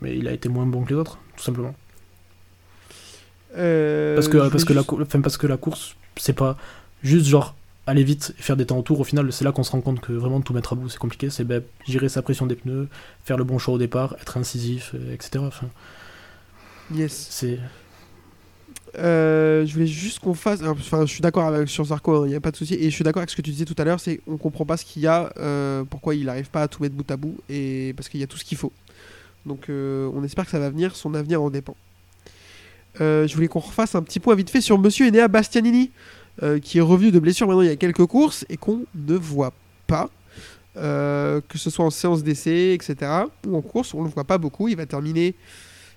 mais 0.00 0.16
il 0.16 0.28
a 0.28 0.32
été 0.32 0.48
moins 0.48 0.66
bon 0.66 0.82
que 0.84 0.90
les 0.90 0.96
autres, 0.96 1.18
tout 1.36 1.42
simplement. 1.42 1.74
Euh, 3.56 4.14
Parce 4.14 4.28
que, 4.28 4.48
parce 4.48 4.64
que, 4.64 4.72
la, 4.72 4.80
juste- 4.80 4.88
cou- 4.88 5.02
enfin, 5.02 5.20
parce 5.20 5.36
que 5.36 5.46
la 5.46 5.56
course, 5.56 5.96
c'est 6.16 6.32
pas 6.32 6.56
juste 7.02 7.26
genre 7.26 7.54
aller 7.86 8.04
vite 8.04 8.34
et 8.38 8.42
faire 8.42 8.56
des 8.56 8.64
temps 8.66 8.78
autour. 8.78 9.00
Au 9.00 9.04
final, 9.04 9.30
c'est 9.32 9.44
là 9.44 9.52
qu'on 9.52 9.62
se 9.62 9.72
rend 9.72 9.80
compte 9.80 10.00
que 10.00 10.12
vraiment 10.12 10.40
tout 10.40 10.54
mettre 10.54 10.72
à 10.72 10.76
bout, 10.76 10.88
c'est 10.88 10.98
compliqué. 10.98 11.28
C'est 11.30 11.44
ben, 11.44 11.62
gérer 11.86 12.08
sa 12.08 12.22
pression 12.22 12.46
des 12.46 12.54
pneus, 12.54 12.88
faire 13.24 13.36
le 13.36 13.44
bon 13.44 13.58
choix 13.58 13.74
au 13.74 13.78
départ, 13.78 14.16
être 14.20 14.36
incisif, 14.38 14.94
etc. 15.12 15.44
Enfin, 15.46 15.66
Yes. 16.90 17.28
c'est. 17.30 17.58
Euh, 18.98 19.64
je 19.64 19.72
voulais 19.72 19.86
juste 19.86 20.18
qu'on 20.18 20.34
fasse. 20.34 20.60
alors, 20.60 20.76
Enfin, 20.78 21.06
je 21.06 21.12
suis 21.12 21.22
d'accord 21.22 21.44
avec 21.46 21.68
sur 21.68 21.84
Zarco, 21.84 22.26
il 22.26 22.30
n'y 22.30 22.34
a 22.34 22.40
pas 22.40 22.50
de 22.50 22.56
souci. 22.56 22.74
Et 22.74 22.90
je 22.90 22.94
suis 22.94 23.04
d'accord 23.04 23.20
avec 23.20 23.30
ce 23.30 23.36
que 23.36 23.42
tu 23.42 23.50
disais 23.50 23.64
tout 23.64 23.74
à 23.78 23.84
l'heure, 23.84 24.00
c'est 24.00 24.20
on 24.26 24.36
comprend 24.36 24.66
pas 24.66 24.76
ce 24.76 24.84
qu'il 24.84 25.02
y 25.02 25.06
a, 25.06 25.32
euh, 25.38 25.84
pourquoi 25.84 26.14
il 26.14 26.26
n'arrive 26.26 26.50
pas 26.50 26.62
à 26.62 26.68
tout 26.68 26.82
mettre 26.82 26.94
bout 26.94 27.10
à 27.10 27.16
bout, 27.16 27.38
et 27.48 27.94
parce 27.96 28.08
qu'il 28.08 28.20
y 28.20 28.22
a 28.22 28.26
tout 28.26 28.36
ce 28.36 28.44
qu'il 28.44 28.58
faut. 28.58 28.72
Donc, 29.46 29.68
euh, 29.70 30.10
on 30.14 30.22
espère 30.24 30.44
que 30.44 30.50
ça 30.50 30.58
va 30.58 30.68
venir. 30.70 30.94
Son 30.94 31.14
avenir 31.14 31.42
en 31.42 31.50
dépend. 31.50 31.76
Euh, 33.00 33.26
je 33.26 33.34
voulais 33.34 33.48
qu'on 33.48 33.60
refasse 33.60 33.94
un 33.94 34.02
petit 34.02 34.20
point 34.20 34.34
vite 34.34 34.50
fait 34.50 34.60
sur 34.60 34.78
Monsieur 34.78 35.08
Enea 35.08 35.28
Bastianini, 35.28 35.90
euh, 36.42 36.58
qui 36.58 36.78
est 36.78 36.82
revenu 36.82 37.10
de 37.10 37.18
blessure 37.18 37.46
maintenant 37.46 37.62
il 37.62 37.68
y 37.68 37.72
a 37.72 37.76
quelques 37.76 38.06
courses 38.06 38.44
et 38.48 38.56
qu'on 38.56 38.84
ne 38.94 39.14
voit 39.14 39.52
pas. 39.86 40.10
Euh, 40.78 41.42
que 41.50 41.58
ce 41.58 41.68
soit 41.68 41.84
en 41.84 41.90
séance 41.90 42.22
d'essai, 42.22 42.72
etc. 42.72 43.10
ou 43.46 43.56
en 43.56 43.60
course, 43.60 43.92
on 43.92 44.00
ne 44.00 44.06
le 44.06 44.10
voit 44.10 44.24
pas 44.24 44.38
beaucoup. 44.38 44.68
Il 44.68 44.76
va 44.76 44.86
terminer 44.86 45.34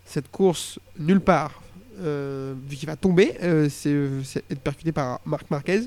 cette 0.05 0.29
course 0.31 0.79
nulle 0.99 1.19
part 1.19 1.61
euh, 1.99 2.53
vu 2.67 2.75
qu'il 2.75 2.87
va 2.87 2.95
tomber, 2.95 3.33
euh, 3.41 3.67
c'est 3.69 4.43
être 4.49 4.59
percuté 4.59 4.91
par 4.91 5.19
Marc 5.25 5.49
Marquez. 5.49 5.81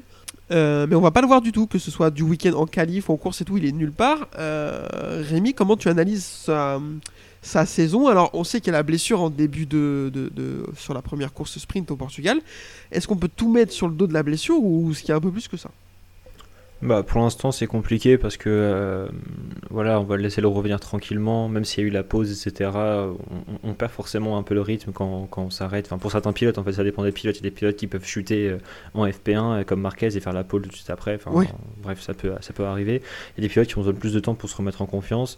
Euh, 0.50 0.86
mais 0.88 0.96
on 0.96 1.00
va 1.02 1.10
pas 1.10 1.20
le 1.20 1.26
voir 1.26 1.42
du 1.42 1.52
tout, 1.52 1.66
que 1.66 1.78
ce 1.78 1.90
soit 1.90 2.10
du 2.10 2.22
week-end 2.22 2.54
en 2.54 2.66
qualif 2.66 3.10
en 3.10 3.16
course 3.16 3.42
et 3.42 3.44
tout, 3.44 3.58
il 3.58 3.66
est 3.66 3.72
nulle 3.72 3.92
part. 3.92 4.28
Euh, 4.38 5.22
Rémi, 5.28 5.52
comment 5.52 5.76
tu 5.76 5.88
analyses 5.88 6.24
sa, 6.24 6.80
sa 7.42 7.66
saison? 7.66 8.08
Alors, 8.08 8.30
on 8.32 8.44
sait 8.44 8.62
qu'il 8.62 8.72
a 8.74 8.78
la 8.78 8.82
blessure 8.82 9.20
en 9.20 9.28
début 9.28 9.66
de, 9.66 10.10
de- 10.14 10.64
sur 10.76 10.94
la 10.94 11.02
première 11.02 11.34
course 11.34 11.58
sprint 11.58 11.90
au 11.90 11.96
Portugal. 11.96 12.40
Est-ce 12.90 13.06
qu'on 13.06 13.16
peut 13.16 13.28
tout 13.28 13.52
mettre 13.52 13.72
sur 13.72 13.88
le 13.88 13.94
dos 13.94 14.06
de 14.06 14.14
la 14.14 14.22
blessure 14.22 14.58
ou 14.58 14.90
est-ce 14.90 15.00
qu'il 15.00 15.10
y 15.10 15.12
a 15.12 15.16
un 15.16 15.20
peu 15.20 15.30
plus 15.30 15.48
que 15.48 15.58
ça? 15.58 15.70
Bah, 16.80 17.02
pour 17.02 17.20
l'instant, 17.20 17.50
c'est 17.50 17.66
compliqué 17.66 18.18
parce 18.18 18.36
que 18.36 18.48
euh, 18.48 19.08
voilà, 19.68 19.98
on 20.00 20.04
va 20.04 20.16
le 20.16 20.22
laisser 20.22 20.40
le 20.40 20.46
revenir 20.46 20.78
tranquillement, 20.78 21.48
même 21.48 21.64
s'il 21.64 21.82
y 21.82 21.86
a 21.86 21.88
eu 21.88 21.90
la 21.92 22.04
pause, 22.04 22.30
etc. 22.46 22.70
On, 22.74 23.16
on 23.64 23.74
perd 23.74 23.90
forcément 23.90 24.38
un 24.38 24.44
peu 24.44 24.54
le 24.54 24.60
rythme 24.60 24.92
quand, 24.92 25.26
quand 25.28 25.42
on 25.42 25.50
s'arrête. 25.50 25.86
Enfin, 25.86 25.98
pour 25.98 26.12
certains 26.12 26.32
pilotes, 26.32 26.56
en 26.56 26.62
fait, 26.62 26.74
ça 26.74 26.84
dépend 26.84 27.02
des 27.02 27.10
pilotes. 27.10 27.34
Il 27.36 27.44
y 27.44 27.46
a 27.48 27.50
des 27.50 27.54
pilotes 27.54 27.74
qui 27.74 27.88
peuvent 27.88 28.04
chuter 28.04 28.48
euh, 28.48 28.58
en 28.94 29.06
FP1 29.08 29.60
euh, 29.60 29.64
comme 29.64 29.80
Marquez 29.80 30.16
et 30.16 30.20
faire 30.20 30.32
la 30.32 30.44
pole 30.44 30.62
tout 30.62 30.68
de 30.68 30.74
suite 30.76 30.90
après. 30.90 31.16
Enfin, 31.16 31.32
Oui. 31.34 31.46
bref, 31.82 32.00
ça 32.00 32.14
peut, 32.14 32.32
ça 32.40 32.52
peut 32.52 32.64
arriver. 32.64 33.02
Il 33.36 33.42
y 33.42 33.44
a 33.44 33.48
des 33.48 33.52
pilotes 33.52 33.66
qui 33.66 33.76
ont 33.76 33.80
besoin 33.80 33.94
de 33.94 33.98
plus 33.98 34.14
de 34.14 34.20
temps 34.20 34.36
pour 34.36 34.48
se 34.48 34.56
remettre 34.56 34.80
en 34.80 34.86
confiance. 34.86 35.36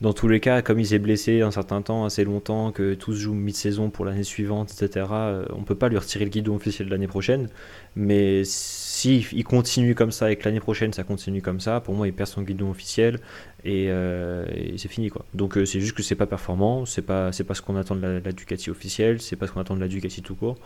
Dans 0.00 0.14
tous 0.14 0.28
les 0.28 0.40
cas, 0.40 0.62
comme 0.62 0.80
il 0.80 0.86
s'est 0.86 0.98
blessé 0.98 1.42
un 1.42 1.50
certain 1.50 1.82
temps, 1.82 2.06
assez 2.06 2.24
longtemps, 2.24 2.72
que 2.72 2.94
tout 2.94 3.12
se 3.12 3.18
joue 3.18 3.34
mi-saison 3.34 3.90
pour 3.90 4.06
l'année 4.06 4.22
suivante, 4.22 4.72
etc., 4.72 5.06
euh, 5.12 5.44
on 5.50 5.62
peut 5.62 5.74
pas 5.74 5.90
lui 5.90 5.98
retirer 5.98 6.24
le 6.24 6.30
guidon 6.30 6.56
officiel 6.56 6.86
de 6.88 6.90
l'année 6.90 7.06
prochaine. 7.06 7.50
Mais 7.96 8.42
si 8.44 9.26
il 9.32 9.44
continue 9.44 9.94
comme 9.94 10.10
ça 10.10 10.32
et 10.32 10.36
que 10.36 10.44
l'année 10.46 10.60
prochaine 10.60 10.94
ça 10.94 11.04
continue 11.04 11.42
comme 11.42 11.60
ça, 11.60 11.80
pour 11.80 11.94
moi 11.94 12.06
il 12.06 12.14
perd 12.14 12.30
son 12.30 12.42
guidon 12.42 12.70
officiel 12.70 13.18
et, 13.64 13.90
euh, 13.90 14.46
c'est 14.78 14.88
fini 14.88 15.10
quoi. 15.10 15.26
Donc 15.34 15.58
euh, 15.58 15.66
c'est 15.66 15.80
juste 15.80 15.94
que 15.94 16.02
c'est 16.02 16.14
pas 16.14 16.26
performant, 16.26 16.86
c'est 16.86 17.02
pas 17.02 17.30
pas 17.46 17.54
ce 17.54 17.60
qu'on 17.60 17.76
attend 17.76 17.94
de 17.96 18.22
la, 18.24 18.32
Ducati 18.32 18.70
officielle, 18.70 19.20
c'est 19.20 19.36
pas 19.36 19.46
ce 19.46 19.52
qu'on 19.52 19.60
attend 19.60 19.74
de 19.74 19.80
la 19.80 19.88
Ducati 19.88 20.22
tout 20.22 20.34
court. 20.34 20.56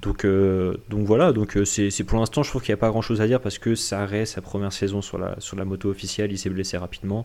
Donc 0.00 0.26
donc 0.26 1.06
voilà, 1.06 1.32
donc 1.32 1.56
c'est 1.64 2.04
pour 2.04 2.18
l'instant 2.18 2.42
je 2.42 2.50
trouve 2.50 2.62
qu'il 2.62 2.72
n'y 2.72 2.78
a 2.78 2.82
pas 2.82 2.90
grand 2.90 3.02
chose 3.02 3.20
à 3.20 3.28
dire 3.28 3.40
parce 3.40 3.58
que 3.58 3.76
ça 3.76 4.04
reste 4.04 4.34
sa 4.34 4.40
première 4.40 4.72
saison 4.72 5.00
sur 5.00 5.18
la 5.18 5.38
sur 5.38 5.56
la 5.56 5.64
moto 5.64 5.90
officielle, 5.90 6.32
il 6.32 6.38
s'est 6.38 6.50
blessé 6.50 6.76
rapidement. 6.76 7.24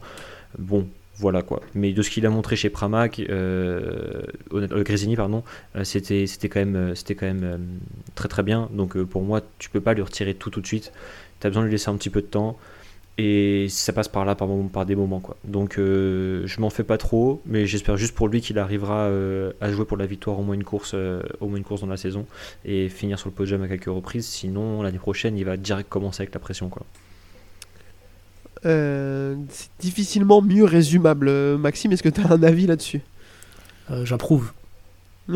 Bon, 0.60 0.88
voilà 1.18 1.42
quoi. 1.42 1.62
Mais 1.74 1.94
de 1.94 2.02
ce 2.02 2.10
qu'il 2.10 2.26
a 2.26 2.30
montré 2.30 2.56
chez 2.56 2.70
Pramac, 2.70 3.20
euh, 3.20 4.24
euh, 4.54 4.84
Grésini, 4.84 5.16
pardon, 5.16 5.44
euh, 5.76 5.84
c'était 5.84 6.50
quand 6.50 6.60
même, 6.60 7.68
très 8.16 8.28
très 8.28 8.44
bien. 8.44 8.70
Donc 8.74 9.02
pour 9.04 9.22
moi, 9.22 9.42
tu 9.60 9.70
peux 9.70 9.82
pas 9.82 9.94
lui 9.94 10.02
retirer 10.02 10.34
tout 10.34 10.50
tout 10.50 10.62
de 10.62 10.68
suite. 10.68 10.92
Tu 11.40 11.48
as 11.48 11.50
besoin 11.50 11.64
de 11.64 11.68
lui 11.68 11.74
laisser 11.74 11.90
un 11.90 11.96
petit 11.96 12.10
peu 12.10 12.22
de 12.22 12.28
temps. 12.28 12.58
Et 13.18 13.68
ça 13.70 13.94
passe 13.94 14.10
par 14.10 14.26
là, 14.26 14.36
par, 14.36 14.86
des 14.86 14.96
moments. 14.96 15.22
quoi. 15.22 15.38
Donc 15.46 15.76
je 15.78 16.60
m'en 16.60 16.70
fais 16.70 16.84
pas 16.84 16.98
trop, 16.98 17.42
mais 17.46 17.66
j'espère 17.66 17.96
juste 17.96 18.14
pour 18.14 18.28
lui 18.28 18.42
qu'il 18.42 18.60
arrivera 18.60 19.08
à 19.62 19.72
jouer 19.72 19.86
pour 19.86 19.96
la 19.96 20.06
victoire 20.06 20.38
au 20.38 20.44
moins 20.44 20.56
une 20.56 20.66
course, 20.66 20.94
au 21.40 21.48
moins 21.48 21.58
une 21.58 21.64
course 21.64 21.80
dans 21.80 21.88
la 21.88 21.96
saison 21.96 22.26
et 22.66 22.90
finir 22.90 23.18
sur 23.18 23.30
le 23.30 23.34
podium 23.34 23.64
à 23.64 23.70
quelques 23.70 23.86
reprises. 23.86 24.28
Sinon, 24.28 24.82
l'année 24.82 25.00
prochaine, 25.00 25.38
il 25.38 25.46
va 25.46 25.56
direct 25.56 25.88
commencer 25.88 26.24
avec 26.24 26.34
la 26.34 26.42
pression. 26.42 26.68
quoi. 26.68 26.86
Euh, 28.66 29.36
C'est 29.50 29.70
difficilement 29.80 30.42
mieux 30.42 30.64
résumable. 30.66 31.28
Euh, 31.30 31.58
Maxime, 31.58 31.92
est-ce 31.92 32.04
que 32.04 32.10
tu 32.10 32.22
as 32.22 32.32
un 32.32 32.42
avis 32.44 32.66
là-dessus? 32.68 33.02
Euh, 33.92 34.06
J'approuve. 34.06 34.52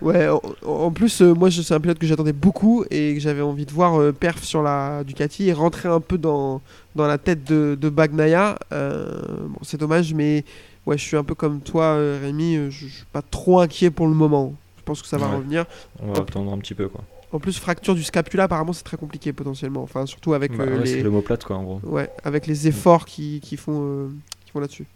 Ouais, 0.00 0.28
en, 0.28 0.40
en 0.64 0.90
plus, 0.92 1.22
euh, 1.22 1.34
moi, 1.34 1.50
je- 1.50 1.60
c'est 1.60 1.74
un 1.74 1.80
pilote 1.80 1.98
que 1.98 2.06
j'attendais 2.06 2.32
beaucoup 2.32 2.84
et 2.88 3.14
que 3.14 3.20
j'avais 3.20 3.40
envie 3.40 3.66
de 3.66 3.72
voir 3.72 4.00
euh, 4.00 4.12
perf 4.12 4.44
sur 4.44 4.62
la 4.62 5.02
Ducati 5.02 5.48
et 5.48 5.52
rentrer 5.52 5.88
un 5.88 5.98
peu 5.98 6.16
dans, 6.18 6.60
dans 6.94 7.08
la 7.08 7.18
tête 7.18 7.42
de, 7.42 7.76
de 7.80 7.88
Bagnaia. 7.88 8.56
Euh, 8.72 9.20
bon, 9.48 9.58
c'est 9.62 9.76
dommage, 9.76 10.14
mais 10.14 10.44
ouais, 10.86 10.96
je 10.96 11.02
suis 11.02 11.16
un 11.16 11.24
peu 11.24 11.34
comme 11.34 11.58
toi, 11.60 11.96
Rémi. 11.96 12.54
Je, 12.54 12.70
je 12.70 12.86
suis 12.86 13.04
pas 13.12 13.22
trop 13.22 13.58
inquiet 13.58 13.90
pour 13.90 14.06
le 14.06 14.14
moment. 14.14 14.54
Je 14.78 14.82
pense 14.84 15.02
que 15.02 15.08
ça 15.08 15.18
va 15.18 15.26
Ouais. 15.30 15.34
revenir. 15.34 15.64
On 16.00 16.12
va 16.12 16.20
attendre 16.22 16.52
un 16.52 16.58
petit 16.58 16.74
peu. 16.74 16.86
quoi. 16.88 17.02
En 17.30 17.40
plus, 17.40 17.58
fracture 17.58 17.94
du 17.94 18.02
scapula, 18.02 18.44
apparemment, 18.44 18.72
c'est 18.72 18.84
très 18.84 18.96
compliqué 18.96 19.32
potentiellement. 19.32 19.82
Enfin, 19.82 20.06
surtout 20.06 20.32
avec 20.32 20.56
Bah 20.56 20.64
euh, 20.64 20.78
ouais, 20.78 20.86
C'est 20.86 21.02
les, 21.02 21.38
quoi, 21.44 21.56
en 21.56 21.62
gros. 21.62 21.80
ouais, 21.84 22.10
avec 22.24 22.46
les 22.46 22.68
efforts 22.68 23.04
qui, 23.04 23.40
qui 23.40 23.56
font, 23.56 23.80
euh, 23.82 24.08
qui 24.44 24.50
font 24.52 24.60
là-dessus. 24.60 24.86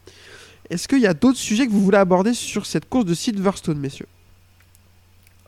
Est-ce 0.71 0.89
qu'il 0.89 1.01
y 1.01 1.07
a 1.07 1.13
d'autres 1.15 1.39
sujets 1.39 1.67
que 1.67 1.73
vous 1.73 1.83
voulez 1.83 1.99
aborder 1.99 2.33
sur 2.33 2.65
cette 2.65 2.89
course 2.89 3.05
de 3.05 3.15
Silverstone, 3.15 3.79
messieurs? 3.79 4.07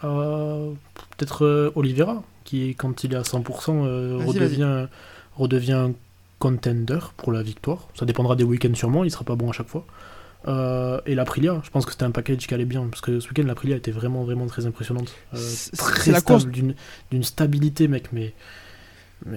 Euh, 0.03 0.73
Peut-être 1.17 1.45
euh, 1.47 1.73
Oliveira, 1.77 2.23
qui, 2.45 2.75
quand 2.75 3.05
il 3.05 3.15
est 3.15 3.17
à 3.17 3.23
100%, 3.23 3.85
euh, 3.87 4.19
Vas-y, 4.19 4.89
redevient, 5.37 5.91
contender 6.39 6.99
pour 7.17 7.33
la 7.33 7.43
victoire. 7.43 7.89
Ça 7.95 8.05
dépendra 8.05 8.37
des 8.37 8.45
week-ends 8.45 8.75
sûrement, 8.75 9.05
il 9.05 9.11
sera 9.11 9.25
pas 9.25 9.37
bon 9.37 9.49
à 9.49 9.53
chaque 9.53 9.69
fois. 9.69 9.87
Euh, 10.47 11.01
et 11.07 11.15
l'Aprilia, 11.15 11.61
je 11.65 11.71
pense 11.71 11.87
que 11.87 11.93
c'était 11.93 12.05
un 12.05 12.11
package 12.11 12.47
qui 12.47 12.55
allait 12.55 12.65
bien, 12.65 12.87
parce 12.89 13.01
que 13.01 13.21
ce 13.21 13.29
week-end, 13.29 13.47
l'Aprilia 13.47 13.77
était 13.77 13.91
vraiment, 13.91 14.25
vraiment 14.25 14.47
très 14.47 14.67
impressionnante. 14.67 15.15
Euh, 15.35 15.39
très 15.77 16.13
la 16.13 16.21
stable, 16.21 16.51
d'une 16.51 17.25
stabilité, 17.25 17.89
mec, 17.89 18.09
mais. 18.13 18.35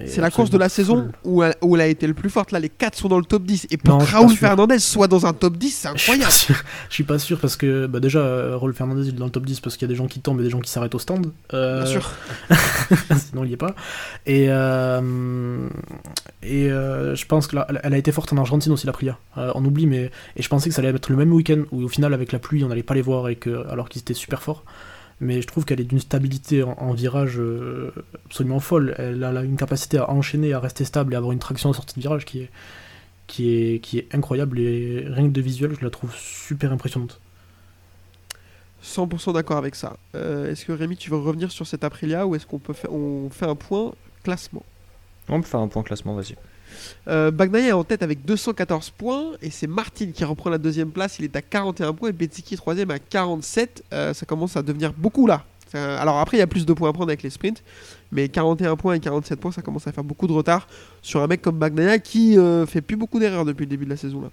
C'est 0.06 0.20
la 0.20 0.30
course 0.30 0.50
de 0.50 0.58
la 0.58 0.68
saison 0.68 1.10
où 1.24 1.42
elle, 1.42 1.54
où 1.62 1.74
elle 1.74 1.80
a 1.82 1.86
été 1.86 2.06
le 2.06 2.12
plus 2.12 2.28
forte. 2.28 2.52
Là, 2.52 2.60
les 2.60 2.68
4 2.68 2.94
sont 2.96 3.08
dans 3.08 3.16
le 3.18 3.24
top 3.24 3.44
10. 3.44 3.68
Et 3.70 3.78
pour 3.78 3.94
Non, 3.98 4.04
que 4.04 4.10
Raoul. 4.10 4.30
Fernandez 4.36 4.78
soit 4.78 5.08
dans 5.08 5.24
un 5.24 5.32
top 5.32 5.56
10, 5.56 5.70
c'est 5.70 5.88
Je 5.94 5.98
suis 6.02 6.12
incroyable. 6.12 6.24
pas 6.26 6.30
sûr, 6.30 6.56
je 6.90 6.94
suis 6.94 7.04
pas 7.04 7.18
sûr 7.18 7.38
parce 7.40 7.56
que 7.56 7.86
bah 7.86 7.98
déjà 7.98 8.18
euh, 8.18 8.56
Raoul 8.58 8.74
Fernandez 8.74 9.08
il 9.08 9.14
est 9.14 9.18
dans 9.18 9.24
le 9.24 9.30
top 9.30 9.46
10 9.46 9.60
parce 9.60 9.76
qu'il 9.76 9.86
y 9.86 9.90
a 9.90 9.92
des 9.92 9.96
gens 9.96 10.06
qui 10.06 10.20
tombent 10.20 10.40
et 10.40 10.44
des 10.44 10.50
gens 10.50 10.60
qui 10.60 10.70
s'arrêtent 10.70 10.94
au 10.94 10.98
stand. 10.98 11.32
Euh, 11.54 11.82
Bien 11.84 11.90
sûr. 11.90 12.10
sinon 13.30 13.44
il 13.44 13.50
y 13.50 13.54
est 13.54 13.56
pas. 13.56 13.74
Et, 14.26 14.46
euh, 14.50 15.68
et 16.42 16.70
euh, 16.70 17.14
je 17.14 17.24
pense 17.26 17.46
que 17.46 17.56
là, 17.56 17.66
elle- 17.82 17.94
a 17.94 17.98
été 17.98 18.12
forte 18.12 18.32
en 18.32 18.36
Argentine 18.36 18.72
aussi 18.72 18.86
la 18.86 18.92
Priya. 18.92 19.18
Euh, 19.38 19.52
on 19.54 19.64
oublie 19.64 19.86
mais 19.86 20.10
et 20.36 20.42
je 20.42 20.48
pensais 20.48 20.68
que 20.68 20.74
ça 20.74 20.82
allait 20.82 20.90
être 20.90 21.08
le 21.10 21.16
même 21.16 21.32
week-end 21.32 21.62
où 21.72 21.82
au 21.82 21.88
final 21.88 22.12
avec 22.14 22.32
la 22.32 22.38
pluie 22.38 22.62
on 22.64 22.68
n'allait 22.68 22.82
pas 22.82 22.94
les 22.94 23.02
voir 23.02 23.28
et 23.28 23.36
que 23.36 23.66
alors 23.68 23.88
qu'ils 23.88 24.00
étaient 24.02 24.14
super 24.14 24.42
forts. 24.42 24.64
Mais 25.20 25.42
je 25.42 25.46
trouve 25.46 25.64
qu'elle 25.64 25.80
est 25.80 25.84
d'une 25.84 25.98
stabilité 26.00 26.62
en, 26.62 26.72
en 26.72 26.92
virage 26.92 27.38
euh, 27.38 27.92
absolument 28.26 28.60
folle. 28.60 28.94
Elle 28.98 29.24
a 29.24 29.42
une 29.42 29.56
capacité 29.56 29.98
à 29.98 30.10
enchaîner, 30.10 30.52
à 30.52 30.60
rester 30.60 30.84
stable 30.84 31.12
et 31.12 31.16
à 31.16 31.18
avoir 31.18 31.32
une 31.32 31.40
traction 31.40 31.70
en 31.70 31.72
sortie 31.72 31.96
de 31.96 32.00
virage 32.00 32.24
qui 32.24 32.40
est 32.40 32.50
qui 33.28 33.50
est, 33.50 33.78
qui 33.80 33.98
est 33.98 34.12
incroyable 34.14 34.58
et 34.58 35.04
rien 35.06 35.28
que 35.28 35.32
de 35.32 35.40
visuel 35.40 35.76
je 35.78 35.84
la 35.84 35.90
trouve 35.90 36.12
super 36.16 36.72
impressionnante. 36.72 37.20
100% 38.82 39.34
d'accord 39.34 39.58
avec 39.58 39.74
ça. 39.74 39.96
Euh, 40.14 40.50
est-ce 40.50 40.64
que 40.64 40.72
Rémi, 40.72 40.96
tu 40.96 41.10
veux 41.10 41.18
revenir 41.18 41.52
sur 41.52 41.66
cette 41.66 41.84
Aprilia 41.84 42.26
ou 42.26 42.34
est-ce 42.34 42.46
qu'on 42.46 42.58
peut 42.58 42.72
faire, 42.72 42.92
on 42.92 43.28
fait 43.30 43.46
un 43.46 43.54
point 43.54 43.92
classement? 44.24 44.64
On 45.28 45.40
peut 45.40 45.46
faire 45.46 45.60
un 45.60 45.68
point 45.68 45.82
classement, 45.82 46.14
vas-y. 46.14 46.36
Euh, 47.08 47.30
Bagnaia 47.30 47.68
est 47.68 47.72
en 47.72 47.84
tête 47.84 48.02
avec 48.02 48.24
214 48.24 48.90
points 48.90 49.32
et 49.42 49.50
c'est 49.50 49.66
Martin 49.66 50.10
qui 50.12 50.24
reprend 50.24 50.50
la 50.50 50.58
deuxième 50.58 50.90
place. 50.90 51.18
Il 51.18 51.24
est 51.24 51.36
à 51.36 51.42
41 51.42 51.94
points 51.94 52.10
et 52.10 52.12
Bezzecchi 52.12 52.56
troisième 52.56 52.90
à 52.90 52.98
47. 52.98 53.84
Euh, 53.92 54.14
ça 54.14 54.26
commence 54.26 54.56
à 54.56 54.62
devenir 54.62 54.92
beaucoup 54.92 55.26
là. 55.26 55.44
Alors 55.74 56.18
après, 56.18 56.38
il 56.38 56.40
y 56.40 56.42
a 56.42 56.46
plus 56.46 56.64
de 56.64 56.72
points 56.72 56.88
à 56.88 56.92
prendre 56.92 57.10
avec 57.10 57.22
les 57.22 57.30
sprints, 57.30 57.62
mais 58.12 58.28
41 58.28 58.76
points 58.76 58.94
et 58.94 59.00
47 59.00 59.38
points, 59.38 59.52
ça 59.52 59.62
commence 59.62 59.86
à 59.86 59.92
faire 59.92 60.04
beaucoup 60.04 60.26
de 60.26 60.32
retard 60.32 60.66
sur 61.02 61.20
un 61.20 61.26
mec 61.26 61.42
comme 61.42 61.58
Bagnaia 61.58 61.98
qui 61.98 62.38
euh, 62.38 62.64
fait 62.66 62.80
plus 62.80 62.96
beaucoup 62.96 63.18
d'erreurs 63.18 63.44
depuis 63.44 63.64
le 63.64 63.70
début 63.70 63.84
de 63.84 63.90
la 63.90 63.96
saison 63.96 64.22
là. 64.22 64.30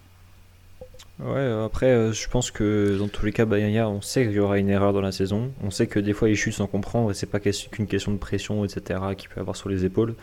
Ouais, 1.18 1.38
euh, 1.38 1.66
après, 1.66 2.12
je 2.12 2.28
pense 2.28 2.52
que 2.52 2.98
dans 3.00 3.08
tous 3.08 3.26
les 3.26 3.32
cas, 3.32 3.46
Bagnaia, 3.46 3.88
on 3.88 4.02
sait 4.02 4.26
qu'il 4.26 4.34
y 4.34 4.40
aura 4.40 4.60
une 4.60 4.70
erreur 4.70 4.92
dans 4.92 5.00
la 5.00 5.14
saison. 5.14 5.52
On 5.64 5.72
sait 5.72 5.88
que 5.88 5.98
des 5.98 6.12
fois, 6.12 6.30
il 6.30 6.36
chute 6.36 6.54
sans 6.54 6.68
comprendre 6.68 7.10
et 7.10 7.14
c'est 7.14 7.26
pas 7.26 7.40
qu'une 7.40 7.88
question 7.88 8.12
de 8.12 8.18
pression, 8.18 8.66
etc., 8.66 9.00
qu'il 9.18 9.30
peut 9.30 9.40
avoir 9.40 9.56
sur 9.56 9.70
les 9.70 9.86
épaules. 9.86 10.14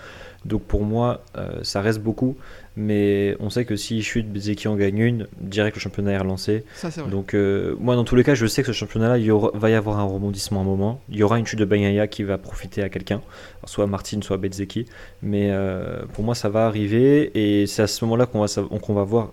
Donc 0.44 0.62
pour 0.62 0.82
moi, 0.85 1.23
euh, 1.36 1.60
ça 1.62 1.81
reste 1.81 2.01
beaucoup. 2.01 2.36
Mais 2.74 3.36
on 3.39 3.51
sait 3.51 3.64
que 3.66 3.77
s'il 3.77 4.02
chute, 4.02 4.32
Bezeki 4.32 4.66
en 4.66 4.77
gagne 4.77 4.98
une, 4.98 5.27
direct 5.40 5.77
le 5.77 5.81
championnat 5.81 6.12
est 6.12 6.19
relancé. 6.19 6.64
Ça 6.74 6.89
vrai. 6.89 7.10
Donc 7.10 7.35
euh, 7.35 7.77
moi, 7.78 7.97
dans 7.97 8.05
tous 8.05 8.16
les 8.16 8.24
cas, 8.24 8.35
je 8.35 8.47
sais 8.47 8.62
que 8.62 8.69
ce 8.69 8.73
championnat-là, 8.73 9.19
il 9.19 9.24
y 9.27 9.31
aura- 9.31 9.51
va 9.55 9.69
y 9.69 9.74
avoir 9.74 9.98
un 9.98 10.05
rebondissement 10.05 10.60
à 10.60 10.62
un 10.62 10.66
moment. 10.66 11.01
Il 11.10 11.16
y 11.16 11.23
aura 11.23 11.39
une 11.39 11.47
chute 11.47 11.59
de 11.59 11.66
Bagnaia 11.66 12.06
qui 12.06 12.23
va 12.23 12.39
profiter 12.39 12.82
à 12.82 12.89
quelqu'un, 12.89 13.20
soit 13.66 13.86
Martin, 13.86 14.20
soit 14.23 14.39
Bezeki. 14.39 14.86
Mais 15.23 15.48
euh, 15.51 16.02
pour 16.14 16.24
moi, 16.24 16.35
ça 16.35 16.48
va 16.48 16.66
arriver 16.66 17.31
et 17.35 17.66
c'est 17.66 17.82
à 17.82 17.86
ce 17.86 18.02
moment-là 18.06 18.24
qu'on 18.27 18.40
va, 18.40 18.47
sav- 18.47 18.69
qu'on 18.81 18.94
va 18.94 19.05
voir 19.05 19.32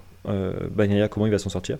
Bagnaia 0.75 1.07
comment 1.07 1.25
il 1.25 1.31
va 1.31 1.39
s'en 1.39 1.49
sortir. 1.49 1.77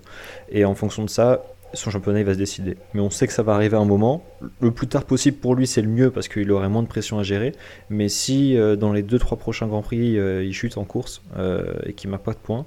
Et 0.50 0.64
en 0.64 0.74
fonction 0.74 1.04
de 1.04 1.10
ça, 1.10 1.42
son 1.74 1.90
championnat 1.90 2.20
il 2.20 2.26
va 2.26 2.34
se 2.34 2.38
décider. 2.38 2.76
Mais 2.94 3.00
on 3.00 3.10
sait 3.10 3.26
que 3.26 3.32
ça 3.32 3.42
va 3.42 3.54
arriver 3.54 3.76
à 3.76 3.80
un 3.80 3.84
moment. 3.84 4.24
Le 4.60 4.70
plus 4.70 4.88
tard 4.88 5.04
possible 5.04 5.36
pour 5.36 5.54
lui, 5.54 5.66
c'est 5.66 5.82
le 5.82 5.88
mieux 5.88 6.10
parce 6.10 6.28
qu'il 6.28 6.50
aurait 6.52 6.68
moins 6.68 6.82
de 6.82 6.88
pression 6.88 7.18
à 7.18 7.22
gérer. 7.22 7.52
Mais 7.88 8.08
si 8.08 8.56
euh, 8.56 8.76
dans 8.76 8.92
les 8.92 9.02
2-3 9.02 9.38
prochains 9.38 9.66
Grands 9.66 9.82
Prix, 9.82 10.18
euh, 10.18 10.44
il 10.44 10.52
chute 10.52 10.76
en 10.78 10.84
course 10.84 11.22
euh, 11.36 11.74
et 11.84 11.92
qu'il 11.92 12.10
marque 12.10 12.24
pas 12.24 12.32
de 12.32 12.38
points, 12.38 12.66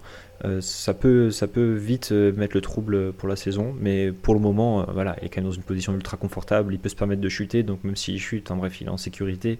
ça, 0.59 0.93
peut, 0.93 1.31
ça 1.31 1.47
peut 1.47 1.71
vite 1.71 2.11
mettre 2.11 2.53
le 2.53 2.59
trouble 2.59 3.13
pour 3.13 3.29
la 3.29 3.37
saison. 3.37 3.73
Mais 3.79 4.11
pour 4.11 4.33
le 4.33 4.41
moment, 4.41 4.85
voilà, 4.91 5.15
il 5.21 5.27
est 5.27 5.29
quand 5.29 5.39
même 5.39 5.49
dans 5.49 5.55
une 5.55 5.63
position 5.63 5.93
ultra 5.93 6.17
confortable. 6.17 6.73
Il 6.73 6.79
peut 6.79 6.89
se 6.89 6.97
permettre 6.97 7.21
de 7.21 7.29
chuter. 7.29 7.63
Donc 7.63 7.85
même 7.85 7.95
s'il 7.95 8.19
chute, 8.19 8.51
en 8.51 8.57
bref, 8.57 8.81
il 8.81 8.87
est 8.87 8.89
en 8.89 8.97
sécurité. 8.97 9.57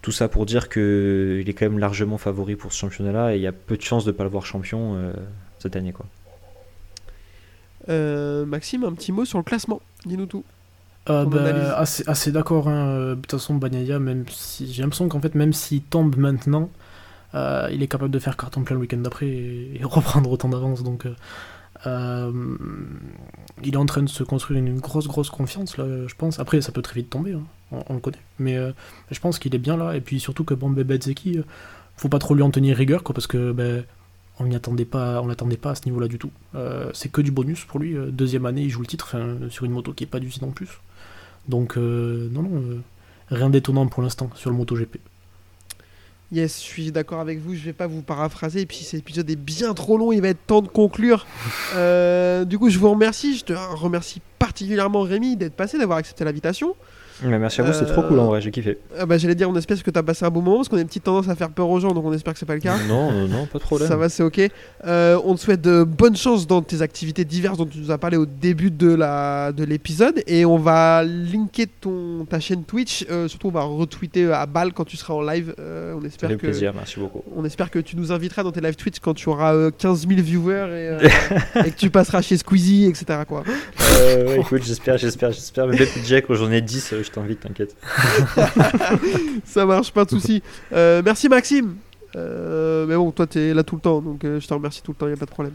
Tout 0.00 0.12
ça 0.12 0.28
pour 0.28 0.46
dire 0.46 0.68
qu'il 0.68 1.44
est 1.44 1.54
quand 1.54 1.66
même 1.66 1.80
largement 1.80 2.18
favori 2.18 2.54
pour 2.54 2.72
ce 2.72 2.78
championnat 2.78 3.34
et 3.34 3.38
il 3.38 3.42
y 3.42 3.48
a 3.48 3.52
peu 3.52 3.76
de 3.76 3.82
chances 3.82 4.04
de 4.04 4.12
ne 4.12 4.16
pas 4.16 4.22
le 4.22 4.30
voir 4.30 4.46
champion 4.46 5.12
cette 5.58 5.74
année. 5.74 5.92
Quoi. 5.92 6.06
Euh, 7.88 8.44
Maxime, 8.46 8.84
un 8.84 8.92
petit 8.92 9.12
mot 9.12 9.24
sur 9.24 9.38
le 9.38 9.44
classement. 9.44 9.80
Dis-nous 10.04 10.26
tout. 10.26 10.44
Euh, 11.08 11.24
bah, 11.24 11.76
assez, 11.78 12.04
assez 12.06 12.30
d'accord. 12.32 12.68
hein. 12.68 12.88
Euh, 12.88 13.10
De 13.14 13.20
toute 13.20 13.32
façon, 13.32 13.54
Bagnaia, 13.54 13.98
même 13.98 14.24
si 14.28 14.72
j'ai 14.72 14.82
l'impression 14.82 15.08
qu'en 15.08 15.20
fait, 15.20 15.34
même 15.34 15.52
s'il 15.52 15.82
tombe 15.82 16.16
maintenant, 16.16 16.70
euh, 17.34 17.68
il 17.72 17.82
est 17.82 17.88
capable 17.88 18.10
de 18.10 18.18
faire 18.18 18.36
carton 18.36 18.62
plein 18.64 18.76
le 18.76 18.82
week-end 18.82 18.98
d'après 18.98 19.26
et, 19.28 19.78
et 19.80 19.84
reprendre 19.84 20.30
autant 20.30 20.48
d'avance. 20.48 20.82
Donc, 20.82 21.06
euh, 21.86 22.32
il 23.62 23.74
est 23.74 23.78
en 23.78 23.86
train 23.86 24.02
de 24.02 24.08
se 24.08 24.22
construire 24.22 24.60
une, 24.60 24.68
une 24.68 24.80
grosse, 24.80 25.08
grosse 25.08 25.30
confiance 25.30 25.76
là, 25.78 25.84
je 26.06 26.14
pense. 26.14 26.38
Après, 26.38 26.60
ça 26.60 26.72
peut 26.72 26.82
très 26.82 26.94
vite 27.00 27.10
tomber, 27.10 27.32
hein. 27.32 27.42
on, 27.72 27.82
on 27.88 27.94
le 27.94 28.00
connaît. 28.00 28.18
Mais 28.38 28.56
je 29.10 29.20
pense 29.20 29.38
qu'il 29.38 29.54
est 29.54 29.58
bien 29.58 29.76
là. 29.76 29.94
Et 29.96 30.00
puis 30.00 30.20
surtout 30.20 30.44
que 30.44 30.54
bon, 30.54 30.70
Bezzeki, 30.70 31.38
euh, 31.38 31.42
faut 31.96 32.08
pas 32.08 32.18
trop 32.18 32.34
lui 32.34 32.42
en 32.42 32.50
tenir 32.50 32.76
rigueur, 32.76 33.02
quoi, 33.02 33.14
parce 33.14 33.26
que 33.26 33.52
ben, 33.52 33.84
on 34.40 34.46
n'y 34.46 34.56
attendait 34.56 34.86
pas, 34.86 35.20
on 35.20 35.26
l'attendait 35.26 35.58
pas 35.58 35.70
à 35.70 35.74
ce 35.74 35.84
niveau-là 35.84 36.08
du 36.08 36.18
tout. 36.18 36.30
Euh, 36.54 36.90
c'est 36.94 37.12
que 37.12 37.20
du 37.20 37.30
bonus 37.30 37.64
pour 37.64 37.78
lui. 37.78 37.96
Euh, 37.96 38.10
Deuxième 38.10 38.46
année, 38.46 38.62
il 38.62 38.70
joue 38.70 38.80
le 38.80 38.86
titre, 38.86 39.14
sur 39.50 39.66
une 39.66 39.72
moto 39.72 39.92
qui 39.92 40.04
est 40.04 40.08
pas 40.08 40.18
du 40.18 40.30
site 40.30 40.42
en 40.42 40.50
plus. 40.50 40.68
Donc, 41.46 41.76
euh, 41.76 42.28
non, 42.32 42.42
non, 42.42 42.50
euh, 42.54 42.78
rien 43.28 43.50
d'étonnant 43.50 43.86
pour 43.86 44.02
l'instant 44.02 44.30
sur 44.34 44.50
le 44.50 44.56
MotoGP. 44.56 44.96
Yes, 46.32 46.58
je 46.58 46.64
suis 46.64 46.92
d'accord 46.92 47.20
avec 47.20 47.40
vous, 47.40 47.54
je 47.54 47.64
vais 47.64 47.72
pas 47.72 47.88
vous 47.88 48.02
paraphraser, 48.02 48.60
et 48.60 48.66
puis 48.66 48.78
cet 48.78 49.00
épisode 49.00 49.28
est 49.28 49.36
bien 49.36 49.74
trop 49.74 49.98
long, 49.98 50.12
il 50.12 50.22
va 50.22 50.28
être 50.28 50.46
temps 50.46 50.62
de 50.62 50.68
conclure. 50.68 51.26
Du 52.46 52.58
coup, 52.58 52.70
je 52.70 52.78
vous 52.78 52.90
remercie, 52.90 53.36
je 53.36 53.44
te 53.44 53.52
remercie 53.52 54.22
particulièrement 54.38 55.02
Rémi 55.02 55.36
d'être 55.36 55.54
passé, 55.54 55.76
d'avoir 55.76 55.98
accepté 55.98 56.24
l'invitation. 56.24 56.74
Mais 57.22 57.38
merci 57.38 57.60
à 57.60 57.64
vous, 57.64 57.72
c'est 57.72 57.84
trop 57.86 58.02
Euh, 58.02 58.08
cool 58.08 58.18
en 58.18 58.26
vrai, 58.26 58.40
j'ai 58.40 58.50
kiffé. 58.50 58.78
Ah 58.98 59.06
bah, 59.06 59.18
J'allais 59.18 59.34
dire, 59.34 59.48
on 59.50 59.56
espère 59.56 59.82
que 59.82 59.90
tu 59.90 59.98
as 59.98 60.02
passé 60.02 60.24
un 60.24 60.30
bon 60.30 60.40
moment, 60.42 60.56
parce 60.58 60.68
qu'on 60.68 60.76
a 60.76 60.80
une 60.80 60.86
petite 60.86 61.04
tendance 61.04 61.28
à 61.28 61.34
faire 61.34 61.50
peur 61.50 61.68
aux 61.68 61.78
gens, 61.80 61.92
donc 61.92 62.04
on 62.04 62.12
espère 62.12 62.32
que 62.32 62.38
c'est 62.38 62.46
pas 62.46 62.54
le 62.54 62.60
cas. 62.60 62.76
Non, 62.88 63.12
non, 63.12 63.28
non, 63.28 63.46
pas 63.46 63.58
de 63.58 63.64
problème. 63.64 63.88
Ça 63.88 63.96
va, 63.96 64.08
c'est 64.08 64.22
ok. 64.22 64.40
Euh, 64.86 65.18
on 65.24 65.34
te 65.34 65.40
souhaite 65.40 65.60
de 65.60 65.84
bonnes 65.84 66.16
chances 66.16 66.46
dans 66.46 66.62
tes 66.62 66.82
activités 66.82 67.24
diverses 67.24 67.58
dont 67.58 67.66
tu 67.66 67.78
nous 67.78 67.90
as 67.90 67.98
parlé 67.98 68.16
au 68.16 68.26
début 68.26 68.70
de 68.70 68.92
la 68.92 69.52
de 69.52 69.64
l'épisode. 69.64 70.22
Et 70.26 70.44
on 70.44 70.56
va 70.58 71.02
linker 71.04 71.66
ton, 71.80 72.24
ta 72.28 72.40
chaîne 72.40 72.64
Twitch. 72.64 73.04
Euh, 73.10 73.28
surtout, 73.28 73.48
on 73.48 73.52
va 73.52 73.62
retweeter 73.62 74.32
à 74.32 74.46
balle 74.46 74.72
quand 74.72 74.84
tu 74.84 74.96
seras 74.96 75.14
en 75.14 75.22
live. 75.22 75.54
Euh, 75.58 75.94
on 76.00 76.04
espère 76.04 76.30
que 76.30 76.34
plaisir, 76.36 76.72
merci 76.74 76.98
beaucoup. 76.98 77.22
on 77.36 77.44
espère 77.44 77.70
que 77.70 77.78
tu 77.78 77.96
nous 77.96 78.12
inviteras 78.12 78.42
dans 78.42 78.52
tes 78.52 78.60
live 78.60 78.76
Twitch 78.76 78.98
quand 79.00 79.14
tu 79.14 79.28
auras 79.28 79.54
euh, 79.54 79.70
15 79.76 80.06
000 80.08 80.20
viewers 80.22 80.54
et, 80.54 80.88
euh, 80.88 80.98
et 81.66 81.70
que 81.70 81.76
tu 81.76 81.90
passeras 81.90 82.22
chez 82.22 82.36
Squeezie, 82.36 82.86
etc. 82.86 83.20
Quoi. 83.28 83.42
Euh, 83.98 84.26
ouais, 84.26 84.40
écoute, 84.40 84.62
j'espère, 84.64 84.96
j'espère, 84.98 85.32
j'espère. 85.32 85.66
Mais 85.66 85.76
Jack, 86.06 86.26
quand 86.26 86.34
j'en 86.34 86.50
ai 86.50 86.60
10, 86.60 86.92
euh, 86.92 87.02
je 87.10 87.14
t'invite, 87.14 87.40
t'inquiète. 87.40 87.76
Ça 89.44 89.66
marche, 89.66 89.92
pas 89.92 90.04
de 90.04 90.10
souci. 90.10 90.42
Euh, 90.72 91.02
merci 91.04 91.28
Maxime. 91.28 91.76
Euh, 92.16 92.86
mais 92.86 92.96
bon, 92.96 93.10
toi, 93.10 93.26
t'es 93.26 93.54
là 93.54 93.62
tout 93.62 93.76
le 93.76 93.80
temps, 93.80 94.00
donc 94.00 94.24
euh, 94.24 94.40
je 94.40 94.46
te 94.46 94.54
remercie 94.54 94.82
tout 94.82 94.92
le 94.92 94.96
temps, 94.96 95.08
y 95.08 95.12
a 95.12 95.16
pas 95.16 95.26
de 95.26 95.30
problème. 95.30 95.54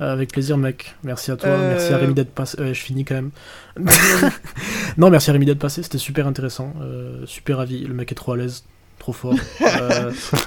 Avec 0.00 0.30
plaisir, 0.32 0.56
mec. 0.58 0.94
Merci 1.02 1.32
à 1.32 1.36
toi. 1.36 1.48
Euh, 1.48 1.70
Merci 1.74 1.92
à 1.92 1.96
Rémi 1.96 2.14
d'être 2.14 2.30
passé. 2.32 2.56
euh, 2.60 2.72
je 2.72 2.80
finis 2.80 3.04
quand 3.04 3.16
même. 3.16 3.30
non, 4.96 5.10
merci 5.10 5.30
à 5.30 5.32
Rémi 5.32 5.44
d'être 5.44 5.58
passé. 5.58 5.82
C'était 5.82 5.98
super 5.98 6.28
intéressant. 6.28 6.72
Euh, 6.80 7.26
super 7.26 7.58
avis. 7.58 7.80
Le 7.84 7.94
mec 7.94 8.12
est 8.12 8.14
trop 8.14 8.32
à 8.32 8.36
l'aise. 8.36 8.62
Trop 9.00 9.12
fort. 9.12 9.34
Euh, 9.60 10.12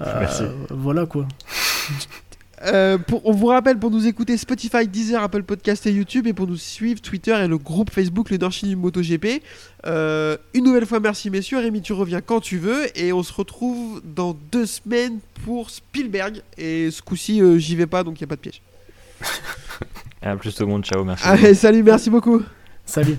euh, 0.00 0.14
Merci. 0.20 0.44
Voilà 0.70 1.06
quoi. 1.06 1.26
Euh, 2.64 2.98
pour, 2.98 3.24
on 3.26 3.32
vous 3.32 3.46
rappelle 3.46 3.78
pour 3.78 3.90
nous 3.90 4.06
écouter 4.06 4.36
Spotify, 4.36 4.86
Deezer, 4.86 5.22
Apple 5.22 5.42
Podcast 5.42 5.86
et 5.86 5.92
YouTube 5.92 6.26
et 6.26 6.32
pour 6.32 6.46
nous 6.46 6.56
suivre 6.56 7.00
Twitter 7.00 7.36
et 7.44 7.46
le 7.46 7.58
groupe 7.58 7.90
Facebook 7.90 8.30
Leadership 8.30 8.68
du 8.68 8.76
MotoGP. 8.76 9.42
Euh, 9.86 10.36
une 10.54 10.64
nouvelle 10.64 10.86
fois 10.86 11.00
merci 11.00 11.30
messieurs, 11.30 11.58
Rémi 11.58 11.82
tu 11.82 11.92
reviens 11.92 12.20
quand 12.20 12.40
tu 12.40 12.58
veux 12.58 12.86
et 12.98 13.12
on 13.12 13.22
se 13.22 13.32
retrouve 13.32 14.02
dans 14.04 14.36
deux 14.50 14.66
semaines 14.66 15.18
pour 15.44 15.70
Spielberg 15.70 16.42
et 16.56 16.90
ce 16.90 17.00
coup-ci 17.00 17.40
euh, 17.40 17.58
j'y 17.58 17.76
vais 17.76 17.86
pas 17.86 18.02
donc 18.02 18.18
il 18.18 18.22
y 18.22 18.24
a 18.24 18.28
pas 18.28 18.36
de 18.36 18.40
piège. 18.40 18.62
À 20.20 20.34
plus 20.34 20.52
tout 20.52 20.64
le 20.64 20.68
monde, 20.68 20.84
ciao, 20.84 21.04
merci. 21.04 21.24
Allez 21.24 21.54
salut, 21.54 21.84
merci 21.84 22.10
beaucoup. 22.10 22.42
Salut. 22.84 23.18